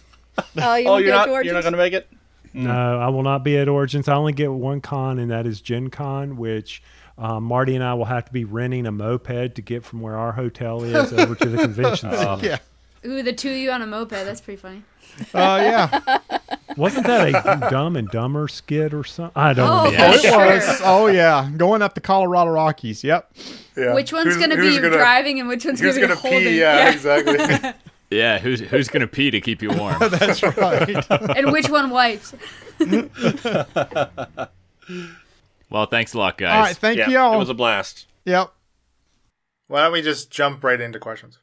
Oh, 0.58 0.76
you 0.76 0.86
Oh, 0.88 0.92
won't 0.94 1.06
you're 1.06 1.14
not. 1.14 1.26
to 1.28 1.32
Origins? 1.32 1.46
You're 1.46 1.54
not 1.54 1.62
going 1.64 1.72
to 1.74 1.78
make 1.78 1.94
it. 1.94 2.10
No, 2.54 3.00
I 3.00 3.08
will 3.08 3.24
not 3.24 3.44
be 3.46 3.58
at 3.58 3.70
Origins. 3.70 4.10
I 4.10 4.16
only 4.16 4.34
get 4.34 4.52
one 4.52 4.82
con, 4.82 5.18
and 5.20 5.32
that 5.32 5.46
is 5.48 5.62
Gen 5.62 5.90
Con, 5.90 6.36
which 6.36 6.82
um, 7.18 7.44
Marty 7.46 7.74
and 7.76 7.84
I 7.84 7.94
will 7.94 8.04
have 8.06 8.26
to 8.26 8.34
be 8.34 8.44
renting 8.44 8.86
a 8.86 8.92
moped 8.92 9.56
to 9.56 9.62
get 9.62 9.86
from 9.86 10.02
where 10.02 10.18
our 10.18 10.34
hotel 10.34 10.84
is 10.84 11.14
over 11.14 11.36
to 11.36 11.48
the 11.50 11.58
convention 11.62 12.12
center. 12.12 12.46
Yeah. 12.46 12.58
Ooh, 13.06 13.22
the 13.24 13.34
two 13.34 13.52
of 13.52 13.56
you 13.58 13.72
on 13.72 13.82
a 13.82 13.86
moped. 13.88 14.12
That's 14.12 14.42
pretty 14.42 14.60
funny. 14.62 14.84
Uh, 15.34 15.60
yeah. 15.62 16.20
Wasn't 16.78 17.08
that 17.08 17.30
a 17.30 17.70
Dumb 17.70 17.96
and 17.96 18.10
Dumber 18.10 18.50
skit 18.50 18.94
or 18.94 19.06
something? 19.06 19.32
I 19.42 19.54
don't 19.54 19.70
Oh, 19.70 19.86
remember. 19.90 20.18
Yeah. 20.18 20.36
Oh, 20.36 20.42
it 20.50 20.56
was. 20.56 20.82
Oh, 20.84 21.08
yeah. 21.08 21.50
Going 21.56 21.82
up 21.82 21.94
the 21.96 22.02
Colorado 22.02 22.52
Rockies. 22.52 23.02
Yep. 23.02 23.32
Yeah. 23.78 23.94
Which 23.94 24.12
one's 24.12 24.26
Who's- 24.26 24.38
going 24.38 24.50
to 24.50 24.58
who's 24.58 24.76
be 24.76 24.82
gonna- 24.82 24.98
driving 24.98 25.40
and 25.40 25.48
which 25.48 25.64
one's 25.64 25.80
gonna, 25.80 25.94
be 25.94 26.02
gonna 26.02 26.16
holding? 26.16 26.40
pee? 26.40 26.60
Yeah, 26.60 26.92
exactly. 26.92 27.72
yeah. 28.10 28.40
Who's 28.40 28.60
who's 28.60 28.90
gonna 28.90 29.08
pee 29.08 29.32
to 29.32 29.40
keep 29.40 29.62
you 29.62 29.70
warm? 29.72 29.96
That's 30.00 30.44
right. 30.44 31.10
and 31.38 31.54
which 31.54 31.70
one 31.70 31.92
wipes? 31.92 32.34
well, 35.70 35.86
thanks 35.86 36.14
a 36.14 36.18
lot, 36.18 36.38
guys. 36.38 36.54
All 36.54 36.62
right. 36.62 36.76
Thank 36.76 36.98
yeah, 36.98 37.10
you 37.10 37.18
all. 37.20 37.36
it 37.36 37.38
was 37.40 37.50
a 37.50 37.54
blast. 37.54 38.06
yep. 38.26 38.52
Why 39.68 39.84
don't 39.84 39.94
we 39.94 40.02
just 40.02 40.30
jump 40.30 40.64
right 40.64 40.80
into 40.82 41.00
questions? 41.00 41.40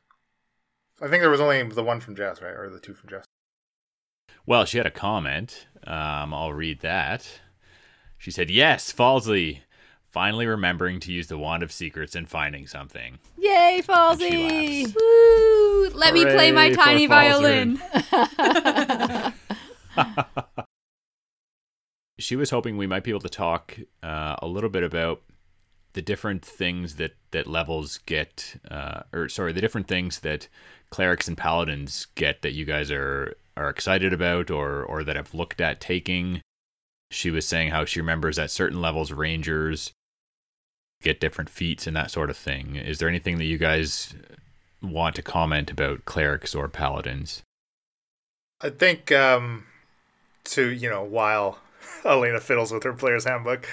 I 1.03 1.09
think 1.09 1.21
there 1.21 1.31
was 1.31 1.41
only 1.41 1.61
the 1.65 1.83
one 1.83 1.99
from 1.99 2.15
Jess, 2.15 2.41
right, 2.41 2.55
or 2.55 2.71
the 2.71 2.79
two 2.79 2.95
from 2.95 3.11
Jess. 3.11 3.25
Well, 4.47 4.65
she 4.65 4.79
had 4.79 4.87
a 4.87 4.91
comment. 4.91 5.67
Um, 5.85 6.33
I'll 6.33 6.53
read 6.53 6.81
that. 6.81 7.41
She 8.19 8.31
said, 8.31 8.51
"Yes, 8.51 8.93
Falsley, 8.93 9.63
finally 10.09 10.47
remembering 10.47 11.01
to 11.01 11.13
use 11.13 11.27
the 11.27 11.39
wand 11.39 11.65
of 11.65 11.73
secrets 11.73 12.15
and 12.15 12.29
finding 12.29 12.69
something." 12.69 13.19
Yay, 13.37 13.79
She 13.79 13.83
Falsey! 13.83 14.95
Woo! 14.95 15.91
Let 15.91 16.15
me 16.15 16.25
play 16.25 16.53
my 16.53 16.71
tiny 16.71 17.07
violin. 17.07 17.81
she 22.21 22.37
was 22.37 22.51
hoping 22.51 22.77
we 22.77 22.87
might 22.87 23.03
be 23.03 23.11
able 23.11 23.21
to 23.21 23.29
talk 23.29 23.77
uh, 24.05 24.37
a 24.41 24.47
little 24.47 24.71
bit 24.71 24.85
about 24.85 25.21
the 25.95 26.03
different 26.03 26.45
things 26.45 26.97
that 26.97 27.13
that 27.33 27.47
levels 27.47 27.99
get, 28.07 28.61
uh, 28.71 29.03
or 29.13 29.29
sorry, 29.29 29.53
the 29.53 29.61
different 29.61 29.89
things 29.89 30.21
that 30.21 30.49
clerics 30.91 31.29
and 31.29 31.37
paladins 31.37 32.07
get 32.15 32.43
that 32.43 32.53
you 32.53 32.65
guys 32.65 32.91
are 32.91 33.37
are 33.57 33.69
excited 33.69 34.13
about, 34.13 34.51
or 34.51 34.83
or 34.83 35.05
that 35.05 35.17
have 35.17 35.35
looked 35.35 35.61
at 35.61 35.81
taking. 35.81 36.41
She 37.11 37.31
was 37.31 37.47
saying 37.47 37.71
how 37.71 37.85
she 37.85 38.01
remembers 38.01 38.39
at 38.39 38.51
certain 38.51 38.81
levels, 38.81 39.13
rangers 39.13 39.93
get 41.03 41.21
different 41.21 41.51
feats 41.51 41.87
and 41.87 41.97
that 41.97 42.11
sort 42.11 42.31
of 42.31 42.37
thing. 42.37 42.77
Is 42.77 42.99
there 42.99 43.09
anything 43.09 43.39
that 43.39 43.45
you 43.45 43.59
guys 43.59 44.15
want 44.81 45.17
to 45.17 45.23
comment 45.23 45.71
about 45.71 46.05
clerics 46.05 46.55
or 46.55 46.69
paladins? 46.69 47.43
I 48.61 48.71
think 48.71 49.13
um, 49.13 49.65
to 50.45 50.71
you 50.71 50.89
know 50.89 51.03
while 51.03 51.59
Elena 52.05 52.41
fiddles 52.41 52.73
with 52.73 52.85
her 52.85 52.93
player's 52.93 53.25
handbook, 53.25 53.67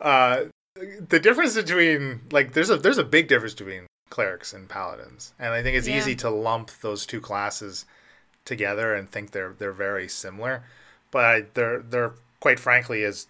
uh, 0.00 0.44
the 1.08 1.20
difference 1.20 1.54
between 1.54 2.20
like 2.30 2.52
there's 2.52 2.70
a 2.70 2.76
there's 2.76 2.98
a 2.98 3.04
big 3.04 3.28
difference 3.28 3.54
between 3.54 3.86
clerics 4.10 4.52
and 4.52 4.68
paladins, 4.68 5.32
and 5.38 5.52
I 5.52 5.62
think 5.62 5.76
it's 5.76 5.88
Yeah. 5.88 5.98
easy 5.98 6.14
to 6.16 6.30
lump 6.30 6.70
those 6.80 7.06
two 7.06 7.20
classes 7.20 7.86
together 8.44 8.94
and 8.94 9.10
think 9.10 9.32
they're 9.32 9.54
they're 9.58 9.72
very 9.72 10.08
similar, 10.08 10.64
but 11.10 11.24
I, 11.24 11.44
they're 11.54 11.80
they're 11.80 12.12
quite 12.40 12.60
frankly 12.60 13.02
as 13.04 13.26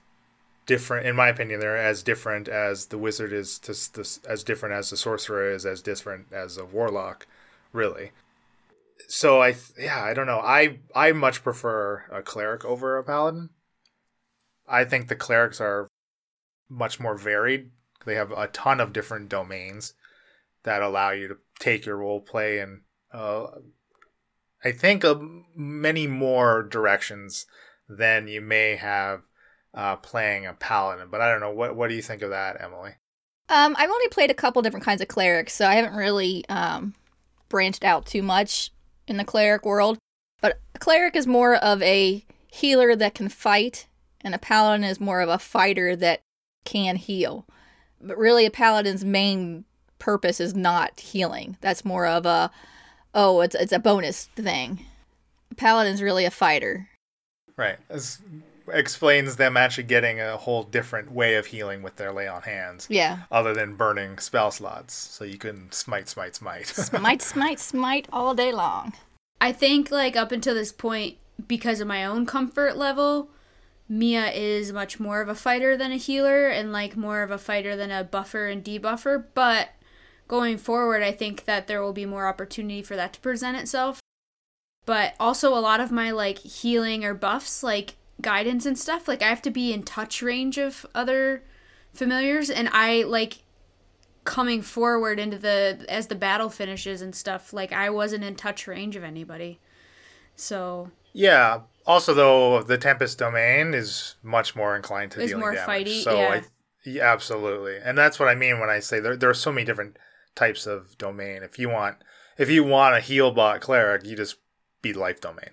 different 0.67 1.07
in 1.07 1.15
my 1.15 1.29
opinion 1.29 1.61
they're 1.61 1.77
as 1.77 2.03
different 2.03 2.49
as 2.49 2.87
the 2.87 2.99
wizard 2.99 3.33
is 3.33 3.57
to 3.61 3.71
as 4.29 4.43
different 4.43 4.75
as 4.75 4.91
the 4.91 4.97
sorcerer 4.97 5.49
is 5.53 5.65
as 5.65 5.81
different 5.81 6.27
as 6.33 6.59
a 6.59 6.65
warlock 6.65 7.25
really 7.73 8.11
so 9.07 9.41
I 9.41 9.55
yeah 9.79 10.03
I 10.03 10.13
don't 10.13 10.27
know 10.27 10.41
I 10.41 10.81
I 10.93 11.13
much 11.13 11.45
prefer 11.45 12.03
a 12.11 12.21
cleric 12.21 12.65
over 12.65 12.97
a 12.99 13.05
paladin. 13.05 13.51
I 14.67 14.85
think 14.85 15.07
the 15.07 15.15
clerics 15.15 15.61
are 15.61 15.87
much 16.69 16.99
more 16.99 17.17
varied 17.17 17.71
They 18.05 18.15
have 18.15 18.33
a 18.33 18.49
ton 18.49 18.81
of 18.81 18.93
different 18.93 19.29
domains 19.29 19.95
that 20.63 20.83
allow 20.83 21.11
you 21.11 21.29
to 21.29 21.37
take 21.59 21.87
your 21.87 21.97
role 21.97 22.21
play 22.21 22.59
and 22.59 22.83
uh, 23.13 23.47
I 24.65 24.73
think 24.73 25.05
uh, 25.05 25.15
many 25.55 26.07
more 26.07 26.63
directions 26.63 27.47
than 27.89 28.27
you 28.27 28.41
may 28.41 28.77
have 28.77 29.23
uh, 29.75 29.97
playing 29.97 30.47
a 30.47 30.55
paladin. 30.55 31.09
But 31.11 31.21
I 31.21 31.31
don't 31.31 31.41
know. 31.41 31.53
What 31.53 31.77
what 31.77 31.89
do 31.89 31.95
you 31.95 32.03
think 32.03 32.23
of 32.23 32.31
that, 32.31 32.61
Emily? 32.61 32.93
Um, 33.49 33.77
I've 33.79 33.91
only 33.91 34.09
played 34.09 34.31
a 34.31 34.35
couple 34.35 34.63
different 34.63 34.85
kinds 34.85 35.01
of 35.01 35.09
clerics, 35.09 35.53
so 35.53 35.67
I 35.67 35.75
haven't 35.75 35.95
really 35.95 36.45
um, 36.49 36.95
branched 37.49 37.85
out 37.85 38.07
too 38.07 38.23
much 38.23 38.73
in 39.07 39.19
the 39.19 39.25
cleric 39.25 39.65
world. 39.65 39.99
But 40.41 40.59
a 40.75 40.79
cleric 40.81 41.15
is 41.15 41.27
more 41.27 41.55
of 41.55 41.81
a 41.83 42.25
healer 42.49 42.97
that 42.97 43.15
can 43.15 43.29
fight, 43.29 43.87
and 44.23 44.35
a 44.35 44.39
paladin 44.39 44.85
is 44.85 44.99
more 44.99 45.21
of 45.21 45.29
a 45.29 45.39
fighter 45.39 45.95
that 45.95 46.23
can 46.67 46.97
heal. 46.97 47.47
But 48.01 48.19
really, 48.19 48.45
a 48.45 48.51
paladin's 48.51 49.05
main 49.05 49.65
purpose 49.99 50.41
is 50.41 50.55
not 50.55 51.01
healing. 51.01 51.57
That's 51.63 51.85
more 51.85 52.07
of 52.07 52.27
a 52.27 52.51
oh, 53.15 53.41
it's 53.41 53.55
it's 53.55 53.73
a 53.73 53.79
bonus 53.79 54.27
thing. 54.37 54.85
A 55.51 55.55
paladin's 55.55 56.03
really 56.03 56.25
a 56.25 56.31
fighter. 56.31 56.91
Right. 57.57 57.79
This 57.89 58.21
explains 58.73 59.37
them 59.37 59.57
actually 59.57 59.85
getting 59.85 60.21
a 60.21 60.37
whole 60.37 60.65
different 60.65 61.11
way 61.11 61.37
of 61.37 61.47
healing 61.47 61.83
with 61.83 61.97
their 61.97 62.13
lay 62.13 62.27
on 62.27 62.43
hands. 62.43 62.87
Yeah. 62.91 63.21
Other 63.31 63.55
than 63.55 63.77
burning 63.77 64.19
spell 64.19 64.51
slots. 64.51 64.95
So 64.95 65.25
you 65.25 65.39
can 65.39 65.71
smite, 65.73 66.09
smite, 66.09 66.35
smite. 66.35 66.67
smite, 66.67 67.23
smite, 67.23 67.61
smite 67.61 68.09
all 68.13 68.35
day 68.35 68.53
long. 68.53 68.93
I 69.41 69.53
think 69.53 69.91
like 69.91 70.17
up 70.17 70.33
until 70.33 70.55
this 70.55 70.73
point, 70.73 71.17
because 71.47 71.81
of 71.81 71.89
my 71.89 72.05
own 72.05 72.27
comfort 72.27 72.77
level, 72.77 73.31
Mia 73.89 74.31
is 74.31 74.73
much 74.73 74.99
more 74.99 75.21
of 75.21 75.29
a 75.29 75.35
fighter 75.35 75.77
than 75.77 75.93
a 75.93 75.97
healer 75.97 76.49
and 76.49 76.73
like 76.73 76.97
more 76.97 77.23
of 77.23 77.31
a 77.31 77.39
fighter 77.39 77.77
than 77.77 77.91
a 77.91 78.05
buffer 78.05 78.49
and 78.49 78.65
debuffer, 78.65 79.25
but 79.35 79.71
going 80.29 80.59
forward 80.59 81.03
I 81.03 81.13
think 81.13 81.45
that 81.45 81.69
there 81.69 81.83
will 81.83 81.93
be 81.93 82.07
more 82.07 82.27
opportunity 82.27 82.83
for 82.83 82.97
that 82.97 83.13
to 83.13 83.21
present 83.21 83.57
itself. 83.57 84.01
But 84.85 85.15
also 85.21 85.57
a 85.57 85.61
lot 85.61 85.81
of 85.81 85.93
my 85.93 86.11
like 86.11 86.39
healing 86.39 87.05
or 87.05 87.15
buffs 87.15 87.63
like 87.63 87.95
guidance 88.21 88.67
and 88.67 88.79
stuff, 88.79 89.07
like 89.07 89.23
I 89.23 89.29
have 89.29 89.43
to 89.43 89.51
be 89.51 89.73
in 89.73 89.83
touch 89.83 90.23
range 90.23 90.59
of 90.59 90.85
other 90.95 91.45
familiars 91.95 92.51
and 92.51 92.69
I 92.73 93.03
like 93.05 93.43
coming 94.25 94.61
forward 94.61 95.21
into 95.21 95.39
the 95.39 95.85
as 95.89 96.09
the 96.09 96.15
battle 96.17 96.51
finishes 96.51 97.01
and 97.01 97.15
stuff, 97.15 97.53
like 97.53 97.73
I 97.73 97.91
wasn't 97.91 98.25
in 98.25 98.35
touch 98.35 98.67
range 98.67 98.97
of 98.97 99.05
anybody. 99.05 99.61
So 100.35 100.91
yeah. 101.13 101.61
Also, 101.87 102.13
though, 102.15 102.63
the 102.63 102.79
Tempest 102.79 103.19
domain 103.19 103.73
is 103.75 104.17
much 104.23 104.57
more 104.57 104.75
inclined 104.75 105.13
to 105.13 105.21
Is 105.21 105.31
dealing 105.31 105.41
more 105.41 105.55
damage. 105.55 105.87
fighty, 105.87 106.03
so 106.03 106.17
yeah. 106.19 106.29
I, 106.29 106.43
yeah, 106.85 107.13
absolutely, 107.13 107.77
and 107.79 107.97
that's 107.97 108.19
what 108.19 108.29
I 108.29 108.35
mean 108.35 108.59
when 108.61 108.69
I 108.71 108.81
say 108.81 108.99
there. 109.01 109.17
There 109.17 109.31
are 109.31 109.35
so 109.35 109.53
many 109.53 109.65
different 109.65 109.97
types 110.35 110.67
of 110.67 110.99
domain. 110.99 111.43
If 111.43 111.59
you 111.59 111.69
want, 111.69 111.99
if 112.39 112.51
you 112.51 112.65
want 112.65 112.97
a 112.97 113.01
heal 113.01 113.31
bot 113.31 113.61
cleric, 113.61 114.05
you 114.05 114.17
just 114.17 114.37
be 114.83 114.93
life 114.93 115.21
domain, 115.21 115.51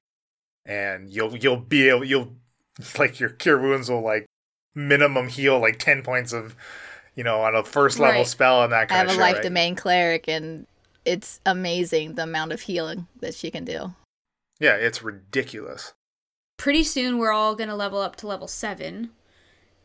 and 0.66 1.10
you'll 1.10 1.36
you'll 1.38 1.58
be 1.58 1.90
able 1.90 2.04
you'll 2.04 2.36
like 2.98 3.20
your 3.20 3.30
cure 3.30 3.60
wounds 3.62 3.90
will 3.90 4.02
like 4.04 4.26
minimum 4.76 5.28
heal 5.28 5.60
like 5.60 5.78
ten 5.78 6.02
points 6.02 6.34
of 6.34 6.56
you 7.16 7.24
know 7.24 7.42
on 7.42 7.54
a 7.56 7.64
first 7.64 8.00
level 8.00 8.22
Right. 8.22 8.28
spell 8.28 8.64
and 8.64 8.74
that 8.74 8.90
kind 8.90 8.90
of 8.90 8.90
shit. 8.90 9.00
I 9.00 9.02
have 9.02 9.06
of 9.06 9.10
a 9.10 9.14
shit. 9.14 9.22
life 9.22 9.36
right? 9.36 9.44
domain 9.44 9.76
cleric, 9.76 10.28
and 10.28 10.66
it's 11.06 11.40
amazing 11.46 12.16
the 12.16 12.24
amount 12.24 12.52
of 12.54 12.62
healing 12.62 13.08
that 13.20 13.36
she 13.36 13.52
can 13.52 13.66
do. 13.66 13.94
Yeah, 14.60 14.76
it's 14.76 15.04
ridiculous. 15.04 15.94
Pretty 16.58 16.84
soon 16.84 17.18
we're 17.18 17.32
all 17.32 17.56
going 17.56 17.70
to 17.70 17.76
level 17.76 18.00
up 18.00 18.16
to 18.18 18.28
level 18.28 18.48
7 18.48 19.10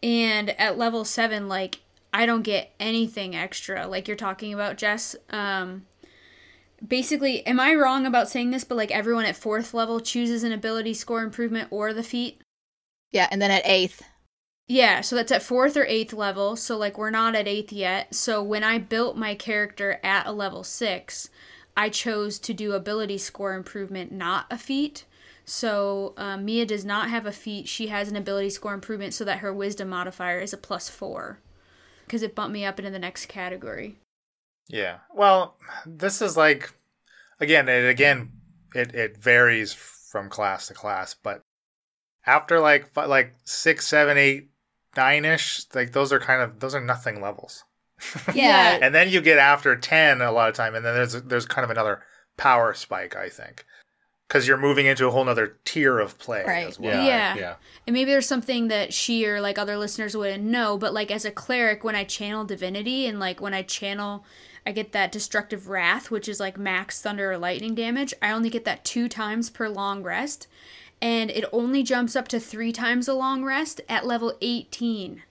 and 0.02 0.50
at 0.60 0.78
level 0.78 1.04
7 1.04 1.48
like 1.48 1.80
i 2.12 2.24
don't 2.24 2.42
get 2.42 2.72
anything 2.78 3.34
extra 3.34 3.86
like 3.86 4.06
you're 4.06 4.16
talking 4.16 4.54
about 4.54 4.76
jess. 4.76 5.16
Um 5.30 5.86
basically 6.86 7.44
am 7.46 7.58
i 7.58 7.74
wrong 7.74 8.06
about 8.06 8.28
saying 8.28 8.50
this 8.50 8.64
but 8.64 8.76
like 8.76 8.90
everyone 8.90 9.24
at 9.24 9.36
fourth 9.36 9.74
level 9.74 9.98
chooses 9.98 10.44
an 10.44 10.52
ability 10.52 10.94
score 10.94 11.22
improvement 11.22 11.68
or 11.70 11.92
the 11.92 12.02
feat? 12.02 12.40
Yeah, 13.10 13.26
and 13.30 13.40
then 13.40 13.50
at 13.50 13.62
eighth, 13.64 14.02
yeah 14.68 15.00
so 15.00 15.16
that's 15.16 15.32
at 15.32 15.42
fourth 15.42 15.76
or 15.76 15.84
eighth 15.86 16.12
level 16.12 16.54
so 16.54 16.76
like 16.76 16.96
we're 16.98 17.10
not 17.10 17.34
at 17.34 17.48
eighth 17.48 17.72
yet. 17.72 18.14
So 18.14 18.42
when 18.42 18.62
i 18.62 18.78
built 18.78 19.16
my 19.16 19.34
character 19.34 19.98
at 20.04 20.26
a 20.26 20.32
level 20.32 20.62
6 20.62 21.30
i 21.76 21.88
chose 21.88 22.38
to 22.38 22.54
do 22.54 22.72
ability 22.72 23.18
score 23.18 23.54
improvement 23.54 24.12
not 24.12 24.46
a 24.50 24.58
feat 24.58 25.04
so 25.48 26.12
um, 26.18 26.44
Mia 26.44 26.66
does 26.66 26.84
not 26.84 27.08
have 27.08 27.24
a 27.24 27.32
feat. 27.32 27.68
She 27.68 27.86
has 27.86 28.08
an 28.08 28.16
ability 28.16 28.50
score 28.50 28.74
improvement 28.74 29.14
so 29.14 29.24
that 29.24 29.38
her 29.38 29.52
wisdom 29.52 29.88
modifier 29.88 30.40
is 30.40 30.52
a 30.52 30.58
plus 30.58 30.90
four 30.90 31.40
because 32.04 32.22
it 32.22 32.34
bumped 32.34 32.52
me 32.52 32.66
up 32.66 32.78
into 32.78 32.90
the 32.90 32.98
next 32.98 33.26
category. 33.26 33.96
Yeah. 34.68 34.98
Well, 35.14 35.56
this 35.86 36.20
is 36.20 36.36
like 36.36 36.72
again, 37.40 37.66
it 37.68 37.88
again 37.88 38.30
it 38.74 38.94
it 38.94 39.16
varies 39.16 39.72
from 39.72 40.28
class 40.28 40.68
to 40.68 40.74
class, 40.74 41.14
but 41.14 41.40
after 42.26 42.60
like 42.60 42.94
like 42.94 43.34
six, 43.44 43.88
seven, 43.88 44.18
eight, 44.18 44.50
nine 44.98 45.24
ish, 45.24 45.64
like 45.74 45.92
those 45.92 46.12
are 46.12 46.20
kind 46.20 46.42
of 46.42 46.60
those 46.60 46.74
are 46.74 46.80
nothing 46.80 47.22
levels. 47.22 47.64
yeah, 48.34 48.78
And 48.80 48.94
then 48.94 49.08
you 49.08 49.22
get 49.22 49.38
after 49.38 49.74
ten 49.76 50.20
a 50.20 50.30
lot 50.30 50.50
of 50.50 50.54
time, 50.54 50.74
and 50.74 50.84
then 50.84 50.94
there's 50.94 51.22
there's 51.22 51.46
kind 51.46 51.64
of 51.64 51.70
another 51.70 52.02
power 52.36 52.74
spike, 52.74 53.16
I 53.16 53.30
think, 53.30 53.64
because 54.28 54.46
you're 54.46 54.58
moving 54.58 54.84
into 54.86 55.06
a 55.06 55.10
whole 55.10 55.24
nother 55.24 55.56
tier 55.64 55.98
of 55.98 56.18
play 56.18 56.44
Right. 56.46 56.68
as 56.68 56.78
well. 56.78 56.92
Yeah, 57.02 57.34
Yeah. 57.34 57.36
yeah. 57.36 57.54
And 57.86 57.94
maybe 57.94 58.10
there's 58.10 58.26
something 58.28 58.68
that 58.68 58.92
she 58.92 59.26
or 59.26 59.40
like 59.40 59.58
other 59.58 59.78
listeners 59.78 60.14
wouldn't 60.16 60.44
know, 60.44 60.76
but 60.76 60.92
like 60.92 61.10
as 61.10 61.24
a 61.24 61.30
cleric, 61.30 61.82
when 61.82 61.96
I 61.96 62.04
channel 62.04 62.44
divinity 62.44 63.06
and 63.06 63.18
like 63.18 63.40
when 63.40 63.54
I 63.54 63.62
channel, 63.62 64.24
I 64.66 64.72
get 64.72 64.92
that 64.92 65.10
destructive 65.12 65.68
wrath, 65.68 66.10
which 66.10 66.28
is 66.28 66.40
like 66.40 66.58
max 66.58 67.00
thunder 67.00 67.32
or 67.32 67.38
lightning 67.38 67.74
damage. 67.74 68.12
I 68.20 68.30
only 68.32 68.50
get 68.50 68.66
that 68.66 68.84
two 68.84 69.08
times 69.08 69.48
per 69.48 69.66
long 69.68 70.02
rest, 70.02 70.46
and 71.00 71.30
it 71.30 71.46
only 71.50 71.82
jumps 71.82 72.14
up 72.14 72.28
to 72.28 72.38
three 72.38 72.70
times 72.72 73.08
a 73.08 73.14
long 73.14 73.44
rest 73.44 73.80
at 73.88 74.04
level 74.04 74.36
18. 74.42 75.22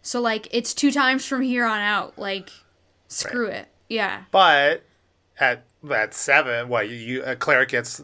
So 0.00 0.20
like 0.20 0.46
it's 0.52 0.72
two 0.74 0.92
times 0.92 1.26
from 1.26 1.42
here 1.42 1.64
on 1.64 1.80
out. 1.80 2.16
Like, 2.16 2.50
screw 3.08 3.46
it. 3.48 3.66
Yeah. 3.88 4.24
But 4.30 4.84
at 5.40 5.64
at 5.92 6.14
seven, 6.14 6.68
what 6.68 6.88
you, 6.88 6.96
you 6.96 7.22
a 7.22 7.36
cleric 7.36 7.70
gets 7.70 8.02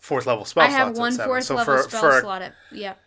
fourth 0.00 0.26
level 0.26 0.44
spell 0.44 0.64
I 0.64 0.68
have 0.68 0.94
slots 0.96 1.14
at 1.14 1.16
seven. 1.16 1.28
fourth 1.28 1.44
so 1.44 1.54
level 1.56 1.76
for, 1.76 1.82
spell 1.88 2.00
for 2.00 2.18
a 2.18 2.20
slot. 2.20 2.42
At, 2.42 2.54
yep. 2.72 2.98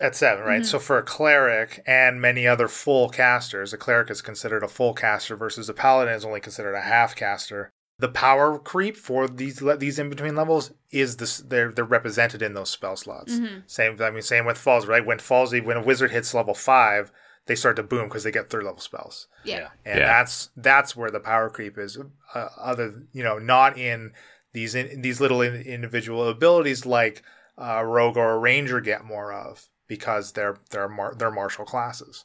At 0.00 0.14
seven, 0.14 0.40
Mm-hmm. 0.42 0.48
right? 0.48 0.66
So 0.66 0.78
for 0.78 0.98
a 0.98 1.02
cleric 1.02 1.82
and 1.86 2.20
many 2.20 2.46
other 2.46 2.68
full 2.68 3.08
casters, 3.08 3.72
a 3.72 3.76
cleric 3.76 4.10
is 4.10 4.22
considered 4.22 4.62
a 4.62 4.68
full 4.68 4.94
caster 4.94 5.34
versus 5.36 5.68
a 5.68 5.74
paladin 5.74 6.14
is 6.14 6.24
only 6.24 6.40
considered 6.40 6.74
a 6.74 6.82
half 6.82 7.16
caster. 7.16 7.70
The 7.98 8.08
power 8.08 8.60
creep 8.60 8.96
for 8.96 9.26
these 9.26 9.60
these 9.78 9.98
in 9.98 10.08
between 10.08 10.36
levels 10.36 10.70
is 10.92 11.16
this 11.16 11.38
they're 11.38 11.72
they're 11.72 11.84
represented 11.84 12.42
in 12.42 12.54
those 12.54 12.70
spell 12.70 12.94
slots. 12.96 13.32
Mm-hmm. 13.34 13.60
Same 13.66 14.00
I 14.00 14.10
mean 14.10 14.22
same 14.22 14.44
with 14.46 14.56
falls, 14.56 14.86
right? 14.86 15.04
When 15.04 15.18
falls 15.18 15.52
when 15.52 15.76
a 15.78 15.82
wizard 15.82 16.12
hits 16.12 16.32
level 16.32 16.54
five, 16.54 17.10
they 17.48 17.56
start 17.56 17.74
to 17.76 17.82
boom 17.82 18.04
because 18.08 18.22
they 18.22 18.30
get 18.30 18.48
third 18.50 18.62
level 18.62 18.80
spells. 18.80 19.26
Yeah. 19.42 19.70
and 19.84 19.98
Yeah. 19.98 20.06
that's 20.06 20.50
that's 20.56 20.94
where 20.94 21.10
the 21.10 21.18
power 21.20 21.50
creep 21.50 21.76
is 21.76 21.98
uh, 22.34 22.48
other 22.56 23.02
you 23.12 23.24
know 23.24 23.38
not 23.38 23.76
in 23.76 24.12
these 24.52 24.74
in, 24.76 25.02
these 25.02 25.20
little 25.20 25.42
in, 25.42 25.54
individual 25.62 26.28
abilities 26.28 26.86
like 26.86 27.22
uh, 27.60 27.82
rogue 27.82 28.16
or 28.16 28.30
a 28.32 28.38
ranger 28.38 28.80
get 28.80 29.04
more 29.04 29.32
of 29.32 29.68
because 29.88 30.32
they're 30.32 30.58
they're 30.70 30.88
mar- 30.88 31.14
they're 31.18 31.30
martial 31.32 31.64
classes. 31.64 32.24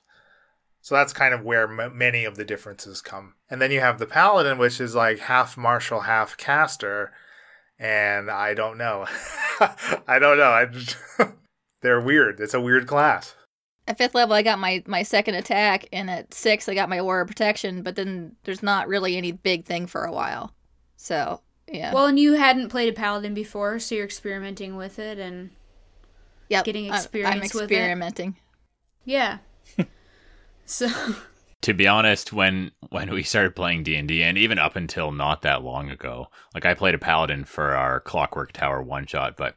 So 0.81 0.95
that's 0.95 1.13
kind 1.13 1.33
of 1.33 1.43
where 1.43 1.63
m- 1.81 1.97
many 1.97 2.25
of 2.25 2.35
the 2.35 2.43
differences 2.43 3.01
come. 3.01 3.35
And 3.49 3.61
then 3.61 3.71
you 3.71 3.79
have 3.79 3.99
the 3.99 4.05
paladin 4.05 4.57
which 4.57 4.81
is 4.81 4.93
like 4.93 5.19
half 5.19 5.55
martial 5.57 6.01
half 6.01 6.35
caster. 6.37 7.11
And 7.79 8.29
i 8.29 8.53
don't 8.53 8.77
know. 8.77 9.05
I 10.07 10.19
don't 10.19 10.37
know. 10.37 10.51
I 10.51 10.65
just, 10.65 10.97
they're 11.81 12.01
weird. 12.01 12.39
It's 12.39 12.53
a 12.53 12.61
weird 12.61 12.85
class 12.87 13.35
at 13.87 13.97
fifth 13.97 14.15
level, 14.15 14.33
I 14.35 14.41
got 14.41 14.59
my 14.59 14.83
my 14.87 15.03
second 15.03 15.35
attack, 15.35 15.87
and 15.91 16.09
at 16.09 16.33
six, 16.33 16.67
I 16.69 16.73
got 16.75 16.89
my 16.89 16.99
aura 16.99 17.25
protection. 17.25 17.81
But 17.83 17.95
then 17.95 18.35
there's 18.43 18.63
not 18.63 18.87
really 18.87 19.17
any 19.17 19.31
big 19.31 19.65
thing 19.65 19.87
for 19.87 20.05
a 20.05 20.11
while. 20.11 20.53
So 20.97 21.41
yeah, 21.71 21.93
Well, 21.93 22.05
and 22.07 22.19
you 22.19 22.33
hadn't 22.33 22.69
played 22.69 22.89
a 22.89 22.93
paladin 22.93 23.33
before, 23.33 23.79
so 23.79 23.95
you're 23.95 24.05
experimenting 24.05 24.75
with 24.75 24.99
it, 24.99 25.17
and 25.19 25.49
yep, 26.49 26.65
getting 26.65 26.85
I- 26.89 26.95
I'm 26.95 26.99
experience 27.01 27.53
with 27.53 27.63
it. 27.71 27.75
experimenting. 27.75 28.35
yeah. 29.05 29.39
so 30.65 30.87
to 31.61 31.73
be 31.73 31.87
honest 31.87 32.31
when 32.33 32.71
when 32.89 33.09
we 33.11 33.23
started 33.23 33.55
playing 33.55 33.83
d&d 33.83 34.23
and 34.23 34.37
even 34.37 34.57
up 34.59 34.75
until 34.75 35.11
not 35.11 35.41
that 35.41 35.61
long 35.63 35.89
ago 35.89 36.27
like 36.53 36.65
i 36.65 36.73
played 36.73 36.95
a 36.95 36.97
paladin 36.97 37.43
for 37.43 37.71
our 37.75 37.99
clockwork 37.99 38.51
tower 38.53 38.81
one 38.81 39.05
shot 39.05 39.35
but 39.37 39.55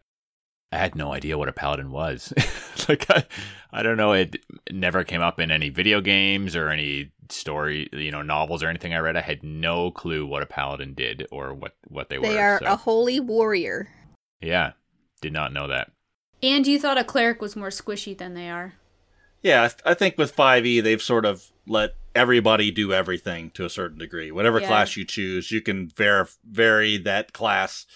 i 0.72 0.76
had 0.78 0.94
no 0.94 1.12
idea 1.12 1.38
what 1.38 1.48
a 1.48 1.52
paladin 1.52 1.90
was 1.90 2.32
like 2.88 3.06
I, 3.10 3.24
I 3.72 3.82
don't 3.82 3.96
know 3.96 4.12
it 4.12 4.36
never 4.70 5.04
came 5.04 5.20
up 5.22 5.38
in 5.40 5.50
any 5.50 5.68
video 5.68 6.00
games 6.00 6.54
or 6.56 6.68
any 6.68 7.12
story 7.30 7.88
you 7.92 8.10
know 8.10 8.22
novels 8.22 8.62
or 8.62 8.68
anything 8.68 8.94
i 8.94 8.98
read 8.98 9.16
i 9.16 9.20
had 9.20 9.42
no 9.42 9.90
clue 9.90 10.26
what 10.26 10.42
a 10.42 10.46
paladin 10.46 10.94
did 10.94 11.26
or 11.30 11.52
what 11.54 11.74
what 11.88 12.08
they, 12.08 12.16
They 12.16 12.20
were 12.28 12.34
They 12.34 12.38
are 12.40 12.58
so, 12.60 12.66
a 12.66 12.76
holy 12.76 13.20
warrior. 13.20 13.88
yeah 14.40 14.72
did 15.20 15.32
not 15.32 15.52
know 15.52 15.66
that 15.68 15.90
and 16.42 16.66
you 16.66 16.78
thought 16.78 16.98
a 16.98 17.04
cleric 17.04 17.40
was 17.40 17.56
more 17.56 17.70
squishy 17.70 18.16
than 18.16 18.34
they 18.34 18.50
are. 18.50 18.74
Yeah, 19.40 19.64
I, 19.64 19.68
th- 19.68 19.80
I 19.86 19.94
think 19.94 20.18
with 20.18 20.36
5e 20.36 20.82
they've 20.82 21.00
sort 21.00 21.24
of 21.24 21.50
let 21.66 21.94
everybody 22.14 22.70
do 22.70 22.92
everything 22.92 23.50
to 23.52 23.64
a 23.64 23.70
certain 23.70 23.96
degree. 23.98 24.30
Whatever 24.30 24.60
Yeah. 24.60 24.66
class 24.68 24.96
you 24.98 25.06
choose, 25.06 25.50
you 25.50 25.62
can 25.62 25.88
var- 25.96 26.28
vary 26.44 26.98
that 26.98 27.32
class 27.32 27.86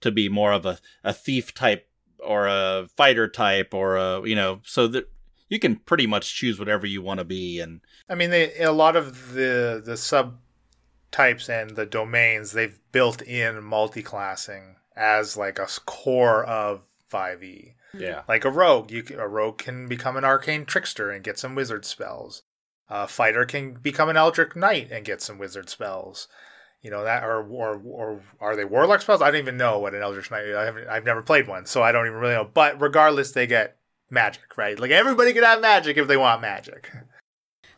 to 0.00 0.10
be 0.10 0.30
more 0.30 0.52
of 0.52 0.64
a, 0.64 0.78
a 1.04 1.12
thief 1.12 1.52
type 1.52 1.89
or 2.24 2.46
a 2.46 2.86
fighter 2.96 3.28
type 3.28 3.74
or 3.74 3.96
a 3.96 4.26
you 4.26 4.34
know 4.34 4.60
so 4.64 4.86
that 4.86 5.08
you 5.48 5.58
can 5.58 5.76
pretty 5.76 6.06
much 6.06 6.34
choose 6.34 6.58
whatever 6.58 6.86
you 6.86 7.02
want 7.02 7.18
to 7.18 7.24
be 7.24 7.60
and 7.60 7.80
I 8.10 8.16
mean, 8.16 8.30
they 8.30 8.58
a 8.58 8.72
lot 8.72 8.96
of 8.96 9.34
the 9.34 9.80
the 9.84 9.92
subtypes 9.92 11.48
and 11.48 11.76
the 11.76 11.86
domains 11.86 12.52
they've 12.52 12.78
built 12.90 13.22
in 13.22 13.62
multi-classing 13.62 14.76
as 14.96 15.36
like 15.36 15.60
a 15.60 15.68
core 15.86 16.44
of 16.44 16.82
5e. 17.10 17.74
yeah 17.94 18.22
Like 18.28 18.44
a 18.44 18.50
rogue, 18.50 18.90
you 18.90 19.04
a 19.16 19.28
rogue 19.28 19.58
can 19.58 19.86
become 19.86 20.16
an 20.16 20.24
arcane 20.24 20.66
trickster 20.66 21.10
and 21.10 21.22
get 21.22 21.38
some 21.38 21.54
wizard 21.54 21.84
spells. 21.84 22.42
A 22.88 23.06
fighter 23.06 23.44
can 23.44 23.74
become 23.74 24.08
an 24.08 24.16
eldritch 24.16 24.56
knight 24.56 24.90
and 24.90 25.04
get 25.04 25.22
some 25.22 25.38
wizard 25.38 25.70
spells. 25.70 26.26
You 26.82 26.90
know 26.90 27.04
that, 27.04 27.24
or 27.24 27.46
or 27.46 27.80
or 27.84 28.22
are 28.40 28.56
they 28.56 28.64
warlock 28.64 29.02
spells? 29.02 29.20
I 29.20 29.30
don't 29.30 29.40
even 29.40 29.58
know 29.58 29.78
what 29.78 29.94
an 29.94 30.02
eldritch 30.02 30.30
knight. 30.30 30.54
I 30.54 30.64
haven't. 30.64 30.88
I've 30.88 31.04
never 31.04 31.20
played 31.20 31.46
one, 31.46 31.66
so 31.66 31.82
I 31.82 31.92
don't 31.92 32.06
even 32.06 32.18
really 32.18 32.34
know. 32.34 32.48
But 32.52 32.80
regardless, 32.80 33.32
they 33.32 33.46
get 33.46 33.76
magic, 34.08 34.56
right? 34.56 34.78
Like 34.78 34.90
everybody 34.90 35.32
can 35.32 35.42
have 35.42 35.60
magic 35.60 35.98
if 35.98 36.08
they 36.08 36.16
want 36.16 36.40
magic. 36.40 36.90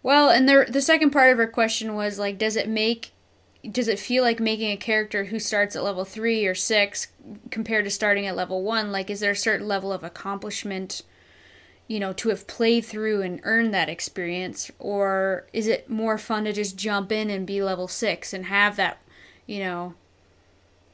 Well, 0.05 0.31
and 0.31 0.49
the 0.49 0.66
the 0.69 0.81
second 0.81 1.11
part 1.11 1.33
of 1.33 1.39
her 1.39 1.47
question 1.47 1.95
was 1.95 2.19
like, 2.19 2.39
does 2.39 2.57
it 2.57 2.69
make, 2.69 3.12
does 3.69 3.89
it 3.89 3.99
feel 3.99 4.23
like 4.23 4.41
making 4.41 4.70
a 4.70 4.77
character 4.77 5.24
who 5.24 5.39
starts 5.39 5.77
at 5.77 5.85
level 5.85 6.05
three 6.05 6.47
or 6.47 6.55
six 6.55 7.09
compared 7.51 7.85
to 7.85 7.91
starting 7.91 8.27
at 8.27 8.37
level 8.37 8.62
one? 8.62 8.93
Like, 8.93 9.11
is 9.11 9.20
there 9.20 9.33
a 9.33 9.37
certain 9.37 9.69
level 9.69 9.93
of 9.93 10.03
accomplishment, 10.03 11.03
you 11.89 12.01
know, 12.01 12.13
to 12.15 12.29
have 12.31 12.47
played 12.47 12.85
through 12.85 13.23
and 13.23 13.41
earned 13.45 13.75
that 13.75 13.89
experience, 13.89 14.71
or 14.79 15.47
is 15.53 15.67
it 15.67 15.91
more 15.91 16.19
fun 16.19 16.45
to 16.45 16.53
just 16.53 16.77
jump 16.77 17.13
in 17.13 17.31
and 17.31 17.47
be 17.47 17.63
level 17.63 17.89
six 17.89 18.33
and 18.33 18.47
have 18.47 18.77
that, 18.77 18.99
you 19.47 19.61
know, 19.61 19.95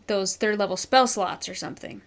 those 0.07 0.37
third 0.37 0.59
level 0.59 0.77
spell 0.77 1.07
slots 1.07 1.49
or 1.49 1.55
something? 1.55 2.03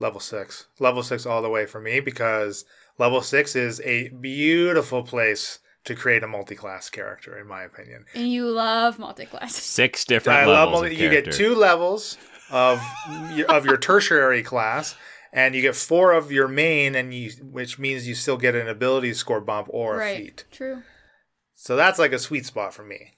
Level 0.00 0.20
six, 0.20 0.66
level 0.78 1.02
six 1.02 1.26
all 1.26 1.42
the 1.42 1.50
way 1.50 1.66
for 1.66 1.80
me 1.80 2.00
because 2.00 2.64
level 2.98 3.22
six 3.22 3.54
is 3.54 3.80
a 3.82 4.08
beautiful 4.08 5.02
place 5.02 5.58
to 5.84 5.94
create 5.94 6.22
a 6.22 6.26
multi-class 6.26 6.90
character, 6.90 7.38
in 7.38 7.46
my 7.46 7.62
opinion. 7.62 8.04
And 8.14 8.30
you 8.30 8.46
love 8.50 8.98
multi-class. 8.98 9.54
Six 9.62 10.04
different 10.04 10.40
I 10.40 10.44
love 10.44 10.68
levels. 10.68 10.82
multi- 10.82 10.94
of 10.96 11.00
you 11.00 11.10
get 11.10 11.32
two 11.32 11.54
levels 11.54 12.18
of 12.50 12.82
your, 13.34 13.50
of 13.50 13.64
your 13.64 13.76
tertiary 13.76 14.42
class, 14.42 14.94
and 15.32 15.54
you 15.54 15.62
get 15.62 15.76
four 15.76 16.12
of 16.12 16.30
your 16.32 16.48
main, 16.48 16.94
and 16.94 17.12
you 17.14 17.30
which 17.42 17.78
means 17.78 18.06
you 18.08 18.14
still 18.14 18.36
get 18.36 18.54
an 18.54 18.68
ability 18.68 19.14
score 19.14 19.40
bump 19.40 19.68
or 19.70 19.94
a 19.96 19.98
right. 19.98 20.16
feat. 20.18 20.44
True. 20.50 20.82
So 21.54 21.76
that's 21.76 21.98
like 21.98 22.12
a 22.12 22.18
sweet 22.18 22.46
spot 22.46 22.72
for 22.74 22.82
me. 22.82 23.12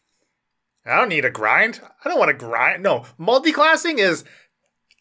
I 0.84 0.97
don't 0.97 1.09
need 1.09 1.24
a 1.24 1.30
grind. 1.30 1.80
I 2.05 2.09
don't 2.09 2.18
want 2.18 2.30
to 2.30 2.36
grind. 2.47 2.82
No, 2.82 3.05
multi-classing 3.16 3.98
is 4.01 4.24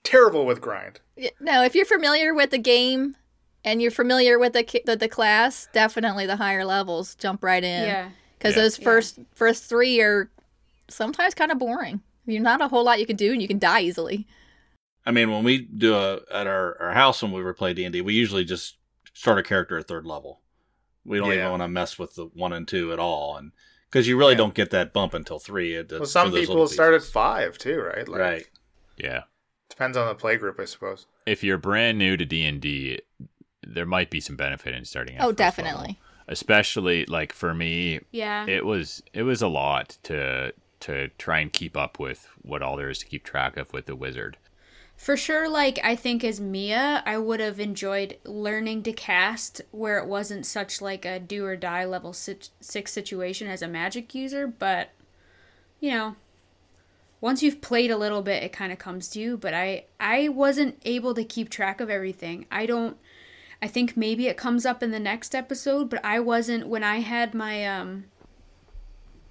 terrible 0.03 0.45
with 0.45 0.61
grind. 0.61 0.99
Y- 1.17 1.31
No, 1.39 1.63
if 1.63 1.73
you're 1.75 1.85
familiar 1.85 2.33
with 2.35 2.51
the 2.51 2.59
game 2.59 3.15
and 3.63 3.81
you're 3.81 3.89
familiar 3.91 4.37
with 4.37 4.53
the 4.53 4.81
the, 4.85 4.95
the 4.95 5.07
class, 5.07 5.67
definitely 5.73 6.25
the 6.27 6.35
higher 6.37 6.65
levels 6.65 7.15
jump 7.15 7.43
right 7.43 7.63
in. 7.63 7.83
Yeah. 7.85 8.09
Because 8.37 8.55
Yeah. 8.55 8.61
those 8.63 8.77
first 8.77 9.19
first 9.33 9.63
three 9.65 9.99
are 10.01 10.29
sometimes 10.87 11.33
kind 11.33 11.51
of 11.51 11.57
boring. 11.59 12.01
You're 12.27 12.43
not 12.43 12.61
a 12.61 12.67
whole 12.67 12.83
lot 12.83 12.99
you 12.99 13.07
can 13.07 13.15
do, 13.15 13.31
and 13.33 13.41
you 13.41 13.47
can 13.47 13.57
die 13.59 13.81
easily. 13.81 14.27
I 15.05 15.11
mean, 15.11 15.31
when 15.31 15.43
we 15.43 15.59
do 15.59 15.95
a 15.95 16.19
at 16.31 16.47
our, 16.47 16.77
our 16.81 16.91
house 16.93 17.21
when 17.23 17.31
we 17.31 17.41
were 17.41 17.53
play 17.53 17.73
D 17.73 17.83
and 17.85 17.93
D, 17.93 18.01
we 18.01 18.13
usually 18.13 18.43
just 18.45 18.77
start 19.13 19.39
a 19.39 19.43
character 19.43 19.77
at 19.77 19.87
third 19.87 20.05
level. 20.05 20.41
We 21.03 21.17
don't 21.17 21.29
Yeah. 21.29 21.35
even 21.37 21.49
want 21.51 21.63
to 21.63 21.67
mess 21.67 21.97
with 21.97 22.15
the 22.15 22.25
one 22.25 22.53
and 22.53 22.67
two 22.67 22.93
at 22.93 22.99
all, 22.99 23.35
and 23.37 23.51
because 23.89 24.07
you 24.07 24.17
really 24.17 24.33
Yeah. 24.33 24.37
don't 24.37 24.53
get 24.53 24.69
that 24.71 24.93
bump 24.93 25.13
until 25.13 25.39
three. 25.39 25.75
It, 25.75 25.91
Well, 25.91 26.05
some 26.05 26.31
people 26.31 26.67
start 26.67 26.93
at 26.93 27.03
five 27.03 27.57
too, 27.57 27.79
right? 27.81 28.07
Like, 28.07 28.21
right. 28.21 28.49
Yeah. 28.97 29.23
Depends 29.69 29.97
on 29.97 30.07
the 30.07 30.15
play 30.15 30.37
group, 30.37 30.59
I 30.59 30.65
suppose. 30.65 31.07
If 31.25 31.43
you're 31.43 31.57
brand 31.57 31.97
new 31.97 32.15
to 32.17 32.25
D 32.25 32.45
and 32.45 32.61
D, 32.61 32.99
there 33.65 33.85
might 33.85 34.09
be 34.11 34.19
some 34.19 34.35
benefit 34.35 34.75
in 34.75 34.85
starting. 34.85 35.15
At 35.17 35.23
Oh, 35.23 35.27
first 35.29 35.37
definitely. 35.37 35.79
level. 35.81 35.95
Especially 36.27 37.05
like 37.05 37.33
for 37.33 37.53
me, 37.53 37.99
Yeah. 38.11 38.45
it 38.47 38.65
was 38.65 39.01
it 39.13 39.23
was 39.23 39.41
a 39.41 39.47
lot 39.47 39.97
to 40.03 40.53
to 40.81 41.09
try 41.17 41.39
and 41.39 41.51
keep 41.51 41.75
up 41.77 41.99
with 41.99 42.27
what 42.41 42.61
all 42.61 42.75
there 42.77 42.89
is 42.89 42.99
to 42.99 43.05
keep 43.05 43.23
track 43.23 43.57
of 43.57 43.71
with 43.73 43.85
the 43.87 43.95
wizard. 43.95 44.37
For 45.01 45.17
sure, 45.17 45.49
like 45.49 45.79
I 45.83 45.95
think 45.95 46.23
as 46.23 46.39
Mia, 46.39 47.01
I 47.07 47.17
would 47.17 47.39
have 47.39 47.59
enjoyed 47.59 48.19
learning 48.23 48.83
to 48.83 48.93
cast 48.93 49.59
where 49.71 49.97
it 49.97 50.05
wasn't 50.05 50.45
such 50.45 50.79
like 50.79 51.05
a 51.05 51.19
do 51.19 51.43
or 51.43 51.55
die 51.55 51.85
level 51.85 52.13
six 52.13 52.51
situation 52.61 53.47
as 53.47 53.63
a 53.63 53.67
magic 53.67 54.13
user. 54.13 54.45
But 54.45 54.91
you 55.79 55.89
know, 55.89 56.17
once 57.19 57.41
you've 57.41 57.61
played 57.61 57.89
a 57.89 57.97
little 57.97 58.21
bit, 58.21 58.43
it 58.43 58.53
kind 58.53 58.71
of 58.71 58.77
comes 58.77 59.09
to 59.09 59.19
you. 59.19 59.37
But 59.37 59.55
I 59.55 59.85
I 59.99 60.27
wasn't 60.27 60.79
able 60.85 61.15
to 61.15 61.23
keep 61.23 61.49
track 61.49 61.81
of 61.81 61.89
everything. 61.89 62.45
I 62.51 62.67
don't. 62.67 62.95
I 63.59 63.67
think 63.67 63.97
maybe 63.97 64.27
it 64.27 64.37
comes 64.37 64.67
up 64.67 64.83
in 64.83 64.91
the 64.91 64.99
next 64.99 65.33
episode, 65.33 65.89
but 65.89 66.05
I 66.05 66.19
wasn't 66.19 66.67
when 66.67 66.83
I 66.83 66.97
had 66.99 67.33
my 67.33 67.65
um. 67.65 68.05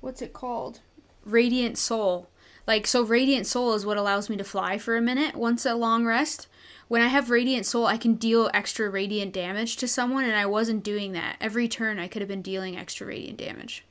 What's 0.01 0.21
it 0.21 0.33
called? 0.33 0.81
Radiant 1.25 1.79
Soul. 1.79 2.29
Like, 2.67 2.87
so 2.87 3.03
Radiant 3.03 3.47
Soul 3.47 3.75
is 3.75 3.85
what 3.87 3.97
allows 3.97 4.29
me 4.31 4.37
to 4.37 4.45
fly 4.45 4.79
for 4.79 4.97
a 4.97 5.01
minute 5.01 5.35
once 5.35 5.67
a 5.67 5.75
long 5.75 6.05
rest. 6.05 6.47
When 6.89 7.03
I 7.03 7.09
have 7.09 7.31
Radiant 7.31 7.67
Soul, 7.67 7.87
I 7.87 7.97
can 7.97 8.15
deal 8.15 8.51
extra 8.53 8.91
radiant 8.91 9.33
damage 9.33 9.77
to 9.77 9.87
someone, 9.89 10.25
and 10.25 10.35
I 10.35 10.47
wasn't 10.47 10.83
doing 10.83 11.13
that. 11.13 11.37
Every 11.41 11.69
turn, 11.69 11.99
I 11.99 12.09
could 12.09 12.21
have 12.23 12.29
been 12.29 12.43
dealing 12.43 12.77
extra 12.77 13.07
radiant 13.07 13.39
damage. 13.39 13.85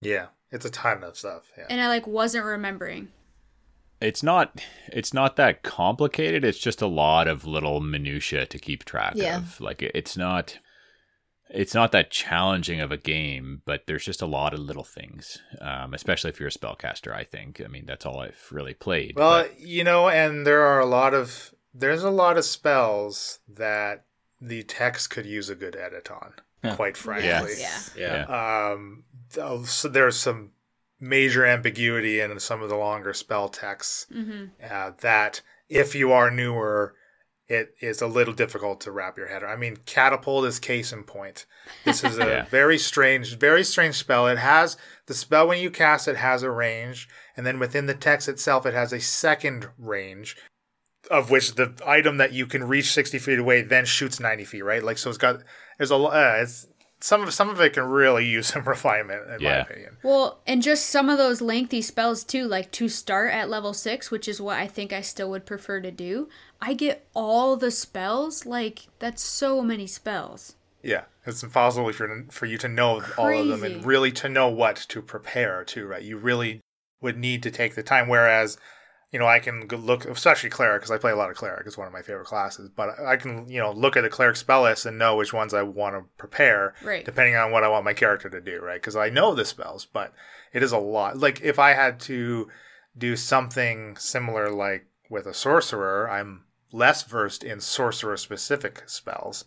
Yeah, 0.00 0.28
it's 0.50 0.64
a 0.64 0.70
ton 0.70 1.04
of 1.04 1.16
stuff. 1.16 1.50
Yeah. 1.56 1.66
And 1.68 1.80
I, 1.80 1.88
like, 1.88 2.06
wasn't 2.06 2.44
remembering. 2.44 3.08
It's 4.00 4.22
not 4.22 4.60
it's 4.88 5.14
not 5.14 5.36
that 5.36 5.62
complicated. 5.62 6.44
It's 6.44 6.58
just 6.58 6.82
a 6.82 6.88
lot 6.88 7.28
of 7.28 7.46
little 7.46 7.80
minutia 7.80 8.46
to 8.46 8.58
keep 8.58 8.84
track 8.84 9.12
Yeah. 9.14 9.36
of. 9.36 9.60
Like 9.60 9.80
it's 9.80 10.16
not 10.16 10.58
it's 11.54 11.74
not 11.74 11.92
that 11.92 12.10
challenging 12.10 12.80
of 12.80 12.90
a 12.92 12.96
game, 12.96 13.62
but 13.64 13.86
there's 13.86 14.04
just 14.04 14.22
a 14.22 14.26
lot 14.26 14.54
of 14.54 14.60
little 14.60 14.84
things. 14.84 15.38
Um, 15.60 15.94
especially 15.94 16.30
if 16.30 16.40
you're 16.40 16.48
a 16.48 16.52
spellcaster, 16.52 17.14
I 17.14 17.24
think. 17.24 17.60
I 17.64 17.68
mean, 17.68 17.84
that's 17.86 18.06
all 18.06 18.20
I've 18.20 18.46
really 18.50 18.74
played. 18.74 19.16
Well, 19.16 19.42
but- 19.44 19.60
you 19.60 19.84
know, 19.84 20.08
and 20.08 20.46
there 20.46 20.62
are 20.62 20.80
a 20.80 20.86
lot 20.86 21.14
of 21.14 21.54
there's 21.74 22.02
a 22.04 22.10
lot 22.10 22.36
of 22.36 22.44
spells 22.44 23.38
that 23.48 24.04
the 24.40 24.62
text 24.64 25.08
could 25.10 25.24
use 25.26 25.48
a 25.48 25.54
good 25.54 25.76
edit 25.76 26.10
on. 26.10 26.34
Yeah. 26.64 26.76
Quite 26.76 26.96
frankly, 26.96 27.54
Yes. 27.58 27.90
Yeah. 27.96 28.26
Yeah. 28.28 28.70
um, 28.72 29.04
so 29.64 29.88
there's 29.88 30.16
some 30.16 30.50
major 31.00 31.44
ambiguity 31.44 32.20
in 32.20 32.38
some 32.38 32.62
of 32.62 32.68
the 32.68 32.76
longer 32.76 33.12
spell 33.14 33.48
texts 33.48 34.06
Mm-hmm. 34.14 34.44
uh, 34.70 34.92
that 35.00 35.40
if 35.68 35.94
you 35.96 36.12
are 36.12 36.30
newer 36.30 36.94
it 37.52 37.74
is 37.80 38.00
a 38.00 38.06
little 38.06 38.32
difficult 38.34 38.80
to 38.82 38.90
wrap 38.92 39.16
your 39.18 39.26
head 39.28 39.42
around. 39.42 39.52
I 39.52 39.56
mean, 39.56 39.76
catapult 39.84 40.46
is 40.46 40.58
case 40.58 40.92
in 40.92 41.04
point. 41.04 41.44
This 41.84 42.02
is 42.02 42.18
a 42.18 42.20
Yeah. 42.26 42.44
very 42.46 42.78
strange, 42.78 43.36
very 43.38 43.62
strange 43.64 43.96
spell. 43.96 44.26
It 44.26 44.38
has 44.38 44.76
the 45.06 45.14
spell 45.14 45.46
when 45.48 45.60
you 45.60 45.70
cast 45.70 46.08
it 46.08 46.16
has 46.16 46.42
a 46.42 46.50
range, 46.50 47.08
and 47.36 47.46
then 47.46 47.58
within 47.58 47.86
the 47.86 47.94
text 47.94 48.28
itself, 48.28 48.64
it 48.66 48.74
has 48.74 48.92
a 48.92 49.00
second 49.00 49.68
range, 49.78 50.36
of 51.10 51.30
which 51.30 51.54
the 51.56 51.74
item 51.86 52.16
that 52.16 52.32
you 52.32 52.46
can 52.46 52.64
reach 52.64 52.90
sixty 52.92 53.18
feet 53.18 53.38
away 53.38 53.62
then 53.62 53.84
shoots 53.84 54.18
ninety 54.20 54.44
feet. 54.44 54.62
Right, 54.62 54.82
like 54.82 54.98
so. 54.98 55.10
It's 55.10 55.18
got 55.18 55.42
there's 55.78 55.90
a 55.90 55.96
lo- 55.96 56.10
uh, 56.10 56.38
it's 56.40 56.66
some 57.00 57.22
of 57.22 57.34
some 57.34 57.50
of 57.50 57.60
it 57.60 57.72
can 57.72 57.82
really 57.84 58.24
use 58.24 58.46
some 58.52 58.62
refinement 58.62 59.28
in 59.28 59.42
my 59.42 59.56
opinion. 59.56 59.96
Well, 60.04 60.40
and 60.46 60.62
just 60.62 60.86
some 60.86 61.08
of 61.10 61.18
those 61.18 61.40
lengthy 61.42 61.82
spells 61.82 62.22
too, 62.24 62.46
like 62.46 62.70
to 62.72 62.88
start 62.88 63.32
at 63.32 63.50
level 63.50 63.74
six, 63.74 64.10
which 64.10 64.28
is 64.28 64.40
what 64.40 64.56
I 64.58 64.68
think 64.68 64.92
I 64.92 65.00
still 65.00 65.28
would 65.30 65.44
prefer 65.44 65.80
to 65.80 65.90
do. 65.90 66.28
I 66.64 66.74
get 66.74 67.06
all 67.12 67.56
the 67.56 67.72
spells. 67.72 68.46
Like 68.46 68.86
that's 69.00 69.22
so 69.22 69.60
many 69.62 69.88
spells. 69.88 70.54
Yeah, 70.82 71.02
it's 71.26 71.42
impossible 71.42 71.92
for 71.92 72.26
for 72.30 72.46
you 72.46 72.56
to 72.58 72.68
know 72.68 73.02
all 73.18 73.36
of 73.36 73.48
them 73.48 73.64
and 73.64 73.84
really 73.84 74.12
to 74.12 74.28
know 74.28 74.48
what 74.48 74.76
to 74.88 75.02
prepare 75.02 75.64
to. 75.64 75.86
Right, 75.86 76.02
you 76.02 76.16
really 76.16 76.60
would 77.00 77.18
need 77.18 77.42
to 77.42 77.50
take 77.50 77.74
the 77.74 77.82
time. 77.82 78.06
Whereas, 78.08 78.58
you 79.10 79.18
know, 79.18 79.26
I 79.26 79.40
can 79.40 79.66
look, 79.66 80.04
especially 80.04 80.50
cleric, 80.50 80.82
because 80.82 80.92
I 80.92 80.98
play 80.98 81.10
a 81.10 81.16
lot 81.16 81.30
of 81.30 81.36
cleric. 81.36 81.66
It's 81.66 81.76
one 81.76 81.88
of 81.88 81.92
my 81.92 82.02
favorite 82.02 82.26
classes. 82.26 82.68
But 82.68 82.90
I 83.04 83.16
can, 83.16 83.48
you 83.48 83.58
know, 83.58 83.72
look 83.72 83.96
at 83.96 84.02
the 84.02 84.08
cleric 84.08 84.36
spell 84.36 84.62
list 84.62 84.86
and 84.86 84.98
know 84.98 85.16
which 85.16 85.32
ones 85.32 85.52
I 85.52 85.62
want 85.62 85.96
to 85.96 86.04
prepare, 86.16 86.74
Right. 86.84 87.04
depending 87.04 87.34
on 87.34 87.50
what 87.50 87.64
I 87.64 87.68
want 87.68 87.84
my 87.84 87.92
character 87.92 88.30
to 88.30 88.40
do. 88.40 88.60
Right, 88.60 88.80
because 88.80 88.94
I 88.94 89.08
know 89.10 89.34
the 89.34 89.44
spells, 89.44 89.84
but 89.84 90.12
it 90.52 90.62
is 90.62 90.70
a 90.70 90.78
lot. 90.78 91.18
Like 91.18 91.40
if 91.40 91.58
I 91.58 91.72
had 91.74 91.98
to 92.00 92.48
do 92.96 93.16
something 93.16 93.96
similar, 93.96 94.48
like 94.50 94.86
with 95.10 95.26
a 95.26 95.34
sorcerer, 95.34 96.08
I'm 96.08 96.44
less 96.72 97.02
versed 97.02 97.44
in 97.44 97.60
sorcerer 97.60 98.16
specific 98.16 98.82
spells. 98.86 99.44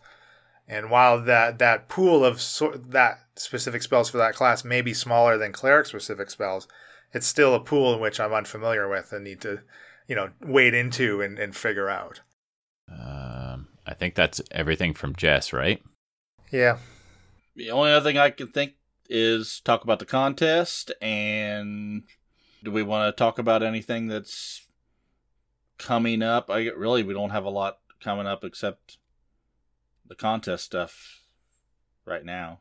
And 0.68 0.90
while 0.90 1.22
that 1.24 1.60
that 1.60 1.90
pool 1.90 2.26
of 2.26 2.42
sor- 2.42 2.78
that 2.78 3.20
specific 3.36 3.84
spells 3.84 4.10
for 4.10 4.18
that 4.18 4.36
class 4.36 4.64
may 4.64 4.82
be 4.82 4.94
smaller 4.94 5.38
than 5.38 5.52
cleric 5.52 5.86
specific 5.86 6.30
spells, 6.30 6.68
it's 7.14 7.28
still 7.28 7.54
a 7.54 7.60
pool 7.60 7.94
in 7.94 8.00
which 8.00 8.20
I'm 8.20 8.34
unfamiliar 8.34 8.90
with 8.90 9.14
and 9.14 9.24
need 9.24 9.42
to, 9.42 9.62
you 10.08 10.16
know, 10.16 10.30
wade 10.42 10.74
into 10.74 11.22
and, 11.22 11.38
and 11.38 11.56
figure 11.56 11.90
out. 11.90 12.22
Um, 12.90 13.68
I 13.86 13.94
think 13.94 14.16
that's 14.16 14.42
everything 14.52 14.94
from 14.94 15.16
Jess, 15.16 15.54
right? 15.54 15.82
Yeah. 16.52 16.78
The 17.56 17.72
only 17.72 17.92
other 17.92 18.04
thing 18.04 18.18
I 18.18 18.32
can 18.32 18.48
think 18.48 18.74
is 19.10 19.62
talk 19.64 19.84
about 19.84 20.00
the 20.00 20.06
contest 20.06 20.92
and 21.00 22.04
do 22.64 22.72
we 22.72 22.84
want 22.84 23.08
to 23.08 23.18
talk 23.18 23.38
about 23.38 23.62
anything 23.62 24.08
that's 24.08 24.65
coming 25.78 26.22
up? 26.22 26.50
I 26.50 26.68
really 26.70 27.04
we 27.04 27.14
don't 27.14 27.30
have 27.32 27.46
a 27.46 27.50
lot 27.50 27.80
coming 28.02 28.28
up 28.28 28.44
except 28.44 28.98
the 30.08 30.16
contest 30.16 30.64
stuff 30.66 31.22
right 32.06 32.24
now. 32.26 32.60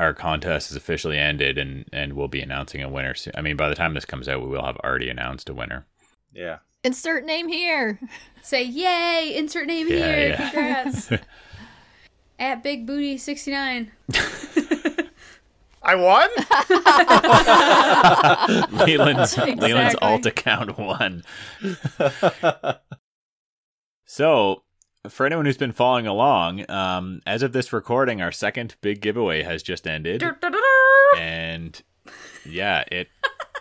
Our 0.00 0.14
contest 0.14 0.70
is 0.70 0.76
officially 0.76 1.18
ended, 1.18 1.58
and 1.58 1.84
and 1.92 2.14
we'll 2.14 2.28
be 2.28 2.40
announcing 2.40 2.82
a 2.82 2.88
winner 2.88 3.14
soon. 3.14 3.34
I 3.36 3.42
mean, 3.42 3.56
by 3.56 3.68
the 3.68 3.74
time 3.74 3.94
this 3.94 4.04
comes 4.04 4.28
out, 4.28 4.40
we 4.40 4.48
will 4.48 4.64
have 4.64 4.78
already 4.78 5.08
announced 5.08 5.48
a 5.48 5.54
winner. 5.54 5.86
Yeah. 6.32 6.58
Insert 6.82 7.24
name 7.24 7.46
here. 7.48 8.00
Say 8.42 8.64
yay! 8.64 9.34
Insert 9.36 9.66
name 9.68 9.86
Yeah, 9.88 9.96
here. 9.96 10.28
yeah. 10.30 10.50
Congrats. 10.50 11.10
At 12.40 12.62
Big 12.64 12.86
Booty 12.86 13.18
sixty 13.18 13.52
nine. 13.52 13.92
I 15.84 15.94
won. 15.96 16.28
Leland's 18.86 19.36
Leland's 19.38 19.94
Exactly. 19.94 19.98
alt 20.00 20.26
account 20.26 20.78
one. 20.78 21.24
so, 24.04 24.62
for 25.08 25.26
anyone 25.26 25.44
who's 25.46 25.56
been 25.56 25.72
following 25.72 26.06
along, 26.06 26.68
um, 26.70 27.20
as 27.26 27.42
of 27.42 27.52
this 27.52 27.72
recording, 27.72 28.20
our 28.22 28.32
second 28.32 28.76
big 28.80 29.00
giveaway 29.00 29.42
has 29.42 29.62
just 29.62 29.86
ended, 29.86 30.22
and 31.18 31.82
yeah, 32.48 32.84
it, 32.90 33.08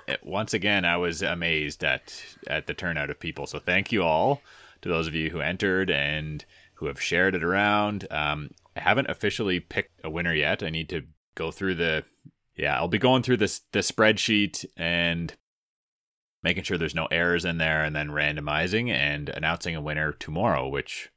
it 0.08 0.20
once 0.24 0.54
again 0.54 0.86
I 0.86 0.98
was 0.98 1.22
amazed 1.22 1.84
at 1.84 2.24
at 2.48 2.68
the 2.68 2.74
turnout 2.74 3.10
of 3.10 3.20
people. 3.20 3.48
So 3.48 3.60
thank 3.60 3.92
you 3.92 4.04
all 4.04 4.42
to 4.82 4.90
those 4.90 5.08
of 5.08 5.16
you 5.16 5.30
who 5.32 5.40
entered 5.42 5.90
and 5.90 6.44
who 6.76 6.86
have 6.88 7.02
shared 7.02 7.36
it 7.36 7.44
around. 7.44 8.08
Um, 8.12 8.52
I 8.76 8.82
haven't 8.82 9.10
officially 9.10 9.60
picked 9.60 9.92
a 10.04 10.10
winner 10.10 10.34
yet. 10.34 10.64
I 10.64 10.70
need 10.70 10.90
to 10.90 11.04
go 11.36 11.52
through 11.52 11.76
the 11.76 12.04
yeah, 12.62 12.76
I'll 12.76 12.88
be 12.88 13.00
going 13.00 13.24
through 13.24 13.38
this 13.38 13.62
the 13.72 13.80
spreadsheet 13.80 14.66
and 14.78 15.34
making 16.44 16.64
sure 16.64 16.78
there's 16.78 16.94
no 16.94 17.08
errors 17.08 17.44
in 17.44 17.58
there 17.58 17.84
and 17.84 17.96
then 17.96 18.10
randomizing 18.10 18.90
and 18.90 19.30
announcing 19.30 19.76
a 19.76 19.82
winner 19.82 20.12
tomorrow, 20.12 20.68
which 20.68 21.10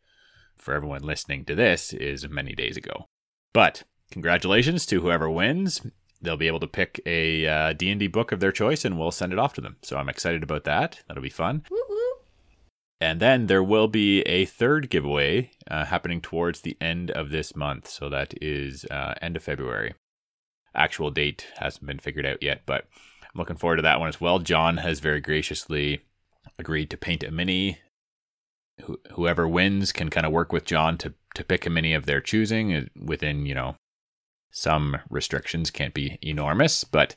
for 0.57 0.73
everyone 0.73 1.03
listening 1.03 1.45
to 1.45 1.55
this 1.55 1.93
is 1.93 2.27
many 2.29 2.55
days 2.55 2.79
ago. 2.79 3.09
But 3.53 3.83
congratulations 4.11 4.87
to 4.87 5.03
whoever 5.03 5.29
wins. 5.29 5.83
They'll 6.23 6.39
be 6.39 6.47
able 6.47 6.61
to 6.61 6.67
pick 6.67 7.03
a 7.05 7.47
uh, 7.47 7.73
D&D 7.75 8.07
book 8.07 8.33
of 8.33 8.41
their 8.41 8.53
choice 8.53 8.83
and 8.87 8.99
we'll 8.99 9.11
send 9.11 9.35
it 9.35 9.39
off 9.39 9.53
to 9.55 9.61
them. 9.61 9.77
So 9.83 9.99
I'm 9.99 10.09
excited 10.09 10.43
about 10.43 10.65
that. 10.65 11.03
That'll 11.07 11.23
be 11.23 11.29
fun. 11.29 11.65
Woo 11.71 11.85
woo. 11.91 12.13
And 13.03 13.21
then 13.21 13.49
there 13.49 13.63
will 13.63 13.89
be 13.89 14.23
a 14.23 14.47
third 14.47 14.89
giveaway 14.89 15.51
uh, 15.71 15.85
happening 15.85 16.23
towards 16.23 16.63
the 16.63 16.79
end 16.81 17.11
of 17.11 17.29
this 17.29 17.55
month. 17.55 17.87
So 17.89 18.09
that 18.09 18.33
is 18.41 18.87
uh, 18.87 19.13
end 19.21 19.37
of 19.37 19.43
February. 19.43 19.93
Actual 20.75 21.11
date 21.11 21.47
hasn't 21.59 21.87
been 21.87 21.99
figured 21.99 22.27
out 22.27 22.43
yet, 22.43 22.63
but 22.67 22.87
I'm 23.23 23.39
looking 23.39 23.57
forward 23.57 23.77
to 23.77 23.83
that 23.83 24.01
one 24.01 24.09
as 24.09 24.21
well. 24.21 24.39
John 24.39 24.79
has 24.79 25.01
very 25.01 25.21
graciously 25.21 26.03
agreed 26.59 26.91
to 26.91 26.97
paint 26.97 27.23
a 27.23 27.31
mini. 27.31 27.79
Wh- 28.81 29.13
whoever 29.13 29.47
wins 29.47 29.93
can 29.93 30.11
kind 30.11 30.27
of 30.27 30.33
work 30.33 30.53
with 30.53 30.65
John 30.65 30.99
to, 30.99 31.15
to 31.35 31.45
pick 31.45 31.67
a 31.67 31.71
mini 31.71 31.95
of 31.95 32.07
their 32.07 32.21
choosing 32.21 32.75
uh, 32.75 32.85
within, 33.01 33.47
you 33.47 33.55
know, 33.55 33.77
some 34.51 34.99
restrictions. 35.11 35.71
Can't 35.71 35.95
be 35.95 36.19
enormous, 36.23 36.85
but 36.85 37.15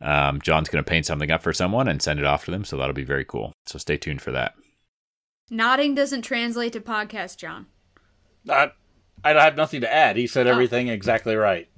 um, 0.00 0.40
John's 0.40 0.68
going 0.68 0.82
to 0.82 0.88
paint 0.88 1.06
something 1.06 1.30
up 1.30 1.42
for 1.42 1.52
someone 1.52 1.88
and 1.88 2.00
send 2.00 2.18
it 2.18 2.26
off 2.26 2.44
to 2.44 2.50
them. 2.50 2.64
So 2.64 2.76
that'll 2.76 2.94
be 2.94 3.04
very 3.04 3.24
cool. 3.24 3.52
So 3.66 3.78
stay 3.78 3.96
tuned 3.96 4.22
for 4.22 4.32
that. 4.32 4.54
Nodding 5.50 5.94
doesn't 5.94 6.22
translate 6.22 6.74
to 6.74 6.80
podcast, 6.80 7.38
John. 7.38 7.66
I, 8.48 8.72
I 9.24 9.30
have 9.32 9.56
nothing 9.56 9.80
to 9.80 9.92
add. 9.92 10.16
He 10.16 10.26
said 10.26 10.46
everything 10.46 10.88
exactly 10.88 11.34
right. 11.36 11.68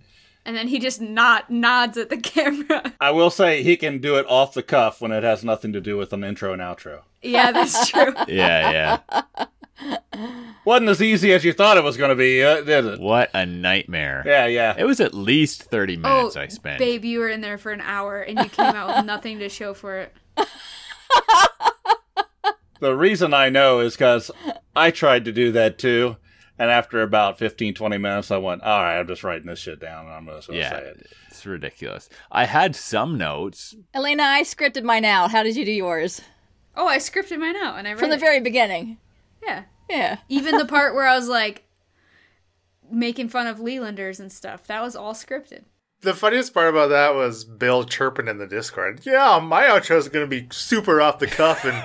And 0.44 0.56
then 0.56 0.68
he 0.68 0.78
just 0.78 1.00
not 1.00 1.50
nods 1.50 1.98
at 1.98 2.08
the 2.08 2.16
camera. 2.20 2.92
I 3.00 3.10
will 3.10 3.30
say 3.30 3.62
he 3.62 3.76
can 3.76 3.98
do 3.98 4.16
it 4.16 4.26
off 4.28 4.54
the 4.54 4.62
cuff 4.62 5.00
when 5.00 5.12
it 5.12 5.22
has 5.22 5.44
nothing 5.44 5.72
to 5.74 5.80
do 5.80 5.96
with 5.96 6.12
an 6.12 6.24
intro 6.24 6.52
and 6.52 6.62
outro. 6.62 7.02
yeah, 7.22 7.52
that's 7.52 7.88
true. 7.90 8.12
Yeah, 8.26 8.98
yeah. 9.06 10.26
Wasn't 10.64 10.88
as 10.90 11.00
easy 11.02 11.32
as 11.32 11.44
you 11.44 11.52
thought 11.52 11.76
it 11.76 11.84
was 11.84 11.96
going 11.96 12.10
to 12.10 12.14
be, 12.14 12.42
uh, 12.42 12.62
did 12.62 12.84
it? 12.84 13.00
What 13.00 13.30
a 13.34 13.46
nightmare. 13.46 14.22
Yeah, 14.26 14.46
yeah. 14.46 14.74
It 14.76 14.84
was 14.84 15.00
at 15.00 15.14
least 15.14 15.64
30 15.64 15.96
minutes 15.96 16.36
oh, 16.36 16.40
I 16.40 16.48
spent. 16.48 16.78
babe, 16.78 17.04
you 17.04 17.20
were 17.20 17.28
in 17.28 17.40
there 17.40 17.58
for 17.58 17.72
an 17.72 17.80
hour 17.80 18.20
and 18.20 18.38
you 18.38 18.48
came 18.48 18.66
out 18.74 18.96
with 18.96 19.06
nothing 19.06 19.38
to 19.38 19.48
show 19.48 19.72
for 19.74 19.98
it. 19.98 20.14
The 22.80 22.96
reason 22.96 23.34
I 23.34 23.50
know 23.50 23.80
is 23.80 23.92
because 23.92 24.30
I 24.74 24.90
tried 24.90 25.26
to 25.26 25.32
do 25.32 25.52
that 25.52 25.76
too. 25.78 26.16
And 26.60 26.70
after 26.70 27.00
about 27.00 27.38
15, 27.38 27.72
20 27.72 27.96
minutes, 27.96 28.30
I 28.30 28.36
went, 28.36 28.62
all 28.62 28.82
right, 28.82 28.98
I'm 29.00 29.06
just 29.06 29.24
writing 29.24 29.46
this 29.46 29.58
shit 29.58 29.80
down 29.80 30.04
and 30.04 30.14
I'm 30.14 30.26
just 30.26 30.46
going 30.46 30.58
to 30.58 30.62
yeah, 30.62 30.70
say 30.70 30.84
it. 30.88 31.06
it's 31.28 31.46
ridiculous. 31.46 32.10
I 32.30 32.44
had 32.44 32.76
some 32.76 33.16
notes. 33.16 33.74
Elena, 33.94 34.24
I 34.24 34.42
scripted 34.42 34.82
mine 34.82 35.06
out. 35.06 35.30
How 35.30 35.42
did 35.42 35.56
you 35.56 35.64
do 35.64 35.72
yours? 35.72 36.20
Oh, 36.76 36.86
I 36.86 36.98
scripted 36.98 37.38
mine 37.38 37.56
out 37.56 37.78
and 37.78 37.88
I 37.88 37.92
read 37.92 37.98
From 37.98 38.10
the 38.10 38.16
it. 38.16 38.20
very 38.20 38.40
beginning. 38.40 38.98
yeah. 39.42 39.62
Yeah. 39.88 40.18
Even 40.28 40.58
the 40.58 40.66
part 40.66 40.94
where 40.94 41.06
I 41.06 41.16
was 41.16 41.28
like 41.28 41.64
making 42.92 43.30
fun 43.30 43.46
of 43.46 43.56
Lelanders 43.56 44.20
and 44.20 44.30
stuff. 44.30 44.66
That 44.66 44.82
was 44.82 44.94
all 44.94 45.14
scripted. 45.14 45.62
The 46.02 46.12
funniest 46.12 46.52
part 46.52 46.68
about 46.68 46.90
that 46.90 47.14
was 47.14 47.42
Bill 47.42 47.84
chirping 47.84 48.28
in 48.28 48.36
the 48.36 48.46
Discord. 48.46 49.00
Yeah, 49.06 49.40
my 49.42 49.62
outro 49.62 49.96
is 49.96 50.08
going 50.08 50.28
to 50.28 50.30
be 50.30 50.46
super 50.50 51.00
off 51.00 51.20
the 51.20 51.26
cuff 51.26 51.64
and 51.64 51.82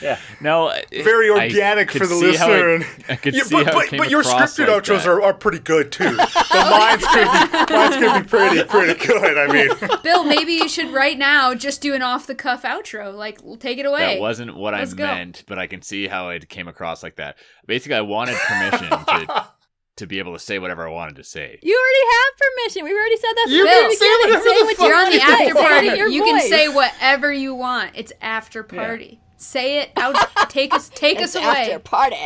No, 0.40 0.68
it- 0.68 1.04
very 1.04 1.28
organic 1.30 1.88
could 1.88 2.00
for 2.02 2.06
the 2.06 2.14
listener. 2.14 2.76
it- 2.76 2.86
I 3.08 3.16
could 3.16 3.34
Yeah, 3.34 3.42
see 3.44 3.54
but, 3.56 3.66
how 3.66 3.72
but, 3.74 3.84
it 3.84 3.90
came 3.90 3.98
but 3.98 4.10
your 4.10 4.22
scripted 4.22 4.68
like 4.68 4.82
outros 4.84 5.06
are, 5.06 5.20
are 5.22 5.34
pretty 5.34 5.58
good 5.58 5.92
too. 5.92 6.04
The 6.10 6.16
lines 6.16 7.04
gonna 7.04 7.66
be 7.66 7.74
mine's 7.74 7.96
gonna 7.96 8.22
be 8.22 8.28
pretty 8.28 8.64
pretty 8.64 9.06
good. 9.06 9.38
I 9.38 9.52
mean, 9.52 10.00
Bill, 10.02 10.24
maybe 10.24 10.52
you 10.54 10.68
should 10.68 10.92
right 10.92 11.18
now 11.18 11.54
just 11.54 11.80
do 11.82 11.94
an 11.94 12.02
off 12.02 12.26
the 12.26 12.34
cuff 12.34 12.62
outro. 12.62 13.14
Like, 13.14 13.40
take 13.58 13.78
it 13.78 13.86
away. 13.86 14.14
That 14.14 14.20
wasn't 14.20 14.56
what 14.56 14.74
Let's 14.74 14.92
I 14.94 14.96
go. 14.96 15.06
meant, 15.06 15.44
but 15.46 15.58
I 15.58 15.66
can 15.66 15.82
see 15.82 16.06
how 16.08 16.30
it 16.30 16.48
came 16.48 16.68
across 16.68 17.02
like 17.02 17.16
that. 17.16 17.36
Basically, 17.66 17.96
I 17.96 18.00
wanted 18.02 18.36
permission 18.36 18.90
to 18.90 19.46
to 19.96 20.06
be 20.06 20.18
able 20.18 20.32
to 20.32 20.38
say 20.38 20.58
whatever 20.58 20.88
I 20.88 20.90
wanted 20.90 21.16
to 21.16 21.24
say. 21.24 21.58
You 21.62 21.76
already 21.76 22.06
have 22.16 22.38
permission. 22.38 22.84
We've 22.84 22.96
already 22.96 23.16
said 23.18 23.32
that 23.34 23.46
You 23.50 23.64
can 23.66 23.92
say 23.96 24.08
whatever 24.22 24.44
Say 24.48 24.58
the 24.62 24.74
fuck 24.76 24.88
You're 24.88 24.96
on 24.96 25.10
the 25.10 25.20
after 25.20 25.36
Say 25.36 25.44
it 25.44 25.48
in 25.50 25.56
party. 25.56 25.86
your 25.98 26.08
You 26.08 26.22
can 26.24 26.40
say 26.48 26.68
whatever 26.68 27.30
you 27.32 27.54
want. 27.54 27.90
It's 27.94 28.12
after 28.22 28.62
party. 28.62 29.20
Say 29.42 29.78
it 29.80 29.90
out. 29.96 30.14
Take 30.50 30.74
us. 30.74 30.90
Take 30.90 31.18
It's 31.18 31.34
us 31.34 31.42
after 31.42 31.70
away. 31.72 31.78
party. 31.78 32.16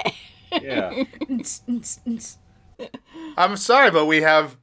Yeah. 0.61 1.05
I'm 3.37 3.57
sorry, 3.57 3.91
but 3.93 4.07
we 4.07 4.23
have 4.23 4.57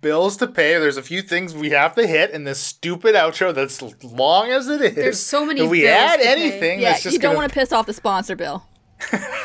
bills 0.00 0.36
to 0.36 0.46
pay. 0.46 0.78
There's 0.78 0.96
a 0.96 1.02
few 1.02 1.20
things 1.20 1.52
we 1.54 1.70
have 1.70 1.94
to 1.96 2.06
hit 2.06 2.30
in 2.30 2.44
this 2.44 2.60
stupid 2.60 3.14
outro 3.16 3.52
that's 3.52 3.82
long 4.04 4.50
as 4.50 4.68
it 4.68 4.80
is. 4.82 4.94
There's 4.94 5.20
so 5.20 5.44
many 5.44 5.62
If 5.62 5.70
we 5.70 5.80
bills 5.80 5.98
add 5.98 6.16
to 6.18 6.22
pay. 6.22 6.28
anything, 6.32 6.80
Yeah, 6.80 6.92
that's 6.92 7.02
just 7.02 7.12
you 7.14 7.18
don't 7.18 7.30
gonna... 7.30 7.38
want 7.40 7.52
to 7.52 7.58
piss 7.58 7.72
off 7.72 7.86
the 7.86 7.92
sponsor, 7.92 8.36
Bill. 8.36 8.64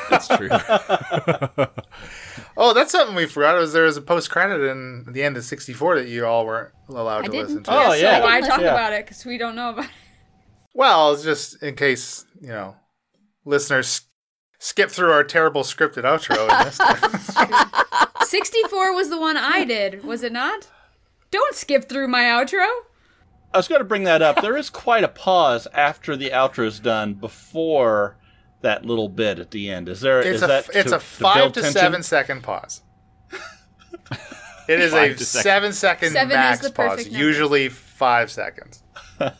That's 0.09 0.27
true. 0.27 0.49
Oh, 2.57 2.73
that's 2.73 2.91
something 2.91 3.15
we 3.15 3.25
forgot. 3.27 3.55
Was 3.55 3.71
there 3.73 3.83
was 3.85 3.95
a 3.97 4.01
post 4.01 4.29
credit 4.29 4.61
in 4.69 5.05
the 5.13 5.23
end 5.23 5.37
of 5.37 5.43
'64 5.45 5.95
that 5.99 6.07
you 6.09 6.25
all 6.25 6.45
weren't 6.45 6.71
allowed 6.89 7.23
I 7.23 7.25
to 7.27 7.31
didn't. 7.31 7.47
listen 7.47 7.63
to? 7.63 7.71
Oh, 7.71 7.93
yeah. 7.93 8.21
Why 8.21 8.35
didn't 8.41 8.49
talk 8.51 8.59
Yeah. 8.61 8.71
about 8.73 8.91
it? 8.93 9.05
Because 9.05 9.25
we 9.25 9.37
don't 9.37 9.55
know 9.55 9.69
about 9.69 9.85
it. 9.85 9.91
Well, 10.73 11.13
it's 11.13 11.23
just 11.23 11.63
in 11.63 11.75
case 11.75 12.25
you 12.41 12.47
know 12.49 12.75
listeners 13.45 14.01
skip 14.59 14.89
through 14.91 15.11
our 15.11 15.23
terrible 15.23 15.61
scripted 15.63 16.03
outro. 16.03 16.49
And 16.51 16.67
this 16.67 18.29
64 18.29 18.93
was 18.93 19.09
the 19.09 19.17
one 19.19 19.37
I 19.37 19.63
did, 19.63 20.03
was 20.03 20.21
it 20.23 20.31
not? 20.33 20.67
Don't 21.31 21.55
skip 21.55 21.87
through 21.87 22.07
my 22.09 22.23
outro. 22.23 22.67
I 23.53 23.57
was 23.57 23.67
going 23.67 23.79
to 23.79 23.85
bring 23.85 24.03
that 24.05 24.21
up. 24.21 24.41
There 24.41 24.55
is 24.57 24.69
quite 24.69 25.03
a 25.03 25.07
pause 25.09 25.67
after 25.73 26.15
the 26.15 26.29
outro 26.29 26.65
is 26.65 26.79
done 26.79 27.13
before 27.15 28.17
that 28.61 28.85
little 28.85 29.09
bit 29.09 29.39
at 29.39 29.51
the 29.51 29.69
end. 29.71 29.89
Is 29.89 30.01
there? 30.01 30.19
it's 30.19 30.27
is 30.37 30.43
a 30.43 30.47
that 30.47 30.69
it's 30.73 30.91
to- 30.91 30.97
a 30.97 30.99
five 30.99 31.35
build 31.35 31.53
to 31.55 31.63
seven 31.71 32.03
second 32.03 32.43
pause. 32.43 32.81
It 34.67 34.79
is 34.79 34.91
Five 34.93 35.11
a 35.19 35.23
seven. 35.23 35.43
seven 35.43 35.73
second 35.73 36.11
Seven 36.11 36.29
max 36.29 36.69
pause. 36.71 37.07
Usually 37.07 37.67
five 37.67 38.31
seconds. 38.31 38.83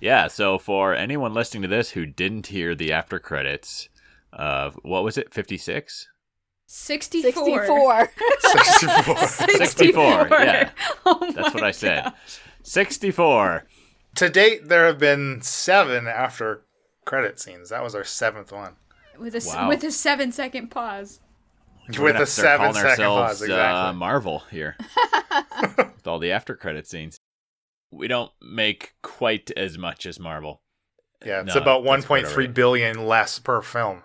yeah. 0.00 0.26
So 0.28 0.58
for 0.58 0.94
anyone 0.94 1.34
listening 1.34 1.62
to 1.62 1.68
this 1.68 1.90
who 1.90 2.06
didn't 2.06 2.48
hear 2.48 2.74
the 2.74 2.92
after 2.92 3.18
credits 3.18 3.88
of 4.32 4.78
what 4.82 5.02
was 5.04 5.16
it, 5.18 5.32
fifty 5.34 5.56
six? 5.58 6.08
64. 6.66 7.66
64. 7.66 8.10
64. 8.40 9.16
64, 9.58 10.28
yeah. 10.30 10.70
Oh 11.06 11.32
That's 11.34 11.52
what 11.52 11.64
I 11.64 11.72
said. 11.72 12.04
gosh. 12.04 12.40
Sixty 12.62 13.10
four. 13.10 13.66
to 14.14 14.28
date, 14.28 14.68
there 14.68 14.86
have 14.86 14.98
been 14.98 15.40
seven 15.42 16.06
after 16.06 16.62
credit 17.04 17.40
scenes. 17.40 17.70
That 17.70 17.82
was 17.82 17.94
our 17.96 18.04
seventh 18.04 18.52
one. 18.52 18.74
With 19.18 19.34
a, 19.34 19.38
s- 19.38 19.48
Wow. 19.54 19.68
with 19.68 19.82
a 19.82 19.90
seven 19.90 20.30
second 20.30 20.68
pause. 20.70 21.18
With 21.98 22.14
a 22.16 22.26
seven 22.26 22.72
second 22.72 23.04
pause, 23.04 23.42
uh, 23.42 23.46
exactly. 23.46 23.98
Marvel 23.98 24.38
here 24.50 24.76
with 25.76 26.06
all 26.06 26.20
the 26.20 26.30
after 26.30 26.54
credit 26.54 26.86
scenes. 26.86 27.18
We 27.90 28.08
don't 28.08 28.30
make 28.40 28.94
quite 29.02 29.50
as 29.56 29.76
much 29.78 30.06
as 30.06 30.18
Marvel. 30.20 30.62
yeah, 31.24 31.40
it's 31.42 31.54
No, 31.54 31.60
about 31.60 31.84
that's 31.84 32.06
quite 32.06 32.24
1.3 32.24 32.30
alright. 32.30 32.54
billion 32.54 33.06
less 33.06 33.38
per 33.38 33.60
film. 33.62 34.02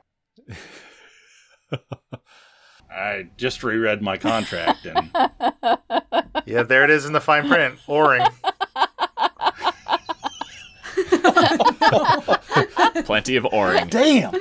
I 2.91 3.27
just 3.37 3.63
reread 3.63 4.01
my 4.01 4.17
contract 4.17 4.85
and 4.85 5.09
Yeah, 6.45 6.63
there 6.63 6.83
it 6.83 6.89
is 6.89 7.05
in 7.05 7.13
the 7.13 7.19
fine 7.21 7.47
print. 7.47 7.77
Oring. 7.87 8.25
Plenty 13.05 13.35
of 13.35 13.45
orange. 13.51 13.91
damn. 13.91 14.33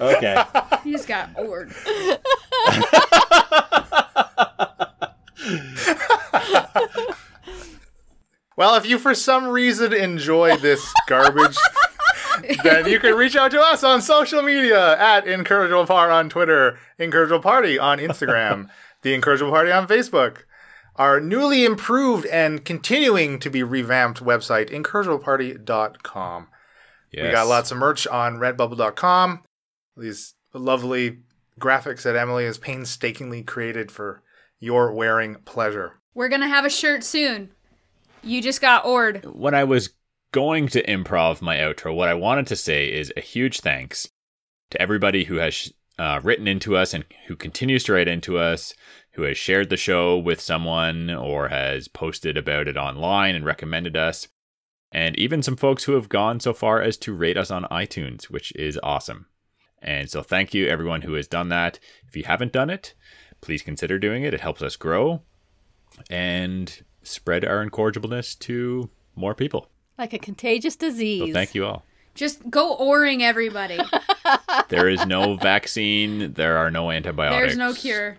okay. 0.00 0.42
He's 0.84 1.04
got 1.06 1.34
bored. 1.34 1.72
Well, 8.56 8.74
if 8.76 8.86
you 8.86 8.98
for 8.98 9.14
some 9.14 9.48
reason 9.48 9.92
enjoy 9.92 10.56
this 10.56 10.90
garbage, 11.06 11.56
then 12.64 12.86
you 12.86 12.98
can 12.98 13.14
reach 13.14 13.36
out 13.36 13.50
to 13.50 13.60
us 13.60 13.84
on 13.84 14.00
social 14.00 14.40
media 14.42 14.98
at 14.98 15.26
Incorrigible 15.26 15.86
Par 15.86 16.10
on 16.10 16.30
Twitter, 16.30 16.78
Incorrigible 16.98 17.42
Party 17.42 17.78
on 17.78 17.98
Instagram, 17.98 18.68
The 19.02 19.12
Incorrigible 19.12 19.52
Party 19.52 19.70
on 19.70 19.86
Facebook, 19.86 20.44
our 20.96 21.20
newly 21.20 21.66
improved 21.66 22.24
and 22.26 22.64
continuing 22.64 23.38
to 23.40 23.50
be 23.50 23.62
revamped 23.62 24.24
website, 24.24 24.70
incorrigibleparty.com. 24.70 26.48
Yes. 27.12 27.24
We 27.24 27.30
got 27.30 27.46
lots 27.46 27.70
of 27.70 27.76
merch 27.78 28.06
on 28.06 28.36
redbubble.com. 28.36 29.42
These 29.98 30.34
lovely 30.54 31.18
graphics 31.60 32.02
that 32.02 32.16
Emily 32.16 32.46
has 32.46 32.58
painstakingly 32.58 33.42
created 33.42 33.90
for 33.90 34.22
your 34.58 34.92
wearing 34.92 35.36
pleasure. 35.44 36.00
We're 36.14 36.28
gonna 36.30 36.48
have 36.48 36.64
a 36.64 36.70
shirt 36.70 37.04
soon. 37.04 37.50
You 38.26 38.42
just 38.42 38.60
got 38.60 38.84
ored. 38.84 39.24
when 39.24 39.54
I 39.54 39.64
was 39.64 39.90
going 40.32 40.66
to 40.68 40.82
improv 40.82 41.40
my 41.40 41.58
outro, 41.58 41.94
what 41.94 42.08
I 42.08 42.14
wanted 42.14 42.48
to 42.48 42.56
say 42.56 42.92
is 42.92 43.12
a 43.16 43.20
huge 43.20 43.60
thanks 43.60 44.08
to 44.70 44.82
everybody 44.82 45.24
who 45.24 45.36
has 45.36 45.72
uh, 45.98 46.20
written 46.22 46.48
into 46.48 46.76
us 46.76 46.92
and 46.92 47.04
who 47.28 47.36
continues 47.36 47.84
to 47.84 47.92
write 47.92 48.08
into 48.08 48.36
us, 48.36 48.74
who 49.12 49.22
has 49.22 49.38
shared 49.38 49.70
the 49.70 49.76
show 49.76 50.18
with 50.18 50.40
someone 50.40 51.08
or 51.08 51.48
has 51.48 51.86
posted 51.86 52.36
about 52.36 52.66
it 52.66 52.76
online 52.76 53.36
and 53.36 53.44
recommended 53.44 53.96
us, 53.96 54.26
and 54.90 55.16
even 55.16 55.40
some 55.40 55.56
folks 55.56 55.84
who 55.84 55.92
have 55.92 56.08
gone 56.08 56.40
so 56.40 56.52
far 56.52 56.82
as 56.82 56.96
to 56.98 57.14
rate 57.14 57.36
us 57.36 57.50
on 57.50 57.62
iTunes, 57.70 58.24
which 58.24 58.52
is 58.56 58.78
awesome. 58.82 59.26
And 59.80 60.10
so, 60.10 60.22
thank 60.22 60.52
you 60.52 60.66
everyone 60.66 61.02
who 61.02 61.14
has 61.14 61.28
done 61.28 61.48
that. 61.50 61.78
If 62.08 62.16
you 62.16 62.24
haven't 62.24 62.52
done 62.52 62.70
it, 62.70 62.94
please 63.40 63.62
consider 63.62 63.98
doing 63.98 64.24
it. 64.24 64.34
It 64.34 64.40
helps 64.40 64.62
us 64.62 64.74
grow 64.74 65.22
and 66.10 66.84
spread 67.06 67.44
our 67.44 67.64
incorrigibleness 67.64 68.38
to 68.40 68.90
more 69.14 69.34
people. 69.34 69.68
Like 69.98 70.12
a 70.12 70.18
contagious 70.18 70.76
disease. 70.76 71.28
So 71.28 71.32
thank 71.32 71.54
you 71.54 71.64
all. 71.64 71.84
Just 72.14 72.48
go 72.50 72.74
oring 72.76 73.22
everybody. 73.22 73.78
There 74.68 74.88
is 74.88 75.06
no 75.06 75.36
vaccine. 75.36 76.32
There 76.32 76.56
are 76.56 76.72
no 76.72 76.90
antibiotics. 76.90 77.40
There's 77.40 77.56
no 77.56 77.72
cure. 77.72 78.18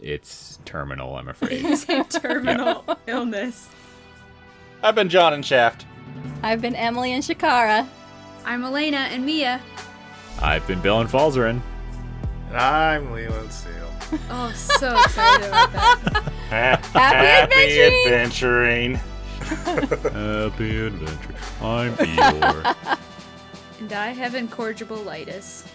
It's 0.00 0.58
terminal, 0.64 1.14
I'm 1.14 1.28
afraid. 1.28 1.64
It's 1.64 1.88
a 1.88 2.02
terminal 2.02 2.84
illness. 3.06 3.68
I've 4.82 4.96
been 4.96 5.08
John 5.08 5.32
and 5.32 5.46
Shaft. 5.46 5.86
I've 6.42 6.60
been 6.60 6.74
Emily 6.74 7.12
and 7.12 7.22
Shakara. 7.22 7.86
I'm 8.44 8.64
Elena 8.64 8.96
and 9.12 9.24
Mia. 9.24 9.60
I've 10.40 10.66
been 10.66 10.80
Bill 10.80 11.00
and 11.00 11.08
Falzarin. 11.08 11.60
And 12.48 12.56
I'm 12.56 13.12
Leland 13.12 13.52
Steele. 13.52 13.92
Oh, 14.28 14.52
so 14.56 14.92
excited 14.98 15.46
about 15.46 15.72
that. 15.72 16.32
Happy 16.52 17.80
adventuring. 17.80 18.96
Happy 19.40 20.76
adventure. 20.84 21.34
I'm 21.62 21.94
Eeyore. 21.96 22.98
And 23.80 23.92
I 23.94 24.08
have 24.08 24.34
incorrigible-litis. 24.34 25.66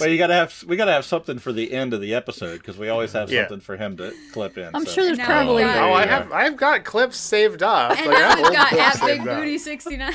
Well, 0.00 0.08
you 0.08 0.16
gotta 0.16 0.32
have 0.34 0.64
we 0.66 0.76
gotta 0.76 0.92
have 0.92 1.04
something 1.04 1.38
for 1.40 1.52
the 1.52 1.72
end 1.72 1.92
of 1.92 2.00
the 2.00 2.14
episode 2.14 2.58
because 2.58 2.78
we 2.78 2.88
always 2.88 3.12
have 3.12 3.30
Yeah. 3.30 3.42
something 3.42 3.60
for 3.60 3.76
him 3.76 3.96
to 3.98 4.14
clip 4.32 4.56
in. 4.56 4.74
I'm 4.74 4.86
so. 4.86 4.92
sure 4.92 5.04
there's 5.04 5.18
probably. 5.18 5.64
we've 5.64 5.74
Oh, 5.74 5.92
I 5.92 6.06
have 6.06 6.32
I've 6.32 6.56
got 6.56 6.84
clips 6.84 7.18
saved 7.18 7.62
up. 7.62 7.98
And 7.98 8.06
Like, 8.06 8.16
I 8.16 8.20
now 8.20 8.28
have 8.28 8.38
we've 8.38 8.52
got 8.52 8.68
clips 8.68 9.02
at 9.02 9.06
Big 9.06 9.24
Booty 9.24 9.58
up. 9.58 10.14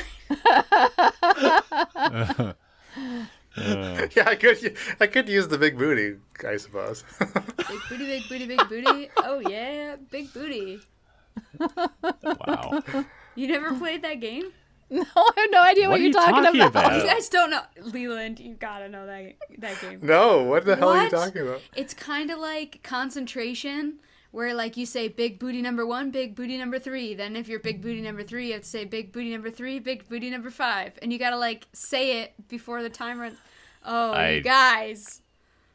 Booty 2.40 2.54
69. 3.56 4.10
Yeah, 4.16 4.30
I 4.30 4.36
could 4.36 4.78
I 5.00 5.08
could 5.08 5.30
use 5.30 5.48
the 5.48 5.58
big 5.58 5.78
booty, 5.78 6.18
I 6.48 6.58
suppose. 6.58 7.04
Big 7.20 7.80
booty, 7.90 8.06
big 8.06 8.28
booty, 8.30 8.46
big 8.48 8.70
booty. 8.70 9.10
Oh 9.18 9.40
yeah, 9.40 9.96
big 10.12 10.34
booty. 10.34 10.80
wow. 11.60 12.84
You 13.36 13.48
never 13.48 13.74
played 13.76 14.02
that 14.04 14.20
game? 14.20 14.46
No, 14.90 15.02
I 15.16 15.32
have 15.38 15.50
no 15.52 15.64
idea 15.64 15.86
what, 15.86 15.94
What 15.94 16.02
you're 16.02 16.12
talking, 16.12 16.44
talking 16.44 16.62
about. 16.62 16.86
about? 16.86 17.02
You 17.02 17.08
guys 17.10 17.28
don't 17.28 17.50
know. 17.50 17.62
Leland, 17.82 18.40
you 18.40 18.54
gotta 18.54 18.88
know 18.90 19.08
that 19.08 19.34
that 19.58 19.82
game. 19.82 20.00
no, 20.04 20.44
what 20.44 20.66
the 20.66 20.76
hell 20.76 20.90
are 20.90 21.04
you 21.06 21.10
talking 21.10 21.42
about? 21.42 21.62
It's 21.76 21.96
kind 21.96 22.30
of 22.30 22.38
like 22.38 22.84
concentration, 22.84 24.00
where 24.34 24.54
like 24.56 24.76
you 24.78 24.86
say 24.86 25.08
big 25.08 25.38
booty 25.40 25.62
number 25.62 25.86
one, 25.86 26.10
big 26.12 26.36
booty 26.36 26.58
number 26.58 26.80
three. 26.80 27.14
Then 27.14 27.36
if 27.36 27.48
you're 27.48 27.60
big 27.60 27.82
booty 27.82 28.02
number 28.02 28.24
three, 28.24 28.48
you 28.48 28.54
have 28.54 28.64
to 28.64 28.68
say 28.68 28.84
big 28.84 29.12
booty 29.14 29.30
number 29.32 29.50
three, 29.52 29.78
big 29.80 30.10
booty 30.10 30.30
number 30.32 30.50
five, 30.50 30.94
and 31.02 31.14
you 31.14 31.20
gotta 31.20 31.38
like 31.38 31.68
say 31.72 32.22
it 32.24 32.34
before 32.50 32.82
the 32.82 32.90
time 32.90 33.20
runs. 33.20 33.38
Oh, 33.86 34.12
I- 34.12 34.30
you 34.32 34.42
guys! 34.42 35.22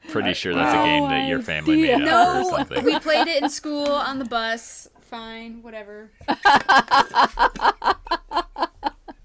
Pretty 0.09 0.33
sure 0.35 0.55
that's 0.55 0.75
a 0.75 0.83
game 0.85 1.09
that 1.09 1.29
your 1.29 1.41
family 1.43 1.83
made 1.83 1.95
up 1.95 2.01
or 2.01 2.05
No, 2.05 2.51
something. 2.57 2.85
we 2.85 2.99
played 3.01 3.27
it 3.29 3.43
in 3.43 3.49
school 3.51 3.87
on 3.91 4.19
the 4.19 4.25
bus. 4.25 4.89
Fine, 5.03 5.63
whatever. 5.63 6.11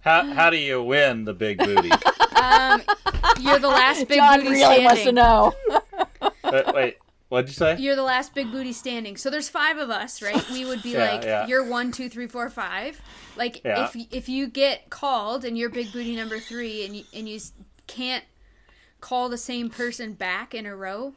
How 0.01 0.23
how 0.33 0.49
do 0.49 0.57
you 0.57 0.83
win 0.83 1.23
the 1.25 1.33
big 1.33 1.57
booty? 1.59 1.89
Um, 2.35 2.81
you're 3.39 3.59
the 3.59 3.69
last 3.69 4.05
big 4.07 4.17
John 4.17 4.39
booty 4.39 4.49
really 4.49 4.63
standing. 4.63 4.85
wants 4.85 5.03
to 5.03 5.11
know. 5.13 5.53
wait, 6.51 6.73
wait, 6.73 6.97
what'd 7.33 7.49
you 7.49 7.53
say? 7.55 7.77
You're 7.77 7.95
the 7.95 8.03
last 8.03 8.33
big 8.33 8.51
booty 8.51 8.71
standing. 8.71 9.17
So 9.17 9.29
there's 9.29 9.49
five 9.49 9.77
of 9.77 9.89
us, 9.89 10.21
right? 10.21 10.47
We 10.51 10.63
would 10.65 10.81
be 10.83 10.91
Yeah, 10.93 11.11
like, 11.11 11.23
yeah. 11.23 11.47
you're 11.47 11.65
one, 11.67 11.91
two, 11.91 12.07
three, 12.07 12.27
four, 12.27 12.49
five. 12.49 13.01
Like 13.35 13.61
Yeah. 13.65 13.85
if 13.85 13.95
if 14.11 14.29
you 14.29 14.47
get 14.47 14.89
called 14.89 15.43
and 15.43 15.57
you're 15.57 15.69
big 15.69 15.91
booty 15.91 16.15
number 16.15 16.39
three, 16.39 16.85
and 16.85 16.95
you 16.95 17.03
and 17.13 17.27
you 17.27 17.39
can't 17.87 18.23
call 19.01 19.27
the 19.27 19.37
same 19.37 19.69
person 19.69 20.13
back 20.13 20.53
in 20.55 20.65
a 20.65 20.75
row. 20.75 21.13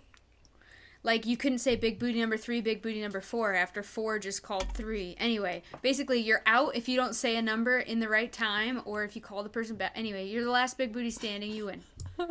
Like 1.07 1.25
you 1.25 1.37
couldn't 1.37 1.59
say 1.61 1.77
big 1.77 2.01
booty 2.01 2.19
number 2.19 2.37
three, 2.37 2.61
big 2.61 2.83
booty 2.83 3.01
number 3.01 3.21
four 3.21 3.55
after 3.55 3.85
four 3.85 4.19
just 4.19 4.43
called 4.43 4.67
three. 4.75 5.15
Anyway, 5.21 5.63
basically 5.81 6.19
you're 6.19 6.43
out 6.47 6.75
if 6.75 6.89
you 6.89 6.97
don't 6.97 7.15
say 7.15 7.37
a 7.37 7.43
number 7.43 7.79
in 7.79 8.01
the 8.01 8.09
right 8.09 8.33
time 8.33 8.83
or 8.85 9.05
if 9.05 9.15
you 9.15 9.23
call 9.23 9.45
the 9.45 9.49
person 9.49 9.77
back. 9.77 9.93
Anyway, 9.95 10.27
you're 10.27 10.43
the 10.43 10.51
last 10.51 10.77
big 10.77 10.93
booty 10.93 11.13
standing. 11.13 11.53
You 11.53 11.67
win. 11.67 11.83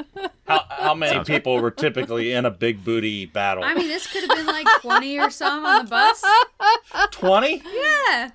How 0.45 0.65
how 0.67 0.93
many 0.93 1.23
people 1.23 1.61
were 1.61 1.71
typically 1.71 2.33
in 2.33 2.45
a 2.45 2.51
big 2.51 2.83
booty 2.83 3.25
battle? 3.25 3.63
I 3.63 3.75
mean, 3.75 3.87
this 3.87 4.11
could 4.11 4.27
have 4.27 4.37
been 4.37 4.45
like 4.45 4.67
20 4.81 5.19
or 5.19 5.29
some 5.29 5.65
on 5.65 5.85
the 5.85 5.89
bus. 5.89 6.23
Twenty? 7.11 7.61
Yeah. 7.73 8.31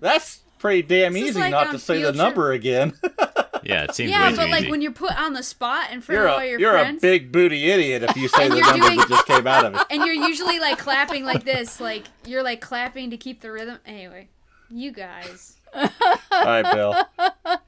That's 0.00 0.40
pretty 0.58 0.82
damn 0.82 1.12
This 1.12 1.30
easy 1.30 1.40
like 1.40 1.50
not 1.50 1.72
to 1.72 1.78
say 1.78 1.96
the 1.96 2.00
field 2.00 2.14
trip. 2.14 2.24
number 2.24 2.52
again. 2.52 2.94
Yeah, 3.68 3.84
it 3.84 3.94
seems 3.94 4.10
Yeah, 4.10 4.30
way 4.30 4.36
but 4.36 4.44
too 4.46 4.50
like 4.50 4.62
easy. 4.62 4.70
when 4.70 4.80
you're 4.82 4.92
put 4.92 5.12
on 5.20 5.34
the 5.34 5.42
spot 5.42 5.92
in 5.92 6.00
front 6.00 6.16
you're 6.16 6.26
of 6.28 6.34
all 6.34 6.40
a 6.40 6.46
your 6.48 6.58
you're 6.58 6.72
friends, 6.72 6.98
a 6.98 7.06
big 7.06 7.30
booty 7.30 7.70
idiot 7.70 8.02
if 8.02 8.16
you 8.16 8.26
say 8.28 8.44
And 8.46 8.54
the 8.54 8.60
number 8.60 8.86
doing- 8.86 8.96
that 8.98 9.08
just 9.10 9.26
came 9.26 9.46
out 9.46 9.64
of 9.66 9.74
it. 9.74 9.82
and 9.90 10.04
you're 10.04 10.14
usually 10.14 10.58
like 10.58 10.78
clapping 10.78 11.24
like 11.24 11.44
this, 11.44 11.78
like 11.80 12.04
you're 12.26 12.42
like 12.42 12.60
clapping 12.62 13.10
to 13.10 13.16
keep 13.18 13.42
the 13.42 13.52
rhythm. 13.52 13.78
Anyway, 13.84 14.28
you 14.70 14.90
guys, 14.90 15.56
All 15.74 15.86
right, 16.32 16.62
Bill. 16.74 16.94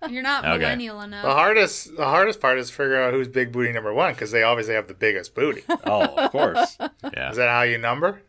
you're 0.09 0.23
not 0.23 0.45
Okay. 0.47 0.57
millennial 0.59 0.99
The 1.01 1.17
hardest 1.21 1.95
the 1.97 2.05
hardest 2.07 2.41
part 2.41 2.59
is 2.59 2.71
figuring 2.71 3.05
out 3.07 3.13
who's 3.13 3.29
big 3.29 3.53
booty 3.53 3.71
number 3.73 3.93
one 3.93 4.15
because 4.15 4.31
they 4.31 4.43
obviously 4.43 4.75
have 4.75 4.89
the 4.89 4.95
biggest 4.95 5.35
booty. 5.35 5.63
Oh, 5.85 6.05
of 6.17 6.31
course. 6.33 6.79
yeah. 7.13 7.31
Is 7.31 7.37
that 7.37 7.51
how 7.51 7.61
you 7.63 7.77
number? 7.77 8.23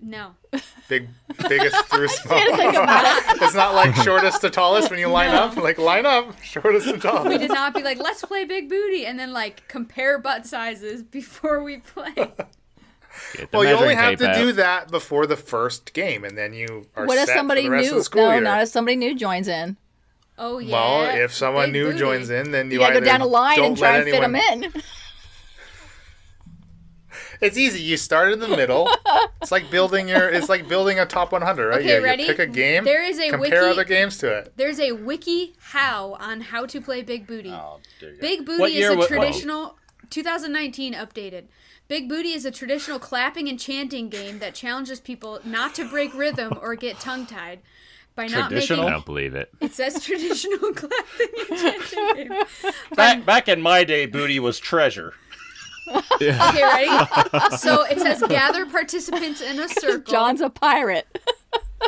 No, 0.00 0.30
Big 0.88 1.08
biggest 1.48 1.84
through 1.86 2.06
small. 2.08 2.38
it's 2.40 3.54
not 3.54 3.74
like 3.74 3.94
shortest 4.04 4.40
to 4.42 4.50
tallest 4.50 4.90
when 4.90 5.00
you 5.00 5.08
line 5.08 5.30
up. 5.34 5.56
Like 5.56 5.76
line 5.78 6.06
up, 6.06 6.40
shortest 6.42 6.86
to 6.86 6.98
tallest. 6.98 7.24
we 7.24 7.34
tallest. 7.34 7.40
did 7.40 7.50
not 7.50 7.74
be 7.74 7.82
like 7.82 7.98
let's 7.98 8.24
play 8.24 8.44
big 8.44 8.68
booty 8.68 9.06
and 9.06 9.18
then 9.18 9.32
like 9.32 9.66
compare 9.68 10.18
butt 10.18 10.46
sizes 10.46 11.02
before 11.02 11.62
we 11.64 11.78
play. 11.78 12.14
Well, 13.52 13.64
you 13.64 13.70
only 13.74 13.96
have 13.96 14.18
to 14.20 14.30
out. 14.30 14.36
do 14.36 14.52
that 14.52 14.90
before 14.92 15.26
the 15.26 15.36
first 15.36 15.92
game, 15.92 16.24
and 16.24 16.38
then 16.38 16.52
you 16.52 16.86
are 16.94 17.04
What 17.04 17.18
if 17.18 17.28
somebody 17.28 17.62
for 17.62 17.70
the 17.70 17.70
rest 17.70 17.86
new? 17.86 17.90
of 17.92 17.98
the 17.98 18.04
school 18.04 18.22
No, 18.26 18.32
year. 18.32 18.40
not 18.40 18.62
if 18.62 18.68
somebody 18.68 18.96
new 18.96 19.14
joins 19.16 19.48
in. 19.48 19.76
Oh 20.38 20.58
yeah. 20.58 20.72
well, 20.72 21.16
if 21.24 21.34
someone 21.34 21.66
big 21.66 21.72
new 21.72 21.86
booty. 21.86 21.98
joins 21.98 22.30
in, 22.30 22.52
then 22.52 22.66
you, 22.68 22.74
You, 22.74 22.78
gotta 22.78 22.92
either 22.98 23.00
go 23.00 23.06
down 23.06 23.20
a 23.22 23.26
line 23.26 23.56
don't 23.56 23.66
and 23.70 23.76
try 23.78 23.90
let 23.98 24.02
and 24.02 24.10
fit 24.10 24.20
them 24.20 24.34
anyone- 24.36 24.64
in. 24.76 24.82
It's 27.40 27.56
easy. 27.56 27.80
You 27.80 27.96
start 27.96 28.32
in 28.32 28.38
the 28.40 28.48
middle. 28.48 28.88
it's 29.40 29.50
like 29.52 29.70
building 29.70 30.08
your. 30.08 30.28
It's 30.28 30.48
like 30.48 30.68
building 30.68 30.98
a 30.98 31.06
top 31.06 31.32
100, 31.32 31.68
right? 31.68 31.78
Okay, 31.80 31.98
you, 31.98 32.04
ready? 32.04 32.22
you 32.24 32.28
pick 32.28 32.38
a 32.38 32.46
game. 32.46 32.84
There 32.84 33.04
is 33.04 33.18
a 33.18 33.30
compare 33.30 33.62
wiki- 33.62 33.70
other 33.72 33.84
games 33.84 34.18
to 34.18 34.32
it. 34.38 34.52
There's 34.56 34.78
a 34.80 34.90
wikiHow 34.90 36.20
on 36.20 36.40
how 36.40 36.66
to 36.66 36.80
play 36.80 37.02
big 37.02 37.26
booty. 37.26 37.50
Oh, 37.50 37.80
dear 38.00 38.12
God. 38.12 38.20
Big 38.20 38.44
Booty 38.46 38.60
What 38.60 38.70
is 38.70 38.76
year 38.76 38.92
a 38.92 38.96
what- 38.96 39.08
traditional 39.08 39.78
2019 40.10 40.94
updated. 40.94 41.44
Big 41.86 42.08
Booty 42.08 42.32
is 42.32 42.44
a 42.44 42.50
traditional 42.50 42.98
clapping 42.98 43.48
and 43.48 43.58
chanting 43.58 44.08
game 44.10 44.40
that 44.40 44.54
challenges 44.54 45.00
people 45.00 45.40
not 45.44 45.74
to 45.76 45.88
break 45.88 46.12
rhythm 46.14 46.52
or 46.60 46.74
get 46.74 47.00
tongue-tied. 47.00 47.60
by 48.14 48.26
not 48.26 48.50
Traditional? 48.50 48.80
I 48.80 48.82
making 48.84 48.92
don't 48.94 49.06
believe 49.06 49.34
it. 49.34 49.50
it 49.60 49.72
says 49.74 50.02
traditional 50.04 50.72
clapping 50.74 51.28
enchanted 51.50 52.28
game. 52.30 52.42
Back 52.94 53.16
um, 53.18 53.22
back 53.22 53.48
in 53.48 53.62
my 53.62 53.84
day, 53.84 54.04
booty 54.06 54.38
was 54.40 54.58
treasure. 54.58 55.14
Okay, 56.20 56.62
ready? 56.62 56.88
So 57.56 57.82
it 57.84 58.00
says 58.00 58.22
gather 58.28 58.66
participants 58.66 59.40
in 59.40 59.58
a 59.60 59.68
circle. 59.80 60.12
John's 60.12 60.40
a 60.40 60.50
pirate. 60.50 61.06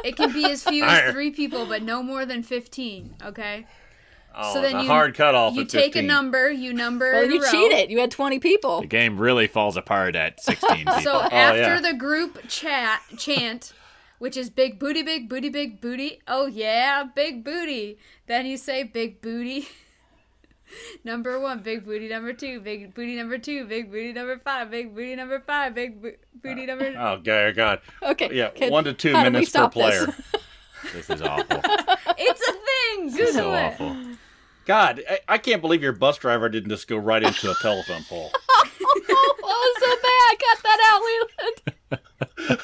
It 0.04 0.16
can 0.16 0.32
be 0.32 0.44
as 0.50 0.62
few 0.62 0.84
as 0.84 1.12
three 1.12 1.30
people, 1.30 1.66
but 1.66 1.82
no 1.82 2.02
more 2.02 2.24
than 2.24 2.42
fifteen. 2.42 3.14
Okay. 3.22 3.66
Oh, 4.34 4.54
So 4.54 4.62
then 4.62 4.76
the 4.76 4.82
you- 4.82 4.88
hard 4.88 5.16
cutoff. 5.16 5.54
You 5.54 5.62
at 5.62 5.68
take 5.68 5.96
a 5.96 6.02
number. 6.02 6.50
You 6.50 6.72
number. 6.72 7.12
Well, 7.12 7.24
in 7.24 7.30
a 7.30 7.34
you 7.34 7.42
row. 7.42 7.50
cheated. 7.50 7.90
You 7.90 7.98
had 7.98 8.12
20 8.12 8.38
people. 8.38 8.80
The 8.80 8.86
game 8.86 9.18
really 9.18 9.48
falls 9.48 9.76
apart 9.76 10.14
at 10.14 10.40
16 10.40 10.76
people. 10.76 11.00
So 11.00 11.20
after 11.20 11.60
yeah. 11.60 11.80
the 11.80 11.94
group 11.94 12.38
chat 12.46 13.02
chant, 13.18 13.72
which 14.20 14.36
is 14.36 14.48
big 14.48 14.78
booty, 14.78 15.02
big 15.02 15.28
booty, 15.28 15.48
big 15.48 15.80
booty. 15.80 16.20
Oh 16.28 16.46
yeah, 16.46 17.02
big 17.12 17.42
booty. 17.44 17.98
Then 18.28 18.46
you 18.46 18.56
say 18.56 18.84
big 18.84 19.20
booty. 19.20 19.66
Number 21.04 21.38
one, 21.40 21.60
big 21.60 21.84
booty. 21.84 22.08
Number 22.08 22.32
two, 22.32 22.60
big 22.60 22.94
booty. 22.94 23.16
Number 23.16 23.38
two, 23.38 23.66
big 23.66 23.90
booty. 23.90 24.12
Number 24.12 24.38
five, 24.38 24.70
big 24.70 24.94
booty. 24.94 25.14
Number 25.16 25.40
five, 25.40 25.74
big 25.74 26.02
bo- 26.02 26.12
booty. 26.42 26.66
Number. 26.66 26.94
Oh, 26.96 27.14
oh 27.14 27.20
god, 27.22 27.46
oh, 27.48 27.52
God. 27.52 27.80
Okay. 28.02 28.30
Yeah, 28.32 28.48
okay. 28.48 28.70
one 28.70 28.84
to 28.84 28.92
two 28.92 29.12
How 29.14 29.24
do 29.24 29.28
we 29.28 29.32
minutes 29.32 29.50
per 29.50 29.58
stop 29.58 29.74
this? 29.74 30.04
player. 30.04 30.14
this 30.92 31.10
is 31.10 31.22
awful. 31.22 31.60
It's 32.18 32.48
a 32.48 32.52
thing. 32.52 33.06
This 33.12 33.30
is 33.30 33.34
so 33.34 33.52
it. 33.52 33.56
awful. 33.56 33.96
God, 34.66 35.02
I, 35.08 35.20
I 35.28 35.38
can't 35.38 35.60
believe 35.62 35.82
your 35.82 35.92
bus 35.92 36.18
driver 36.18 36.48
didn't 36.48 36.70
just 36.70 36.86
go 36.86 36.96
right 36.96 37.22
into 37.22 37.50
a 37.50 37.54
telephone 37.60 38.04
pole. 38.04 38.30
oh, 39.12 39.74
so 39.80 39.96
bad. 40.02 40.38
Cut 40.38 40.62
that 40.62 40.80
out, 41.90 42.48
Leland. 42.48 42.60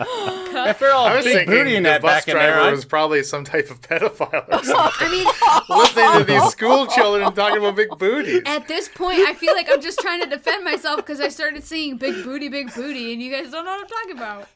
If 0.00 0.78
they're 0.80 0.92
all 0.92 1.06
I 1.06 1.16
was 1.16 1.24
big 1.24 1.34
thinking 1.36 1.54
booty 1.54 1.76
in 1.76 1.82
the 1.84 1.90
that 1.90 2.02
bus 2.02 2.10
back 2.24 2.28
in 2.28 2.34
driver 2.34 2.52
there, 2.56 2.60
I- 2.62 2.70
was 2.72 2.84
probably 2.84 3.22
some 3.22 3.44
type 3.44 3.70
of 3.70 3.80
pedophile 3.80 4.48
or 4.52 4.64
something. 4.64 5.06
I 5.06 5.10
mean, 5.10 5.26
listening 5.78 6.18
to 6.18 6.24
these 6.24 6.50
school 6.52 6.86
children 6.88 7.32
talking 7.34 7.58
about 7.58 7.76
big 7.76 7.90
booties. 7.98 8.42
at 8.46 8.66
this 8.66 8.88
point, 8.88 9.20
I 9.20 9.34
feel 9.34 9.54
like 9.54 9.68
I'm 9.70 9.80
just 9.80 10.00
trying 10.00 10.20
to 10.22 10.28
defend 10.28 10.64
myself 10.64 10.96
because 10.96 11.20
I 11.20 11.28
started 11.28 11.62
singing 11.64 11.96
"Big 11.96 12.24
Booty, 12.24 12.48
Big 12.48 12.74
Booty," 12.74 13.12
and 13.12 13.22
you 13.22 13.30
guys 13.30 13.50
don't 13.50 13.64
know 13.64 13.70
what 13.72 13.82
I'm 13.82 13.86
talking 13.88 14.16
about. 14.16 14.48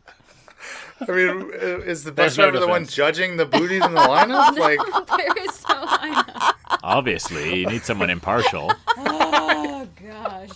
I 1.09 1.13
mean, 1.13 1.53
uh, 1.53 1.67
is 1.87 2.03
the 2.03 2.11
bus 2.11 2.17
There's 2.35 2.39
no 2.39 2.45
driver 2.51 2.59
the 2.59 2.67
one 2.69 2.85
judging 2.85 3.37
the 3.37 3.47
booties 3.47 3.85
in 3.85 3.95
the 3.95 4.01
lineup? 4.01 4.59
Like, 4.59 4.81
There 5.07 5.45
is 5.45 5.63
no 5.69 5.87
lineup. 5.87 6.55
Obviously, 6.83 7.61
you 7.61 7.67
need 7.67 7.83
someone 7.85 8.11
impartial. 8.11 8.73
Oh 8.97 9.87
gosh. 10.05 10.49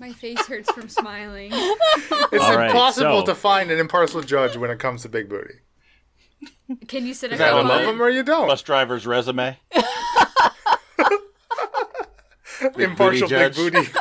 My 0.00 0.12
face 0.12 0.44
hurts 0.46 0.70
from 0.72 0.88
smiling. 0.88 1.50
it's 1.52 2.10
All 2.42 2.56
right, 2.56 2.66
impossible 2.70 3.20
so- 3.20 3.26
to 3.26 3.34
find 3.34 3.70
an 3.70 3.78
impartial 3.78 4.22
judge 4.22 4.56
when 4.56 4.70
it 4.70 4.78
comes 4.78 5.02
to 5.02 5.08
big 5.10 5.28
booty. 5.28 5.54
Can 6.88 7.06
you 7.06 7.12
sit 7.14 7.32
a 7.32 7.36
You 7.36 7.42
either 7.42 7.50
couple 7.52 7.68
love 7.68 7.82
them 7.86 8.00
it? 8.00 8.04
or 8.04 8.08
you 8.10 8.22
don't. 8.22 8.46
bus 8.48 8.62
driver's 8.62 9.06
resume. 9.06 9.58
impartial 12.78 13.28
big 13.28 13.52
judge. 13.52 13.56
booty. 13.56 13.88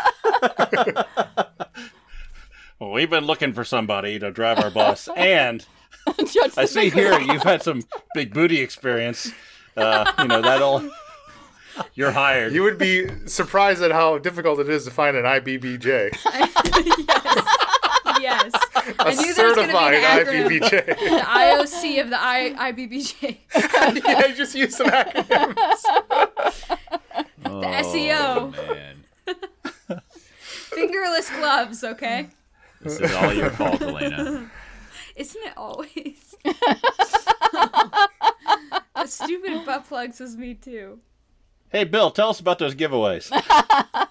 Well, 2.79 2.91
we've 2.91 3.09
been 3.09 3.25
looking 3.25 3.51
for 3.51 3.65
somebody 3.65 4.19
to 4.19 4.31
drive 4.31 4.57
our 4.59 4.69
bus, 4.71 5.09
and 5.17 5.65
Judge 6.17 6.53
I 6.57 6.61
the 6.61 6.67
see 6.67 6.79
big 6.83 6.93
here 6.93 7.19
you've 7.19 7.43
had 7.43 7.61
some 7.61 7.81
big 8.15 8.33
booty 8.33 8.61
experience. 8.61 9.33
Uh, 9.75 10.09
you 10.19 10.29
know 10.29 10.41
that'll. 10.41 10.89
You're 11.93 12.11
hired. 12.11 12.53
You 12.53 12.63
would 12.63 12.77
be 12.77 13.07
surprised 13.27 13.81
at 13.81 13.91
how 13.91 14.17
difficult 14.17 14.59
it 14.59 14.69
is 14.69 14.85
to 14.85 14.91
find 14.91 15.15
an 15.17 15.23
IBBJ, 15.25 15.83
Yes. 18.21 18.51
yes. 18.53 18.53
a 18.75 18.93
I 19.01 19.13
knew 19.13 19.33
there 19.33 19.47
was 19.47 19.55
going 19.55 19.67
to 19.69 19.73
be 19.73 19.79
certified 19.79 19.93
an. 19.93 20.25
IBBJ. 20.25 20.69
The 20.85 21.23
IOC 21.25 22.01
of 22.01 22.09
the 22.09 22.17
I- 22.21 22.71
IBBJ. 22.73 23.37
yeah, 24.05 24.27
just 24.35 24.55
use 24.55 24.75
some 24.75 24.87
acronyms. 24.87 25.81
The 27.43 27.65
SEO. 27.83 28.53
Oh, 28.57 28.73
Man. 28.73 28.95
Fingerless 30.41 31.29
gloves, 31.29 31.83
okay? 31.83 32.27
This 32.81 32.99
is 32.99 33.11
all 33.13 33.33
your 33.33 33.49
fault, 33.51 33.81
Elena. 33.81 34.49
Isn't 35.15 35.43
it 35.45 35.53
always? 35.57 36.35
the 38.95 39.05
stupid 39.05 39.65
butt 39.65 39.85
plugs 39.87 40.19
was 40.19 40.35
me 40.37 40.53
too. 40.53 40.99
Hey, 41.71 41.83
Bill, 41.83 42.09
tell 42.09 42.29
us 42.29 42.39
about 42.39 42.57
those 42.57 42.73
giveaways. 42.73 43.29